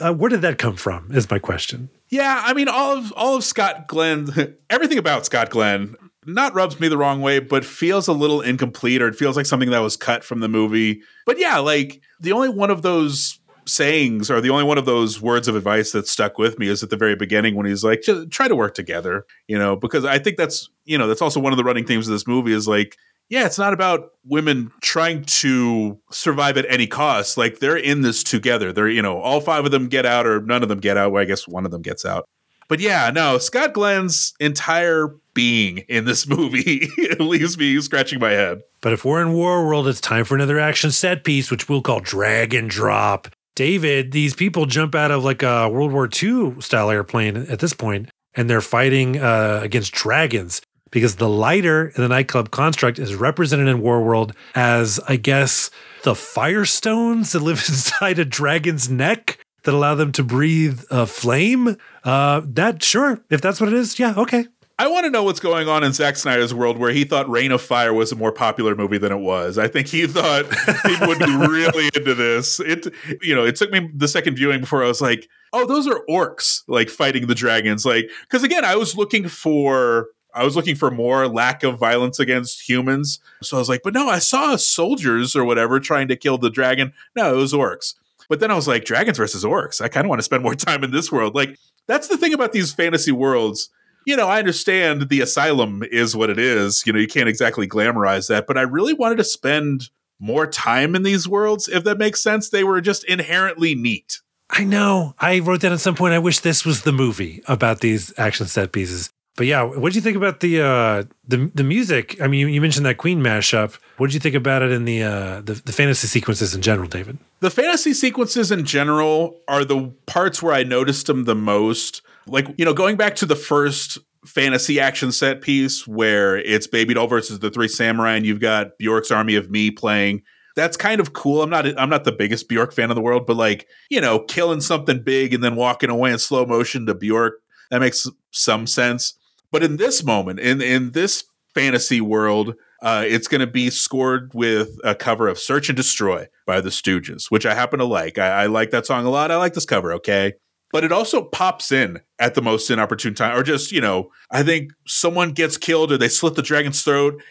uh, 0.00 0.12
where 0.12 0.28
did 0.28 0.42
that 0.42 0.58
come 0.58 0.76
from? 0.76 1.10
Is 1.12 1.30
my 1.30 1.38
question. 1.38 1.90
Yeah, 2.08 2.42
I 2.44 2.54
mean, 2.54 2.68
all 2.68 2.96
of 2.96 3.12
all 3.12 3.36
of 3.36 3.44
Scott 3.44 3.86
Glenn, 3.86 4.56
everything 4.70 4.98
about 4.98 5.26
Scott 5.26 5.50
Glenn, 5.50 5.96
not 6.24 6.54
rubs 6.54 6.80
me 6.80 6.88
the 6.88 6.98
wrong 6.98 7.20
way, 7.20 7.38
but 7.38 7.64
feels 7.64 8.08
a 8.08 8.12
little 8.12 8.40
incomplete, 8.40 9.02
or 9.02 9.08
it 9.08 9.16
feels 9.16 9.36
like 9.36 9.46
something 9.46 9.70
that 9.70 9.80
was 9.80 9.96
cut 9.96 10.24
from 10.24 10.40
the 10.40 10.48
movie. 10.48 11.02
But 11.24 11.38
yeah, 11.38 11.58
like 11.58 12.00
the 12.20 12.32
only 12.32 12.48
one 12.48 12.70
of 12.70 12.82
those 12.82 13.38
sayings 13.68 14.30
or 14.30 14.40
the 14.40 14.50
only 14.50 14.64
one 14.64 14.78
of 14.78 14.86
those 14.86 15.20
words 15.20 15.48
of 15.48 15.56
advice 15.56 15.92
that 15.92 16.06
stuck 16.06 16.38
with 16.38 16.58
me 16.58 16.68
is 16.68 16.82
at 16.82 16.90
the 16.90 16.96
very 16.96 17.16
beginning 17.16 17.56
when 17.56 17.66
he's 17.66 17.82
like, 17.82 18.02
try 18.30 18.46
to 18.48 18.54
work 18.54 18.74
together, 18.74 19.26
you 19.48 19.58
know, 19.58 19.74
because 19.76 20.04
I 20.04 20.18
think 20.18 20.36
that's, 20.36 20.70
you 20.84 20.96
know, 20.96 21.08
that's 21.08 21.22
also 21.22 21.40
one 21.40 21.52
of 21.52 21.56
the 21.56 21.64
running 21.64 21.84
themes 21.84 22.06
of 22.06 22.12
this 22.12 22.28
movie 22.28 22.52
is 22.52 22.68
like, 22.68 22.96
yeah, 23.28 23.46
it's 23.46 23.58
not 23.58 23.72
about 23.72 24.12
women 24.24 24.70
trying 24.80 25.24
to 25.24 25.98
survive 26.10 26.56
at 26.56 26.66
any 26.68 26.86
cost. 26.86 27.36
Like 27.36 27.58
they're 27.58 27.76
in 27.76 28.02
this 28.02 28.22
together. 28.22 28.72
They're, 28.72 28.88
you 28.88 29.02
know, 29.02 29.20
all 29.20 29.40
five 29.40 29.64
of 29.64 29.70
them 29.70 29.88
get 29.88 30.06
out 30.06 30.26
or 30.26 30.40
none 30.40 30.62
of 30.62 30.68
them 30.68 30.78
get 30.78 30.96
out. 30.96 31.12
Well, 31.12 31.22
I 31.22 31.24
guess 31.26 31.48
one 31.48 31.64
of 31.64 31.70
them 31.70 31.82
gets 31.82 32.04
out. 32.04 32.28
But 32.68 32.80
yeah, 32.80 33.10
no, 33.10 33.38
Scott 33.38 33.72
Glenn's 33.72 34.34
entire 34.40 35.14
being 35.34 35.78
in 35.88 36.04
this 36.04 36.26
movie 36.28 36.88
leaves 37.18 37.58
me 37.58 37.80
scratching 37.80 38.18
my 38.20 38.30
head. 38.30 38.62
But 38.80 38.92
if 38.92 39.04
we're 39.04 39.22
in 39.22 39.32
War 39.32 39.66
World, 39.66 39.88
it's 39.88 40.00
time 40.00 40.24
for 40.24 40.34
another 40.34 40.58
action 40.58 40.90
set 40.90 41.24
piece, 41.24 41.50
which 41.50 41.68
we'll 41.68 41.82
call 41.82 42.00
Drag 42.00 42.54
and 42.54 42.70
Drop. 42.70 43.28
David, 43.54 44.12
these 44.12 44.34
people 44.34 44.66
jump 44.66 44.94
out 44.94 45.10
of 45.10 45.24
like 45.24 45.42
a 45.42 45.68
World 45.68 45.90
War 45.90 46.08
II 46.22 46.60
style 46.60 46.90
airplane 46.90 47.36
at 47.36 47.58
this 47.58 47.72
point, 47.72 48.10
and 48.34 48.50
they're 48.50 48.60
fighting 48.60 49.18
uh, 49.18 49.60
against 49.62 49.92
dragons 49.92 50.60
because 50.96 51.16
the 51.16 51.28
lighter 51.28 51.88
in 51.94 52.02
the 52.02 52.08
nightclub 52.08 52.50
construct 52.50 52.98
is 52.98 53.14
represented 53.14 53.68
in 53.68 53.82
War 53.82 54.02
World 54.02 54.32
as, 54.54 54.98
I 55.06 55.16
guess, 55.16 55.70
the 56.04 56.14
firestones 56.14 57.32
that 57.32 57.40
live 57.40 57.58
inside 57.68 58.18
a 58.18 58.24
dragon's 58.24 58.88
neck 58.88 59.44
that 59.64 59.74
allow 59.74 59.94
them 59.94 60.10
to 60.12 60.22
breathe 60.22 60.80
a 60.90 61.04
flame. 61.04 61.76
Uh, 62.02 62.40
that 62.46 62.82
sure, 62.82 63.20
if 63.28 63.42
that's 63.42 63.60
what 63.60 63.68
it 63.68 63.74
is, 63.74 63.98
yeah, 63.98 64.14
okay. 64.16 64.46
I 64.78 64.88
want 64.88 65.04
to 65.04 65.10
know 65.10 65.22
what's 65.22 65.38
going 65.38 65.68
on 65.68 65.84
in 65.84 65.92
Zack 65.92 66.16
Snyder's 66.16 66.54
world 66.54 66.78
where 66.78 66.92
he 66.92 67.04
thought 67.04 67.28
Reign 67.28 67.52
of 67.52 67.60
Fire 67.60 67.92
was 67.92 68.10
a 68.10 68.16
more 68.16 68.32
popular 68.32 68.74
movie 68.74 68.96
than 68.96 69.12
it 69.12 69.20
was. 69.20 69.58
I 69.58 69.68
think 69.68 69.88
he 69.88 70.06
thought 70.06 70.46
he 70.86 71.06
would 71.06 71.18
be 71.18 71.36
really 71.36 71.90
into 71.94 72.14
this. 72.14 72.58
It, 72.58 72.86
you 73.20 73.34
know, 73.34 73.44
it 73.44 73.56
took 73.56 73.70
me 73.70 73.90
the 73.94 74.08
second 74.08 74.36
viewing 74.36 74.60
before 74.60 74.82
I 74.82 74.88
was 74.88 75.02
like, 75.02 75.28
oh, 75.52 75.66
those 75.66 75.86
are 75.86 76.00
orcs 76.08 76.62
like 76.68 76.88
fighting 76.88 77.26
the 77.26 77.34
dragons. 77.34 77.84
Like, 77.84 78.10
because 78.22 78.44
again, 78.44 78.64
I 78.64 78.76
was 78.76 78.96
looking 78.96 79.28
for 79.28 80.08
I 80.36 80.44
was 80.44 80.54
looking 80.54 80.76
for 80.76 80.90
more 80.90 81.26
lack 81.26 81.62
of 81.62 81.78
violence 81.78 82.20
against 82.20 82.68
humans. 82.68 83.20
So 83.42 83.56
I 83.56 83.60
was 83.60 83.68
like, 83.68 83.82
but 83.82 83.94
no, 83.94 84.08
I 84.08 84.18
saw 84.18 84.56
soldiers 84.56 85.34
or 85.34 85.44
whatever 85.44 85.80
trying 85.80 86.08
to 86.08 86.16
kill 86.16 86.36
the 86.36 86.50
dragon. 86.50 86.92
No, 87.16 87.34
it 87.34 87.38
was 87.38 87.54
orcs. 87.54 87.94
But 88.28 88.40
then 88.40 88.50
I 88.50 88.54
was 88.54 88.68
like, 88.68 88.84
dragons 88.84 89.16
versus 89.16 89.44
orcs. 89.44 89.80
I 89.80 89.88
kind 89.88 90.04
of 90.04 90.10
want 90.10 90.18
to 90.18 90.24
spend 90.24 90.42
more 90.42 90.54
time 90.56 90.84
in 90.84 90.90
this 90.90 91.10
world. 91.10 91.34
Like, 91.34 91.58
that's 91.86 92.08
the 92.08 92.18
thing 92.18 92.34
about 92.34 92.52
these 92.52 92.72
fantasy 92.72 93.12
worlds. 93.12 93.70
You 94.04 94.16
know, 94.16 94.28
I 94.28 94.38
understand 94.38 95.08
the 95.08 95.20
asylum 95.20 95.82
is 95.90 96.14
what 96.14 96.30
it 96.30 96.38
is. 96.38 96.84
You 96.86 96.92
know, 96.92 96.98
you 96.98 97.08
can't 97.08 97.28
exactly 97.28 97.66
glamorize 97.66 98.28
that, 98.28 98.46
but 98.46 98.58
I 98.58 98.62
really 98.62 98.92
wanted 98.92 99.16
to 99.16 99.24
spend 99.24 99.88
more 100.18 100.46
time 100.46 100.94
in 100.94 101.02
these 101.02 101.26
worlds, 101.26 101.68
if 101.68 101.84
that 101.84 101.98
makes 101.98 102.22
sense. 102.22 102.50
They 102.50 102.62
were 102.62 102.80
just 102.80 103.04
inherently 103.04 103.74
neat. 103.74 104.20
I 104.48 104.64
know. 104.64 105.14
I 105.18 105.40
wrote 105.40 105.62
that 105.62 105.72
at 105.72 105.80
some 105.80 105.96
point. 105.96 106.14
I 106.14 106.18
wish 106.18 106.40
this 106.40 106.64
was 106.64 106.82
the 106.82 106.92
movie 106.92 107.42
about 107.48 107.80
these 107.80 108.12
action 108.16 108.46
set 108.46 108.70
pieces. 108.72 109.10
But 109.36 109.46
yeah, 109.46 109.62
what 109.62 109.92
do 109.92 109.96
you 109.98 110.02
think 110.02 110.16
about 110.16 110.40
the 110.40 110.62
uh, 110.62 111.04
the 111.28 111.50
the 111.54 111.62
music? 111.62 112.20
I 112.22 112.26
mean, 112.26 112.40
you, 112.40 112.46
you, 112.46 112.60
mentioned 112.62 112.86
that 112.86 112.96
Queen 112.96 113.20
mashup. 113.20 113.76
What 113.98 114.06
did 114.06 114.14
you 114.14 114.20
think 114.20 114.34
about 114.34 114.62
it 114.62 114.72
in 114.72 114.86
the, 114.86 115.02
uh, 115.02 115.40
the 115.42 115.60
the 115.64 115.72
fantasy 115.72 116.06
sequences 116.06 116.54
in 116.54 116.62
general, 116.62 116.88
David? 116.88 117.18
The 117.40 117.50
fantasy 117.50 117.92
sequences 117.92 118.50
in 118.50 118.64
general 118.64 119.38
are 119.46 119.64
the 119.64 119.92
parts 120.06 120.42
where 120.42 120.54
I 120.54 120.62
noticed 120.62 121.06
them 121.06 121.24
the 121.24 121.34
most. 121.34 122.00
Like 122.26 122.48
you 122.56 122.64
know, 122.64 122.72
going 122.72 122.96
back 122.96 123.14
to 123.16 123.26
the 123.26 123.36
first 123.36 123.98
fantasy 124.24 124.80
action 124.80 125.12
set 125.12 125.42
piece 125.42 125.86
where 125.86 126.38
it's 126.38 126.66
Baby 126.66 126.94
Doll 126.94 127.06
versus 127.06 127.38
the 127.38 127.50
Three 127.50 127.68
Samurai, 127.68 128.14
and 128.14 128.24
you've 128.24 128.40
got 128.40 128.78
Bjork's 128.78 129.10
Army 129.10 129.36
of 129.36 129.50
Me 129.50 129.70
playing. 129.70 130.22
That's 130.56 130.78
kind 130.78 130.98
of 130.98 131.12
cool. 131.12 131.42
I'm 131.42 131.50
not 131.50 131.66
I'm 131.78 131.90
not 131.90 132.04
the 132.04 132.12
biggest 132.12 132.48
Bjork 132.48 132.72
fan 132.72 132.90
in 132.90 132.94
the 132.94 133.02
world, 133.02 133.26
but 133.26 133.36
like 133.36 133.68
you 133.90 134.00
know, 134.00 134.18
killing 134.20 134.62
something 134.62 135.02
big 135.02 135.34
and 135.34 135.44
then 135.44 135.56
walking 135.56 135.90
away 135.90 136.10
in 136.10 136.18
slow 136.18 136.46
motion 136.46 136.86
to 136.86 136.94
Bjork 136.94 137.34
that 137.70 137.80
makes 137.80 138.06
some 138.30 138.66
sense 138.66 139.15
but 139.50 139.62
in 139.62 139.76
this 139.76 140.04
moment, 140.04 140.40
in 140.40 140.60
in 140.60 140.92
this 140.92 141.24
fantasy 141.54 142.00
world, 142.00 142.54
uh, 142.82 143.04
it's 143.06 143.28
going 143.28 143.40
to 143.40 143.46
be 143.46 143.70
scored 143.70 144.32
with 144.34 144.78
a 144.84 144.94
cover 144.94 145.28
of 145.28 145.38
"Search 145.38 145.68
and 145.68 145.76
Destroy" 145.76 146.26
by 146.46 146.60
the 146.60 146.70
Stooges, 146.70 147.30
which 147.30 147.46
I 147.46 147.54
happen 147.54 147.78
to 147.78 147.84
like. 147.84 148.18
I, 148.18 148.44
I 148.44 148.46
like 148.46 148.70
that 148.70 148.86
song 148.86 149.06
a 149.06 149.10
lot. 149.10 149.30
I 149.30 149.36
like 149.36 149.54
this 149.54 149.66
cover. 149.66 149.92
Okay, 149.94 150.34
but 150.72 150.84
it 150.84 150.92
also 150.92 151.22
pops 151.22 151.72
in 151.72 152.00
at 152.18 152.34
the 152.34 152.42
most 152.42 152.70
inopportune 152.70 153.14
time, 153.14 153.36
or 153.36 153.42
just 153.42 153.72
you 153.72 153.80
know, 153.80 154.10
I 154.30 154.42
think 154.42 154.72
someone 154.86 155.32
gets 155.32 155.56
killed 155.56 155.92
or 155.92 155.98
they 155.98 156.08
slit 156.08 156.34
the 156.34 156.42
dragon's 156.42 156.82
throat, 156.82 157.22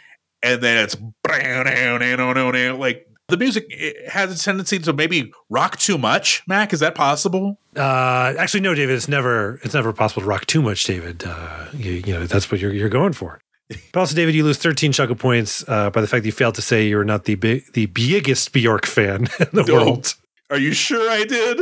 and 0.42 0.62
then 0.62 0.84
it's 0.84 0.98
like 2.80 3.08
the 3.28 3.38
music 3.38 3.66
has 4.08 4.40
a 4.40 4.44
tendency 4.44 4.80
to 4.80 4.94
maybe 4.94 5.32
rock 5.50 5.78
too 5.78 5.98
much. 5.98 6.44
Mac, 6.48 6.74
is 6.74 6.80
that 6.82 6.96
possible? 6.96 7.58
Uh, 7.76 8.34
actually, 8.38 8.62
no, 8.62 8.76
David. 8.76 8.96
It's 8.96 9.08
never 9.08 9.60
it's 9.64 9.74
never 9.74 9.94
possible 9.94 10.22
to 10.22 10.28
rock 10.28 10.46
too 10.46 10.62
much, 10.62 10.84
David. 10.84 11.24
Uh, 11.26 11.66
you, 11.74 11.94
you 11.94 12.14
know 12.14 12.26
that's 12.26 12.52
what 12.52 12.62
you're 12.62 12.74
you're 12.74 12.90
going 12.90 13.14
for. 13.14 13.40
But 13.68 14.00
also, 14.00 14.16
David, 14.16 14.36
you 14.36 14.44
lose 14.44 14.60
13 14.60 14.92
Chuckle 14.92 15.16
points 15.16 15.68
uh, 15.68 15.90
by 15.90 16.02
the 16.02 16.08
fact 16.08 16.22
that 16.22 16.28
you 16.28 16.32
failed 16.32 16.56
to 16.56 16.62
say 16.62 16.88
you're 16.88 17.04
not 17.04 17.24
the 17.24 17.34
big, 17.34 17.74
the 17.74 17.88
biggest 17.88 18.54
Bjork 18.54 18.86
fan 18.86 19.22
in 19.40 19.48
the 19.54 19.64
no. 19.68 19.74
world. 19.74 20.14
Are 20.52 20.60
you 20.60 20.74
sure 20.74 21.10
I 21.10 21.24
did? 21.24 21.60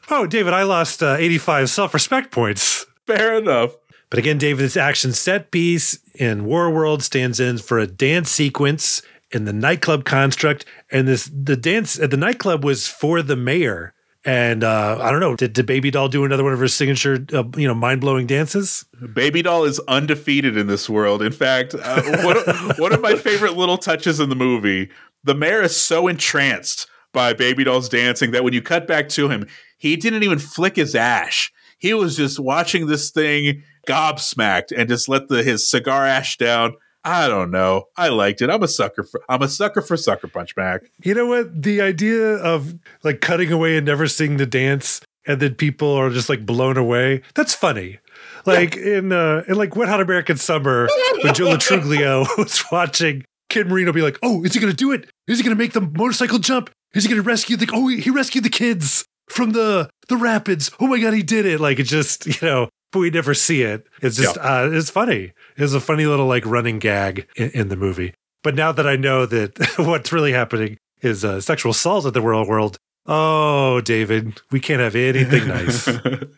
oh, 0.10 0.26
David, 0.26 0.52
I 0.52 0.64
lost 0.64 1.02
uh, 1.04 1.14
85 1.16 1.70
self 1.70 1.94
respect 1.94 2.32
points. 2.32 2.86
Fair 3.06 3.38
enough. 3.38 3.76
But 4.10 4.18
again, 4.18 4.38
David, 4.38 4.64
this 4.64 4.76
action 4.76 5.12
set 5.12 5.50
piece 5.50 5.98
in 6.14 6.44
War 6.44 6.70
World 6.70 7.02
stands 7.02 7.40
in 7.40 7.58
for 7.58 7.78
a 7.78 7.86
dance 7.86 8.30
sequence 8.30 9.02
in 9.32 9.44
the 9.44 9.52
nightclub 9.52 10.04
construct. 10.04 10.64
And 10.90 11.08
this 11.08 11.30
the 11.32 11.56
dance 11.56 11.98
at 11.98 12.10
the 12.10 12.16
nightclub 12.16 12.64
was 12.64 12.86
for 12.86 13.22
the 13.22 13.36
mayor. 13.36 13.94
And 14.24 14.64
uh, 14.64 14.98
I 15.00 15.12
don't 15.12 15.20
know, 15.20 15.36
did, 15.36 15.52
did 15.52 15.66
Baby 15.66 15.92
Doll 15.92 16.08
do 16.08 16.24
another 16.24 16.42
one 16.42 16.52
of 16.52 16.58
her 16.58 16.66
signature, 16.66 17.24
uh, 17.32 17.44
you 17.56 17.68
know, 17.68 17.74
mind 17.74 18.00
blowing 18.00 18.26
dances? 18.26 18.84
Baby 19.12 19.40
Doll 19.42 19.62
is 19.62 19.78
undefeated 19.86 20.56
in 20.56 20.66
this 20.66 20.90
world. 20.90 21.22
In 21.22 21.30
fact, 21.30 21.76
uh, 21.80 22.02
one, 22.24 22.36
one 22.78 22.92
of 22.92 23.00
my 23.00 23.14
favorite 23.14 23.56
little 23.56 23.78
touches 23.78 24.18
in 24.18 24.28
the 24.28 24.34
movie, 24.34 24.90
the 25.22 25.34
mayor 25.34 25.62
is 25.62 25.76
so 25.76 26.08
entranced 26.08 26.88
by 27.12 27.34
Baby 27.34 27.62
Doll's 27.62 27.88
dancing 27.88 28.32
that 28.32 28.42
when 28.42 28.52
you 28.52 28.60
cut 28.60 28.88
back 28.88 29.08
to 29.10 29.28
him, 29.28 29.46
he 29.78 29.94
didn't 29.94 30.24
even 30.24 30.40
flick 30.40 30.74
his 30.74 30.96
ash. 30.96 31.52
He 31.78 31.94
was 31.94 32.16
just 32.16 32.40
watching 32.40 32.86
this 32.86 33.12
thing 33.12 33.62
gobsmacked 33.86 34.72
and 34.76 34.88
just 34.88 35.08
let 35.08 35.28
the 35.28 35.42
his 35.42 35.68
cigar 35.68 36.06
ash 36.06 36.36
down. 36.36 36.74
I 37.04 37.28
don't 37.28 37.52
know. 37.52 37.84
I 37.96 38.08
liked 38.08 38.42
it. 38.42 38.50
I'm 38.50 38.62
a 38.62 38.68
sucker 38.68 39.04
for 39.04 39.22
I'm 39.28 39.42
a 39.42 39.48
sucker 39.48 39.80
for 39.80 39.96
Sucker 39.96 40.26
Punch 40.26 40.56
Back. 40.56 40.82
You 41.02 41.14
know 41.14 41.26
what? 41.26 41.62
The 41.62 41.80
idea 41.80 42.34
of 42.34 42.74
like 43.04 43.20
cutting 43.20 43.52
away 43.52 43.76
and 43.76 43.86
never 43.86 44.08
seeing 44.08 44.38
the 44.38 44.46
dance 44.46 45.00
and 45.26 45.40
then 45.40 45.54
people 45.54 45.92
are 45.92 46.10
just 46.10 46.28
like 46.28 46.44
blown 46.44 46.76
away. 46.76 47.22
That's 47.34 47.54
funny. 47.54 47.98
Like 48.44 48.74
yeah. 48.76 48.98
in 48.98 49.12
uh 49.12 49.44
in 49.46 49.54
like 49.54 49.76
Wet 49.76 49.88
Hot 49.88 50.00
American 50.00 50.36
Summer 50.36 50.88
when 51.22 51.34
Joe 51.34 51.44
Lo 51.50 51.56
Truglio 51.56 52.26
was 52.38 52.64
watching 52.72 53.24
Kid 53.50 53.68
Marino 53.68 53.92
be 53.92 54.02
like, 54.02 54.18
Oh, 54.22 54.42
is 54.44 54.54
he 54.54 54.60
gonna 54.60 54.72
do 54.72 54.92
it? 54.92 55.08
Is 55.28 55.38
he 55.38 55.44
gonna 55.44 55.56
make 55.56 55.72
the 55.72 55.80
motorcycle 55.80 56.38
jump? 56.38 56.70
Is 56.94 57.04
he 57.04 57.08
gonna 57.08 57.22
rescue 57.22 57.56
the 57.56 57.68
oh 57.72 57.88
he 57.88 58.10
rescued 58.10 58.44
the 58.44 58.50
kids 58.50 59.04
from 59.28 59.50
the 59.50 59.90
the 60.08 60.16
rapids. 60.16 60.70
Oh 60.80 60.86
my 60.86 60.98
god, 60.98 61.14
he 61.14 61.22
did 61.22 61.46
it. 61.46 61.60
Like 61.60 61.78
it 61.78 61.84
just, 61.84 62.26
you 62.26 62.46
know, 62.46 62.68
but 62.96 63.00
we 63.00 63.10
never 63.10 63.34
see 63.34 63.60
it. 63.60 63.86
It's 64.00 64.16
just, 64.16 64.36
yeah. 64.36 64.62
uh, 64.62 64.70
it's 64.72 64.88
funny. 64.88 65.32
It's 65.58 65.74
a 65.74 65.80
funny 65.80 66.06
little 66.06 66.26
like 66.26 66.46
running 66.46 66.78
gag 66.78 67.28
in, 67.36 67.50
in 67.50 67.68
the 67.68 67.76
movie. 67.76 68.14
But 68.42 68.54
now 68.54 68.72
that 68.72 68.86
I 68.86 68.96
know 68.96 69.26
that 69.26 69.58
what's 69.78 70.12
really 70.12 70.32
happening 70.32 70.78
is 71.02 71.24
uh, 71.24 71.42
sexual 71.42 71.72
assault 71.72 72.06
at 72.06 72.14
the 72.14 72.22
world 72.22 72.48
world, 72.48 72.78
Oh, 73.08 73.80
David, 73.82 74.40
we 74.50 74.58
can't 74.58 74.80
have 74.80 74.96
anything 74.96 75.46
nice. 75.48 75.86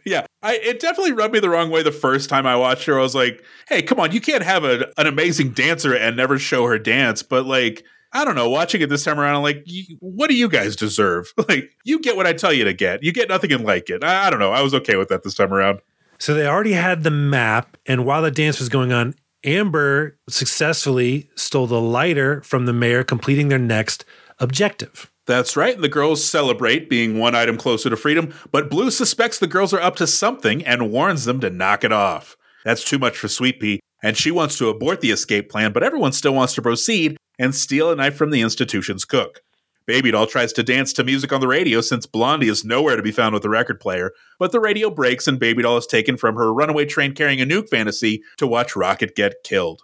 yeah, 0.04 0.26
I, 0.42 0.56
it 0.56 0.80
definitely 0.80 1.12
rubbed 1.12 1.32
me 1.32 1.40
the 1.40 1.48
wrong 1.48 1.70
way 1.70 1.82
the 1.82 1.90
first 1.92 2.28
time 2.28 2.46
I 2.46 2.56
watched 2.56 2.84
her. 2.84 2.98
I 2.98 3.02
was 3.02 3.14
like, 3.14 3.42
"Hey, 3.68 3.80
come 3.80 3.98
on, 3.98 4.12
you 4.12 4.20
can't 4.20 4.42
have 4.42 4.64
a, 4.64 4.92
an 4.98 5.06
amazing 5.06 5.52
dancer 5.52 5.94
and 5.94 6.14
never 6.14 6.38
show 6.38 6.66
her 6.66 6.78
dance." 6.78 7.22
But 7.22 7.46
like, 7.46 7.84
I 8.12 8.24
don't 8.24 8.34
know. 8.34 8.50
Watching 8.50 8.80
it 8.82 8.88
this 8.88 9.04
time 9.04 9.18
around, 9.20 9.36
I'm 9.36 9.42
like, 9.42 9.66
what 10.00 10.28
do 10.28 10.34
you 10.34 10.48
guys 10.48 10.76
deserve? 10.76 11.32
Like, 11.48 11.70
you 11.84 12.00
get 12.00 12.16
what 12.16 12.26
I 12.26 12.34
tell 12.34 12.52
you 12.52 12.64
to 12.64 12.74
get. 12.74 13.02
You 13.02 13.12
get 13.12 13.30
nothing 13.30 13.52
and 13.52 13.64
like 13.64 13.88
it. 13.88 14.04
I, 14.04 14.26
I 14.26 14.30
don't 14.30 14.38
know. 14.40 14.52
I 14.52 14.60
was 14.60 14.74
okay 14.74 14.96
with 14.96 15.08
that 15.08 15.22
this 15.22 15.34
time 15.34 15.54
around. 15.54 15.80
So 16.18 16.34
they 16.34 16.46
already 16.46 16.72
had 16.72 17.04
the 17.04 17.10
map, 17.10 17.76
and 17.86 18.04
while 18.04 18.22
the 18.22 18.30
dance 18.30 18.58
was 18.58 18.68
going 18.68 18.92
on, 18.92 19.14
Amber 19.44 20.18
successfully 20.28 21.30
stole 21.36 21.66
the 21.68 21.80
lighter 21.80 22.42
from 22.42 22.66
the 22.66 22.72
mayor, 22.72 23.04
completing 23.04 23.48
their 23.48 23.58
next 23.58 24.04
objective. 24.40 25.10
That's 25.26 25.56
right. 25.56 25.78
The 25.78 25.88
girls 25.88 26.24
celebrate 26.24 26.88
being 26.88 27.18
one 27.18 27.34
item 27.34 27.56
closer 27.56 27.90
to 27.90 27.96
freedom, 27.96 28.34
but 28.50 28.70
Blue 28.70 28.90
suspects 28.90 29.38
the 29.38 29.46
girls 29.46 29.72
are 29.72 29.80
up 29.80 29.94
to 29.96 30.06
something 30.06 30.64
and 30.64 30.90
warns 30.90 31.24
them 31.24 31.38
to 31.40 31.50
knock 31.50 31.84
it 31.84 31.92
off. 31.92 32.36
That's 32.64 32.84
too 32.84 32.98
much 32.98 33.16
for 33.16 33.28
Sweet 33.28 33.60
Pea, 33.60 33.80
and 34.02 34.16
she 34.16 34.30
wants 34.30 34.58
to 34.58 34.68
abort 34.68 35.00
the 35.00 35.10
escape 35.10 35.50
plan, 35.50 35.72
but 35.72 35.82
everyone 35.82 36.12
still 36.12 36.34
wants 36.34 36.54
to 36.54 36.62
proceed 36.62 37.16
and 37.38 37.54
steal 37.54 37.90
a 37.90 37.96
knife 37.96 38.16
from 38.16 38.30
the 38.30 38.40
institution's 38.40 39.04
cook. 39.04 39.42
Baby 39.88 40.10
Doll 40.10 40.26
tries 40.26 40.52
to 40.52 40.62
dance 40.62 40.92
to 40.92 41.02
music 41.02 41.32
on 41.32 41.40
the 41.40 41.48
radio 41.48 41.80
since 41.80 42.04
Blondie 42.04 42.50
is 42.50 42.62
nowhere 42.62 42.94
to 42.94 43.02
be 43.02 43.10
found 43.10 43.32
with 43.32 43.42
the 43.42 43.48
record 43.48 43.80
player, 43.80 44.12
but 44.38 44.52
the 44.52 44.60
radio 44.60 44.90
breaks 44.90 45.26
and 45.26 45.40
Baby 45.40 45.62
Doll 45.62 45.78
is 45.78 45.86
taken 45.86 46.18
from 46.18 46.36
her 46.36 46.52
runaway 46.52 46.84
train 46.84 47.14
carrying 47.14 47.40
a 47.40 47.46
nuke 47.46 47.70
fantasy 47.70 48.22
to 48.36 48.46
watch 48.46 48.76
Rocket 48.76 49.16
get 49.16 49.36
killed. 49.44 49.80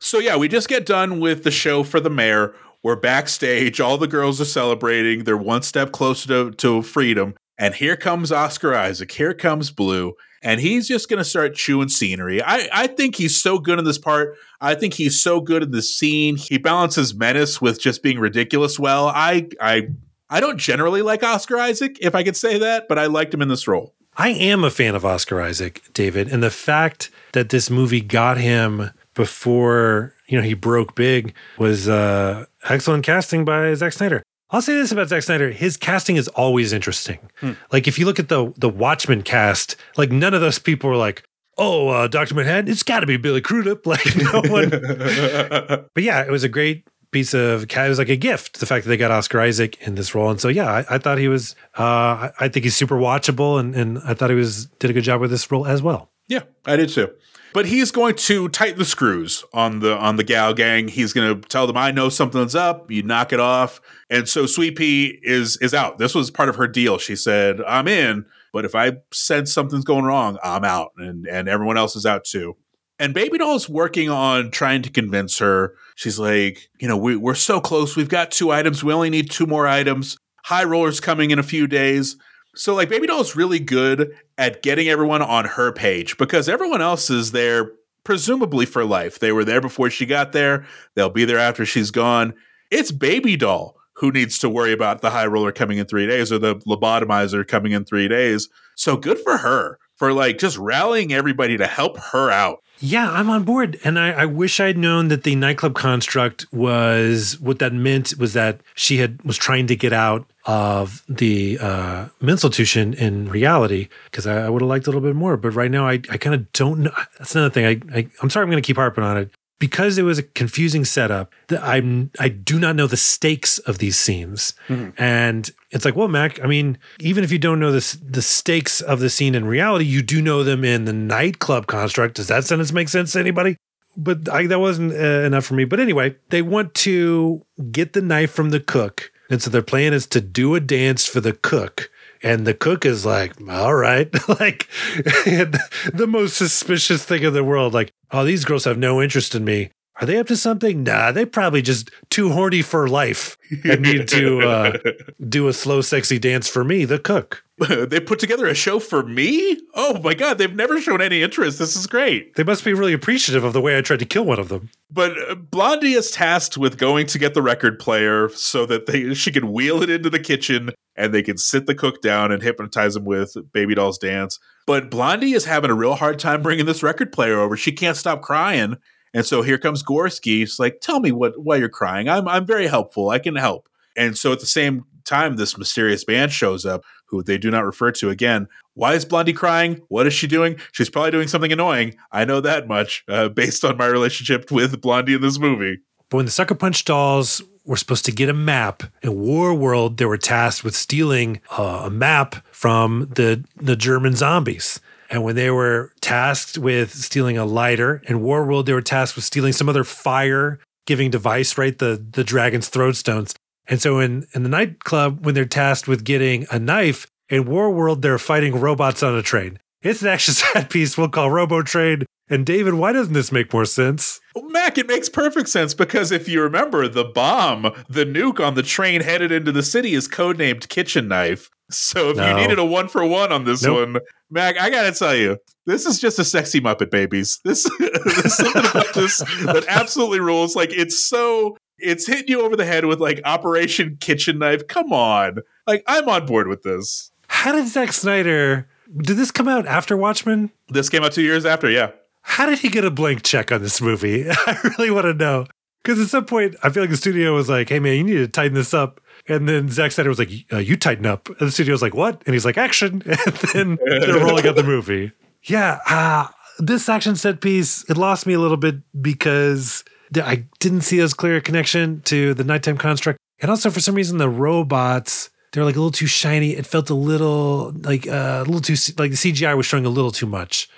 So, 0.00 0.18
yeah, 0.18 0.36
we 0.36 0.48
just 0.48 0.68
get 0.68 0.84
done 0.84 1.18
with 1.18 1.44
the 1.44 1.50
show 1.50 1.82
for 1.82 1.98
the 1.98 2.10
mayor 2.10 2.54
We're 2.82 2.94
backstage. 2.94 3.80
All 3.80 3.96
the 3.96 4.06
girls 4.06 4.38
are 4.38 4.44
celebrating. 4.44 5.24
They're 5.24 5.38
one 5.38 5.62
step 5.62 5.92
closer 5.92 6.28
to, 6.28 6.50
to 6.56 6.82
freedom. 6.82 7.34
And 7.56 7.74
here 7.74 7.96
comes 7.96 8.30
Oscar 8.30 8.74
Isaac. 8.74 9.10
Here 9.10 9.32
comes 9.32 9.70
Blue. 9.70 10.12
And 10.42 10.60
he's 10.60 10.86
just 10.86 11.08
going 11.08 11.18
to 11.18 11.24
start 11.24 11.54
chewing 11.54 11.88
scenery. 11.88 12.42
I, 12.42 12.68
I 12.72 12.86
think 12.86 13.16
he's 13.16 13.40
so 13.40 13.58
good 13.58 13.78
in 13.78 13.84
this 13.84 13.98
part. 13.98 14.36
I 14.60 14.74
think 14.74 14.94
he's 14.94 15.20
so 15.20 15.40
good 15.40 15.62
in 15.62 15.70
the 15.70 15.82
scene. 15.82 16.36
He 16.36 16.58
balances 16.58 17.14
menace 17.14 17.60
with 17.60 17.80
just 17.80 18.02
being 18.02 18.18
ridiculous 18.18 18.78
well. 18.78 19.08
I, 19.08 19.48
I, 19.60 19.88
I 20.30 20.40
don't 20.40 20.58
generally 20.58 21.02
like 21.02 21.22
Oscar 21.22 21.58
Isaac, 21.58 21.98
if 22.00 22.14
I 22.14 22.22
could 22.22 22.36
say 22.36 22.58
that, 22.58 22.88
but 22.88 22.98
I 22.98 23.06
liked 23.06 23.34
him 23.34 23.42
in 23.42 23.48
this 23.48 23.66
role. 23.66 23.94
I 24.16 24.30
am 24.30 24.64
a 24.64 24.70
fan 24.70 24.96
of 24.96 25.04
Oscar 25.04 25.40
Isaac, 25.40 25.82
David, 25.94 26.28
and 26.28 26.42
the 26.42 26.50
fact 26.50 27.10
that 27.32 27.50
this 27.50 27.70
movie 27.70 28.00
got 28.00 28.36
him 28.36 28.90
before 29.14 30.14
you 30.26 30.36
know 30.36 30.44
he 30.44 30.54
broke 30.54 30.96
big 30.96 31.34
was 31.56 31.88
uh, 31.88 32.46
excellent 32.68 33.04
casting 33.04 33.44
by 33.44 33.72
Zack 33.74 33.92
Snyder. 33.92 34.22
I'll 34.50 34.62
say 34.62 34.74
this 34.74 34.92
about 34.92 35.08
Zack 35.08 35.22
Snyder: 35.22 35.50
his 35.50 35.76
casting 35.76 36.16
is 36.16 36.28
always 36.28 36.72
interesting. 36.72 37.18
Hmm. 37.40 37.52
Like 37.72 37.86
if 37.86 37.98
you 37.98 38.06
look 38.06 38.18
at 38.18 38.28
the 38.28 38.52
the 38.56 38.68
Watchmen 38.68 39.22
cast, 39.22 39.76
like 39.96 40.10
none 40.10 40.34
of 40.34 40.40
those 40.40 40.58
people 40.58 40.88
were 40.90 40.96
like, 40.96 41.22
"Oh, 41.58 41.88
uh, 41.88 42.08
Doctor 42.08 42.34
Manhattan, 42.34 42.68
it's 42.68 42.82
got 42.82 43.00
to 43.00 43.06
be 43.06 43.16
Billy 43.16 43.40
Crudup." 43.40 43.86
Like 43.86 44.06
no 44.16 44.40
one. 44.46 44.70
but 44.70 46.02
yeah, 46.02 46.22
it 46.22 46.30
was 46.30 46.44
a 46.44 46.48
great 46.48 46.86
piece 47.10 47.32
of 47.32 47.62
it 47.64 47.88
was 47.88 47.98
like 47.98 48.10
a 48.10 48.16
gift 48.16 48.60
the 48.60 48.66
fact 48.66 48.84
that 48.84 48.90
they 48.90 48.96
got 48.98 49.10
oscar 49.10 49.40
isaac 49.40 49.80
in 49.86 49.94
this 49.94 50.14
role 50.14 50.28
and 50.28 50.42
so 50.42 50.48
yeah 50.48 50.70
i, 50.70 50.96
I 50.96 50.98
thought 50.98 51.16
he 51.16 51.26
was 51.26 51.56
uh, 51.78 51.82
I, 51.82 52.30
I 52.38 52.48
think 52.50 52.64
he's 52.64 52.76
super 52.76 52.96
watchable 52.96 53.58
and, 53.58 53.74
and 53.74 53.98
i 54.04 54.12
thought 54.12 54.28
he 54.28 54.36
was 54.36 54.66
did 54.78 54.90
a 54.90 54.92
good 54.92 55.04
job 55.04 55.18
with 55.18 55.30
this 55.30 55.50
role 55.50 55.66
as 55.66 55.80
well 55.80 56.10
Yeah, 56.28 56.42
I 56.66 56.76
did 56.76 56.90
too. 56.90 57.08
But 57.52 57.66
he's 57.66 57.90
going 57.90 58.14
to 58.14 58.48
tighten 58.48 58.78
the 58.78 58.84
screws 58.84 59.44
on 59.52 59.80
the 59.80 59.96
on 59.96 60.16
the 60.16 60.24
Gal 60.24 60.54
gang. 60.54 60.88
He's 60.88 61.12
going 61.12 61.40
to 61.40 61.48
tell 61.48 61.66
them, 61.66 61.76
"I 61.76 61.90
know 61.90 62.08
something's 62.08 62.54
up. 62.54 62.90
You 62.90 63.02
knock 63.02 63.32
it 63.32 63.40
off." 63.40 63.80
And 64.10 64.28
so 64.28 64.46
Sweet 64.46 64.76
Pea 64.76 65.18
is 65.22 65.56
is 65.58 65.74
out. 65.74 65.98
This 65.98 66.14
was 66.14 66.30
part 66.30 66.48
of 66.48 66.56
her 66.56 66.68
deal. 66.68 66.98
She 66.98 67.16
said, 67.16 67.60
"I'm 67.66 67.88
in, 67.88 68.26
but 68.52 68.64
if 68.64 68.74
I 68.74 68.98
sense 69.12 69.52
something's 69.52 69.84
going 69.84 70.04
wrong, 70.04 70.38
I'm 70.44 70.64
out." 70.64 70.92
And 70.98 71.26
and 71.26 71.48
everyone 71.48 71.78
else 71.78 71.96
is 71.96 72.06
out 72.06 72.24
too. 72.24 72.56
And 72.98 73.14
Baby 73.14 73.38
Doll 73.38 73.54
is 73.54 73.68
working 73.68 74.10
on 74.10 74.50
trying 74.50 74.82
to 74.82 74.90
convince 74.90 75.38
her. 75.38 75.74
She's 75.96 76.18
like, 76.18 76.68
"You 76.80 76.88
know, 76.88 76.96
we, 76.96 77.16
we're 77.16 77.34
so 77.34 77.60
close. 77.60 77.96
We've 77.96 78.08
got 78.08 78.30
two 78.30 78.50
items. 78.50 78.84
We 78.84 78.92
only 78.92 79.10
need 79.10 79.30
two 79.30 79.46
more 79.46 79.66
items. 79.66 80.18
High 80.44 80.64
Roller's 80.64 81.00
coming 81.00 81.30
in 81.30 81.38
a 81.38 81.44
few 81.44 81.66
days." 81.66 82.16
So 82.58 82.74
like 82.74 82.88
Baby 82.88 83.06
Doll 83.06 83.20
is 83.20 83.36
really 83.36 83.60
good 83.60 84.16
at 84.36 84.62
getting 84.62 84.88
everyone 84.88 85.22
on 85.22 85.44
her 85.44 85.72
page 85.72 86.18
because 86.18 86.48
everyone 86.48 86.82
else 86.82 87.08
is 87.08 87.30
there 87.30 87.70
presumably 88.02 88.66
for 88.66 88.84
life. 88.84 89.20
They 89.20 89.30
were 89.30 89.44
there 89.44 89.60
before 89.60 89.90
she 89.90 90.06
got 90.06 90.32
there. 90.32 90.66
They'll 90.96 91.08
be 91.08 91.24
there 91.24 91.38
after 91.38 91.64
she's 91.64 91.92
gone. 91.92 92.34
It's 92.70 92.90
Baby 92.90 93.36
Doll 93.36 93.76
who 93.94 94.10
needs 94.10 94.38
to 94.40 94.48
worry 94.48 94.72
about 94.72 95.02
the 95.02 95.10
high 95.10 95.26
roller 95.26 95.52
coming 95.52 95.78
in 95.78 95.86
3 95.86 96.08
days 96.08 96.32
or 96.32 96.38
the 96.38 96.56
lobotomizer 96.56 97.46
coming 97.46 97.72
in 97.72 97.84
3 97.84 98.08
days. 98.08 98.48
So 98.74 98.96
good 98.96 99.20
for 99.20 99.38
her 99.38 99.78
for 99.94 100.12
like 100.12 100.38
just 100.38 100.58
rallying 100.58 101.12
everybody 101.12 101.56
to 101.56 101.66
help 101.66 101.96
her 101.98 102.28
out. 102.30 102.58
Yeah, 102.80 103.10
I'm 103.10 103.28
on 103.28 103.44
board. 103.44 103.78
And 103.84 103.98
I, 103.98 104.10
I 104.10 104.24
wish 104.26 104.60
I'd 104.60 104.78
known 104.78 105.08
that 105.08 105.24
the 105.24 105.34
nightclub 105.34 105.74
construct 105.74 106.46
was 106.52 107.38
what 107.40 107.58
that 107.58 107.72
meant 107.72 108.16
was 108.18 108.34
that 108.34 108.60
she 108.74 108.98
had 108.98 109.22
was 109.24 109.36
trying 109.36 109.66
to 109.66 109.76
get 109.76 109.92
out 109.92 110.26
of 110.44 111.02
the 111.08 111.58
uh, 111.60 112.08
institution 112.22 112.94
in 112.94 113.28
reality 113.28 113.88
because 114.04 114.26
I, 114.26 114.46
I 114.46 114.48
would 114.48 114.62
have 114.62 114.68
liked 114.68 114.86
a 114.86 114.90
little 114.90 115.00
bit 115.00 115.16
more. 115.16 115.36
But 115.36 115.50
right 115.50 115.70
now, 115.70 115.86
I, 115.88 115.94
I 116.10 116.16
kind 116.16 116.34
of 116.34 116.50
don't 116.52 116.80
know. 116.80 116.92
That's 117.18 117.34
another 117.34 117.52
thing. 117.52 117.66
I, 117.66 117.98
I 117.98 118.08
I'm 118.22 118.30
sorry, 118.30 118.44
I'm 118.44 118.50
going 118.50 118.62
to 118.62 118.66
keep 118.66 118.76
harping 118.76 119.04
on 119.04 119.16
it 119.18 119.30
because 119.58 119.98
it 119.98 120.02
was 120.02 120.18
a 120.18 120.22
confusing 120.22 120.84
setup. 120.84 121.32
That 121.48 121.62
I'm 121.62 122.10
I 122.18 122.28
do 122.28 122.58
not 122.58 122.76
know 122.76 122.86
the 122.86 122.96
stakes 122.96 123.58
of 123.58 123.78
these 123.78 123.96
scenes, 123.96 124.54
and 124.98 125.50
it's 125.70 125.84
like, 125.84 125.96
well, 125.96 126.08
Mac. 126.08 126.42
I 126.42 126.46
mean, 126.46 126.78
even 127.00 127.24
if 127.24 127.32
you 127.32 127.38
don't 127.38 127.60
know 127.60 127.72
this 127.72 127.92
the 127.94 128.22
stakes 128.22 128.80
of 128.80 129.00
the 129.00 129.10
scene 129.10 129.34
in 129.34 129.46
reality, 129.46 129.84
you 129.84 130.02
do 130.02 130.22
know 130.22 130.42
them 130.44 130.64
in 130.64 130.84
the 130.84 130.92
nightclub 130.92 131.66
construct. 131.66 132.16
Does 132.16 132.28
that 132.28 132.44
sentence 132.44 132.72
make 132.72 132.88
sense 132.88 133.12
to 133.12 133.20
anybody? 133.20 133.56
But 133.96 134.28
I, 134.28 134.46
that 134.46 134.60
wasn't 134.60 134.92
uh, 134.92 135.26
enough 135.26 135.44
for 135.44 135.54
me. 135.54 135.64
But 135.64 135.80
anyway, 135.80 136.14
they 136.28 136.40
want 136.40 136.74
to 136.74 137.44
get 137.72 137.94
the 137.94 138.02
knife 138.02 138.30
from 138.30 138.50
the 138.50 138.60
cook, 138.60 139.10
and 139.28 139.42
so 139.42 139.50
their 139.50 139.62
plan 139.62 139.92
is 139.92 140.06
to 140.08 140.20
do 140.20 140.54
a 140.54 140.60
dance 140.60 141.06
for 141.06 141.20
the 141.20 141.32
cook. 141.32 141.90
And 142.22 142.46
the 142.46 142.54
cook 142.54 142.84
is 142.84 143.06
like, 143.06 143.34
all 143.48 143.74
right, 143.74 144.12
like 144.40 144.68
the 144.96 146.06
most 146.08 146.36
suspicious 146.36 147.04
thing 147.04 147.22
in 147.22 147.32
the 147.32 147.44
world. 147.44 147.74
Like, 147.74 147.92
oh, 148.10 148.24
these 148.24 148.44
girls 148.44 148.64
have 148.64 148.78
no 148.78 149.00
interest 149.02 149.34
in 149.34 149.44
me. 149.44 149.70
Are 150.00 150.06
they 150.06 150.18
up 150.18 150.28
to 150.28 150.36
something? 150.36 150.84
Nah, 150.84 151.10
they 151.10 151.24
probably 151.24 151.60
just 151.60 151.90
too 152.08 152.30
horny 152.30 152.62
for 152.62 152.88
life 152.88 153.36
and 153.64 153.82
need 153.82 154.06
to 154.08 154.40
uh, 154.40 154.78
do 155.28 155.48
a 155.48 155.52
slow, 155.52 155.80
sexy 155.80 156.18
dance 156.18 156.48
for 156.48 156.62
me, 156.62 156.84
the 156.84 156.98
cook. 156.98 157.42
they 157.68 157.98
put 157.98 158.20
together 158.20 158.46
a 158.46 158.54
show 158.54 158.78
for 158.78 159.02
me? 159.02 159.58
Oh 159.74 160.00
my 160.00 160.14
god, 160.14 160.38
they've 160.38 160.54
never 160.54 160.80
shown 160.80 161.02
any 161.02 161.22
interest. 161.22 161.58
This 161.58 161.74
is 161.74 161.88
great. 161.88 162.36
They 162.36 162.44
must 162.44 162.64
be 162.64 162.72
really 162.72 162.92
appreciative 162.92 163.42
of 163.42 163.52
the 163.52 163.60
way 163.60 163.76
I 163.76 163.80
tried 163.80 163.98
to 163.98 164.04
kill 164.04 164.24
one 164.24 164.38
of 164.38 164.48
them. 164.48 164.70
But 164.90 165.18
uh, 165.28 165.34
Blondie 165.34 165.94
is 165.94 166.12
tasked 166.12 166.56
with 166.56 166.78
going 166.78 167.06
to 167.08 167.18
get 167.18 167.34
the 167.34 167.42
record 167.42 167.80
player 167.80 168.28
so 168.28 168.64
that 168.66 168.86
they 168.86 169.12
she 169.14 169.32
can 169.32 169.52
wheel 169.52 169.82
it 169.82 169.90
into 169.90 170.10
the 170.10 170.20
kitchen 170.20 170.70
and 170.94 171.12
they 171.12 171.22
can 171.22 171.36
sit 171.36 171.66
the 171.66 171.74
cook 171.74 172.00
down 172.00 172.30
and 172.30 172.42
hypnotize 172.42 172.94
him 172.94 173.04
with 173.04 173.34
Baby 173.52 173.74
Doll's 173.74 173.98
dance. 173.98 174.38
But 174.64 174.90
Blondie 174.90 175.32
is 175.32 175.46
having 175.46 175.70
a 175.70 175.74
real 175.74 175.94
hard 175.96 176.20
time 176.20 176.42
bringing 176.42 176.66
this 176.66 176.82
record 176.82 177.10
player 177.10 177.40
over. 177.40 177.56
She 177.56 177.72
can't 177.72 177.96
stop 177.96 178.22
crying. 178.22 178.76
And 179.14 179.24
so 179.24 179.42
here 179.42 179.58
comes 179.58 179.82
Gorski. 179.82 180.38
He's 180.38 180.58
like, 180.58 180.80
"Tell 180.80 181.00
me 181.00 181.12
what 181.12 181.42
why 181.42 181.56
you're 181.56 181.68
crying. 181.68 182.08
I'm 182.08 182.28
I'm 182.28 182.46
very 182.46 182.66
helpful. 182.66 183.10
I 183.10 183.18
can 183.18 183.36
help." 183.36 183.68
And 183.96 184.16
so 184.16 184.32
at 184.32 184.40
the 184.40 184.46
same 184.46 184.84
time, 185.04 185.36
this 185.36 185.58
mysterious 185.58 186.04
band 186.04 186.32
shows 186.32 186.64
up, 186.64 186.84
who 187.06 187.22
they 187.22 187.38
do 187.38 187.50
not 187.50 187.64
refer 187.64 187.90
to 187.92 188.10
again. 188.10 188.46
Why 188.74 188.94
is 188.94 189.04
Blondie 189.04 189.32
crying? 189.32 189.80
What 189.88 190.06
is 190.06 190.14
she 190.14 190.26
doing? 190.26 190.56
She's 190.72 190.90
probably 190.90 191.10
doing 191.10 191.28
something 191.28 191.52
annoying. 191.52 191.96
I 192.12 192.24
know 192.24 192.40
that 192.40 192.68
much 192.68 193.04
uh, 193.08 193.28
based 193.28 193.64
on 193.64 193.76
my 193.76 193.86
relationship 193.86 194.50
with 194.52 194.80
Blondie 194.80 195.14
in 195.14 195.22
this 195.22 195.38
movie. 195.38 195.78
But 196.10 196.18
when 196.18 196.26
the 196.26 196.32
Sucker 196.32 196.54
Punch 196.54 196.84
dolls 196.84 197.42
were 197.64 197.76
supposed 197.76 198.04
to 198.06 198.12
get 198.12 198.28
a 198.28 198.34
map 198.34 198.82
in 199.02 199.18
War 199.18 199.52
World, 199.54 199.98
they 199.98 200.06
were 200.06 200.16
tasked 200.16 200.64
with 200.64 200.76
stealing 200.76 201.40
uh, 201.50 201.82
a 201.86 201.90
map 201.90 202.36
from 202.50 203.10
the 203.14 203.44
the 203.56 203.76
German 203.76 204.14
zombies. 204.14 204.80
And 205.10 205.24
when 205.24 205.36
they 205.36 205.50
were 205.50 205.92
tasked 206.00 206.58
with 206.58 206.94
stealing 206.94 207.38
a 207.38 207.44
lighter 207.44 208.02
in 208.08 208.20
War 208.20 208.44
World, 208.44 208.66
they 208.66 208.74
were 208.74 208.82
tasked 208.82 209.16
with 209.16 209.24
stealing 209.24 209.52
some 209.52 209.68
other 209.68 209.84
fire 209.84 210.60
giving 210.86 211.10
device, 211.10 211.58
right? 211.58 211.78
The 211.78 212.02
the 212.10 212.24
dragon's 212.24 212.68
throat 212.68 212.96
stones. 212.96 213.34
And 213.66 213.80
so 213.80 214.00
in 214.00 214.26
in 214.34 214.42
the 214.42 214.48
nightclub, 214.48 215.24
when 215.24 215.34
they're 215.34 215.44
tasked 215.44 215.88
with 215.88 216.04
getting 216.04 216.46
a 216.50 216.58
knife 216.58 217.06
in 217.28 217.46
War 217.46 217.70
World, 217.70 218.02
they're 218.02 218.18
fighting 218.18 218.58
robots 218.58 219.02
on 219.02 219.14
a 219.14 219.22
train. 219.22 219.58
It's 219.82 220.02
an 220.02 220.08
action 220.08 220.34
set 220.34 220.70
piece 220.70 220.96
we'll 220.98 221.08
call 221.08 221.30
Robo 221.30 221.62
Train. 221.62 222.04
And 222.30 222.44
David, 222.44 222.74
why 222.74 222.92
doesn't 222.92 223.14
this 223.14 223.32
make 223.32 223.52
more 223.54 223.64
sense? 223.64 224.20
Mac, 224.36 224.76
it 224.76 224.86
makes 224.86 225.08
perfect 225.08 225.48
sense 225.48 225.72
because 225.72 226.12
if 226.12 226.28
you 226.28 226.42
remember, 226.42 226.86
the 226.86 227.04
bomb, 227.04 227.72
the 227.88 228.04
nuke 228.04 228.44
on 228.44 228.54
the 228.54 228.62
train 228.62 229.00
headed 229.00 229.32
into 229.32 229.50
the 229.50 229.62
city 229.62 229.94
is 229.94 230.08
codenamed 230.08 230.68
Kitchen 230.68 231.08
Knife. 231.08 231.50
So 231.70 232.10
if 232.10 232.16
No. 232.16 232.28
you 232.28 232.34
needed 232.34 232.58
a 232.58 232.64
one 232.64 232.88
for 232.88 233.04
one 233.04 233.30
on 233.32 233.44
this 233.44 233.62
Nope. 233.62 233.88
one, 233.88 234.00
Mac, 234.30 234.58
I 234.58 234.70
gotta 234.70 234.92
tell 234.92 235.14
you, 235.14 235.36
this 235.66 235.84
is 235.86 236.00
just 236.00 236.18
a 236.18 236.24
sexy 236.24 236.60
Muppet 236.60 236.90
Babies. 236.90 237.40
This 237.44 237.68
there's 237.78 238.34
something 238.34 238.64
about 238.70 238.94
this 238.94 239.18
that 239.18 239.64
absolutely 239.68 240.20
rules. 240.20 240.56
Like 240.56 240.70
it's 240.72 241.04
so 241.04 241.56
it's 241.78 242.06
hitting 242.06 242.28
you 242.28 242.40
over 242.42 242.56
the 242.56 242.64
head 242.64 242.84
with 242.86 243.00
like 243.00 243.20
Operation 243.24 243.98
Kitchen 244.00 244.38
Knife. 244.38 244.66
Come 244.66 244.92
on, 244.92 245.38
like 245.66 245.82
I'm 245.86 246.08
on 246.08 246.26
board 246.26 246.48
with 246.48 246.62
this. 246.62 247.10
How 247.28 247.52
did 247.52 247.68
Zack 247.68 247.92
Snyder 247.92 248.66
did 249.02 249.18
this 249.18 249.30
come 249.30 249.48
out 249.48 249.66
after 249.66 249.96
Watchmen? 249.96 250.50
This 250.70 250.88
came 250.88 251.04
out 251.04 251.12
two 251.12 251.22
years 251.22 251.44
after, 251.44 251.68
yeah. 251.70 251.90
How 252.22 252.46
did 252.46 252.58
he 252.60 252.68
get 252.70 252.84
a 252.86 252.90
blank 252.90 253.22
check 253.22 253.52
on 253.52 253.60
this 253.62 253.80
movie? 253.82 254.24
I 254.30 254.58
really 254.78 254.90
want 254.90 255.04
to 255.04 255.12
know. 255.14 255.46
Because 255.82 256.00
at 256.00 256.08
some 256.08 256.24
point, 256.24 256.56
I 256.62 256.70
feel 256.70 256.82
like 256.82 256.90
the 256.90 256.96
studio 256.96 257.34
was 257.34 257.48
like, 257.48 257.68
hey, 257.68 257.78
man, 257.78 257.96
you 257.96 258.04
need 258.04 258.14
to 258.16 258.28
tighten 258.28 258.54
this 258.54 258.74
up. 258.74 259.00
And 259.28 259.48
then 259.48 259.68
Zack 259.68 259.92
Snyder 259.92 260.08
was 260.08 260.18
like, 260.18 260.30
uh, 260.52 260.58
you 260.58 260.76
tighten 260.76 261.06
up. 261.06 261.28
And 261.28 261.48
the 261.48 261.50
studio 261.50 261.72
was 261.72 261.82
like, 261.82 261.94
what? 261.94 262.22
And 262.26 262.34
he's 262.34 262.44
like, 262.44 262.58
action. 262.58 263.02
And 263.54 263.78
then 263.78 263.78
they're 264.00 264.14
rolling 264.24 264.46
out 264.46 264.56
the 264.56 264.62
movie. 264.62 265.12
Yeah. 265.44 265.78
Uh, 265.88 266.26
this 266.58 266.88
action 266.88 267.16
set 267.16 267.40
piece, 267.40 267.88
it 267.88 267.96
lost 267.96 268.26
me 268.26 268.34
a 268.34 268.40
little 268.40 268.56
bit 268.56 268.76
because 269.00 269.84
I 270.14 270.46
didn't 270.58 270.82
see 270.82 271.00
as 271.00 271.14
clear 271.14 271.36
a 271.36 271.40
connection 271.40 272.00
to 272.02 272.34
the 272.34 272.44
nighttime 272.44 272.78
construct. 272.78 273.18
And 273.40 273.50
also, 273.50 273.70
for 273.70 273.80
some 273.80 273.94
reason, 273.94 274.18
the 274.18 274.28
robots, 274.28 275.30
they're 275.52 275.64
like 275.64 275.76
a 275.76 275.78
little 275.78 275.92
too 275.92 276.06
shiny. 276.06 276.50
It 276.50 276.66
felt 276.66 276.90
a 276.90 276.94
little 276.94 277.72
like 277.82 278.08
uh, 278.08 278.42
a 278.42 278.44
little 278.44 278.60
too, 278.60 278.74
like 278.98 279.12
the 279.12 279.16
CGI 279.16 279.56
was 279.56 279.66
showing 279.66 279.86
a 279.86 279.90
little 279.90 280.10
too 280.10 280.26
much. 280.26 280.68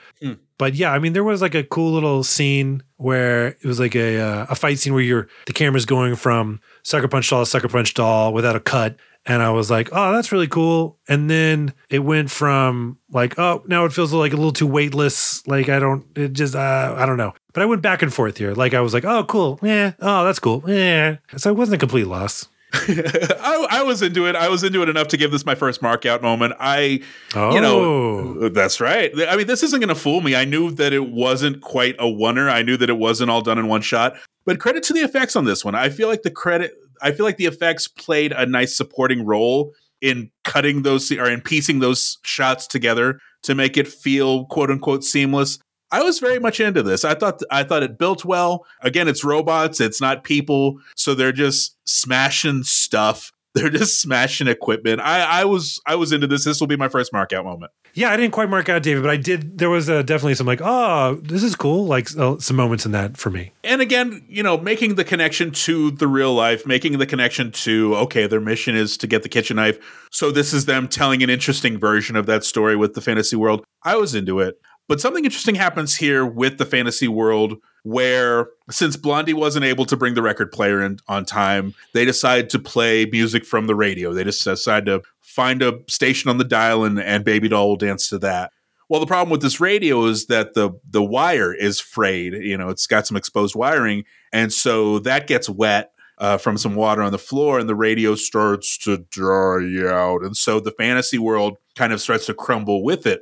But 0.61 0.75
yeah, 0.75 0.93
I 0.93 0.99
mean, 0.99 1.15
there 1.15 1.25
was 1.25 1.41
like 1.41 1.55
a 1.55 1.65
cool 1.65 1.93
little 1.93 2.23
scene 2.23 2.83
where 2.99 3.47
it 3.47 3.65
was 3.65 3.81
like 3.81 3.97
a 3.97 4.21
uh, 4.21 4.47
a 4.51 4.55
fight 4.55 4.79
scene 4.79 4.93
where 4.93 5.03
you're 5.03 5.27
the 5.47 5.55
camera's 5.55 5.87
going 5.87 6.17
from 6.17 6.61
sucker 6.82 7.09
punch 7.09 7.28
doll 7.31 7.44
sucker 7.44 7.69
punch 7.69 7.94
doll 7.94 8.32
without 8.32 8.57
a 8.57 8.61
cut, 8.61 8.97
And 9.27 9.43
I 9.43 9.51
was 9.51 9.70
like, 9.70 9.90
oh, 9.93 10.12
that's 10.12 10.32
really 10.32 10.48
cool. 10.48 10.98
And 11.09 11.28
then 11.28 11.74
it 11.89 12.01
went 12.01 12.31
from 12.31 12.98
like, 13.11 13.39
oh, 13.39 13.62
now 13.66 13.85
it 13.85 13.93
feels 13.93 14.12
like 14.12 14.32
a 14.32 14.36
little 14.36 14.52
too 14.52 14.66
weightless. 14.66 15.47
Like 15.47 15.69
I 15.69 15.78
don't, 15.78 16.07
it 16.16 16.32
just, 16.32 16.55
uh, 16.55 16.94
I 16.97 17.07
don't 17.07 17.19
know. 17.19 17.35
But 17.52 17.62
I 17.62 17.66
went 17.66 17.82
back 17.82 18.02
and 18.02 18.12
forth 18.12 18.39
here. 18.39 18.55
Like 18.55 18.74
I 18.74 18.81
was 18.81 18.94
like, 18.94 19.05
oh, 19.05 19.24
cool. 19.24 19.59
Yeah. 19.62 19.93
Oh, 20.01 20.24
that's 20.24 20.39
cool. 20.39 20.65
Yeah. 20.66 21.16
So 21.36 21.51
it 21.51 21.57
wasn't 21.57 21.77
a 21.77 21.78
complete 21.78 22.07
loss. 22.07 22.48
I, 22.73 23.66
I, 23.69 23.82
was 23.82 24.01
into 24.01 24.27
it. 24.27 24.36
I 24.36 24.48
was 24.48 24.62
into 24.62 24.81
it 24.82 24.89
enough 24.89 25.09
to 25.09 25.16
give 25.16 25.32
this 25.32 25.44
my 25.44 25.57
first 25.57 25.82
mark 25.82 26.07
out 26.07 26.23
moment. 26.23 26.55
I, 26.61 27.02
oh. 27.35 27.52
you 27.52 27.61
know, 27.61 27.81
oh. 27.81 28.48
that's 28.48 28.81
right. 28.81 29.11
I 29.28 29.36
mean, 29.36 29.48
this 29.48 29.65
isn't 29.65 29.81
going 29.81 29.89
to 29.89 29.97
fool 29.97 30.20
me. 30.20 30.36
I 30.36 30.44
knew 30.44 30.70
that 30.73 30.93
it 30.93 31.11
wasn't 31.11 31.62
quite 31.62 31.97
a 31.98 32.05
oneer. 32.05 32.48
I 32.48 32.62
knew 32.62 32.77
that 32.77 32.89
it 32.89 32.97
wasn't 32.97 33.28
all 33.28 33.43
done 33.43 33.59
in 33.59 33.66
one 33.66 33.82
shot. 33.82 34.15
But 34.51 34.59
credit 34.59 34.83
to 34.83 34.93
the 34.93 35.03
effects 35.03 35.37
on 35.37 35.45
this 35.45 35.65
one. 35.65 35.77
I 35.77 35.91
feel 35.91 36.09
like 36.09 36.23
the 36.23 36.31
credit. 36.33 36.73
I 37.01 37.13
feel 37.13 37.25
like 37.25 37.37
the 37.37 37.47
effects 37.47 37.87
played 37.87 38.33
a 38.33 38.47
nice 38.47 38.77
supporting 38.77 39.25
role 39.25 39.71
in 40.01 40.33
cutting 40.43 40.83
those 40.83 41.13
or 41.13 41.31
in 41.31 41.41
piecing 41.41 41.79
those 41.79 42.19
shots 42.25 42.67
together 42.67 43.21
to 43.45 43.55
make 43.55 43.77
it 43.77 43.87
feel 43.87 44.47
quote 44.47 44.69
unquote 44.69 45.05
seamless. 45.05 45.61
I 45.93 46.03
was 46.03 46.19
very 46.19 46.41
much 46.41 46.59
into 46.59 46.83
this. 46.83 47.05
I 47.05 47.15
thought 47.15 47.41
I 47.53 47.63
thought 47.63 47.85
it 47.85 47.97
built 47.97 48.25
well. 48.25 48.67
Again, 48.81 49.07
it's 49.07 49.23
robots, 49.23 49.81
it's 49.81 50.01
not 50.01 50.25
people, 50.25 50.81
so 50.97 51.15
they're 51.15 51.31
just 51.31 51.77
smashing 51.85 52.65
stuff. 52.65 53.31
They're 53.55 53.71
just 53.71 54.01
smashing 54.01 54.47
equipment. 54.47 55.01
I, 55.01 55.41
I 55.41 55.45
was 55.45 55.81
I 55.85 55.97
was 55.97 56.13
into 56.13 56.27
this. 56.27 56.45
This 56.45 56.61
will 56.61 56.69
be 56.69 56.77
my 56.77 56.89
first 56.89 57.13
mark 57.13 57.33
out 57.33 57.45
moment. 57.45 57.73
Yeah, 57.95 58.11
I 58.11 58.17
didn't 58.17 58.31
quite 58.31 58.49
mark 58.49 58.69
out 58.69 58.85
David, 58.85 59.03
but 59.03 59.11
I 59.11 59.17
did. 59.17 59.59
There 59.59 59.71
was 59.71 59.91
uh, 59.91 60.03
definitely 60.03 60.37
some 60.37 60.47
like, 60.47 60.61
oh, 60.63 61.17
this 61.23 61.43
is 61.43 61.57
cool. 61.57 61.87
Like 61.87 62.17
uh, 62.17 62.39
some 62.39 62.57
moments 62.57 62.87
in 62.87 62.93
that 62.93 63.17
for 63.17 63.31
me. 63.31 63.53
And 63.65 63.81
again, 63.81 64.25
you 64.29 64.45
know, 64.45 64.57
making 64.57 64.95
the 64.95 65.03
connection 65.03 65.51
to 65.51 65.91
the 65.91 66.07
real 66.07 66.33
life, 66.33 66.65
making 66.65 66.99
the 66.99 67.07
connection 67.07 67.51
to 67.53 67.97
okay, 67.97 68.29
their 68.29 68.41
mission 68.41 68.77
is 68.77 68.97
to 68.99 69.09
get 69.09 69.25
the 69.25 69.29
kitchen 69.29 69.57
knife. 69.57 69.79
So 70.13 70.31
this 70.31 70.53
is 70.53 70.67
them 70.67 70.87
telling 70.87 71.23
an 71.23 71.31
interesting 71.31 71.79
version 71.79 72.15
of 72.15 72.27
that 72.27 72.45
story 72.45 72.77
with 72.77 72.95
the 72.95 73.01
fantasy 73.01 73.35
world. 73.35 73.65
I 73.83 73.97
was 73.97 74.15
into 74.15 74.39
it. 74.39 74.61
But 74.91 75.01
something 75.01 75.25
interesting 75.25 75.55
happens 75.55 75.97
here 75.97 76.27
with 76.27 76.59
the 76.59 76.67
fantasy 76.67 77.07
world 77.07 77.59
where 77.85 78.49
since 78.71 78.97
Blondie 78.97 79.33
wasn't 79.33 79.65
able 79.65 79.87
to 79.87 79.97
bring 79.97 80.15
the 80.15 80.21
record 80.21 80.51
player 80.51 80.83
in 80.83 80.99
on 81.07 81.25
time, 81.25 81.75
they 81.95 82.05
decide 82.05 82.51
to 82.51 82.59
play 82.59 83.07
music 83.07 83.45
from 83.45 83.69
the 83.69 83.77
radio. 83.77 84.12
They 84.12 84.25
just 84.25 84.43
decide 84.43 84.87
to 84.87 85.03
find 85.21 85.62
a 85.62 85.79
station 85.87 86.29
on 86.29 86.39
the 86.39 86.45
dial 86.45 86.83
and, 86.83 86.99
and 86.99 87.25
Baby 87.25 87.47
Doll 87.47 87.69
will 87.69 87.77
dance 87.77 88.09
to 88.09 88.19
that. 88.19 88.51
Well, 88.89 88.99
the 88.99 89.07
problem 89.07 89.31
with 89.31 89.43
this 89.43 89.61
radio 89.61 90.07
is 90.07 90.27
that 90.27 90.55
the 90.55 90.73
the 90.91 91.05
wire 91.05 91.55
is 91.55 91.79
frayed. 91.79 92.33
You 92.33 92.59
know, 92.59 92.69
it's 92.69 92.89
got 92.89 93.07
some 93.07 93.17
exposed 93.17 93.55
wiring, 93.55 94.05
and 94.33 94.53
so 94.53 94.99
that 94.99 95.29
gets 95.29 95.49
wet 95.49 95.93
uh, 96.19 96.37
from 96.37 96.59
some 96.59 96.75
water 96.75 97.03
on 97.03 97.12
the 97.12 97.19
floor, 97.19 97.61
and 97.61 97.69
the 97.69 97.77
radio 97.77 98.17
starts 98.17 98.77
to 98.79 98.99
dry 99.09 99.61
out. 99.89 100.25
And 100.25 100.37
so 100.37 100.59
the 100.59 100.73
fantasy 100.73 101.19
world 101.19 101.59
kind 101.77 101.93
of 101.93 102.01
starts 102.01 102.27
to 102.27 102.35
crumble 102.35 102.83
with 102.83 103.07
it. 103.07 103.21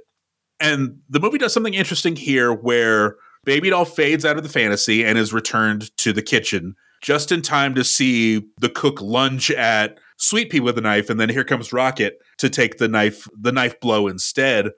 And 0.61 1.01
the 1.09 1.21
movie 1.21 1.39
does 1.39 1.53
something 1.53 1.75
interesting 1.75 2.17
here 2.17 2.53
where 2.53 3.17
Baby 3.45 3.71
Doll 3.71 3.85
fades 3.85 4.25
out 4.25 4.37
of 4.37 4.43
the 4.43 4.49
fantasy 4.49 5.05
and 5.05 5.17
is 5.17 5.33
returned 5.33 5.97
to 5.99 6.13
the 6.13 6.23
kitchen 6.23 6.75
just 7.01 7.31
in 7.31 7.43
time 7.43 7.75
to 7.75 7.85
see 7.85 8.45
the 8.61 8.69
cook 8.69 9.01
lunge 9.01 9.51
at 9.53 9.99
Sweet 10.17 10.51
Pea 10.51 10.61
with 10.61 10.77
a 10.77 10.81
knife, 10.81 11.11
and 11.11 11.21
then 11.21 11.29
here 11.29 11.45
comes 11.45 11.73
Rocket 11.73 12.19
to 12.39 12.51
take 12.51 12.79
the 12.79 12.89
knife 12.89 13.29
the 13.39 13.53
knife 13.53 13.79
blow 13.81 14.09
instead. 14.09 14.71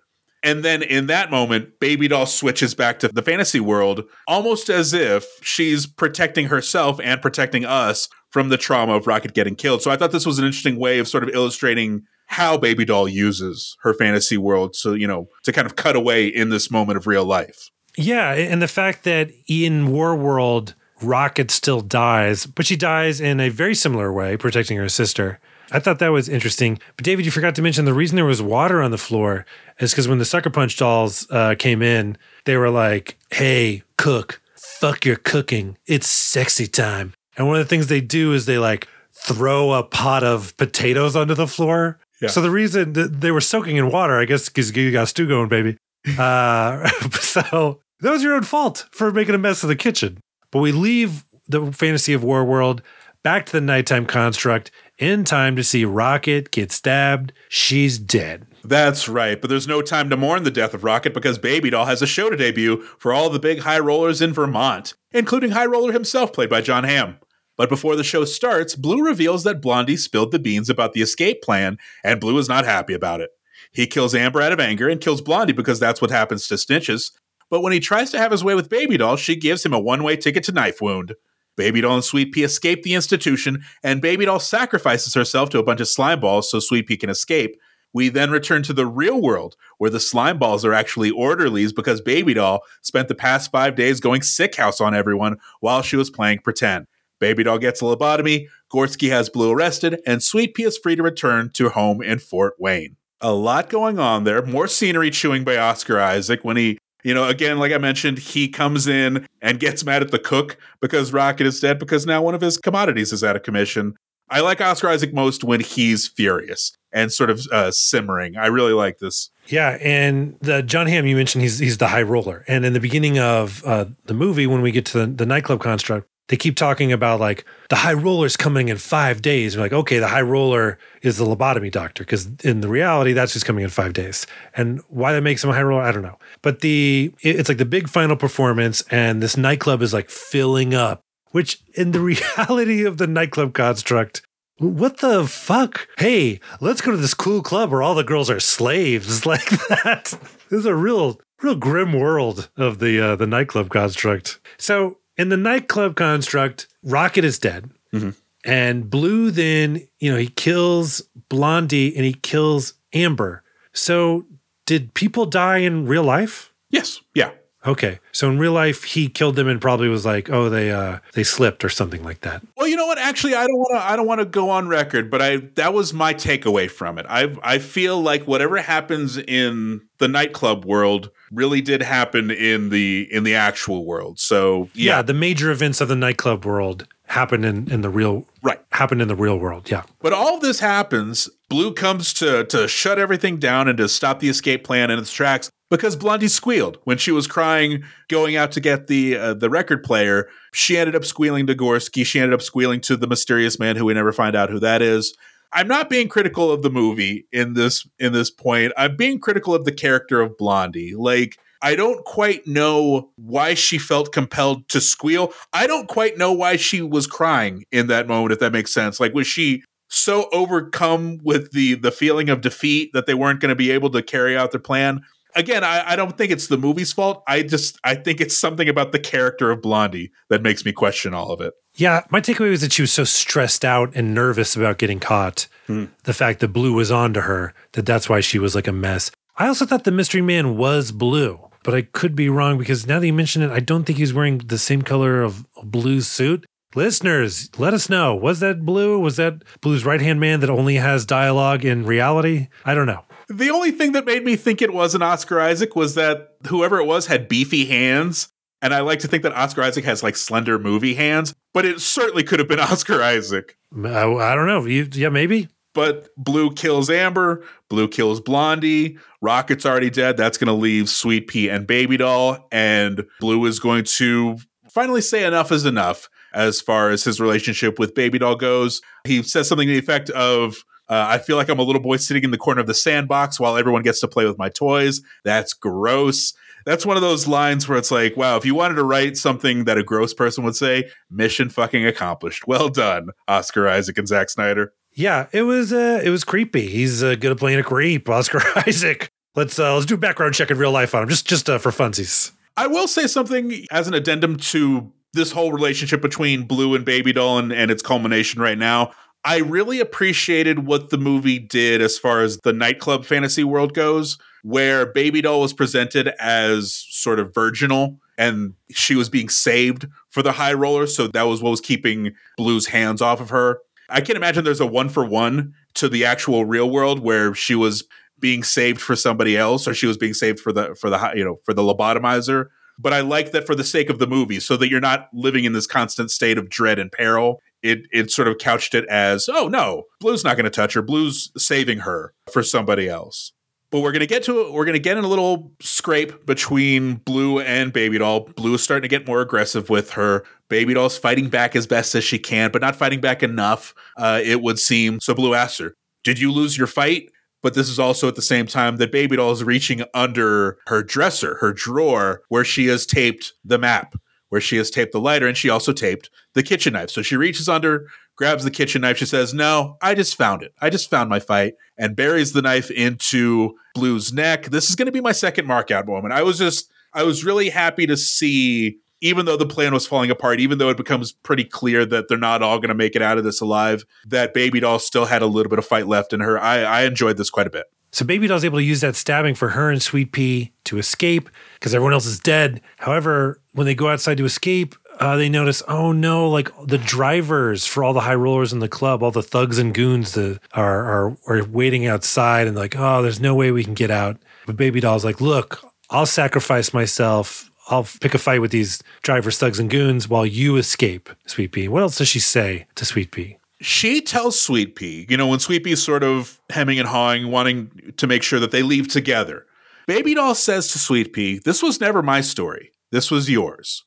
And 0.42 0.64
then 0.64 0.82
in 0.82 1.06
that 1.08 1.30
moment, 1.30 1.78
Baby 1.80 2.08
Doll 2.08 2.26
switches 2.26 2.74
back 2.74 2.98
to 3.00 3.08
the 3.08 3.22
fantasy 3.22 3.60
world, 3.60 4.04
almost 4.26 4.70
as 4.70 4.94
if 4.94 5.26
she's 5.42 5.86
protecting 5.86 6.46
herself 6.46 6.98
and 7.02 7.20
protecting 7.20 7.64
us 7.64 8.08
from 8.30 8.48
the 8.48 8.56
trauma 8.56 8.94
of 8.94 9.06
Rocket 9.06 9.34
getting 9.34 9.54
killed. 9.54 9.82
So 9.82 9.90
I 9.90 9.96
thought 9.96 10.12
this 10.12 10.24
was 10.24 10.38
an 10.38 10.44
interesting 10.44 10.78
way 10.78 10.98
of 10.98 11.08
sort 11.08 11.24
of 11.24 11.30
illustrating 11.30 12.04
how 12.26 12.56
Baby 12.56 12.84
Doll 12.84 13.08
uses 13.08 13.76
her 13.82 13.92
fantasy 13.92 14.38
world. 14.38 14.76
So, 14.76 14.94
you 14.94 15.06
know, 15.06 15.28
to 15.42 15.52
kind 15.52 15.66
of 15.66 15.76
cut 15.76 15.96
away 15.96 16.26
in 16.26 16.48
this 16.48 16.70
moment 16.70 16.96
of 16.96 17.06
real 17.06 17.24
life. 17.24 17.70
Yeah. 17.98 18.32
And 18.32 18.62
the 18.62 18.68
fact 18.68 19.04
that 19.04 19.30
in 19.48 19.90
War 19.90 20.14
World, 20.14 20.74
Rocket 21.02 21.50
still 21.50 21.80
dies, 21.80 22.46
but 22.46 22.66
she 22.66 22.76
dies 22.76 23.20
in 23.20 23.40
a 23.40 23.48
very 23.48 23.74
similar 23.74 24.12
way, 24.12 24.36
protecting 24.36 24.76
her 24.76 24.88
sister. 24.88 25.40
I 25.70 25.78
thought 25.78 25.98
that 26.00 26.08
was 26.08 26.28
interesting. 26.28 26.78
But 26.96 27.04
David, 27.04 27.24
you 27.24 27.30
forgot 27.30 27.54
to 27.56 27.62
mention 27.62 27.84
the 27.84 27.94
reason 27.94 28.16
there 28.16 28.24
was 28.24 28.42
water 28.42 28.82
on 28.82 28.90
the 28.90 28.98
floor 28.98 29.46
is 29.78 29.92
because 29.92 30.08
when 30.08 30.18
the 30.18 30.24
Sucker 30.24 30.50
Punch 30.50 30.76
dolls 30.76 31.26
uh, 31.30 31.54
came 31.58 31.82
in, 31.82 32.16
they 32.44 32.56
were 32.56 32.70
like, 32.70 33.18
hey, 33.30 33.82
cook, 33.96 34.40
fuck 34.54 35.04
your 35.04 35.16
cooking. 35.16 35.78
It's 35.86 36.08
sexy 36.08 36.66
time. 36.66 37.14
And 37.36 37.46
one 37.46 37.56
of 37.56 37.64
the 37.64 37.68
things 37.68 37.86
they 37.86 38.00
do 38.00 38.32
is 38.32 38.46
they 38.46 38.58
like 38.58 38.88
throw 39.12 39.72
a 39.72 39.82
pot 39.82 40.24
of 40.24 40.56
potatoes 40.56 41.14
onto 41.14 41.34
the 41.34 41.46
floor 41.46 41.98
yeah. 42.20 42.28
So 42.28 42.42
the 42.42 42.50
reason 42.50 42.92
that 42.92 43.20
they 43.20 43.30
were 43.30 43.40
soaking 43.40 43.76
in 43.76 43.90
water, 43.90 44.18
I 44.18 44.26
guess, 44.26 44.48
because 44.48 44.76
you 44.76 44.92
got 44.92 45.08
stew 45.08 45.26
going, 45.26 45.48
baby. 45.48 45.76
uh, 46.18 46.88
so 47.12 47.80
that 48.00 48.10
was 48.10 48.22
your 48.22 48.34
own 48.34 48.42
fault 48.42 48.86
for 48.92 49.10
making 49.10 49.34
a 49.34 49.38
mess 49.38 49.62
of 49.62 49.68
the 49.68 49.76
kitchen. 49.76 50.18
But 50.50 50.60
we 50.60 50.72
leave 50.72 51.24
the 51.48 51.72
fantasy 51.72 52.12
of 52.12 52.22
War 52.22 52.44
World 52.44 52.82
back 53.22 53.46
to 53.46 53.52
the 53.52 53.60
nighttime 53.60 54.06
construct 54.06 54.70
in 55.00 55.24
time 55.24 55.56
to 55.56 55.64
see 55.64 55.84
Rocket 55.84 56.50
get 56.50 56.70
stabbed. 56.70 57.32
She's 57.48 57.98
dead. 57.98 58.46
That's 58.62 59.08
right, 59.08 59.40
but 59.40 59.48
there's 59.48 59.66
no 59.66 59.80
time 59.80 60.10
to 60.10 60.16
mourn 60.16 60.42
the 60.42 60.50
death 60.50 60.74
of 60.74 60.84
Rocket 60.84 61.14
because 61.14 61.38
Baby 61.38 61.70
Doll 61.70 61.86
has 61.86 62.02
a 62.02 62.06
show 62.06 62.28
to 62.28 62.36
debut 62.36 62.82
for 62.98 63.12
all 63.12 63.30
the 63.30 63.38
big 63.38 63.60
high 63.60 63.78
rollers 63.78 64.20
in 64.20 64.34
Vermont, 64.34 64.94
including 65.12 65.52
High 65.52 65.66
Roller 65.66 65.92
himself, 65.92 66.32
played 66.32 66.50
by 66.50 66.60
Jon 66.60 66.84
Hamm. 66.84 67.18
But 67.56 67.70
before 67.70 67.96
the 67.96 68.04
show 68.04 68.24
starts, 68.24 68.76
Blue 68.76 69.02
reveals 69.02 69.44
that 69.44 69.62
Blondie 69.62 69.96
spilled 69.96 70.30
the 70.30 70.38
beans 70.38 70.68
about 70.68 70.92
the 70.92 71.02
escape 71.02 71.42
plan, 71.42 71.78
and 72.04 72.20
Blue 72.20 72.38
is 72.38 72.48
not 72.48 72.66
happy 72.66 72.92
about 72.92 73.20
it. 73.20 73.30
He 73.72 73.86
kills 73.86 74.14
Amber 74.14 74.42
out 74.42 74.52
of 74.52 74.60
anger 74.60 74.88
and 74.88 75.00
kills 75.00 75.22
Blondie 75.22 75.52
because 75.52 75.80
that's 75.80 76.00
what 76.00 76.10
happens 76.10 76.46
to 76.48 76.54
Snitches. 76.54 77.12
But 77.50 77.62
when 77.62 77.72
he 77.72 77.80
tries 77.80 78.10
to 78.10 78.18
have 78.18 78.32
his 78.32 78.44
way 78.44 78.54
with 78.54 78.68
Baby 78.68 78.96
Doll, 78.96 79.16
she 79.16 79.36
gives 79.36 79.64
him 79.64 79.72
a 79.72 79.80
one 79.80 80.02
way 80.02 80.16
ticket 80.16 80.44
to 80.44 80.52
Knife 80.52 80.80
Wound. 80.80 81.14
Baby 81.56 81.80
Doll 81.80 81.96
and 81.96 82.04
Sweet 82.04 82.32
Pea 82.32 82.44
escape 82.44 82.82
the 82.82 82.94
institution, 82.94 83.62
and 83.82 84.00
Baby 84.00 84.24
Doll 84.24 84.40
sacrifices 84.40 85.14
herself 85.14 85.50
to 85.50 85.58
a 85.58 85.62
bunch 85.62 85.80
of 85.80 85.88
slime 85.88 86.20
balls 86.20 86.50
so 86.50 86.58
Sweet 86.60 86.86
Pea 86.86 86.96
can 86.96 87.10
escape. 87.10 87.56
We 87.92 88.08
then 88.08 88.30
return 88.30 88.62
to 88.64 88.72
the 88.72 88.86
real 88.86 89.20
world, 89.20 89.56
where 89.78 89.90
the 89.90 90.00
slime 90.00 90.38
balls 90.38 90.64
are 90.64 90.72
actually 90.72 91.10
orderlies 91.10 91.72
because 91.72 92.00
Baby 92.00 92.34
Doll 92.34 92.60
spent 92.82 93.08
the 93.08 93.14
past 93.14 93.50
five 93.50 93.74
days 93.74 94.00
going 94.00 94.22
sick 94.22 94.54
house 94.54 94.80
on 94.80 94.94
everyone 94.94 95.38
while 95.58 95.82
she 95.82 95.96
was 95.96 96.08
playing 96.08 96.38
pretend. 96.38 96.86
Baby 97.18 97.42
Doll 97.42 97.58
gets 97.58 97.82
a 97.82 97.84
lobotomy, 97.84 98.46
Gorski 98.72 99.10
has 99.10 99.28
Blue 99.28 99.52
arrested, 99.52 100.00
and 100.06 100.22
Sweet 100.22 100.54
Pea 100.54 100.64
is 100.64 100.78
free 100.78 100.96
to 100.96 101.02
return 101.02 101.50
to 101.54 101.68
home 101.68 102.00
in 102.00 102.18
Fort 102.18 102.54
Wayne. 102.58 102.96
A 103.20 103.32
lot 103.32 103.68
going 103.68 103.98
on 103.98 104.24
there. 104.24 104.40
More 104.40 104.66
scenery 104.66 105.10
chewing 105.10 105.44
by 105.44 105.58
Oscar 105.58 106.00
Isaac 106.00 106.42
when 106.42 106.56
he, 106.56 106.78
you 107.02 107.14
know, 107.14 107.28
again, 107.28 107.58
like 107.58 107.72
I 107.72 107.78
mentioned, 107.78 108.18
he 108.18 108.48
comes 108.48 108.86
in 108.86 109.26
and 109.40 109.60
gets 109.60 109.84
mad 109.84 110.02
at 110.02 110.10
the 110.10 110.18
cook 110.18 110.56
because 110.80 111.12
Rocket 111.12 111.46
is 111.46 111.60
dead 111.60 111.78
because 111.78 112.06
now 112.06 112.22
one 112.22 112.34
of 112.34 112.40
his 112.40 112.58
commodities 112.58 113.12
is 113.12 113.24
out 113.24 113.36
of 113.36 113.42
commission. 113.42 113.94
I 114.28 114.40
like 114.40 114.60
Oscar 114.60 114.88
Isaac 114.88 115.12
most 115.12 115.42
when 115.42 115.60
he's 115.60 116.06
furious 116.06 116.72
and 116.92 117.12
sort 117.12 117.30
of 117.30 117.46
uh, 117.50 117.70
simmering. 117.72 118.36
I 118.36 118.46
really 118.46 118.72
like 118.72 118.98
this. 118.98 119.30
Yeah, 119.46 119.76
and 119.80 120.36
the 120.40 120.62
Jon 120.62 120.86
Hamm 120.86 121.06
you 121.06 121.16
mentioned 121.16 121.42
he's 121.42 121.58
he's 121.58 121.78
the 121.78 121.88
high 121.88 122.02
roller, 122.02 122.44
and 122.46 122.64
in 122.64 122.72
the 122.72 122.80
beginning 122.80 123.18
of 123.18 123.64
uh, 123.64 123.86
the 124.04 124.14
movie 124.14 124.46
when 124.46 124.62
we 124.62 124.70
get 124.70 124.86
to 124.86 124.98
the, 124.98 125.06
the 125.06 125.26
nightclub 125.26 125.60
construct, 125.60 126.08
they 126.30 126.36
keep 126.36 126.54
talking 126.54 126.92
about 126.92 127.18
like 127.18 127.44
the 127.70 127.76
high 127.76 127.92
roller's 127.92 128.36
coming 128.36 128.68
in 128.68 128.76
five 128.76 129.20
days. 129.20 129.56
We're 129.56 129.64
like, 129.64 129.72
okay, 129.72 129.98
the 129.98 130.06
high 130.06 130.22
roller 130.22 130.78
is 131.02 131.18
the 131.18 131.24
lobotomy 131.24 131.72
doctor 131.72 132.04
because 132.04 132.28
in 132.44 132.60
the 132.60 132.68
reality, 132.68 133.12
that's 133.12 133.32
just 133.32 133.44
coming 133.44 133.64
in 133.64 133.70
five 133.70 133.94
days. 133.94 134.28
And 134.54 134.80
why 134.88 135.12
that 135.12 135.22
makes 135.22 135.42
him 135.42 135.50
a 135.50 135.54
high 135.54 135.62
roller, 135.62 135.82
I 135.82 135.90
don't 135.90 136.04
know. 136.04 136.20
But 136.40 136.60
the 136.60 137.12
it's 137.20 137.48
like 137.48 137.58
the 137.58 137.64
big 137.64 137.88
final 137.88 138.14
performance, 138.14 138.82
and 138.92 139.20
this 139.20 139.36
nightclub 139.36 139.82
is 139.82 139.92
like 139.92 140.08
filling 140.08 140.72
up. 140.72 141.02
Which 141.32 141.58
in 141.74 141.90
the 141.90 142.00
reality 142.38 142.84
of 142.84 142.98
the 142.98 143.08
nightclub 143.08 143.52
construct, 143.52 144.22
what 144.58 144.98
the 144.98 145.26
fuck? 145.26 145.88
Hey, 145.98 146.38
let's 146.60 146.80
go 146.80 146.92
to 146.92 146.96
this 146.96 147.14
cool 147.14 147.42
club 147.42 147.72
where 147.72 147.82
all 147.82 147.96
the 147.96 148.04
girls 148.04 148.30
are 148.30 148.38
slaves 148.38 149.26
like 149.26 149.48
that. 149.68 150.16
This 150.48 150.60
is 150.60 150.66
a 150.66 150.76
real, 150.76 151.20
real 151.42 151.56
grim 151.56 151.92
world 151.92 152.50
of 152.56 152.78
the 152.78 153.00
uh, 153.00 153.16
the 153.16 153.26
nightclub 153.26 153.68
construct. 153.68 154.38
So 154.58 154.99
in 155.16 155.28
the 155.28 155.36
nightclub 155.36 155.96
construct, 155.96 156.68
Rocket 156.82 157.24
is 157.24 157.38
dead. 157.38 157.70
Mm-hmm. 157.92 158.10
And 158.44 158.88
Blue 158.88 159.30
then, 159.30 159.86
you 159.98 160.10
know, 160.10 160.16
he 160.16 160.28
kills 160.28 161.02
Blondie 161.28 161.94
and 161.94 162.04
he 162.04 162.14
kills 162.14 162.74
Amber. 162.92 163.42
So 163.72 164.26
did 164.66 164.94
people 164.94 165.26
die 165.26 165.58
in 165.58 165.86
real 165.86 166.04
life? 166.04 166.52
Yes. 166.70 167.00
Yeah. 167.14 167.32
Okay. 167.66 167.98
So 168.12 168.30
in 168.30 168.38
real 168.38 168.52
life 168.52 168.84
he 168.84 169.08
killed 169.08 169.36
them 169.36 169.46
and 169.46 169.60
probably 169.60 169.88
was 169.88 170.06
like, 170.06 170.30
"Oh, 170.30 170.48
they 170.48 170.70
uh 170.70 170.98
they 171.12 171.22
slipped 171.22 171.64
or 171.64 171.68
something 171.68 172.02
like 172.02 172.22
that." 172.22 172.42
Well, 172.56 172.66
you 172.66 172.76
know 172.76 172.86
what? 172.86 172.98
Actually, 172.98 173.34
I 173.34 173.46
don't 173.46 173.58
want 173.58 173.74
to 173.74 173.84
I 173.90 173.96
don't 173.96 174.06
want 174.06 174.20
to 174.20 174.24
go 174.24 174.48
on 174.50 174.68
record, 174.68 175.10
but 175.10 175.20
I 175.20 175.36
that 175.56 175.74
was 175.74 175.92
my 175.92 176.14
takeaway 176.14 176.70
from 176.70 176.98
it. 176.98 177.06
I 177.08 177.36
I 177.42 177.58
feel 177.58 178.00
like 178.00 178.26
whatever 178.26 178.56
happens 178.58 179.18
in 179.18 179.82
the 179.98 180.08
nightclub 180.08 180.64
world 180.64 181.10
really 181.30 181.60
did 181.60 181.82
happen 181.82 182.30
in 182.30 182.70
the 182.70 183.06
in 183.10 183.24
the 183.24 183.34
actual 183.34 183.84
world. 183.84 184.18
So, 184.18 184.70
yeah, 184.74 184.96
yeah 184.96 185.02
the 185.02 185.14
major 185.14 185.50
events 185.50 185.80
of 185.82 185.88
the 185.88 185.96
nightclub 185.96 186.44
world 186.46 186.86
happened 187.06 187.44
in, 187.44 187.70
in 187.70 187.82
the 187.82 187.90
real 187.90 188.24
Right. 188.42 188.60
happened 188.72 189.02
in 189.02 189.08
the 189.08 189.16
real 189.16 189.36
world. 189.38 189.70
Yeah. 189.70 189.82
But 190.00 190.12
all 190.14 190.36
of 190.36 190.40
this 190.40 190.60
happens. 190.60 191.28
Blue 191.50 191.74
comes 191.74 192.14
to 192.14 192.44
to 192.46 192.66
shut 192.68 192.98
everything 192.98 193.36
down 193.36 193.68
and 193.68 193.76
to 193.76 193.88
stop 193.88 194.20
the 194.20 194.30
escape 194.30 194.64
plan 194.64 194.90
in 194.90 194.98
its 194.98 195.12
tracks 195.12 195.50
because 195.70 195.96
Blondie 195.96 196.28
squealed 196.28 196.78
when 196.84 196.98
she 196.98 197.12
was 197.12 197.26
crying, 197.26 197.84
going 198.08 198.36
out 198.36 198.52
to 198.52 198.60
get 198.60 198.88
the 198.88 199.16
uh, 199.16 199.34
the 199.34 199.48
record 199.48 199.82
player. 199.82 200.28
She 200.52 200.76
ended 200.76 200.96
up 200.96 201.04
squealing 201.04 201.46
to 201.46 201.54
Gorski. 201.54 202.04
She 202.04 202.18
ended 202.18 202.34
up 202.34 202.42
squealing 202.42 202.80
to 202.82 202.96
the 202.96 203.06
mysterious 203.06 203.58
man 203.58 203.76
who 203.76 203.84
we 203.84 203.94
never 203.94 204.12
find 204.12 204.36
out 204.36 204.50
who 204.50 204.58
that 204.60 204.82
is. 204.82 205.14
I'm 205.52 205.68
not 205.68 205.90
being 205.90 206.08
critical 206.08 206.52
of 206.52 206.62
the 206.62 206.70
movie 206.70 207.26
in 207.32 207.54
this 207.54 207.86
in 207.98 208.12
this 208.12 208.30
point. 208.30 208.72
I'm 208.76 208.96
being 208.96 209.18
critical 209.18 209.54
of 209.54 209.64
the 209.64 209.72
character 209.72 210.20
of 210.20 210.36
Blondie. 210.36 210.94
Like 210.94 211.38
I 211.62 211.76
don't 211.76 212.04
quite 212.04 212.46
know 212.46 213.10
why 213.16 213.54
she 213.54 213.78
felt 213.78 214.12
compelled 214.12 214.68
to 214.70 214.80
squeal. 214.80 215.32
I 215.52 215.66
don't 215.66 215.88
quite 215.88 216.18
know 216.18 216.32
why 216.32 216.56
she 216.56 216.82
was 216.82 217.06
crying 217.06 217.64
in 217.70 217.88
that 217.88 218.08
moment 218.08 218.32
if 218.32 218.38
that 218.40 218.52
makes 218.52 218.72
sense. 218.72 219.00
Like 219.00 219.14
was 219.14 219.26
she 219.26 219.62
so 219.88 220.28
overcome 220.32 221.18
with 221.24 221.50
the 221.52 221.74
the 221.74 221.90
feeling 221.90 222.28
of 222.28 222.40
defeat 222.40 222.90
that 222.92 223.06
they 223.06 223.14
weren't 223.14 223.40
going 223.40 223.50
to 223.50 223.56
be 223.56 223.72
able 223.72 223.90
to 223.90 224.02
carry 224.02 224.36
out 224.36 224.52
their 224.52 224.60
plan? 224.60 225.02
Again, 225.34 225.64
I, 225.64 225.92
I 225.92 225.96
don't 225.96 226.16
think 226.16 226.32
it's 226.32 226.48
the 226.48 226.58
movie's 226.58 226.92
fault. 226.92 227.22
I 227.26 227.42
just 227.42 227.78
I 227.84 227.94
think 227.94 228.20
it's 228.20 228.36
something 228.36 228.68
about 228.68 228.92
the 228.92 228.98
character 228.98 229.50
of 229.50 229.62
Blondie 229.62 230.10
that 230.28 230.42
makes 230.42 230.64
me 230.64 230.72
question 230.72 231.14
all 231.14 231.30
of 231.30 231.40
it. 231.40 231.54
Yeah, 231.74 232.02
my 232.10 232.20
takeaway 232.20 232.50
was 232.50 232.62
that 232.62 232.72
she 232.72 232.82
was 232.82 232.92
so 232.92 233.04
stressed 233.04 233.64
out 233.64 233.94
and 233.94 234.14
nervous 234.14 234.56
about 234.56 234.78
getting 234.78 235.00
caught. 235.00 235.46
Hmm. 235.66 235.86
The 236.04 236.14
fact 236.14 236.40
that 236.40 236.48
Blue 236.48 236.72
was 236.72 236.90
on 236.90 237.14
to 237.14 237.22
her, 237.22 237.54
that 237.72 237.86
that's 237.86 238.08
why 238.08 238.20
she 238.20 238.38
was 238.38 238.54
like 238.54 238.66
a 238.66 238.72
mess. 238.72 239.10
I 239.36 239.46
also 239.46 239.64
thought 239.64 239.84
the 239.84 239.90
mystery 239.90 240.20
man 240.20 240.56
was 240.56 240.92
blue, 240.92 241.40
but 241.62 241.74
I 241.74 241.82
could 241.82 242.14
be 242.14 242.28
wrong 242.28 242.58
because 242.58 242.86
now 242.86 242.98
that 242.98 243.06
you 243.06 243.12
mention 243.12 243.42
it, 243.42 243.50
I 243.50 243.60
don't 243.60 243.84
think 243.84 243.98
he's 243.98 244.12
wearing 244.12 244.38
the 244.38 244.58
same 244.58 244.82
color 244.82 245.22
of 245.22 245.46
Blue's 245.62 246.08
suit. 246.08 246.44
Listeners, 246.74 247.50
let 247.58 247.74
us 247.74 247.88
know. 247.88 248.14
Was 248.14 248.40
that 248.40 248.64
Blue? 248.64 248.98
Was 248.98 249.16
that 249.16 249.42
Blue's 249.60 249.84
right 249.84 250.00
hand 250.00 250.20
man 250.20 250.40
that 250.40 250.50
only 250.50 250.76
has 250.76 251.04
dialogue 251.04 251.64
in 251.64 251.84
reality? 251.84 252.48
I 252.64 252.74
don't 252.74 252.86
know. 252.86 253.04
The 253.30 253.50
only 253.50 253.70
thing 253.70 253.92
that 253.92 254.06
made 254.06 254.24
me 254.24 254.34
think 254.34 254.60
it 254.60 254.72
was 254.72 254.94
an 254.94 255.02
Oscar 255.02 255.40
Isaac 255.40 255.76
was 255.76 255.94
that 255.94 256.36
whoever 256.48 256.78
it 256.80 256.84
was 256.84 257.06
had 257.06 257.28
beefy 257.28 257.64
hands. 257.64 258.28
And 258.60 258.74
I 258.74 258.80
like 258.80 258.98
to 259.00 259.08
think 259.08 259.22
that 259.22 259.32
Oscar 259.32 259.62
Isaac 259.62 259.84
has 259.84 260.02
like 260.02 260.16
slender 260.16 260.58
movie 260.58 260.94
hands, 260.94 261.32
but 261.54 261.64
it 261.64 261.80
certainly 261.80 262.24
could 262.24 262.40
have 262.40 262.48
been 262.48 262.60
Oscar 262.60 263.00
Isaac. 263.00 263.56
I, 263.74 264.04
I 264.04 264.34
don't 264.34 264.46
know. 264.48 264.66
You, 264.66 264.88
yeah, 264.92 265.08
maybe. 265.08 265.48
But 265.72 266.08
Blue 266.16 266.52
kills 266.52 266.90
Amber, 266.90 267.44
Blue 267.68 267.86
kills 267.86 268.20
Blondie, 268.20 268.98
Rocket's 269.22 269.64
already 269.64 269.90
dead. 269.90 270.16
That's 270.16 270.36
going 270.36 270.48
to 270.48 270.52
leave 270.52 270.88
Sweet 270.88 271.28
Pea 271.28 271.48
and 271.48 271.66
Baby 271.66 271.96
Doll. 271.96 272.48
And 272.50 273.06
Blue 273.20 273.46
is 273.46 273.60
going 273.60 273.84
to 273.84 274.38
finally 274.68 275.00
say 275.00 275.24
enough 275.24 275.52
is 275.52 275.64
enough 275.64 276.08
as 276.34 276.60
far 276.60 276.90
as 276.90 277.04
his 277.04 277.20
relationship 277.20 277.78
with 277.78 277.94
Baby 277.94 278.18
Doll 278.18 278.34
goes. 278.34 278.82
He 279.04 279.22
says 279.22 279.48
something 279.48 279.68
to 279.68 279.72
the 279.72 279.78
effect 279.78 280.10
of, 280.10 280.64
uh, 280.90 281.06
I 281.08 281.18
feel 281.18 281.36
like 281.36 281.48
I'm 281.48 281.60
a 281.60 281.62
little 281.62 281.80
boy 281.80 281.96
sitting 281.96 282.24
in 282.24 282.32
the 282.32 282.38
corner 282.38 282.60
of 282.60 282.66
the 282.66 282.74
sandbox 282.74 283.38
while 283.38 283.56
everyone 283.56 283.82
gets 283.82 284.00
to 284.00 284.08
play 284.08 284.26
with 284.26 284.36
my 284.38 284.48
toys. 284.48 285.00
That's 285.24 285.54
gross. 285.54 286.34
That's 286.66 286.84
one 286.84 286.96
of 286.96 287.02
those 287.02 287.28
lines 287.28 287.68
where 287.68 287.78
it's 287.78 287.92
like, 287.92 288.16
wow, 288.16 288.36
if 288.36 288.44
you 288.44 288.54
wanted 288.54 288.74
to 288.74 288.84
write 288.84 289.16
something 289.16 289.64
that 289.64 289.78
a 289.78 289.84
gross 289.84 290.12
person 290.12 290.44
would 290.44 290.56
say, 290.56 290.90
mission 291.08 291.48
fucking 291.48 291.86
accomplished. 291.86 292.46
Well 292.46 292.68
done, 292.68 293.10
Oscar 293.28 293.68
Isaac 293.68 293.96
and 293.98 294.08
Zack 294.08 294.30
Snyder. 294.30 294.74
Yeah, 294.92 295.28
it 295.32 295.42
was 295.42 295.72
uh, 295.72 296.00
it 296.04 296.10
was 296.10 296.24
creepy. 296.24 296.66
He's 296.68 297.02
uh, 297.02 297.14
good 297.14 297.30
at 297.30 297.38
playing 297.38 297.60
a 297.60 297.62
creep, 297.62 298.08
Oscar 298.10 298.40
Isaac. 298.66 299.10
Let's 299.36 299.58
uh, 299.58 299.74
let's 299.74 299.86
do 299.86 299.94
a 299.94 299.98
background 299.98 300.34
check 300.34 300.50
in 300.50 300.58
real 300.58 300.72
life 300.72 300.94
on 300.94 301.04
him, 301.04 301.08
just 301.08 301.26
just 301.26 301.48
uh, 301.48 301.58
for 301.58 301.70
funsies. 301.70 302.32
I 302.56 302.66
will 302.66 302.88
say 302.88 303.06
something 303.06 303.64
as 303.70 303.86
an 303.86 303.94
addendum 303.94 304.36
to 304.36 304.92
this 305.12 305.32
whole 305.32 305.52
relationship 305.52 306.02
between 306.02 306.42
Blue 306.42 306.74
and 306.74 306.84
Baby 306.84 307.12
Doll 307.12 307.38
and, 307.38 307.52
and 307.52 307.70
its 307.70 307.82
culmination 307.82 308.40
right 308.40 308.58
now. 308.58 308.92
I 309.24 309.38
really 309.38 309.80
appreciated 309.80 310.66
what 310.66 310.90
the 310.90 310.98
movie 310.98 311.38
did 311.38 311.82
as 311.82 311.98
far 311.98 312.22
as 312.22 312.38
the 312.38 312.52
nightclub 312.52 313.04
fantasy 313.04 313.44
world 313.44 313.74
goes, 313.74 314.16
where 314.42 314.86
Baby 314.86 315.20
Doll 315.20 315.40
was 315.40 315.52
presented 315.52 316.08
as 316.18 316.72
sort 316.88 317.18
of 317.18 317.34
virginal 317.34 317.98
and 318.16 318.54
she 318.70 318.94
was 318.94 319.08
being 319.08 319.28
saved 319.28 319.86
for 320.08 320.22
the 320.22 320.32
high 320.32 320.52
roller. 320.52 320.86
So 320.86 321.06
that 321.08 321.22
was 321.22 321.42
what 321.42 321.50
was 321.50 321.60
keeping 321.60 322.14
Blue's 322.36 322.66
hands 322.66 323.02
off 323.02 323.20
of 323.20 323.30
her. 323.30 323.60
I 323.88 324.00
can't 324.00 324.16
imagine 324.16 324.44
there's 324.44 324.60
a 324.60 324.66
one 324.66 324.88
for 324.88 325.04
one 325.04 325.54
to 325.74 325.88
the 325.88 326.04
actual 326.04 326.44
real 326.44 326.70
world 326.70 327.00
where 327.00 327.34
she 327.34 327.54
was 327.54 327.84
being 328.20 328.42
saved 328.42 328.80
for 328.80 328.94
somebody 328.94 329.36
else 329.36 329.66
or 329.66 329.74
she 329.74 329.86
was 329.86 329.96
being 329.96 330.14
saved 330.14 330.38
for 330.38 330.52
the 330.52 330.74
for 330.74 330.90
the 330.90 331.12
you 331.14 331.24
know 331.24 331.40
for 331.44 331.54
the 331.54 331.62
lobotomizer 331.62 332.46
but 332.78 332.92
i 332.92 333.00
like 333.00 333.32
that 333.32 333.46
for 333.46 333.54
the 333.54 333.64
sake 333.64 333.88
of 333.88 333.98
the 333.98 334.06
movie 334.06 334.38
so 334.38 334.56
that 334.58 334.68
you're 334.68 334.78
not 334.78 335.08
living 335.14 335.44
in 335.44 335.54
this 335.54 335.66
constant 335.66 336.10
state 336.10 336.36
of 336.36 336.50
dread 336.50 336.78
and 336.78 336.92
peril 336.92 337.40
it 337.62 337.86
it 337.92 338.10
sort 338.10 338.28
of 338.28 338.38
couched 338.38 338.74
it 338.74 338.84
as 338.86 339.28
oh 339.28 339.48
no 339.48 339.84
blue's 340.00 340.24
not 340.24 340.36
going 340.36 340.44
to 340.44 340.50
touch 340.50 340.74
her. 340.74 340.82
Blue's 340.82 341.30
saving 341.36 341.80
her 341.80 342.14
for 342.32 342.42
somebody 342.42 342.88
else. 342.88 343.32
But 343.70 343.80
we're 343.80 343.92
going 343.92 344.00
to 344.00 344.06
get 344.06 344.24
to 344.24 344.50
we're 344.52 344.64
going 344.64 344.74
to 344.74 344.80
get 344.80 344.96
in 344.96 345.04
a 345.04 345.08
little 345.08 345.52
scrape 345.60 346.26
between 346.26 346.96
blue 346.96 347.38
and 347.40 347.72
baby 347.72 347.98
doll. 347.98 348.28
Blue 348.36 348.54
is 348.54 348.62
starting 348.62 348.82
to 348.82 348.88
get 348.88 349.06
more 349.06 349.20
aggressive 349.20 349.70
with 349.70 349.92
her. 349.92 350.24
Baby 350.48 350.74
doll's 350.74 350.98
fighting 350.98 351.28
back 351.28 351.54
as 351.54 351.66
best 351.66 351.94
as 351.94 352.02
she 352.02 352.18
can 352.18 352.50
but 352.50 352.60
not 352.62 352.74
fighting 352.74 353.00
back 353.00 353.22
enough 353.22 353.74
uh, 353.96 354.20
it 354.22 354.42
would 354.42 354.58
seem. 354.58 354.98
So 355.00 355.14
blue 355.14 355.34
asks 355.34 355.58
her 355.58 355.74
did 356.02 356.18
you 356.18 356.32
lose 356.32 356.56
your 356.56 356.66
fight? 356.66 357.10
But 357.42 357.54
this 357.54 357.68
is 357.68 357.78
also 357.78 358.06
at 358.08 358.16
the 358.16 358.22
same 358.22 358.46
time 358.46 358.76
that 358.76 358.92
Baby 358.92 359.16
Doll 359.16 359.32
is 359.32 359.42
reaching 359.42 359.82
under 359.94 360.58
her 360.66 360.82
dresser, 360.82 361.36
her 361.36 361.52
drawer, 361.52 362.22
where 362.28 362.44
she 362.44 362.66
has 362.66 362.84
taped 362.84 363.32
the 363.44 363.58
map, 363.58 363.94
where 364.30 364.40
she 364.40 364.56
has 364.56 364.70
taped 364.70 364.92
the 364.92 365.00
lighter, 365.00 365.28
and 365.28 365.36
she 365.36 365.50
also 365.50 365.72
taped 365.72 366.08
the 366.32 366.42
kitchen 366.42 366.72
knife. 366.72 366.90
So 366.90 367.02
she 367.02 367.16
reaches 367.16 367.48
under, 367.48 367.86
grabs 368.16 368.44
the 368.44 368.50
kitchen 368.50 368.80
knife. 368.80 368.96
She 368.96 369.04
says, 369.04 369.34
No, 369.34 369.76
I 369.82 369.94
just 369.94 370.16
found 370.16 370.42
it. 370.42 370.54
I 370.60 370.70
just 370.70 370.88
found 370.88 371.10
my 371.10 371.20
fight, 371.20 371.54
and 371.76 371.94
buries 371.94 372.32
the 372.32 372.42
knife 372.42 372.70
into 372.70 373.54
Blue's 373.74 374.12
neck. 374.12 374.46
This 374.46 374.70
is 374.70 374.76
going 374.76 374.86
to 374.86 374.92
be 374.92 375.00
my 375.00 375.12
second 375.12 375.46
markout 375.46 375.86
moment. 375.86 376.14
I 376.14 376.22
was 376.22 376.38
just, 376.38 376.70
I 376.94 377.02
was 377.02 377.24
really 377.24 377.50
happy 377.50 377.86
to 377.86 377.96
see. 377.96 378.78
Even 379.02 379.24
though 379.24 379.38
the 379.38 379.46
plan 379.46 379.72
was 379.72 379.86
falling 379.86 380.10
apart, 380.10 380.40
even 380.40 380.58
though 380.58 380.68
it 380.68 380.76
becomes 380.76 381.12
pretty 381.12 381.42
clear 381.42 381.86
that 381.86 382.08
they're 382.08 382.18
not 382.18 382.42
all 382.42 382.58
going 382.58 382.68
to 382.68 382.74
make 382.74 382.94
it 382.94 383.00
out 383.00 383.16
of 383.16 383.24
this 383.24 383.40
alive, 383.40 383.82
that 384.06 384.34
Baby 384.34 384.60
Doll 384.60 384.78
still 384.78 385.06
had 385.06 385.22
a 385.22 385.26
little 385.26 385.48
bit 385.48 385.58
of 385.58 385.64
fight 385.64 385.86
left 385.86 386.12
in 386.12 386.20
her. 386.20 386.38
I, 386.38 386.58
I 386.58 386.82
enjoyed 386.82 387.16
this 387.16 387.30
quite 387.30 387.46
a 387.46 387.50
bit. 387.50 387.64
So 387.92 388.04
Baby 388.04 388.26
Doll's 388.26 388.44
able 388.44 388.58
to 388.58 388.64
use 388.64 388.80
that 388.82 388.96
stabbing 388.96 389.34
for 389.34 389.50
her 389.50 389.70
and 389.70 389.82
Sweet 389.82 390.12
Pea 390.12 390.52
to 390.64 390.78
escape 390.78 391.28
because 391.54 391.74
everyone 391.74 391.92
else 391.92 392.06
is 392.06 392.20
dead. 392.20 392.60
However, 392.78 393.40
when 393.52 393.66
they 393.66 393.74
go 393.74 393.88
outside 393.88 394.16
to 394.18 394.24
escape, 394.24 394.76
uh, 395.00 395.16
they 395.16 395.28
notice, 395.28 395.62
oh 395.66 395.92
no, 395.92 396.28
like 396.28 396.50
the 396.66 396.78
drivers 396.78 397.66
for 397.66 397.82
all 397.82 397.92
the 397.92 398.00
high 398.00 398.14
rollers 398.14 398.52
in 398.52 398.58
the 398.58 398.68
club, 398.68 399.02
all 399.02 399.10
the 399.10 399.22
thugs 399.22 399.58
and 399.58 399.74
goons 399.74 400.12
that 400.12 400.38
are 400.52 400.84
are, 400.84 401.16
are 401.26 401.44
waiting 401.44 401.86
outside 401.86 402.46
and 402.46 402.56
like, 402.56 402.76
oh, 402.76 403.02
there's 403.02 403.20
no 403.20 403.34
way 403.34 403.50
we 403.50 403.64
can 403.64 403.74
get 403.74 403.90
out. 403.90 404.18
But 404.46 404.56
Baby 404.56 404.80
Doll's 404.80 405.04
like, 405.04 405.20
look, 405.20 405.64
I'll 405.88 406.06
sacrifice 406.06 406.74
myself. 406.74 407.50
I'll 407.68 407.86
pick 408.00 408.14
a 408.14 408.18
fight 408.18 408.40
with 408.40 408.50
these 408.50 408.82
drivers, 409.02 409.38
thugs, 409.38 409.58
and 409.58 409.70
goons 409.70 410.08
while 410.08 410.26
you 410.26 410.56
escape, 410.56 411.08
Sweet 411.26 411.52
Pea. 411.52 411.68
What 411.68 411.82
else 411.82 411.98
does 411.98 412.08
she 412.08 412.20
say 412.20 412.66
to 412.74 412.84
Sweet 412.84 413.10
Pea? 413.10 413.38
She 413.60 414.00
tells 414.00 414.38
Sweet 414.40 414.74
Pea, 414.76 415.06
you 415.08 415.16
know, 415.16 415.26
when 415.28 415.38
Sweet 415.40 415.64
Pea's 415.64 415.82
sort 415.82 416.02
of 416.02 416.40
hemming 416.50 416.78
and 416.78 416.88
hawing, 416.88 417.30
wanting 417.30 417.92
to 417.96 418.06
make 418.06 418.22
sure 418.22 418.40
that 418.40 418.50
they 418.50 418.62
leave 418.62 418.88
together. 418.88 419.46
Baby 419.86 420.14
Doll 420.14 420.34
says 420.34 420.68
to 420.68 420.78
Sweet 420.78 421.12
Pea, 421.12 421.40
This 421.44 421.62
was 421.62 421.80
never 421.80 422.02
my 422.02 422.20
story. 422.20 422.70
This 422.92 423.10
was 423.10 423.28
yours. 423.30 423.84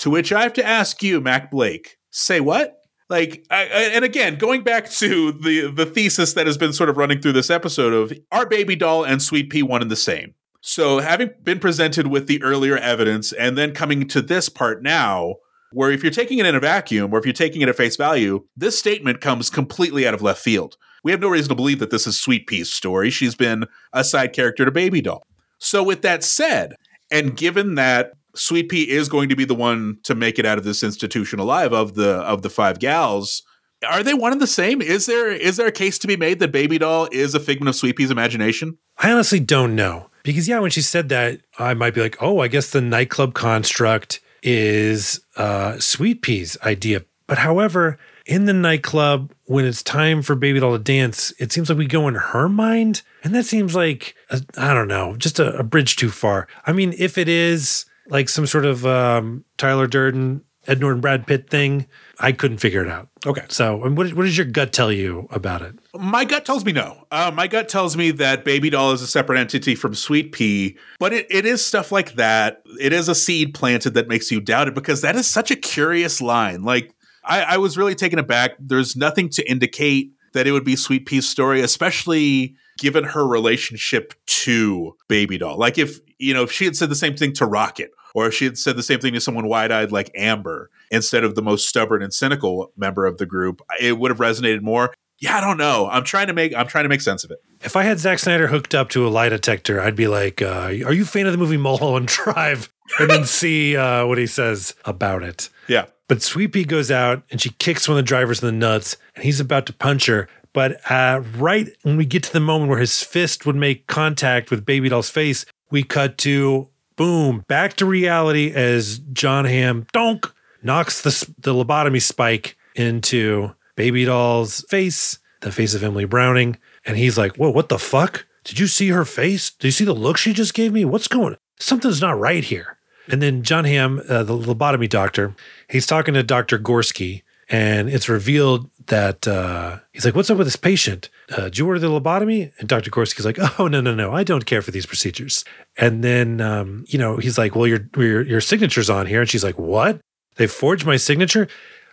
To 0.00 0.10
which 0.10 0.32
I 0.32 0.42
have 0.42 0.52
to 0.54 0.64
ask 0.66 1.02
you, 1.02 1.20
Mac 1.20 1.50
Blake, 1.50 1.96
say 2.10 2.40
what? 2.40 2.76
Like, 3.08 3.46
I, 3.50 3.62
I- 3.64 3.90
and 3.94 4.04
again, 4.04 4.36
going 4.36 4.62
back 4.62 4.90
to 4.90 5.32
the 5.32 5.70
the 5.70 5.86
thesis 5.86 6.32
that 6.34 6.46
has 6.46 6.58
been 6.58 6.72
sort 6.72 6.88
of 6.88 6.96
running 6.96 7.20
through 7.20 7.32
this 7.34 7.50
episode 7.50 7.92
of 7.92 8.12
are 8.32 8.46
Baby 8.46 8.76
Doll 8.76 9.04
and 9.04 9.22
Sweet 9.22 9.50
Pea 9.50 9.62
one 9.62 9.82
and 9.82 9.90
the 9.90 9.96
same? 9.96 10.34
So, 10.60 11.00
having 11.00 11.30
been 11.42 11.58
presented 11.60 12.06
with 12.06 12.26
the 12.26 12.42
earlier 12.42 12.76
evidence 12.78 13.32
and 13.32 13.56
then 13.58 13.72
coming 13.74 14.08
to 14.08 14.22
this 14.22 14.48
part 14.48 14.82
now, 14.82 15.34
where 15.74 15.90
if 15.90 16.02
you're 16.02 16.12
taking 16.12 16.38
it 16.38 16.46
in 16.46 16.54
a 16.54 16.60
vacuum 16.60 17.12
or 17.12 17.18
if 17.18 17.26
you're 17.26 17.32
taking 17.32 17.60
it 17.60 17.68
at 17.68 17.76
face 17.76 17.96
value, 17.96 18.44
this 18.56 18.78
statement 18.78 19.20
comes 19.20 19.50
completely 19.50 20.06
out 20.06 20.14
of 20.14 20.22
left 20.22 20.40
field. 20.40 20.76
We 21.02 21.10
have 21.10 21.20
no 21.20 21.28
reason 21.28 21.50
to 21.50 21.54
believe 21.54 21.80
that 21.80 21.90
this 21.90 22.06
is 22.06 22.18
Sweet 22.18 22.46
Pea's 22.46 22.72
story. 22.72 23.10
She's 23.10 23.34
been 23.34 23.66
a 23.92 24.04
side 24.04 24.32
character 24.32 24.64
to 24.64 24.70
Baby 24.70 25.02
Doll. 25.02 25.26
So, 25.58 25.82
with 25.82 26.02
that 26.02 26.24
said, 26.24 26.74
and 27.10 27.36
given 27.36 27.74
that 27.74 28.12
Sweet 28.34 28.68
Pea 28.68 28.88
is 28.88 29.08
going 29.08 29.28
to 29.28 29.36
be 29.36 29.44
the 29.44 29.54
one 29.54 29.98
to 30.04 30.14
make 30.14 30.38
it 30.38 30.46
out 30.46 30.58
of 30.58 30.64
this 30.64 30.82
institution 30.82 31.38
alive 31.38 31.72
of 31.72 31.94
the 31.94 32.16
of 32.20 32.42
the 32.42 32.50
five 32.50 32.78
gals, 32.78 33.42
are 33.86 34.02
they 34.02 34.14
one 34.14 34.32
and 34.32 34.40
the 34.40 34.46
same? 34.46 34.80
Is 34.80 35.06
there 35.06 35.30
is 35.30 35.56
there 35.56 35.66
a 35.66 35.72
case 35.72 35.98
to 35.98 36.06
be 36.06 36.16
made 36.16 36.38
that 36.38 36.52
Baby 36.52 36.78
Doll 36.78 37.08
is 37.12 37.34
a 37.34 37.40
figment 37.40 37.68
of 37.68 37.76
Sweet 37.76 37.96
Pea's 37.96 38.10
imagination? 38.10 38.78
I 38.98 39.12
honestly 39.12 39.40
don't 39.40 39.74
know. 39.74 40.08
Because, 40.22 40.48
yeah, 40.48 40.58
when 40.58 40.70
she 40.70 40.80
said 40.80 41.10
that, 41.10 41.42
I 41.58 41.74
might 41.74 41.92
be 41.92 42.00
like, 42.00 42.16
oh, 42.20 42.38
I 42.40 42.48
guess 42.48 42.70
the 42.70 42.80
nightclub 42.80 43.34
construct 43.34 44.20
is 44.44 45.20
uh, 45.36 45.78
Sweet 45.80 46.22
Pea's 46.22 46.56
idea. 46.62 47.04
But 47.26 47.38
however, 47.38 47.98
in 48.26 48.44
the 48.44 48.52
nightclub, 48.52 49.32
when 49.46 49.64
it's 49.64 49.82
time 49.82 50.22
for 50.22 50.34
Baby 50.34 50.60
Doll 50.60 50.76
to 50.76 50.78
dance, 50.78 51.32
it 51.38 51.50
seems 51.52 51.68
like 51.68 51.78
we 51.78 51.86
go 51.86 52.06
in 52.06 52.14
her 52.14 52.48
mind. 52.48 53.02
And 53.22 53.34
that 53.34 53.44
seems 53.44 53.74
like, 53.74 54.14
I 54.56 54.74
don't 54.74 54.88
know, 54.88 55.16
just 55.16 55.40
a, 55.40 55.56
a 55.56 55.62
bridge 55.62 55.96
too 55.96 56.10
far. 56.10 56.46
I 56.66 56.72
mean, 56.72 56.94
if 56.98 57.18
it 57.18 57.28
is 57.28 57.86
like 58.08 58.28
some 58.28 58.46
sort 58.46 58.66
of 58.66 58.86
um, 58.86 59.44
Tyler 59.56 59.86
Durden 59.86 60.44
Ed 60.66 60.80
Norton 60.80 61.00
Brad 61.00 61.26
Pitt 61.26 61.50
thing. 61.50 61.86
I 62.20 62.32
couldn't 62.32 62.58
figure 62.58 62.82
it 62.82 62.88
out. 62.88 63.08
Okay. 63.26 63.44
So, 63.48 63.76
what, 63.76 64.12
what 64.14 64.24
does 64.24 64.36
your 64.36 64.46
gut 64.46 64.72
tell 64.72 64.92
you 64.92 65.26
about 65.30 65.62
it? 65.62 65.74
My 65.98 66.24
gut 66.24 66.44
tells 66.44 66.64
me 66.64 66.72
no. 66.72 67.06
Uh, 67.10 67.30
my 67.34 67.46
gut 67.46 67.68
tells 67.68 67.96
me 67.96 68.10
that 68.12 68.44
Baby 68.44 68.70
Doll 68.70 68.92
is 68.92 69.02
a 69.02 69.06
separate 69.06 69.38
entity 69.38 69.74
from 69.74 69.94
Sweet 69.94 70.32
Pea, 70.32 70.76
but 70.98 71.12
it, 71.12 71.26
it 71.30 71.44
is 71.44 71.64
stuff 71.64 71.90
like 71.90 72.14
that. 72.14 72.62
It 72.80 72.92
is 72.92 73.08
a 73.08 73.14
seed 73.14 73.54
planted 73.54 73.94
that 73.94 74.08
makes 74.08 74.30
you 74.30 74.40
doubt 74.40 74.68
it 74.68 74.74
because 74.74 75.00
that 75.00 75.16
is 75.16 75.26
such 75.26 75.50
a 75.50 75.56
curious 75.56 76.20
line. 76.20 76.62
Like, 76.62 76.94
I, 77.24 77.42
I 77.42 77.56
was 77.56 77.76
really 77.76 77.94
taken 77.94 78.18
aback. 78.18 78.52
There's 78.58 78.96
nothing 78.96 79.28
to 79.30 79.50
indicate 79.50 80.12
that 80.34 80.46
it 80.46 80.52
would 80.52 80.64
be 80.64 80.76
Sweet 80.76 81.06
Pea's 81.06 81.28
story, 81.28 81.60
especially 81.62 82.56
given 82.78 83.04
her 83.04 83.26
relationship 83.26 84.14
to 84.26 84.96
Baby 85.08 85.38
Doll. 85.38 85.58
Like, 85.58 85.78
if, 85.78 85.98
you 86.18 86.34
know, 86.34 86.42
if 86.42 86.52
she 86.52 86.64
had 86.64 86.76
said 86.76 86.88
the 86.88 86.96
same 86.96 87.16
thing 87.16 87.32
to 87.34 87.46
Rocket, 87.46 87.90
or 88.14 88.26
if 88.28 88.34
she 88.34 88.44
had 88.44 88.56
said 88.56 88.76
the 88.76 88.82
same 88.82 89.00
thing 89.00 89.12
to 89.14 89.20
someone 89.20 89.48
wide 89.48 89.72
eyed 89.72 89.92
like 89.92 90.10
Amber 90.14 90.70
instead 90.90 91.24
of 91.24 91.34
the 91.34 91.42
most 91.42 91.68
stubborn 91.68 92.02
and 92.02 92.14
cynical 92.14 92.72
member 92.76 93.06
of 93.06 93.18
the 93.18 93.26
group, 93.26 93.60
it 93.80 93.98
would 93.98 94.10
have 94.10 94.18
resonated 94.18 94.62
more. 94.62 94.94
Yeah, 95.18 95.36
I 95.36 95.40
don't 95.40 95.56
know. 95.56 95.88
I'm 95.90 96.04
trying 96.04 96.26
to 96.26 96.32
make 96.32 96.54
I'm 96.54 96.66
trying 96.66 96.84
to 96.84 96.88
make 96.88 97.00
sense 97.00 97.24
of 97.24 97.30
it. 97.30 97.38
If 97.62 97.76
I 97.76 97.84
had 97.84 97.98
Zack 97.98 98.18
Snyder 98.18 98.48
hooked 98.48 98.74
up 98.74 98.90
to 98.90 99.06
a 99.06 99.08
lie 99.08 99.28
detector, 99.28 99.80
I'd 99.80 99.96
be 99.96 100.08
like, 100.08 100.42
uh, 100.42 100.72
"Are 100.84 100.92
you 100.92 101.02
a 101.02 101.06
fan 101.06 101.26
of 101.26 101.32
the 101.32 101.38
movie 101.38 101.56
Mulholland 101.56 102.08
Drive?" 102.08 102.72
and 102.98 103.08
then 103.08 103.24
see 103.26 103.76
uh, 103.76 104.06
what 104.06 104.18
he 104.18 104.26
says 104.26 104.74
about 104.84 105.22
it. 105.22 105.50
Yeah. 105.68 105.86
But 106.08 106.20
Sweet 106.20 106.48
Pea 106.48 106.64
goes 106.64 106.90
out 106.90 107.22
and 107.30 107.40
she 107.40 107.50
kicks 107.50 107.88
one 107.88 107.96
of 107.96 108.04
the 108.04 108.08
drivers 108.08 108.42
in 108.42 108.46
the 108.46 108.52
nuts, 108.52 108.96
and 109.14 109.24
he's 109.24 109.40
about 109.40 109.66
to 109.66 109.72
punch 109.72 110.06
her. 110.06 110.28
But 110.54 110.80
uh, 110.90 111.22
right 111.36 111.68
when 111.82 111.98
we 111.98 112.06
get 112.06 112.22
to 112.22 112.32
the 112.32 112.40
moment 112.40 112.70
where 112.70 112.78
his 112.78 113.02
fist 113.02 113.44
would 113.44 113.56
make 113.56 113.86
contact 113.86 114.50
with 114.50 114.64
Baby 114.64 114.88
Doll's 114.88 115.10
face, 115.10 115.44
we 115.70 115.82
cut 115.82 116.16
to 116.18 116.68
boom 116.96 117.44
back 117.48 117.74
to 117.74 117.84
reality 117.84 118.52
as 118.54 119.00
Jon 119.12 119.44
Hamm 119.44 119.86
donk 119.92 120.32
knocks 120.62 121.02
the 121.02 121.34
the 121.38 121.52
lobotomy 121.52 122.00
spike 122.00 122.56
into 122.76 123.52
Baby 123.76 124.04
Doll's 124.04 124.64
face, 124.70 125.18
the 125.40 125.52
face 125.52 125.74
of 125.74 125.82
Emily 125.82 126.04
Browning, 126.04 126.56
and 126.86 126.96
he's 126.96 127.18
like, 127.18 127.36
"Whoa, 127.36 127.50
what 127.50 127.68
the 127.68 127.78
fuck? 127.78 128.24
Did 128.44 128.58
you 128.58 128.68
see 128.68 128.88
her 128.90 129.04
face? 129.04 129.50
Did 129.50 129.68
you 129.68 129.72
see 129.72 129.84
the 129.84 129.92
look 129.92 130.16
she 130.16 130.32
just 130.32 130.54
gave 130.54 130.72
me? 130.72 130.84
What's 130.84 131.08
going? 131.08 131.36
Something's 131.58 132.00
not 132.00 132.18
right 132.18 132.44
here." 132.44 132.78
And 133.10 133.20
then 133.20 133.42
Jon 133.42 133.64
Hamm, 133.64 134.00
uh, 134.08 134.22
the 134.22 134.36
lobotomy 134.38 134.88
doctor, 134.88 135.34
he's 135.68 135.84
talking 135.84 136.14
to 136.14 136.22
Dr. 136.22 136.58
Gorski, 136.58 137.22
and 137.50 137.90
it's 137.90 138.08
revealed 138.08 138.70
that 138.86 139.26
uh, 139.26 139.78
he's 139.92 140.04
like, 140.04 140.14
"What's 140.14 140.30
up 140.30 140.38
with 140.38 140.46
this 140.46 140.56
patient? 140.56 141.08
Uh, 141.30 141.44
did 141.44 141.58
you 141.58 141.66
order 141.66 141.80
the 141.80 141.88
lobotomy?" 141.88 142.52
And 142.58 142.68
Dr. 142.68 142.90
Gorski's 142.90 143.24
like, 143.24 143.38
"Oh 143.58 143.68
no, 143.68 143.80
no, 143.80 143.94
no, 143.94 144.12
I 144.12 144.24
don't 144.24 144.46
care 144.46 144.62
for 144.62 144.70
these 144.70 144.86
procedures." 144.86 145.44
And 145.76 146.02
then 146.04 146.40
um, 146.40 146.84
you 146.88 146.98
know 146.98 147.16
he's 147.16 147.38
like, 147.38 147.54
"Well, 147.54 147.66
your, 147.66 147.80
your 147.96 148.22
your 148.22 148.40
signature's 148.40 148.90
on 148.90 149.06
here," 149.06 149.20
and 149.20 149.30
she's 149.30 149.44
like, 149.44 149.58
"What? 149.58 150.00
They 150.36 150.46
forged 150.46 150.86
my 150.86 150.96
signature?" 150.96 151.48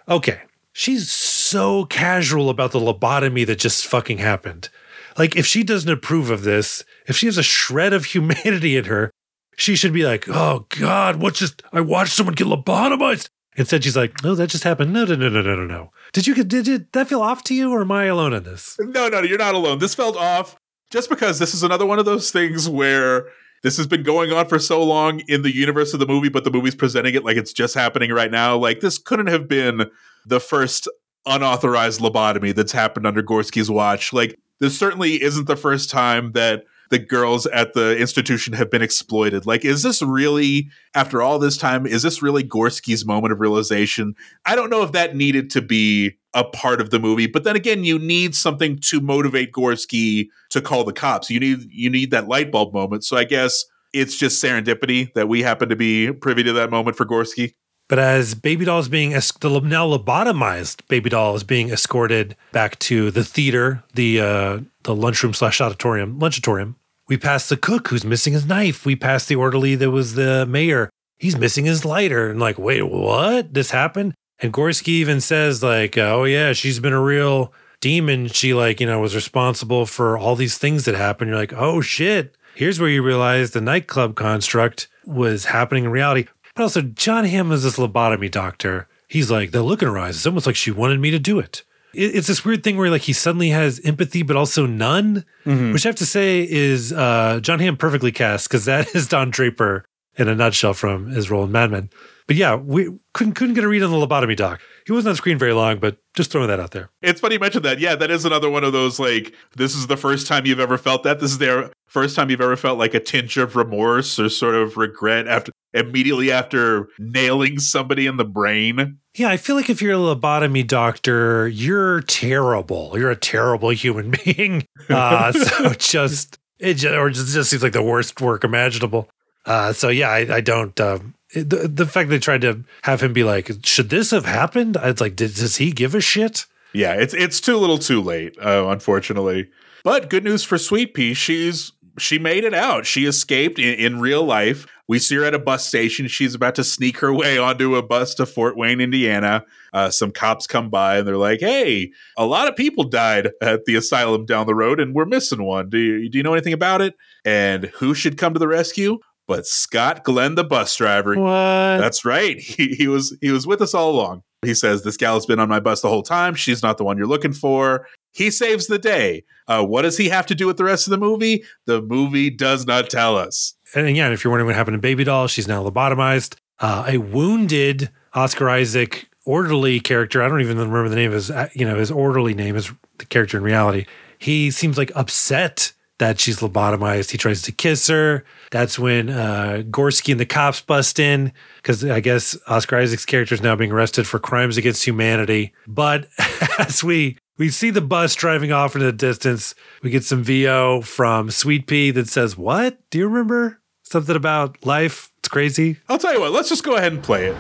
Okay, 0.07 0.41
she's 0.73 1.11
so 1.11 1.85
casual 1.85 2.49
about 2.49 2.71
the 2.71 2.79
lobotomy 2.79 3.45
that 3.45 3.59
just 3.59 3.87
fucking 3.87 4.17
happened. 4.17 4.69
Like, 5.17 5.35
if 5.35 5.45
she 5.45 5.63
doesn't 5.63 5.91
approve 5.91 6.29
of 6.29 6.43
this, 6.43 6.83
if 7.07 7.17
she 7.17 7.25
has 7.25 7.37
a 7.37 7.43
shred 7.43 7.93
of 7.93 8.05
humanity 8.13 8.77
in 8.77 8.85
her, 8.85 9.11
she 9.57 9.75
should 9.75 9.93
be 9.93 10.03
like, 10.03 10.27
"Oh 10.27 10.65
God, 10.69 11.17
what 11.17 11.35
just? 11.35 11.61
I 11.71 11.81
watched 11.81 12.13
someone 12.13 12.35
get 12.35 12.47
lobotomized." 12.47 13.27
Instead, 13.57 13.83
she's 13.83 13.97
like, 13.97 14.23
"No, 14.23 14.35
that 14.35 14.49
just 14.49 14.63
happened." 14.63 14.93
No, 14.93 15.03
no, 15.03 15.15
no, 15.15 15.29
no, 15.29 15.41
no, 15.41 15.55
no, 15.55 15.65
no. 15.65 15.91
Did 16.13 16.27
you? 16.27 16.43
Did, 16.43 16.91
that 16.93 17.07
feel 17.09 17.21
off 17.21 17.43
to 17.45 17.53
you, 17.53 17.71
or 17.71 17.81
am 17.81 17.91
I 17.91 18.05
alone 18.05 18.33
in 18.33 18.43
this? 18.43 18.77
No, 18.79 19.09
no, 19.09 19.21
you're 19.21 19.37
not 19.37 19.55
alone. 19.55 19.79
This 19.79 19.95
felt 19.95 20.15
off 20.15 20.55
just 20.89 21.09
because 21.09 21.39
this 21.39 21.53
is 21.53 21.63
another 21.63 21.85
one 21.85 21.99
of 21.99 22.05
those 22.05 22.31
things 22.31 22.69
where 22.69 23.27
this 23.63 23.77
has 23.77 23.87
been 23.87 24.03
going 24.03 24.31
on 24.31 24.47
for 24.47 24.59
so 24.59 24.83
long 24.83 25.21
in 25.27 25.41
the 25.41 25.55
universe 25.55 25.93
of 25.93 25.99
the 25.99 26.07
movie, 26.07 26.29
but 26.29 26.43
the 26.43 26.51
movie's 26.51 26.75
presenting 26.75 27.13
it 27.13 27.23
like 27.23 27.37
it's 27.37 27.53
just 27.53 27.75
happening 27.75 28.11
right 28.11 28.31
now. 28.31 28.57
Like 28.57 28.79
this 28.79 28.97
couldn't 28.97 29.27
have 29.27 29.47
been 29.47 29.89
the 30.25 30.39
first 30.39 30.87
unauthorized 31.25 32.01
lobotomy 32.01 32.55
that's 32.55 32.71
happened 32.71 33.05
under 33.05 33.21
Gorski's 33.21 33.69
watch. 33.69 34.13
Like 34.13 34.39
this 34.59 34.77
certainly 34.77 35.21
isn't 35.21 35.47
the 35.47 35.55
first 35.55 35.89
time 35.89 36.31
that 36.33 36.63
the 36.91 36.99
girls 36.99 37.47
at 37.47 37.73
the 37.73 37.97
institution 37.97 38.53
have 38.53 38.69
been 38.69 38.81
exploited. 38.81 39.45
Like, 39.45 39.63
is 39.63 39.81
this 39.81 40.01
really, 40.01 40.69
after 40.93 41.21
all 41.21 41.39
this 41.39 41.57
time, 41.57 41.85
is 41.87 42.03
this 42.03 42.21
really 42.21 42.43
Gorski's 42.43 43.05
moment 43.05 43.31
of 43.31 43.39
realization? 43.39 44.13
I 44.45 44.55
don't 44.55 44.69
know 44.69 44.83
if 44.83 44.91
that 44.91 45.15
needed 45.15 45.49
to 45.51 45.61
be 45.61 46.17
a 46.33 46.43
part 46.43 46.81
of 46.81 46.89
the 46.89 46.99
movie, 46.99 47.27
but 47.27 47.45
then 47.45 47.55
again, 47.55 47.85
you 47.85 47.97
need 47.97 48.35
something 48.35 48.77
to 48.79 48.99
motivate 48.99 49.53
Gorski 49.53 50.27
to 50.49 50.61
call 50.61 50.83
the 50.83 50.93
cops. 50.93 51.29
You 51.29 51.39
need 51.39 51.59
you 51.71 51.89
need 51.89 52.11
that 52.11 52.27
light 52.27 52.51
bulb 52.51 52.73
moment. 52.73 53.05
So 53.05 53.15
I 53.17 53.23
guess 53.23 53.65
it's 53.93 54.17
just 54.17 54.43
serendipity 54.43 55.13
that 55.13 55.29
we 55.29 55.41
happen 55.41 55.69
to 55.69 55.75
be 55.75 56.11
privy 56.11 56.43
to 56.43 56.53
that 56.53 56.71
moment 56.71 56.97
for 56.97 57.05
Gorski. 57.05 57.53
But 57.87 57.99
as 57.99 58.35
Baby 58.35 58.63
Doll 58.63 58.79
is 58.79 58.87
being 58.87 59.13
es- 59.13 59.33
the 59.33 59.49
now 59.59 59.85
lobotomized 59.85 60.87
Baby 60.87 61.09
Doll 61.09 61.35
is 61.35 61.43
being 61.43 61.69
escorted 61.69 62.37
back 62.53 62.79
to 62.79 63.11
the 63.11 63.23
theater, 63.23 63.83
the 63.93 64.21
uh, 64.21 64.59
the 64.83 64.95
lunchroom 64.95 65.33
slash 65.33 65.59
auditorium, 65.59 66.19
lunchatorium. 66.19 66.75
We 67.11 67.17
pass 67.17 67.49
the 67.49 67.57
cook 67.57 67.89
who's 67.89 68.05
missing 68.05 68.31
his 68.31 68.45
knife. 68.45 68.85
We 68.85 68.95
pass 68.95 69.25
the 69.25 69.35
orderly 69.35 69.75
that 69.75 69.91
was 69.91 70.13
the 70.13 70.45
mayor. 70.45 70.89
He's 71.19 71.37
missing 71.37 71.65
his 71.65 71.83
lighter. 71.83 72.29
And 72.29 72.39
like, 72.39 72.57
wait, 72.57 72.83
what? 72.83 73.53
This 73.53 73.71
happened? 73.71 74.13
And 74.39 74.53
Gorski 74.53 74.87
even 74.87 75.19
says 75.19 75.61
like, 75.61 75.97
uh, 75.97 76.03
oh 76.15 76.23
yeah, 76.23 76.53
she's 76.53 76.79
been 76.79 76.93
a 76.93 77.01
real 77.01 77.51
demon. 77.81 78.27
She 78.27 78.53
like, 78.53 78.79
you 78.79 78.87
know, 78.87 79.01
was 79.01 79.13
responsible 79.13 79.85
for 79.85 80.17
all 80.17 80.37
these 80.37 80.57
things 80.57 80.85
that 80.85 80.95
happened. 80.95 81.27
You're 81.27 81.37
like, 81.37 81.51
oh 81.51 81.81
shit. 81.81 82.37
Here's 82.55 82.79
where 82.79 82.89
you 82.89 83.03
realize 83.03 83.51
the 83.51 83.59
nightclub 83.59 84.15
construct 84.15 84.87
was 85.05 85.43
happening 85.43 85.83
in 85.83 85.91
reality. 85.91 86.27
But 86.55 86.63
also, 86.63 86.81
Jon 86.81 87.25
Hamm 87.25 87.51
is 87.51 87.63
this 87.63 87.75
lobotomy 87.75 88.31
doctor. 88.31 88.87
He's 89.09 89.29
like, 89.29 89.51
the 89.51 89.63
look 89.63 89.81
in 89.81 89.89
her 89.89 89.99
eyes, 89.99 90.15
it's 90.15 90.27
almost 90.27 90.47
like 90.47 90.55
she 90.55 90.71
wanted 90.71 91.01
me 91.01 91.11
to 91.11 91.19
do 91.19 91.39
it. 91.39 91.63
It- 91.93 92.15
It's 92.15 92.27
this 92.27 92.43
weird 92.45 92.63
thing 92.63 92.77
where 92.77 92.89
like 92.89 93.01
he 93.03 93.13
suddenly 93.13 93.49
has 93.49 93.79
empathy, 93.83 94.23
but 94.23 94.35
also 94.35 94.65
none, 94.65 95.25
which 95.45 95.85
I 95.85 95.89
have 95.89 95.95
to 95.97 96.05
say 96.05 96.47
is 96.49 96.91
uh, 96.93 97.39
Jon 97.41 97.59
Hamm 97.59 97.77
perfectly 97.77 98.11
cast 98.11 98.47
because 98.49 98.65
that 98.65 98.93
is 98.95 99.07
Don 99.07 99.29
Draper 99.31 99.85
in 100.17 100.27
a 100.27 100.35
nutshell 100.35 100.73
from 100.73 101.07
his 101.07 101.31
role 101.31 101.43
in 101.45 101.51
Mad 101.51 101.71
Men. 101.71 101.89
But 102.27 102.35
yeah, 102.37 102.55
we 102.55 102.89
couldn't 103.13 103.33
couldn't 103.33 103.55
get 103.55 103.63
a 103.63 103.67
read 103.67 103.83
on 103.83 103.91
the 103.91 103.97
lobotomy 103.97 104.35
doc. 104.37 104.61
He 104.85 104.93
wasn't 104.93 105.11
on 105.11 105.15
screen 105.17 105.37
very 105.37 105.53
long, 105.53 105.79
but 105.79 105.97
just 106.15 106.31
throwing 106.31 106.47
that 106.47 106.59
out 106.59 106.71
there. 106.71 106.89
It's 107.01 107.19
funny 107.19 107.35
you 107.35 107.39
mentioned 107.39 107.65
that. 107.65 107.79
Yeah, 107.79 107.95
that 107.95 108.09
is 108.09 108.23
another 108.25 108.49
one 108.49 108.63
of 108.63 108.71
those 108.73 108.99
like 108.99 109.33
this 109.55 109.75
is 109.75 109.87
the 109.87 109.97
first 109.97 110.27
time 110.27 110.45
you've 110.45 110.59
ever 110.59 110.77
felt 110.77 111.03
that. 111.03 111.19
This 111.19 111.31
is 111.31 111.37
their 111.39 111.71
first 111.87 112.15
time 112.15 112.29
you've 112.29 112.39
ever 112.41 112.55
felt 112.55 112.79
like 112.79 112.93
a 112.93 112.99
tinge 113.01 113.37
of 113.37 113.55
remorse 113.55 114.17
or 114.17 114.29
sort 114.29 114.55
of 114.55 114.77
regret 114.77 115.27
after 115.27 115.51
immediately 115.73 116.31
after 116.31 116.87
nailing 116.99 117.59
somebody 117.59 118.05
in 118.07 118.15
the 118.17 118.25
brain. 118.25 118.97
Yeah, 119.15 119.29
I 119.29 119.37
feel 119.37 119.55
like 119.55 119.69
if 119.69 119.81
you're 119.81 119.93
a 119.93 120.15
lobotomy 120.15 120.65
doctor, 120.65 121.47
you're 121.47 122.01
terrible. 122.01 122.93
You're 122.95 123.11
a 123.11 123.15
terrible 123.15 123.69
human 123.69 124.13
being. 124.25 124.65
Uh, 124.89 125.31
so 125.33 125.73
just 125.73 126.39
it 126.59 126.75
just, 126.75 126.95
or 126.95 127.09
just, 127.09 127.33
just 127.33 127.49
seems 127.49 127.63
like 127.63 127.73
the 127.73 127.83
worst 127.83 128.21
work 128.21 128.43
imaginable. 128.43 129.09
Uh, 129.45 129.73
so 129.73 129.89
yeah, 129.89 130.09
I, 130.09 130.35
I 130.35 130.41
don't. 130.41 130.79
Um, 130.79 131.15
the 131.33 131.67
the 131.67 131.85
fact 131.85 132.09
they 132.09 132.19
tried 132.19 132.41
to 132.41 132.63
have 132.83 133.01
him 133.01 133.13
be 133.13 133.23
like, 133.23 133.51
should 133.63 133.89
this 133.89 134.11
have 134.11 134.25
happened? 134.25 134.77
It's 134.81 135.01
like, 135.01 135.15
did, 135.15 135.33
does 135.33 135.57
he 135.57 135.71
give 135.71 135.95
a 135.95 136.01
shit? 136.01 136.45
Yeah, 136.73 136.93
it's 136.93 137.13
it's 137.13 137.41
too 137.41 137.57
little, 137.57 137.77
too 137.77 138.01
late, 138.01 138.37
uh, 138.39 138.67
unfortunately. 138.67 139.49
But 139.83 140.09
good 140.09 140.23
news 140.23 140.43
for 140.43 140.57
Sweet 140.57 140.93
Pea, 140.93 141.13
she's 141.13 141.73
she 141.97 142.19
made 142.19 142.43
it 142.43 142.53
out. 142.53 142.85
She 142.85 143.05
escaped 143.05 143.59
in, 143.59 143.73
in 143.73 143.99
real 143.99 144.23
life. 144.23 144.67
We 144.91 144.99
see 144.99 145.15
her 145.15 145.23
at 145.23 145.33
a 145.33 145.39
bus 145.39 145.65
station. 145.65 146.09
She's 146.09 146.35
about 146.35 146.55
to 146.55 146.65
sneak 146.65 146.97
her 146.97 147.13
way 147.13 147.37
onto 147.37 147.77
a 147.77 147.81
bus 147.81 148.13
to 148.15 148.25
Fort 148.25 148.57
Wayne, 148.57 148.81
Indiana. 148.81 149.45
Uh, 149.71 149.89
some 149.89 150.11
cops 150.11 150.47
come 150.47 150.69
by 150.69 150.97
and 150.97 151.07
they're 151.07 151.15
like, 151.15 151.39
"Hey, 151.39 151.93
a 152.17 152.25
lot 152.25 152.49
of 152.49 152.57
people 152.57 152.83
died 152.83 153.29
at 153.41 153.63
the 153.63 153.75
asylum 153.75 154.25
down 154.25 154.47
the 154.47 154.53
road, 154.53 154.81
and 154.81 154.93
we're 154.93 155.05
missing 155.05 155.43
one. 155.43 155.69
Do 155.69 155.77
you, 155.77 156.09
do 156.09 156.17
you 156.17 156.23
know 156.25 156.33
anything 156.33 156.51
about 156.51 156.81
it?" 156.81 156.95
And 157.23 157.67
who 157.75 157.93
should 157.93 158.17
come 158.17 158.33
to 158.33 158.39
the 158.39 158.49
rescue? 158.49 158.99
But 159.29 159.47
Scott 159.47 160.03
Glenn, 160.03 160.35
the 160.35 160.43
bus 160.43 160.75
driver. 160.75 161.15
What? 161.15 161.77
That's 161.77 162.03
right. 162.03 162.37
He, 162.41 162.75
he 162.75 162.89
was 162.89 163.17
he 163.21 163.31
was 163.31 163.47
with 163.47 163.61
us 163.61 163.73
all 163.73 163.91
along. 163.91 164.23
He 164.43 164.53
says 164.53 164.83
this 164.83 164.97
gal 164.97 165.13
has 165.13 165.25
been 165.25 165.39
on 165.39 165.47
my 165.47 165.61
bus 165.61 165.79
the 165.79 165.87
whole 165.87 166.03
time. 166.03 166.35
She's 166.35 166.61
not 166.61 166.77
the 166.77 166.83
one 166.83 166.97
you're 166.97 167.07
looking 167.07 167.31
for. 167.31 167.87
He 168.11 168.29
saves 168.29 168.67
the 168.67 168.77
day. 168.79 169.23
Uh, 169.47 169.63
what 169.63 169.83
does 169.83 169.97
he 169.97 170.09
have 170.09 170.25
to 170.25 170.35
do 170.35 170.47
with 170.47 170.57
the 170.57 170.65
rest 170.65 170.85
of 170.85 170.91
the 170.91 170.97
movie? 170.97 171.45
The 171.65 171.81
movie 171.81 172.29
does 172.29 172.65
not 172.65 172.89
tell 172.89 173.15
us. 173.15 173.53
And 173.75 173.87
again, 173.87 174.11
if 174.11 174.23
you're 174.23 174.31
wondering 174.31 174.47
what 174.47 174.55
happened 174.55 174.75
to 174.75 174.81
Baby 174.81 175.03
Doll, 175.03 175.27
she's 175.27 175.47
now 175.47 175.63
lobotomized. 175.63 176.35
Uh, 176.59 176.85
a 176.87 176.97
wounded 176.97 177.89
Oscar 178.13 178.49
Isaac 178.49 179.09
orderly 179.25 179.79
character. 179.79 180.21
I 180.21 180.27
don't 180.27 180.41
even 180.41 180.57
remember 180.57 180.89
the 180.89 180.95
name 180.95 181.11
of 181.11 181.15
his, 181.15 181.31
uh, 181.31 181.49
you 181.53 181.65
know, 181.65 181.77
his 181.77 181.91
orderly 181.91 182.33
name 182.33 182.55
is 182.55 182.71
the 182.97 183.05
character 183.05 183.37
in 183.37 183.43
reality. 183.43 183.85
He 184.19 184.51
seems 184.51 184.77
like 184.77 184.91
upset 184.95 185.73
that 186.01 186.19
she's 186.19 186.39
lobotomized. 186.39 187.11
He 187.11 187.17
tries 187.17 187.43
to 187.43 187.51
kiss 187.51 187.87
her. 187.87 188.25
That's 188.49 188.79
when 188.79 189.09
uh, 189.09 189.63
Gorski 189.69 190.11
and 190.11 190.19
the 190.19 190.25
cops 190.25 190.59
bust 190.59 190.99
in 190.99 191.31
because 191.57 191.85
I 191.85 191.99
guess 191.99 192.35
Oscar 192.47 192.77
Isaac's 192.77 193.05
character 193.05 193.35
is 193.35 193.41
now 193.41 193.55
being 193.55 193.71
arrested 193.71 194.07
for 194.07 194.17
crimes 194.17 194.57
against 194.57 194.83
humanity. 194.83 195.53
But 195.67 196.07
as 196.59 196.83
we 196.83 197.19
we 197.37 197.49
see 197.49 197.69
the 197.69 197.81
bus 197.81 198.15
driving 198.15 198.51
off 198.51 198.75
into 198.75 198.85
the 198.85 198.91
distance, 198.91 199.53
we 199.83 199.91
get 199.91 200.03
some 200.03 200.23
VO 200.23 200.81
from 200.81 201.29
Sweet 201.29 201.67
Pea 201.67 201.91
that 201.91 202.09
says, 202.09 202.35
"What? 202.35 202.79
Do 202.89 202.97
you 202.97 203.07
remember 203.07 203.60
something 203.91 204.15
about 204.15 204.65
life? 204.65 205.11
It's 205.19 205.29
crazy." 205.29 205.77
I'll 205.89 205.97
tell 205.97 206.13
you 206.13 206.19
what. 206.19 206.31
Let's 206.31 206.49
just 206.49 206.63
go 206.63 206.75
ahead 206.75 206.93
and 206.93 207.03
play 207.03 207.27
it. 207.27 207.35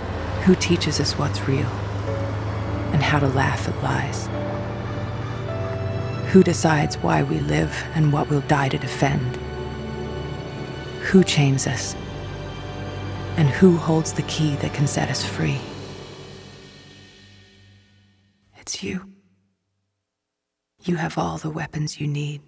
Who 0.45 0.55
teaches 0.55 0.99
us 0.99 1.17
what's 1.17 1.47
real 1.47 1.69
and 2.93 3.01
how 3.01 3.19
to 3.19 3.27
laugh 3.27 3.67
at 3.67 3.83
lies? 3.83 4.29
Who 6.31 6.43
decides 6.43 6.97
why 6.97 7.23
we 7.23 7.39
live 7.39 7.73
and 7.93 8.13
what 8.13 8.29
we'll 8.29 8.41
die 8.41 8.69
to 8.69 8.77
defend? 8.77 9.37
Who 11.09 11.23
chains 11.23 11.67
us? 11.67 11.95
And 13.35 13.49
who 13.49 13.75
holds 13.75 14.13
the 14.13 14.21
key 14.23 14.55
that 14.57 14.73
can 14.73 14.87
set 14.87 15.09
us 15.09 15.25
free? 15.25 15.59
It's 18.59 18.81
you. 18.81 19.11
You 20.83 20.95
have 20.95 21.17
all 21.17 21.37
the 21.37 21.49
weapons 21.49 21.99
you 21.99 22.07
need. 22.07 22.41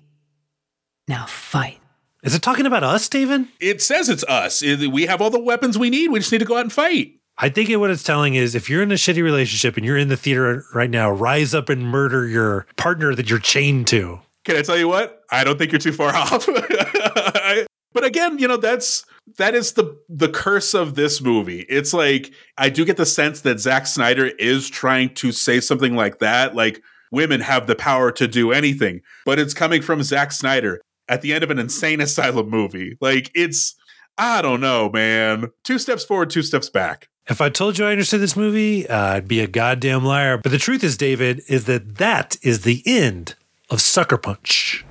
Now 1.07 1.25
fight. 1.25 1.82
Is 2.23 2.33
it 2.33 2.41
talking 2.41 2.65
about 2.65 2.83
us, 2.83 3.03
Steven? 3.03 3.49
It 3.59 3.81
says 3.81 4.07
it's 4.09 4.23
us. 4.25 4.61
We 4.61 5.05
have 5.07 5.21
all 5.21 5.29
the 5.29 5.39
weapons 5.43 5.77
we 5.77 5.89
need. 5.89 6.09
We 6.09 6.19
just 6.19 6.31
need 6.31 6.37
to 6.39 6.45
go 6.45 6.55
out 6.57 6.61
and 6.61 6.71
fight. 6.73 7.15
I 7.37 7.49
think 7.49 7.69
it, 7.69 7.77
what 7.77 7.89
it's 7.89 8.03
telling 8.03 8.35
is 8.35 8.55
if 8.55 8.69
you're 8.69 8.83
in 8.83 8.91
a 8.91 8.95
shitty 8.95 9.23
relationship 9.23 9.75
and 9.75 9.85
you're 9.85 9.97
in 9.97 10.07
the 10.07 10.15
theater 10.17 10.63
right 10.73 10.89
now, 10.89 11.09
rise 11.11 11.53
up 11.53 11.67
and 11.67 11.83
murder 11.83 12.27
your 12.27 12.65
partner 12.77 13.13
that 13.15 13.29
you're 13.29 13.39
chained 13.39 13.87
to. 13.87 14.19
Can 14.45 14.55
I 14.55 14.61
tell 14.61 14.77
you 14.77 14.87
what? 14.87 15.21
I 15.31 15.43
don't 15.43 15.57
think 15.57 15.71
you're 15.71 15.79
too 15.79 15.91
far 15.93 16.09
off. 16.15 16.45
I- 16.47 17.65
but 17.93 18.03
again, 18.03 18.39
you 18.39 18.47
know, 18.47 18.57
that's 18.57 19.05
that 19.37 19.53
is 19.53 19.73
the 19.73 19.95
the 20.09 20.27
curse 20.27 20.73
of 20.73 20.95
this 20.95 21.21
movie. 21.21 21.61
It's 21.69 21.93
like 21.93 22.33
I 22.57 22.69
do 22.69 22.85
get 22.85 22.97
the 22.97 23.05
sense 23.05 23.41
that 23.41 23.59
Zack 23.59 23.85
Snyder 23.85 24.25
is 24.39 24.67
trying 24.67 25.13
to 25.15 25.31
say 25.31 25.59
something 25.59 25.95
like 25.95 26.17
that, 26.17 26.55
like 26.55 26.81
women 27.11 27.41
have 27.41 27.67
the 27.67 27.75
power 27.75 28.11
to 28.13 28.27
do 28.27 28.51
anything, 28.51 29.01
but 29.27 29.37
it's 29.37 29.53
coming 29.53 29.83
from 29.83 30.01
Zack 30.01 30.31
Snyder 30.31 30.81
at 31.09 31.21
the 31.21 31.33
end 31.33 31.43
of 31.43 31.51
an 31.51 31.59
insane 31.59 32.01
asylum 32.01 32.49
movie. 32.49 32.97
Like 33.01 33.31
it's 33.35 33.75
I 34.17 34.41
don't 34.41 34.61
know, 34.61 34.89
man. 34.89 35.51
Two 35.63 35.79
steps 35.79 36.03
forward, 36.03 36.29
two 36.29 36.43
steps 36.43 36.69
back. 36.69 37.09
If 37.27 37.39
I 37.39 37.49
told 37.49 37.79
you 37.79 37.85
I 37.85 37.91
understood 37.91 38.19
this 38.19 38.35
movie, 38.35 38.87
uh, 38.87 39.13
I'd 39.13 39.27
be 39.27 39.39
a 39.39 39.47
goddamn 39.47 40.03
liar. 40.03 40.37
But 40.37 40.51
the 40.51 40.57
truth 40.57 40.83
is, 40.83 40.97
David, 40.97 41.41
is 41.47 41.65
that 41.65 41.95
that 41.95 42.35
is 42.41 42.61
the 42.61 42.83
end 42.85 43.35
of 43.69 43.79
Sucker 43.79 44.17
Punch. 44.17 44.85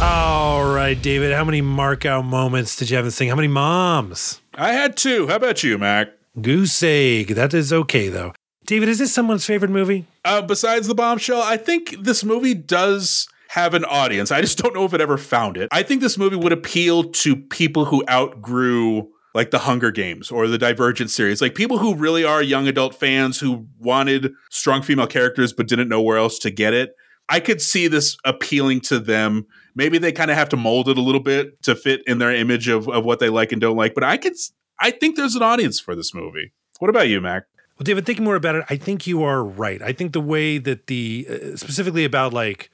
All 0.00 0.72
right, 0.72 0.96
David, 1.00 1.32
how 1.32 1.44
many 1.44 1.60
mark 1.60 2.04
out 2.04 2.24
moments 2.24 2.76
did 2.76 2.90
you 2.90 2.96
have 2.96 3.04
in 3.04 3.08
this 3.08 3.18
thing? 3.18 3.28
How 3.28 3.36
many 3.36 3.48
moms? 3.48 4.40
I 4.54 4.72
had 4.72 4.96
two. 4.96 5.28
How 5.28 5.36
about 5.36 5.62
you, 5.62 5.78
Mac? 5.78 6.08
Goose 6.40 6.82
egg. 6.82 7.28
That 7.28 7.54
is 7.54 7.72
okay, 7.72 8.08
though. 8.08 8.32
David, 8.68 8.90
is 8.90 8.98
this 8.98 9.14
someone's 9.14 9.46
favorite 9.46 9.70
movie? 9.70 10.04
Uh, 10.26 10.42
besides 10.42 10.88
the 10.88 10.94
bombshell, 10.94 11.40
I 11.40 11.56
think 11.56 11.96
this 12.02 12.22
movie 12.22 12.52
does 12.52 13.26
have 13.48 13.72
an 13.72 13.86
audience. 13.86 14.30
I 14.30 14.42
just 14.42 14.58
don't 14.58 14.74
know 14.74 14.84
if 14.84 14.92
it 14.92 15.00
ever 15.00 15.16
found 15.16 15.56
it. 15.56 15.70
I 15.72 15.82
think 15.82 16.02
this 16.02 16.18
movie 16.18 16.36
would 16.36 16.52
appeal 16.52 17.04
to 17.04 17.34
people 17.34 17.86
who 17.86 18.04
outgrew 18.10 19.08
like 19.34 19.52
the 19.52 19.60
Hunger 19.60 19.90
Games 19.90 20.30
or 20.30 20.48
the 20.48 20.58
Divergent 20.58 21.08
series, 21.08 21.40
like 21.40 21.54
people 21.54 21.78
who 21.78 21.94
really 21.94 22.24
are 22.24 22.42
young 22.42 22.68
adult 22.68 22.94
fans 22.94 23.40
who 23.40 23.66
wanted 23.78 24.32
strong 24.50 24.82
female 24.82 25.06
characters 25.06 25.54
but 25.54 25.66
didn't 25.66 25.88
know 25.88 26.02
where 26.02 26.18
else 26.18 26.38
to 26.40 26.50
get 26.50 26.74
it. 26.74 26.90
I 27.30 27.40
could 27.40 27.62
see 27.62 27.88
this 27.88 28.18
appealing 28.26 28.82
to 28.82 28.98
them. 28.98 29.46
Maybe 29.76 29.96
they 29.96 30.12
kind 30.12 30.30
of 30.30 30.36
have 30.36 30.50
to 30.50 30.58
mold 30.58 30.90
it 30.90 30.98
a 30.98 31.02
little 31.02 31.22
bit 31.22 31.62
to 31.62 31.74
fit 31.74 32.02
in 32.06 32.18
their 32.18 32.34
image 32.34 32.68
of, 32.68 32.86
of 32.86 33.06
what 33.06 33.18
they 33.18 33.30
like 33.30 33.50
and 33.50 33.62
don't 33.62 33.78
like, 33.78 33.94
but 33.94 34.04
I 34.04 34.18
could 34.18 34.34
I 34.78 34.90
think 34.90 35.16
there's 35.16 35.36
an 35.36 35.42
audience 35.42 35.80
for 35.80 35.96
this 35.96 36.12
movie. 36.12 36.52
What 36.80 36.90
about 36.90 37.08
you, 37.08 37.22
Mac? 37.22 37.44
Well, 37.78 37.84
David, 37.84 38.06
thinking 38.06 38.24
more 38.24 38.34
about 38.34 38.56
it, 38.56 38.64
I 38.68 38.76
think 38.76 39.06
you 39.06 39.22
are 39.22 39.44
right. 39.44 39.80
I 39.80 39.92
think 39.92 40.12
the 40.12 40.20
way 40.20 40.58
that 40.58 40.88
the 40.88 41.26
uh, 41.30 41.56
specifically 41.56 42.04
about 42.04 42.32
like 42.32 42.70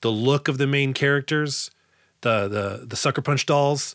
the 0.00 0.10
look 0.10 0.48
of 0.48 0.56
the 0.56 0.66
main 0.66 0.94
characters, 0.94 1.70
the 2.22 2.48
the 2.48 2.86
the 2.86 2.96
sucker 2.96 3.20
punch 3.20 3.44
dolls, 3.44 3.94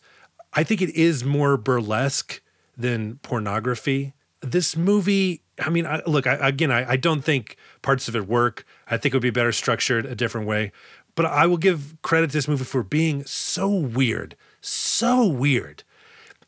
I 0.53 0.63
think 0.63 0.81
it 0.81 0.91
is 0.91 1.23
more 1.23 1.57
burlesque 1.57 2.41
than 2.77 3.15
pornography. 3.23 4.13
This 4.41 4.75
movie, 4.77 5.41
I 5.59 5.69
mean, 5.69 5.87
I, 5.87 6.01
look, 6.05 6.27
I, 6.27 6.33
again, 6.47 6.71
I, 6.71 6.91
I 6.91 6.95
don't 6.95 7.23
think 7.23 7.57
parts 7.81 8.07
of 8.07 8.15
it 8.15 8.27
work. 8.27 8.65
I 8.87 8.97
think 8.97 9.13
it 9.13 9.17
would 9.17 9.21
be 9.23 9.29
better 9.31 9.51
structured 9.51 10.05
a 10.05 10.15
different 10.15 10.47
way. 10.47 10.71
But 11.15 11.25
I 11.25 11.45
will 11.45 11.57
give 11.57 11.95
credit 12.01 12.27
to 12.27 12.33
this 12.33 12.47
movie 12.47 12.63
for 12.63 12.83
being 12.83 13.23
so 13.25 13.69
weird, 13.69 14.35
so 14.61 15.25
weird. 15.27 15.83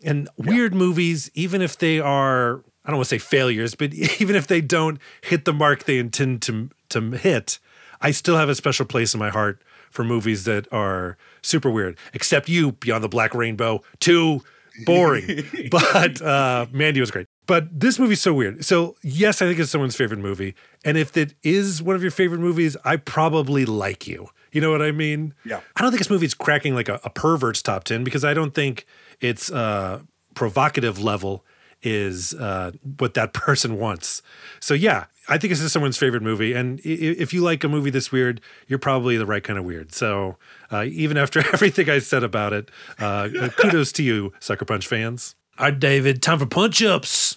And 0.04 0.30
weird 0.38 0.74
movies, 0.74 1.30
even 1.34 1.62
if 1.62 1.78
they 1.78 2.00
are, 2.00 2.64
I 2.86 2.90
don't 2.92 2.98
want 2.98 3.10
to 3.10 3.16
say 3.16 3.20
failures, 3.20 3.76
but 3.76 3.94
even 4.20 4.36
if 4.36 4.48
they 4.48 4.62
don't 4.62 5.00
hit 5.22 5.46
the 5.46 5.54
mark 5.54 5.86
they 5.86 6.00
intend 6.00 6.42
to 6.44 6.70
to 6.90 7.12
hit, 7.12 7.60
I 8.02 8.12
still 8.12 8.38
have 8.38 8.50
a 8.50 8.56
special 8.56 8.86
place 8.86 9.14
in 9.14 9.20
my 9.20 9.30
heart 9.30 9.62
for 9.90 10.04
movies 10.04 10.44
that 10.46 10.72
are 10.74 11.18
super 11.42 11.70
weird. 11.70 11.98
Except 12.14 12.50
you, 12.50 12.74
Beyond 12.74 13.04
the 13.04 13.10
Black 13.10 13.34
Rainbow, 13.34 13.82
too 14.00 14.42
boring. 14.86 15.46
but 15.72 16.22
uh, 16.22 16.66
Mandy 16.72 17.00
was 17.00 17.12
great. 17.12 17.28
But 17.46 17.80
this 17.80 18.00
movie's 18.00 18.22
so 18.22 18.34
weird. 18.34 18.64
So 18.66 18.96
yes, 19.02 19.42
I 19.42 19.48
think 19.48 19.60
it's 19.60 19.70
someone's 19.70 19.96
favorite 19.96 20.20
movie. 20.20 20.56
And 20.86 20.98
if 20.98 21.16
it 21.18 21.36
is 21.44 21.82
one 21.82 21.96
of 21.96 22.02
your 22.02 22.12
favorite 22.12 22.40
movies, 22.40 22.78
I 22.84 22.98
probably 22.98 23.66
like 23.66 24.08
you. 24.08 24.30
You 24.52 24.62
know 24.62 24.72
what 24.72 24.82
I 24.82 24.92
mean? 24.92 25.34
Yeah. 25.46 25.60
I 25.76 25.82
don't 25.82 25.92
think 25.92 26.00
this 26.00 26.10
movie's 26.10 26.34
cracking 26.34 26.76
like 26.76 26.90
a, 26.90 27.00
a 27.04 27.10
pervert's 27.10 27.62
top 27.62 27.84
10 27.84 28.04
because 28.04 28.24
I 28.24 28.34
don't 28.34 28.54
think 28.54 28.86
its 29.20 29.52
uh, 29.52 30.02
provocative 30.36 31.02
level 31.04 31.44
is 31.84 32.34
uh, 32.34 32.72
what 32.98 33.14
that 33.14 33.34
person 33.34 33.78
wants. 33.78 34.22
So 34.60 34.74
yeah, 34.74 35.06
I 35.30 35.38
think 35.38 35.52
this 35.52 35.62
is 35.62 35.72
someone's 35.72 35.98
favorite 35.98 36.24
movie. 36.24 36.54
And 36.54 36.80
i- 36.86 36.90
i- 36.90 37.16
if 37.20 37.34
you 37.34 37.42
like 37.42 37.64
a 37.64 37.70
movie 37.70 37.90
this 37.90 38.12
weird, 38.12 38.42
you're 38.68 38.80
probably 38.80 39.18
the 39.18 39.26
right 39.26 39.44
kind 39.44 39.60
of 39.60 39.66
weird. 39.66 39.94
So 39.94 40.38
uh, 40.72 40.86
even 40.90 41.18
after 41.18 41.40
everything 41.54 41.90
I 41.90 42.00
said 42.00 42.24
about 42.24 42.54
it, 42.54 42.70
uh, 43.00 43.30
kudos 43.58 43.92
to 43.94 44.04
you, 44.04 44.34
Sucker 44.40 44.66
Punch 44.66 44.88
fans. 44.88 45.36
All 45.60 45.66
right, 45.66 45.80
David, 45.80 46.22
time 46.24 46.40
for 46.40 46.46
punch 46.48 46.82
ups. 46.82 47.36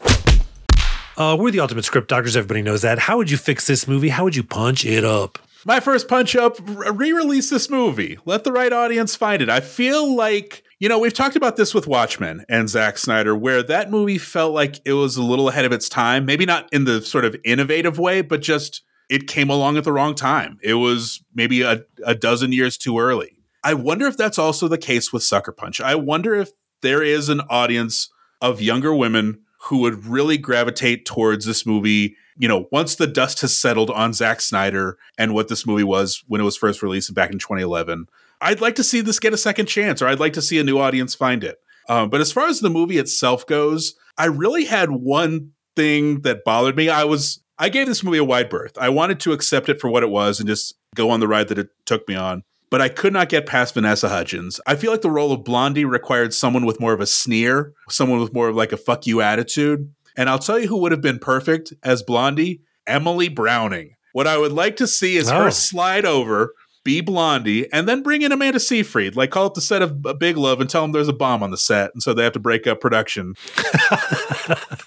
Uh, 1.18 1.36
we're 1.38 1.50
the 1.50 1.60
ultimate 1.60 1.84
script 1.84 2.08
doctors. 2.08 2.36
Everybody 2.36 2.62
knows 2.62 2.82
that. 2.82 2.98
How 2.98 3.16
would 3.16 3.30
you 3.30 3.36
fix 3.38 3.66
this 3.66 3.88
movie? 3.88 4.10
How 4.10 4.24
would 4.24 4.36
you 4.36 4.42
punch 4.42 4.84
it 4.84 5.04
up? 5.04 5.38
My 5.64 5.80
first 5.80 6.08
punch 6.08 6.36
up, 6.36 6.56
re 6.60 7.12
release 7.12 7.50
this 7.50 7.68
movie. 7.70 8.18
Let 8.24 8.44
the 8.44 8.52
right 8.52 8.72
audience 8.72 9.16
find 9.16 9.42
it. 9.42 9.48
I 9.48 9.60
feel 9.60 10.14
like, 10.14 10.62
you 10.78 10.88
know, 10.88 10.98
we've 10.98 11.14
talked 11.14 11.36
about 11.36 11.56
this 11.56 11.74
with 11.74 11.86
Watchmen 11.86 12.44
and 12.48 12.68
Zack 12.68 12.98
Snyder, 12.98 13.34
where 13.34 13.62
that 13.62 13.90
movie 13.90 14.18
felt 14.18 14.52
like 14.52 14.80
it 14.84 14.92
was 14.92 15.16
a 15.16 15.22
little 15.22 15.48
ahead 15.48 15.64
of 15.64 15.72
its 15.72 15.88
time. 15.88 16.26
Maybe 16.26 16.44
not 16.44 16.68
in 16.72 16.84
the 16.84 17.00
sort 17.00 17.24
of 17.24 17.34
innovative 17.44 17.98
way, 17.98 18.20
but 18.20 18.42
just 18.42 18.82
it 19.08 19.26
came 19.26 19.48
along 19.48 19.78
at 19.78 19.84
the 19.84 19.92
wrong 19.92 20.14
time. 20.14 20.58
It 20.62 20.74
was 20.74 21.22
maybe 21.34 21.62
a, 21.62 21.84
a 22.04 22.14
dozen 22.14 22.52
years 22.52 22.76
too 22.76 22.98
early. 22.98 23.38
I 23.64 23.74
wonder 23.74 24.06
if 24.06 24.16
that's 24.16 24.38
also 24.38 24.68
the 24.68 24.78
case 24.78 25.12
with 25.12 25.22
Sucker 25.22 25.52
Punch. 25.52 25.80
I 25.80 25.94
wonder 25.94 26.34
if 26.34 26.50
there 26.82 27.02
is 27.02 27.28
an 27.28 27.40
audience 27.48 28.10
of 28.42 28.60
younger 28.60 28.94
women 28.94 29.40
who 29.62 29.78
would 29.78 30.06
really 30.06 30.36
gravitate 30.36 31.06
towards 31.06 31.46
this 31.46 31.64
movie, 31.64 32.16
you 32.36 32.46
know, 32.46 32.66
once 32.70 32.94
the 32.94 33.06
dust 33.06 33.40
has 33.40 33.58
settled 33.58 33.90
on 33.90 34.12
Zack 34.12 34.40
Snyder 34.40 34.98
and 35.16 35.34
what 35.34 35.48
this 35.48 35.66
movie 35.66 35.84
was 35.84 36.22
when 36.28 36.40
it 36.40 36.44
was 36.44 36.56
first 36.56 36.82
released 36.82 37.12
back 37.14 37.32
in 37.32 37.38
2011. 37.38 38.06
I'd 38.40 38.60
like 38.60 38.74
to 38.76 38.84
see 38.84 39.00
this 39.00 39.18
get 39.20 39.32
a 39.34 39.38
second 39.38 39.66
chance, 39.66 40.00
or 40.02 40.06
I'd 40.08 40.20
like 40.20 40.32
to 40.34 40.42
see 40.42 40.58
a 40.58 40.64
new 40.64 40.78
audience 40.78 41.14
find 41.14 41.42
it. 41.44 41.56
Um, 41.88 42.10
but 42.10 42.20
as 42.20 42.32
far 42.32 42.48
as 42.48 42.60
the 42.60 42.70
movie 42.70 42.98
itself 42.98 43.46
goes, 43.46 43.94
I 44.18 44.26
really 44.26 44.64
had 44.64 44.90
one 44.90 45.52
thing 45.76 46.22
that 46.22 46.44
bothered 46.44 46.76
me. 46.76 46.88
I 46.88 47.04
was 47.04 47.42
I 47.58 47.68
gave 47.70 47.86
this 47.86 48.02
movie 48.04 48.18
a 48.18 48.24
wide 48.24 48.50
berth. 48.50 48.76
I 48.78 48.88
wanted 48.90 49.18
to 49.20 49.32
accept 49.32 49.68
it 49.70 49.80
for 49.80 49.88
what 49.88 50.02
it 50.02 50.10
was 50.10 50.38
and 50.40 50.48
just 50.48 50.74
go 50.94 51.08
on 51.10 51.20
the 51.20 51.28
ride 51.28 51.48
that 51.48 51.58
it 51.58 51.68
took 51.86 52.06
me 52.08 52.14
on. 52.14 52.42
But 52.68 52.82
I 52.82 52.88
could 52.88 53.12
not 53.12 53.28
get 53.30 53.46
past 53.46 53.74
Vanessa 53.74 54.08
Hudgens. 54.08 54.60
I 54.66 54.74
feel 54.74 54.90
like 54.90 55.00
the 55.02 55.10
role 55.10 55.32
of 55.32 55.44
Blondie 55.44 55.84
required 55.84 56.34
someone 56.34 56.66
with 56.66 56.80
more 56.80 56.92
of 56.92 57.00
a 57.00 57.06
sneer, 57.06 57.72
someone 57.88 58.20
with 58.20 58.34
more 58.34 58.48
of 58.48 58.56
like 58.56 58.72
a 58.72 58.76
fuck 58.76 59.06
you 59.06 59.20
attitude. 59.22 59.90
And 60.16 60.28
I'll 60.28 60.38
tell 60.40 60.58
you 60.58 60.66
who 60.68 60.78
would 60.78 60.92
have 60.92 61.00
been 61.00 61.18
perfect 61.18 61.72
as 61.82 62.02
Blondie 62.02 62.60
Emily 62.86 63.28
Browning. 63.28 63.92
What 64.12 64.26
I 64.26 64.36
would 64.36 64.52
like 64.52 64.76
to 64.76 64.86
see 64.86 65.16
is 65.16 65.30
Oh. 65.30 65.44
her 65.44 65.50
slide 65.50 66.04
over, 66.04 66.52
be 66.86 67.00
Blondie, 67.00 67.70
and 67.72 67.88
then 67.88 68.00
bring 68.00 68.22
in 68.22 68.30
Amanda 68.30 68.60
Seyfried. 68.60 69.16
Like 69.16 69.30
call 69.30 69.46
up 69.46 69.54
the 69.54 69.60
set 69.60 69.82
of 69.82 70.00
Big 70.20 70.36
Love 70.36 70.60
and 70.60 70.70
tell 70.70 70.82
them 70.82 70.92
there's 70.92 71.08
a 71.08 71.12
bomb 71.12 71.42
on 71.42 71.50
the 71.50 71.56
set. 71.56 71.90
And 71.92 72.00
so 72.00 72.14
they 72.14 72.22
have 72.22 72.32
to 72.34 72.38
break 72.38 72.66
up 72.66 72.80
production. 72.80 73.34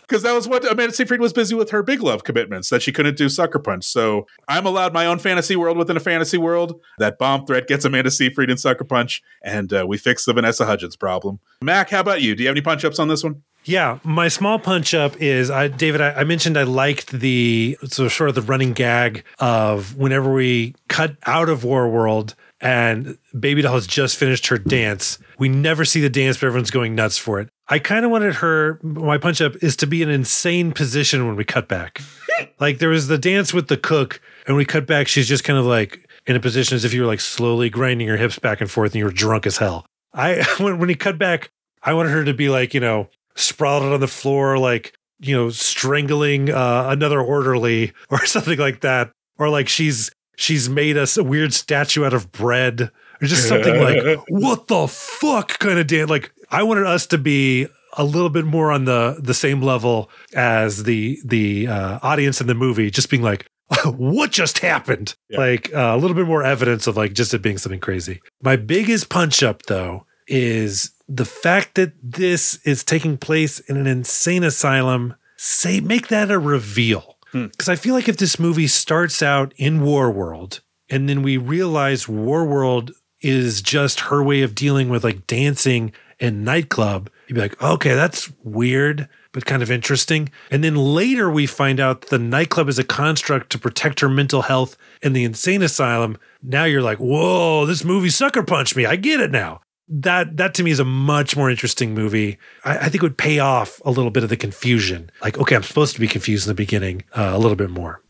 Because 0.10 0.24
that 0.24 0.34
was 0.34 0.48
what 0.48 0.66
Amanda 0.66 0.92
Seyfried 0.96 1.20
was 1.20 1.34
busy 1.34 1.54
with 1.54 1.70
her 1.70 1.84
Big 1.84 2.02
Love 2.02 2.24
commitments 2.24 2.70
that 2.70 2.82
she 2.82 2.92
couldn't 2.92 3.16
do 3.16 3.30
Sucker 3.30 3.60
Punch. 3.60 3.86
So 3.86 4.26
I'm 4.48 4.66
allowed 4.66 4.92
my 4.92 5.06
own 5.06 5.20
fantasy 5.20 5.56
world 5.56 5.78
within 5.78 5.96
a 5.98 6.00
fantasy 6.00 6.38
world. 6.38 6.82
That 6.98 7.20
bomb 7.20 7.46
threat 7.46 7.68
gets 7.68 7.86
Amanda 7.86 8.10
Seyfried 8.10 8.50
in 8.50 8.58
Sucker 8.58 8.86
Punch, 8.86 9.22
and 9.44 9.72
uh, 9.72 9.86
we 9.88 10.00
fix 10.00 10.26
the 10.26 10.34
Vanessa 10.34 10.66
Hudgens 10.66 10.96
problem. 10.96 11.40
Mac, 11.62 11.92
how 11.92 12.00
about 12.00 12.24
you? 12.24 12.34
Do 12.36 12.42
you 12.42 12.48
have 12.48 12.56
any 12.56 12.62
punch 12.62 12.84
ups 12.84 12.98
on 12.98 13.08
this 13.08 13.24
one? 13.24 13.44
Yeah, 13.66 14.00
my 14.04 14.30
small 14.30 14.58
punch 14.58 14.94
up 14.94 15.22
is 15.22 15.52
I, 15.52 15.68
David. 15.68 16.02
I, 16.02 16.12
I 16.14 16.24
mentioned 16.24 16.58
I 16.58 16.64
liked 16.64 17.12
the 17.12 17.78
so 17.86 18.08
sort 18.08 18.30
of 18.30 18.36
the 18.36 18.42
running 18.42 18.74
gag 18.74 19.24
of 19.38 19.96
whenever 19.96 20.34
we 20.34 20.76
cut 20.88 21.18
out 21.26 21.50
of 21.50 21.64
War 21.64 21.88
World 21.90 22.36
and 22.62 23.18
Baby 23.38 23.62
Doll 23.62 23.76
has 23.76 23.88
just 23.88 24.18
finished 24.18 24.48
her 24.48 24.58
dance. 24.58 25.18
We 25.38 25.50
never 25.50 25.86
see 25.86 26.02
the 26.02 26.10
dance, 26.10 26.38
but 26.38 26.48
everyone's 26.48 26.72
going 26.72 26.96
nuts 26.96 27.18
for 27.18 27.40
it. 27.40 27.50
I 27.68 27.80
kind 27.80 28.04
of 28.04 28.12
wanted 28.12 28.36
her. 28.36 28.80
My 28.82 29.18
punch 29.18 29.42
up 29.42 29.56
is 29.62 29.76
to 29.78 29.88
be 29.88 30.02
in 30.02 30.10
an 30.10 30.16
insane 30.16 30.72
position 30.72 31.28
when 31.28 31.36
we 31.36 31.46
cut 31.46 31.68
back. 31.68 32.02
like 32.60 32.80
there 32.80 32.90
was 32.90 33.08
the 33.08 33.18
dance 33.18 33.54
with 33.54 33.68
the 33.68 33.78
cook, 33.78 34.22
and 34.48 34.58
we 34.58 34.66
cut 34.66 34.88
back. 34.88 35.08
She's 35.08 35.28
just 35.28 35.44
kind 35.44 35.60
of 35.60 35.66
like 35.66 36.10
in 36.26 36.36
a 36.36 36.40
position 36.40 36.76
as 36.76 36.84
if 36.84 36.94
you 36.94 37.02
were 37.02 37.08
like 37.08 37.22
slowly 37.22 37.70
grinding 37.70 38.08
your 38.08 38.18
hips 38.18 38.40
back 38.40 38.60
and 38.62 38.70
forth, 38.70 38.92
and 38.94 39.00
you 39.00 39.06
were 39.06 39.12
drunk 39.12 39.46
as 39.46 39.58
hell. 39.58 39.86
I 40.14 40.44
when 40.60 40.80
when 40.80 40.90
he 40.90 40.96
cut 40.96 41.18
back, 41.18 41.52
I 41.84 41.94
wanted 41.94 42.10
her 42.10 42.26
to 42.26 42.34
be 42.34 42.50
like, 42.50 42.74
you 42.74 42.80
know, 42.80 43.10
sprawled 43.36 43.84
on 43.84 44.00
the 44.00 44.08
floor, 44.08 44.58
like, 44.58 44.94
you 45.20 45.36
know, 45.36 45.50
strangling 45.50 46.50
uh, 46.50 46.86
another 46.90 47.20
orderly 47.20 47.94
or 48.10 48.26
something 48.26 48.60
like 48.60 48.82
that. 48.82 49.12
Or 49.38 49.50
like 49.50 49.70
she's 49.70 50.12
she's 50.36 50.70
made 50.70 50.98
us 50.98 51.18
a 51.18 51.24
weird 51.24 51.54
statue 51.54 52.06
out 52.06 52.14
of 52.14 52.32
bread. 52.32 52.92
Or 53.22 53.28
just 53.28 53.48
something 53.48 53.80
like, 53.82 54.20
what 54.30 54.68
the 54.68 54.88
fuck 54.88 55.60
kind 55.60 55.80
of 55.80 55.88
dance. 55.88 56.10
Like 56.10 56.32
I 56.50 56.64
wanted 56.64 56.86
us 56.86 57.06
to 57.08 57.18
be 57.18 57.68
a 57.94 58.04
little 58.04 58.30
bit 58.30 58.46
more 58.46 58.72
on 58.72 58.86
the 58.86 59.18
the 59.20 59.34
same 59.34 59.62
level 59.62 60.10
as 60.34 60.84
the 60.84 61.20
the 61.26 61.68
uh, 61.68 62.00
audience 62.02 62.42
in 62.42 62.48
the 62.48 62.56
movie, 62.56 62.90
just 62.92 63.10
being 63.10 63.24
like, 63.24 63.46
what 63.86 64.32
just 64.32 64.60
happened? 64.60 65.16
Yeah. 65.30 65.40
Like 65.40 65.74
uh, 65.74 65.94
a 65.94 65.98
little 65.98 66.16
bit 66.16 66.28
more 66.28 66.44
evidence 66.44 66.88
of 66.88 66.98
like 66.98 67.14
just 67.14 67.34
it 67.34 67.42
being 67.42 67.58
something 67.58 67.80
crazy. 67.80 68.22
My 68.42 68.56
biggest 68.56 69.10
punch 69.10 69.44
up 69.44 69.64
though 69.64 70.06
is 70.28 70.92
the 71.10 71.26
fact 71.26 71.76
that 71.76 71.94
this 72.04 72.60
is 72.64 72.84
taking 72.84 73.18
place 73.18 73.60
in 73.60 73.76
an 73.78 73.88
insane 73.88 74.44
asylum. 74.44 75.16
Say 75.38 75.80
make 75.80 76.10
that 76.10 76.30
a 76.30 76.38
reveal. 76.38 77.18
Hmm. 77.32 77.48
Because 77.48 77.68
I 77.68 77.76
feel 77.76 77.96
like 77.96 78.08
if 78.08 78.18
this 78.18 78.40
movie 78.40 78.68
starts 78.68 79.24
out 79.24 79.54
in 79.58 79.82
War 79.82 80.12
World 80.12 80.62
and 80.90 81.10
then 81.10 81.24
we 81.24 81.38
realize 81.38 82.08
War 82.08 82.46
World 82.46 82.92
is 83.22 83.62
just 83.62 84.02
her 84.02 84.24
way 84.24 84.44
of 84.44 84.56
dealing 84.56 84.90
with 84.90 85.04
like 85.04 85.28
dancing 85.28 85.92
and 86.20 86.46
nightclub, 86.46 87.10
you'd 87.28 87.36
be 87.36 87.42
like, 87.42 87.62
okay, 87.62 87.96
that's 87.96 88.32
weird, 88.44 89.08
but 89.32 89.46
kind 89.46 89.64
of 89.64 89.72
interesting. 89.72 90.30
And 90.52 90.64
then 90.64 90.76
later 90.76 91.30
we 91.30 91.46
find 91.46 91.80
out 91.80 92.08
the 92.08 92.20
nightclub 92.20 92.70
is 92.70 92.80
a 92.80 92.84
construct 92.84 93.50
to 93.52 93.60
protect 93.60 94.00
her 94.02 94.10
mental 94.10 94.44
health 94.44 94.78
in 95.02 95.14
the 95.14 95.24
insane 95.24 95.62
asylum. 95.62 96.18
Now 96.44 96.66
you're 96.66 96.82
like, 96.82 96.98
whoa, 96.98 97.66
this 97.66 97.84
movie 97.84 98.10
sucker 98.10 98.44
punched 98.44 98.76
me. 98.76 98.86
I 98.86 98.96
get 98.96 99.20
it 99.22 99.32
now. 99.32 99.62
That 99.92 100.38
that 100.38 100.54
to 100.56 100.64
me 100.64 100.70
is 100.70 100.80
a 100.80 100.86
much 100.86 101.36
more 101.36 101.50
interesting 101.50 101.96
movie. 101.96 102.38
I, 102.64 102.78
I 102.78 102.84
think 102.84 102.96
it 102.96 103.02
would 103.02 103.18
pay 103.18 103.40
off 103.40 103.82
a 103.84 103.90
little 103.90 104.12
bit 104.12 104.24
of 104.24 104.30
the 104.30 104.38
confusion. 104.38 105.10
Like, 105.24 105.40
okay, 105.40 105.56
I'm 105.56 105.64
supposed 105.64 105.96
to 105.96 106.00
be 106.00 106.08
confused 106.08 106.48
in 106.48 106.52
the 106.52 106.56
beginning 106.56 107.04
uh, 107.14 107.32
a 107.34 107.40
little 107.40 107.56
bit 107.56 107.72
more. 107.72 108.02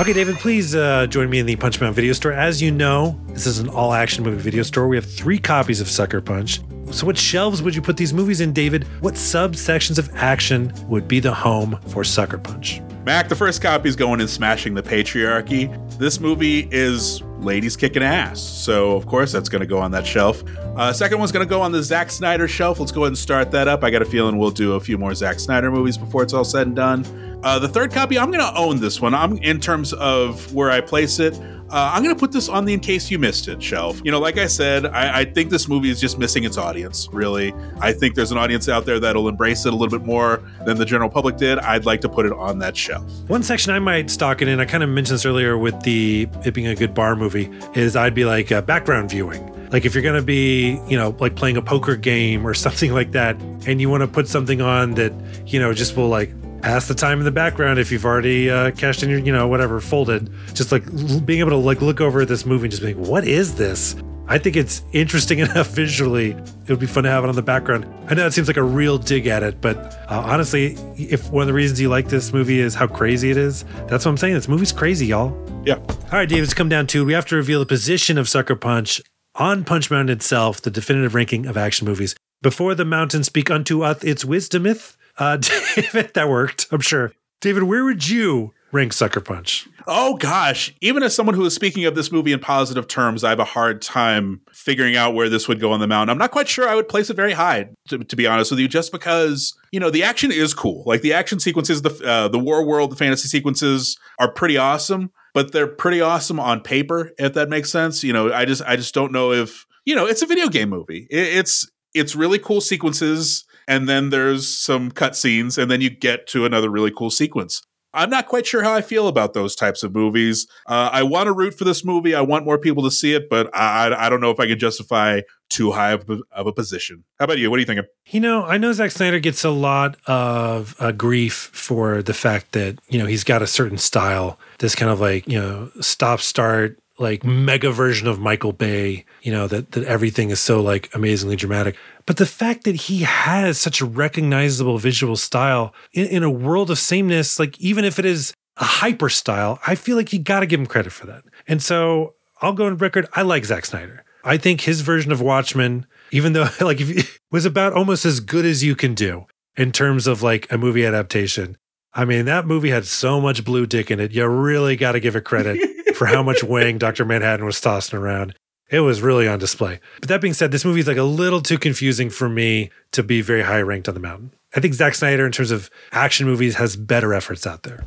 Okay, 0.00 0.12
David, 0.12 0.36
please 0.36 0.74
uh, 0.74 1.06
join 1.06 1.30
me 1.30 1.38
in 1.38 1.46
the 1.46 1.56
Punch 1.56 1.80
Man 1.80 1.92
video 1.92 2.12
store. 2.12 2.32
As 2.32 2.62
you 2.62 2.70
know, 2.70 3.20
this 3.28 3.46
is 3.46 3.58
an 3.58 3.68
all 3.68 3.92
action 3.92 4.22
movie 4.22 4.42
video 4.42 4.62
store. 4.62 4.86
We 4.86 4.96
have 4.96 5.04
three 5.06 5.38
copies 5.38 5.80
of 5.80 5.88
Sucker 5.88 6.20
Punch. 6.20 6.60
So, 6.90 7.06
what 7.06 7.18
shelves 7.18 7.62
would 7.62 7.74
you 7.74 7.82
put 7.82 7.96
these 7.96 8.12
movies 8.12 8.40
in, 8.40 8.52
David? 8.52 8.84
What 9.00 9.14
subsections 9.14 9.98
of 9.98 10.10
action 10.14 10.72
would 10.88 11.08
be 11.08 11.18
the 11.18 11.34
home 11.34 11.78
for 11.88 12.04
Sucker 12.04 12.38
Punch? 12.38 12.80
Mac, 13.04 13.28
the 13.28 13.36
first 13.36 13.60
copy 13.60 13.88
is 13.88 13.96
going 13.96 14.20
in 14.20 14.28
Smashing 14.28 14.74
the 14.74 14.82
Patriarchy. 14.82 15.68
This 15.98 16.20
movie 16.20 16.68
is 16.70 17.22
ladies 17.44 17.76
kicking 17.76 18.02
ass. 18.02 18.40
So, 18.40 18.96
of 18.96 19.06
course, 19.06 19.32
that's 19.32 19.48
going 19.48 19.60
to 19.60 19.66
go 19.66 19.78
on 19.78 19.90
that 19.92 20.06
shelf. 20.06 20.42
Uh, 20.76 20.92
second 20.92 21.18
one's 21.18 21.30
going 21.30 21.46
to 21.46 21.50
go 21.50 21.60
on 21.60 21.72
the 21.72 21.82
Zack 21.82 22.10
Snyder 22.10 22.48
shelf. 22.48 22.80
Let's 22.80 22.92
go 22.92 23.02
ahead 23.02 23.08
and 23.08 23.18
start 23.18 23.50
that 23.52 23.68
up. 23.68 23.84
I 23.84 23.90
got 23.90 24.02
a 24.02 24.06
feeling 24.06 24.38
we'll 24.38 24.50
do 24.50 24.74
a 24.74 24.80
few 24.80 24.98
more 24.98 25.14
Zack 25.14 25.38
Snyder 25.38 25.70
movies 25.70 25.96
before 25.96 26.22
it's 26.22 26.32
all 26.32 26.44
said 26.44 26.66
and 26.66 26.76
done. 26.76 27.40
Uh, 27.44 27.58
the 27.58 27.68
third 27.68 27.92
copy, 27.92 28.18
I'm 28.18 28.30
going 28.30 28.44
to 28.44 28.58
own 28.58 28.80
this 28.80 29.00
one. 29.00 29.14
I'm 29.14 29.36
in 29.38 29.60
terms 29.60 29.92
of 29.92 30.52
where 30.54 30.70
I 30.70 30.80
place 30.80 31.18
it. 31.18 31.38
Uh, 31.70 31.92
I'm 31.92 32.02
going 32.02 32.14
to 32.14 32.18
put 32.18 32.30
this 32.30 32.48
on 32.48 32.64
the 32.64 32.74
in 32.74 32.80
case 32.80 33.10
you 33.10 33.18
missed 33.18 33.48
it 33.48 33.62
shelf. 33.62 34.00
You 34.04 34.12
know, 34.12 34.20
like 34.20 34.38
I 34.38 34.46
said, 34.46 34.86
I, 34.86 35.20
I 35.20 35.24
think 35.24 35.50
this 35.50 35.68
movie 35.68 35.90
is 35.90 36.00
just 36.00 36.18
missing 36.18 36.44
its 36.44 36.58
audience, 36.58 37.08
really. 37.12 37.54
I 37.80 37.92
think 37.92 38.14
there's 38.14 38.30
an 38.30 38.38
audience 38.38 38.68
out 38.68 38.84
there 38.84 39.00
that'll 39.00 39.28
embrace 39.28 39.66
it 39.66 39.72
a 39.72 39.76
little 39.76 39.98
bit 39.98 40.06
more 40.06 40.42
than 40.66 40.76
the 40.76 40.84
general 40.84 41.08
public 41.08 41.36
did. 41.36 41.58
I'd 41.58 41.84
like 41.84 42.00
to 42.02 42.08
put 42.08 42.26
it 42.26 42.32
on 42.32 42.58
that 42.60 42.76
shelf. 42.76 43.10
One 43.28 43.42
section 43.42 43.72
I 43.72 43.78
might 43.78 44.10
stock 44.10 44.42
it 44.42 44.48
in, 44.48 44.60
I 44.60 44.66
kind 44.66 44.82
of 44.82 44.90
mentioned 44.90 45.14
this 45.14 45.26
earlier 45.26 45.56
with 45.56 45.80
the 45.82 46.28
it 46.44 46.54
being 46.54 46.66
a 46.66 46.74
good 46.74 46.94
bar 46.94 47.16
movie, 47.16 47.50
is 47.74 47.96
I'd 47.96 48.14
be 48.14 48.24
like 48.24 48.52
uh, 48.52 48.60
background 48.62 49.10
viewing. 49.10 49.50
Like 49.70 49.84
if 49.84 49.94
you're 49.94 50.04
gonna 50.04 50.22
be, 50.22 50.80
you 50.86 50.96
know, 50.96 51.16
like 51.18 51.34
playing 51.34 51.56
a 51.56 51.62
poker 51.62 51.96
game 51.96 52.46
or 52.46 52.54
something 52.64 52.92
like 52.92 53.12
that, 53.12 53.40
and 53.66 53.80
you 53.80 53.88
want 53.88 54.02
to 54.02 54.06
put 54.06 54.28
something 54.28 54.60
on 54.60 54.92
that, 54.94 55.12
you 55.46 55.58
know, 55.58 55.72
just 55.72 55.96
will 55.96 56.08
like 56.08 56.30
pass 56.64 56.88
the 56.88 56.94
time 56.94 57.18
in 57.18 57.26
the 57.26 57.30
background 57.30 57.78
if 57.78 57.92
you've 57.92 58.06
already 58.06 58.48
uh, 58.48 58.70
cashed 58.70 59.02
in 59.02 59.10
your, 59.10 59.18
you 59.18 59.30
know, 59.30 59.46
whatever 59.46 59.80
folded. 59.80 60.32
Just 60.54 60.72
like 60.72 60.82
being 61.26 61.40
able 61.40 61.50
to 61.50 61.56
like 61.56 61.82
look 61.82 62.00
over 62.00 62.22
at 62.22 62.28
this 62.28 62.46
movie 62.46 62.64
and 62.64 62.70
just 62.70 62.82
being, 62.82 62.98
what 63.06 63.28
is 63.28 63.56
this? 63.56 63.94
I 64.28 64.38
think 64.38 64.56
it's 64.56 64.82
interesting 64.92 65.38
enough 65.40 65.68
visually. 65.68 66.30
It 66.30 66.70
would 66.70 66.80
be 66.80 66.86
fun 66.86 67.04
to 67.04 67.10
have 67.10 67.22
it 67.22 67.28
on 67.28 67.36
the 67.36 67.42
background. 67.42 67.86
I 68.08 68.14
know 68.14 68.26
it 68.26 68.32
seems 68.32 68.48
like 68.48 68.56
a 68.56 68.62
real 68.62 68.96
dig 68.96 69.26
at 69.26 69.42
it, 69.42 69.60
but 69.60 69.76
uh, 70.10 70.22
honestly, 70.24 70.78
if 70.96 71.30
one 71.30 71.42
of 71.42 71.48
the 71.48 71.52
reasons 71.52 71.82
you 71.82 71.90
like 71.90 72.08
this 72.08 72.32
movie 72.32 72.60
is 72.60 72.74
how 72.74 72.86
crazy 72.86 73.30
it 73.30 73.36
is, 73.36 73.66
that's 73.86 74.06
what 74.06 74.12
I'm 74.12 74.16
saying. 74.16 74.32
This 74.32 74.48
movie's 74.48 74.72
crazy, 74.72 75.04
y'all. 75.04 75.36
Yeah. 75.66 75.74
All 75.74 76.12
right, 76.12 76.28
David, 76.28 76.44
it's 76.44 76.54
come 76.54 76.70
down 76.70 76.86
to 76.88 77.04
we 77.04 77.12
have 77.12 77.26
to 77.26 77.36
reveal 77.36 77.60
the 77.60 77.66
position 77.66 78.16
of 78.16 78.26
Sucker 78.26 78.56
Punch 78.56 79.02
on 79.34 79.64
Punch 79.64 79.90
Mountain 79.90 80.16
itself, 80.16 80.62
the 80.62 80.70
definitive 80.70 81.14
ranking 81.14 81.44
of 81.44 81.58
action 81.58 81.86
movies. 81.86 82.16
Before 82.40 82.74
the 82.74 82.86
mountains 82.86 83.26
speak 83.26 83.50
unto 83.50 83.82
us 83.82 84.02
its 84.02 84.24
wisdometh. 84.24 84.96
Uh, 85.18 85.36
David, 85.76 86.14
that 86.14 86.28
worked, 86.28 86.66
I'm 86.70 86.80
sure. 86.80 87.12
David, 87.40 87.64
where 87.64 87.84
would 87.84 88.08
you 88.08 88.52
rank 88.72 88.92
Sucker 88.92 89.20
Punch? 89.20 89.68
Oh 89.86 90.16
gosh, 90.16 90.74
even 90.80 91.02
as 91.02 91.14
someone 91.14 91.34
who 91.34 91.44
is 91.44 91.54
speaking 91.54 91.84
of 91.84 91.94
this 91.94 92.10
movie 92.10 92.32
in 92.32 92.40
positive 92.40 92.88
terms, 92.88 93.22
I 93.22 93.30
have 93.30 93.38
a 93.38 93.44
hard 93.44 93.82
time 93.82 94.40
figuring 94.52 94.96
out 94.96 95.14
where 95.14 95.28
this 95.28 95.46
would 95.46 95.60
go 95.60 95.72
on 95.72 95.80
the 95.80 95.86
mountain. 95.86 96.10
I'm 96.10 96.18
not 96.18 96.30
quite 96.30 96.48
sure 96.48 96.68
I 96.68 96.74
would 96.74 96.88
place 96.88 97.10
it 97.10 97.14
very 97.14 97.32
high, 97.32 97.68
to, 97.88 97.98
to 97.98 98.16
be 98.16 98.26
honest 98.26 98.50
with 98.50 98.60
you, 98.60 98.68
just 98.68 98.92
because 98.92 99.54
you 99.72 99.80
know 99.80 99.90
the 99.90 100.02
action 100.02 100.32
is 100.32 100.54
cool. 100.54 100.82
Like 100.86 101.02
the 101.02 101.12
action 101.12 101.38
sequences, 101.38 101.82
the 101.82 101.90
uh, 102.04 102.28
the 102.28 102.38
war 102.38 102.66
world, 102.66 102.90
the 102.90 102.96
fantasy 102.96 103.28
sequences 103.28 103.98
are 104.18 104.30
pretty 104.30 104.56
awesome, 104.56 105.10
but 105.34 105.52
they're 105.52 105.66
pretty 105.66 106.00
awesome 106.00 106.40
on 106.40 106.60
paper, 106.60 107.12
if 107.18 107.34
that 107.34 107.48
makes 107.48 107.70
sense. 107.70 108.02
You 108.02 108.12
know, 108.12 108.32
I 108.32 108.44
just 108.44 108.62
I 108.62 108.76
just 108.76 108.94
don't 108.94 109.12
know 109.12 109.32
if 109.32 109.66
you 109.84 109.94
know 109.94 110.06
it's 110.06 110.22
a 110.22 110.26
video 110.26 110.48
game 110.48 110.70
movie. 110.70 111.06
It, 111.10 111.36
it's 111.36 111.70
it's 111.92 112.16
really 112.16 112.38
cool 112.38 112.60
sequences, 112.60 113.44
and 113.66 113.88
then 113.88 114.10
there's 114.10 114.48
some 114.48 114.90
cutscenes, 114.90 115.56
and 115.56 115.70
then 115.70 115.80
you 115.80 115.90
get 115.90 116.26
to 116.28 116.44
another 116.44 116.70
really 116.70 116.90
cool 116.90 117.10
sequence. 117.10 117.62
I'm 117.96 118.10
not 118.10 118.26
quite 118.26 118.44
sure 118.44 118.64
how 118.64 118.74
I 118.74 118.80
feel 118.80 119.06
about 119.06 119.34
those 119.34 119.54
types 119.54 119.84
of 119.84 119.94
movies. 119.94 120.48
Uh, 120.66 120.90
I 120.92 121.04
want 121.04 121.28
to 121.28 121.32
root 121.32 121.54
for 121.56 121.62
this 121.62 121.84
movie. 121.84 122.12
I 122.12 122.22
want 122.22 122.44
more 122.44 122.58
people 122.58 122.82
to 122.82 122.90
see 122.90 123.14
it, 123.14 123.30
but 123.30 123.48
I, 123.54 123.94
I 123.96 124.08
don't 124.10 124.20
know 124.20 124.32
if 124.32 124.40
I 124.40 124.48
can 124.48 124.58
justify 124.58 125.20
too 125.48 125.70
high 125.70 125.92
of 125.92 126.10
a, 126.10 126.18
of 126.32 126.48
a 126.48 126.52
position. 126.52 127.04
How 127.20 127.26
about 127.26 127.38
you? 127.38 127.50
What 127.50 127.58
are 127.58 127.60
you 127.60 127.66
thinking? 127.66 127.84
You 128.06 128.18
know, 128.18 128.44
I 128.46 128.58
know 128.58 128.72
Zack 128.72 128.90
Snyder 128.90 129.20
gets 129.20 129.44
a 129.44 129.50
lot 129.50 129.96
of 130.08 130.74
uh, 130.80 130.90
grief 130.90 131.34
for 131.52 132.02
the 132.02 132.14
fact 132.14 132.50
that, 132.52 132.80
you 132.88 132.98
know, 132.98 133.06
he's 133.06 133.22
got 133.22 133.42
a 133.42 133.46
certain 133.46 133.78
style, 133.78 134.40
this 134.58 134.74
kind 134.74 134.90
of 134.90 134.98
like, 134.98 135.28
you 135.28 135.40
know, 135.40 135.70
stop 135.80 136.18
start, 136.18 136.80
like 136.98 137.24
mega 137.24 137.70
version 137.70 138.06
of 138.06 138.20
Michael 138.20 138.52
Bay, 138.52 139.04
you 139.22 139.32
know, 139.32 139.46
that, 139.48 139.72
that 139.72 139.84
everything 139.84 140.30
is 140.30 140.40
so 140.40 140.62
like 140.62 140.94
amazingly 140.94 141.36
dramatic. 141.36 141.76
But 142.06 142.18
the 142.18 142.26
fact 142.26 142.64
that 142.64 142.74
he 142.74 143.00
has 143.00 143.58
such 143.58 143.80
a 143.80 143.86
recognizable 143.86 144.78
visual 144.78 145.16
style 145.16 145.74
in, 145.92 146.06
in 146.06 146.22
a 146.22 146.30
world 146.30 146.70
of 146.70 146.78
sameness, 146.78 147.38
like 147.38 147.58
even 147.60 147.84
if 147.84 147.98
it 147.98 148.04
is 148.04 148.32
a 148.56 148.64
hyper 148.64 149.08
style, 149.08 149.58
I 149.66 149.74
feel 149.74 149.96
like 149.96 150.12
you 150.12 150.20
got 150.20 150.40
to 150.40 150.46
give 150.46 150.60
him 150.60 150.66
credit 150.66 150.92
for 150.92 151.06
that. 151.06 151.24
And 151.48 151.62
so 151.62 152.14
I'll 152.40 152.52
go 152.52 152.66
on 152.66 152.76
record. 152.76 153.08
I 153.12 153.22
like 153.22 153.44
Zack 153.44 153.64
Snyder. 153.64 154.04
I 154.22 154.36
think 154.36 154.62
his 154.62 154.80
version 154.80 155.12
of 155.12 155.20
Watchmen, 155.20 155.86
even 156.12 156.32
though 156.32 156.48
like 156.60 156.80
if 156.80 157.18
was 157.30 157.44
about 157.44 157.72
almost 157.72 158.04
as 158.04 158.20
good 158.20 158.44
as 158.44 158.62
you 158.62 158.76
can 158.76 158.94
do 158.94 159.26
in 159.56 159.72
terms 159.72 160.06
of 160.06 160.22
like 160.22 160.50
a 160.52 160.58
movie 160.58 160.86
adaptation. 160.86 161.56
I 161.96 162.04
mean, 162.04 162.24
that 162.24 162.46
movie 162.46 162.70
had 162.70 162.86
so 162.86 163.20
much 163.20 163.44
blue 163.44 163.66
dick 163.66 163.88
in 163.90 164.00
it. 164.00 164.10
You 164.10 164.26
really 164.26 164.74
got 164.74 164.92
to 164.92 165.00
give 165.00 165.14
it 165.14 165.24
credit 165.24 165.94
for 165.94 166.06
how 166.06 166.24
much 166.24 166.42
wang 166.42 166.76
Dr. 166.76 167.04
Manhattan 167.04 167.46
was 167.46 167.60
tossing 167.60 167.98
around. 167.98 168.34
It 168.68 168.80
was 168.80 169.00
really 169.00 169.28
on 169.28 169.38
display. 169.38 169.78
But 170.00 170.08
that 170.08 170.20
being 170.20 170.34
said, 170.34 170.50
this 170.50 170.64
movie 170.64 170.80
is 170.80 170.88
like 170.88 170.96
a 170.96 171.04
little 171.04 171.40
too 171.40 171.58
confusing 171.58 172.10
for 172.10 172.28
me 172.28 172.70
to 172.92 173.04
be 173.04 173.20
very 173.20 173.42
high 173.42 173.60
ranked 173.60 173.88
on 173.88 173.94
the 173.94 174.00
mountain. 174.00 174.32
I 174.56 174.60
think 174.60 174.74
Zack 174.74 174.96
Snyder, 174.96 175.24
in 175.24 175.30
terms 175.30 175.52
of 175.52 175.70
action 175.92 176.26
movies, 176.26 176.56
has 176.56 176.74
better 176.74 177.14
efforts 177.14 177.46
out 177.46 177.62
there. 177.62 177.84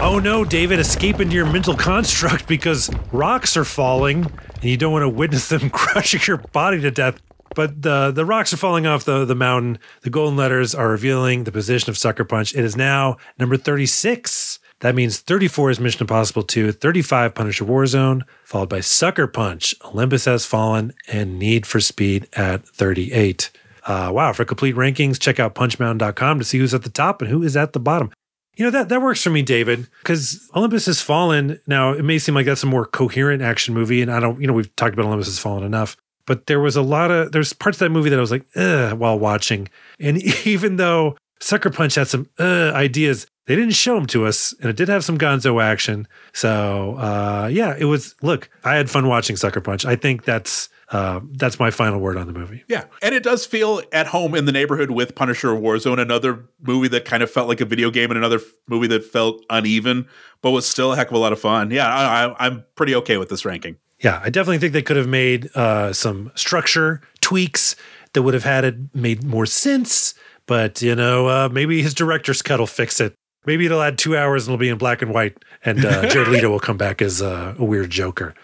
Oh 0.00 0.18
no, 0.18 0.44
David, 0.44 0.80
escape 0.80 1.20
into 1.20 1.36
your 1.36 1.46
mental 1.46 1.76
construct 1.76 2.48
because 2.48 2.90
rocks 3.12 3.56
are 3.56 3.64
falling 3.64 4.24
and 4.24 4.64
you 4.64 4.76
don't 4.76 4.92
want 4.92 5.04
to 5.04 5.08
witness 5.08 5.48
them 5.48 5.70
crushing 5.70 6.20
your 6.26 6.38
body 6.38 6.80
to 6.80 6.90
death. 6.90 7.20
But 7.54 7.82
the 7.82 8.10
the 8.10 8.24
rocks 8.24 8.52
are 8.52 8.58
falling 8.58 8.86
off 8.86 9.04
the, 9.04 9.24
the 9.24 9.34
mountain. 9.34 9.78
The 10.02 10.10
golden 10.10 10.36
letters 10.36 10.74
are 10.74 10.88
revealing 10.88 11.44
the 11.44 11.52
position 11.52 11.90
of 11.90 11.98
Sucker 11.98 12.24
Punch. 12.24 12.54
It 12.54 12.64
is 12.64 12.76
now 12.76 13.16
number 13.38 13.56
36. 13.56 14.58
That 14.80 14.94
means 14.94 15.20
34 15.20 15.70
is 15.70 15.80
Mission 15.80 16.02
Impossible 16.02 16.42
2, 16.42 16.72
35 16.72 17.34
Punisher 17.34 17.64
Warzone, 17.64 18.22
followed 18.44 18.68
by 18.68 18.80
Sucker 18.80 19.26
Punch, 19.26 19.74
Olympus 19.82 20.26
Has 20.26 20.44
Fallen, 20.44 20.92
and 21.10 21.38
Need 21.38 21.64
for 21.64 21.80
Speed 21.80 22.28
at 22.34 22.68
38. 22.68 23.50
Uh, 23.86 24.10
wow, 24.12 24.32
for 24.32 24.44
complete 24.44 24.74
rankings, 24.74 25.18
check 25.18 25.38
out 25.38 25.54
punchmountain.com 25.54 26.38
to 26.38 26.44
see 26.44 26.58
who's 26.58 26.74
at 26.74 26.82
the 26.82 26.90
top 26.90 27.22
and 27.22 27.30
who 27.30 27.42
is 27.42 27.56
at 27.56 27.72
the 27.72 27.80
bottom. 27.80 28.10
You 28.56 28.64
know, 28.64 28.70
that, 28.70 28.88
that 28.88 29.02
works 29.02 29.22
for 29.22 29.30
me, 29.30 29.42
David, 29.42 29.88
because 30.02 30.48
Olympus 30.54 30.86
Has 30.86 31.00
Fallen. 31.00 31.60
Now, 31.66 31.92
it 31.92 32.04
may 32.04 32.18
seem 32.18 32.34
like 32.34 32.46
that's 32.46 32.62
a 32.62 32.66
more 32.66 32.86
coherent 32.86 33.42
action 33.42 33.74
movie, 33.74 34.00
and 34.00 34.12
I 34.12 34.20
don't, 34.20 34.40
you 34.40 34.46
know, 34.46 34.52
we've 34.52 34.74
talked 34.76 34.94
about 34.94 35.06
Olympus 35.06 35.26
Has 35.26 35.38
Fallen 35.38 35.64
enough, 35.64 35.96
but 36.26 36.46
there 36.46 36.60
was 36.60 36.76
a 36.76 36.82
lot 36.82 37.10
of, 37.10 37.32
there's 37.32 37.52
parts 37.52 37.76
of 37.76 37.80
that 37.80 37.90
movie 37.90 38.10
that 38.10 38.18
I 38.18 38.20
was 38.20 38.30
like, 38.30 38.46
ugh, 38.56 38.98
while 38.98 39.18
watching. 39.18 39.68
And 40.00 40.22
even 40.46 40.76
though 40.76 41.16
Sucker 41.40 41.70
Punch 41.70 41.94
had 41.94 42.08
some 42.08 42.28
uh, 42.38 42.72
ideas, 42.74 43.26
they 43.46 43.56
didn't 43.56 43.74
show 43.74 43.94
them 43.96 44.06
to 44.06 44.26
us, 44.26 44.54
and 44.60 44.70
it 44.70 44.76
did 44.76 44.88
have 44.88 45.04
some 45.04 45.18
gonzo 45.18 45.62
action. 45.62 46.08
So, 46.32 46.96
uh, 46.96 47.48
yeah, 47.52 47.74
it 47.78 47.84
was, 47.84 48.14
look, 48.22 48.48
I 48.64 48.76
had 48.76 48.88
fun 48.88 49.06
watching 49.06 49.36
Sucker 49.36 49.60
Punch. 49.60 49.84
I 49.84 49.96
think 49.96 50.24
that's, 50.24 50.70
uh, 50.90 51.20
that's 51.32 51.58
my 51.58 51.70
final 51.70 51.98
word 51.98 52.16
on 52.16 52.26
the 52.26 52.32
movie. 52.32 52.64
Yeah. 52.68 52.84
And 53.02 53.14
it 53.14 53.22
does 53.22 53.44
feel 53.44 53.82
at 53.92 54.06
home 54.06 54.34
in 54.34 54.46
the 54.46 54.52
neighborhood 54.52 54.90
with 54.90 55.14
Punisher 55.14 55.48
Warzone, 55.48 56.00
another 56.00 56.46
movie 56.62 56.88
that 56.88 57.04
kind 57.04 57.22
of 57.22 57.30
felt 57.30 57.48
like 57.48 57.60
a 57.60 57.64
video 57.66 57.90
game 57.90 58.10
and 58.10 58.16
another 58.16 58.40
movie 58.66 58.86
that 58.86 59.04
felt 59.04 59.44
uneven, 59.50 60.06
but 60.40 60.52
was 60.52 60.66
still 60.66 60.92
a 60.92 60.96
heck 60.96 61.08
of 61.08 61.14
a 61.14 61.18
lot 61.18 61.32
of 61.32 61.40
fun. 61.40 61.70
Yeah, 61.70 61.86
I, 61.86 62.46
I'm 62.46 62.64
pretty 62.76 62.94
okay 62.94 63.18
with 63.18 63.28
this 63.28 63.44
ranking. 63.44 63.76
Yeah, 64.04 64.20
I 64.22 64.28
definitely 64.28 64.58
think 64.58 64.74
they 64.74 64.82
could 64.82 64.98
have 64.98 65.08
made 65.08 65.48
uh, 65.56 65.94
some 65.94 66.30
structure 66.34 67.00
tweaks 67.22 67.74
that 68.12 68.22
would 68.22 68.34
have 68.34 68.44
had 68.44 68.64
it 68.64 68.76
made 68.94 69.24
more 69.24 69.46
sense. 69.46 70.12
But 70.46 70.82
you 70.82 70.94
know, 70.94 71.26
uh, 71.26 71.48
maybe 71.50 71.80
his 71.82 71.94
director's 71.94 72.42
cut 72.42 72.60
will 72.60 72.66
fix 72.66 73.00
it. 73.00 73.14
Maybe 73.46 73.64
it'll 73.64 73.80
add 73.80 73.96
two 73.96 74.14
hours 74.14 74.46
and 74.46 74.52
it'll 74.52 74.60
be 74.60 74.68
in 74.68 74.76
black 74.76 75.00
and 75.00 75.12
white, 75.12 75.38
and 75.64 75.84
uh, 75.84 76.06
Jared 76.10 76.28
Leto 76.28 76.50
will 76.50 76.60
come 76.60 76.76
back 76.76 77.00
as 77.00 77.22
uh, 77.22 77.54
a 77.58 77.64
weird 77.64 77.88
Joker. 77.88 78.34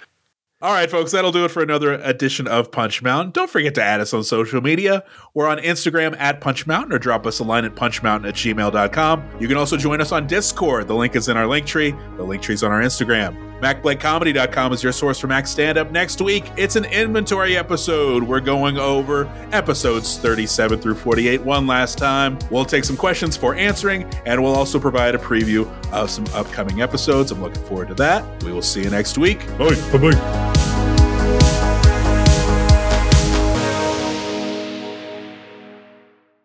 All 0.63 0.73
right, 0.73 0.91
folks, 0.91 1.13
that'll 1.13 1.33
do 1.33 1.47
it 1.47 1.51
for 1.51 1.63
another 1.63 1.95
edition 1.95 2.47
of 2.47 2.71
Punch 2.71 3.03
Mountain. 3.03 3.33
Don't 3.33 3.49
forget 3.49 3.75
to 3.77 3.83
add 3.83 4.01
us 4.01 4.13
on 4.13 4.25
social 4.25 4.61
media. 4.61 5.05
We're 5.33 5.49
on 5.49 5.57
Instagram 5.59 6.19
at 6.19 6.43
Punch 6.43 6.67
Mountain 6.67 6.93
or 6.93 6.99
drop 6.99 7.27
us 7.27 7.39
a 7.39 7.45
line 7.45 7.65
at 7.65 7.75
punchmountain 7.75 8.29
at 8.29 8.35
gmail.com. 8.35 9.31
You 9.41 9.49
can 9.49 9.57
also 9.57 9.79
join 9.79 10.03
us 10.03 10.13
on 10.13 10.27
Discord. 10.27 10.87
The 10.87 10.95
link 10.95 11.17
is 11.17 11.31
in 11.31 11.39
our 11.39 11.47
link 11.47 11.67
tree. 11.67 11.95
The 12.19 12.25
link 12.25 12.43
tree's 12.43 12.63
on 12.63 12.73
our 12.73 12.83
Instagram. 12.83 13.50
MacBlakeComedy.com 13.61 14.73
is 14.73 14.83
your 14.83 14.93
source 14.93 15.19
for 15.19 15.27
Mac 15.27 15.47
stand 15.47 15.79
up. 15.79 15.91
Next 15.91 16.21
week, 16.21 16.51
it's 16.57 16.77
an 16.77 16.85
inventory 16.87 17.57
episode. 17.57 18.23
We're 18.23 18.41
going 18.41 18.79
over 18.79 19.31
episodes 19.53 20.19
37 20.19 20.81
through 20.81 20.95
48 20.95 21.43
one 21.43 21.67
last 21.67 21.99
time. 21.99 22.39
We'll 22.51 22.65
take 22.65 22.85
some 22.85 22.97
questions 22.97 23.37
for 23.37 23.55
answering, 23.55 24.05
and 24.27 24.43
we'll 24.43 24.55
also 24.55 24.81
provide 24.81 25.15
a 25.15 25.19
preview 25.19 25.71
of 25.93 26.11
some 26.11 26.27
upcoming 26.35 26.81
episodes. 26.81 27.31
I'm 27.31 27.43
looking 27.43 27.63
forward 27.65 27.89
to 27.89 27.95
that. 27.95 28.43
We 28.45 28.53
will 28.53 28.63
see 28.63 28.83
you 28.83 28.91
next 28.91 29.19
week. 29.19 29.47
Bye. 29.59 29.75
Bye 29.93 29.99
bye. 29.99 30.80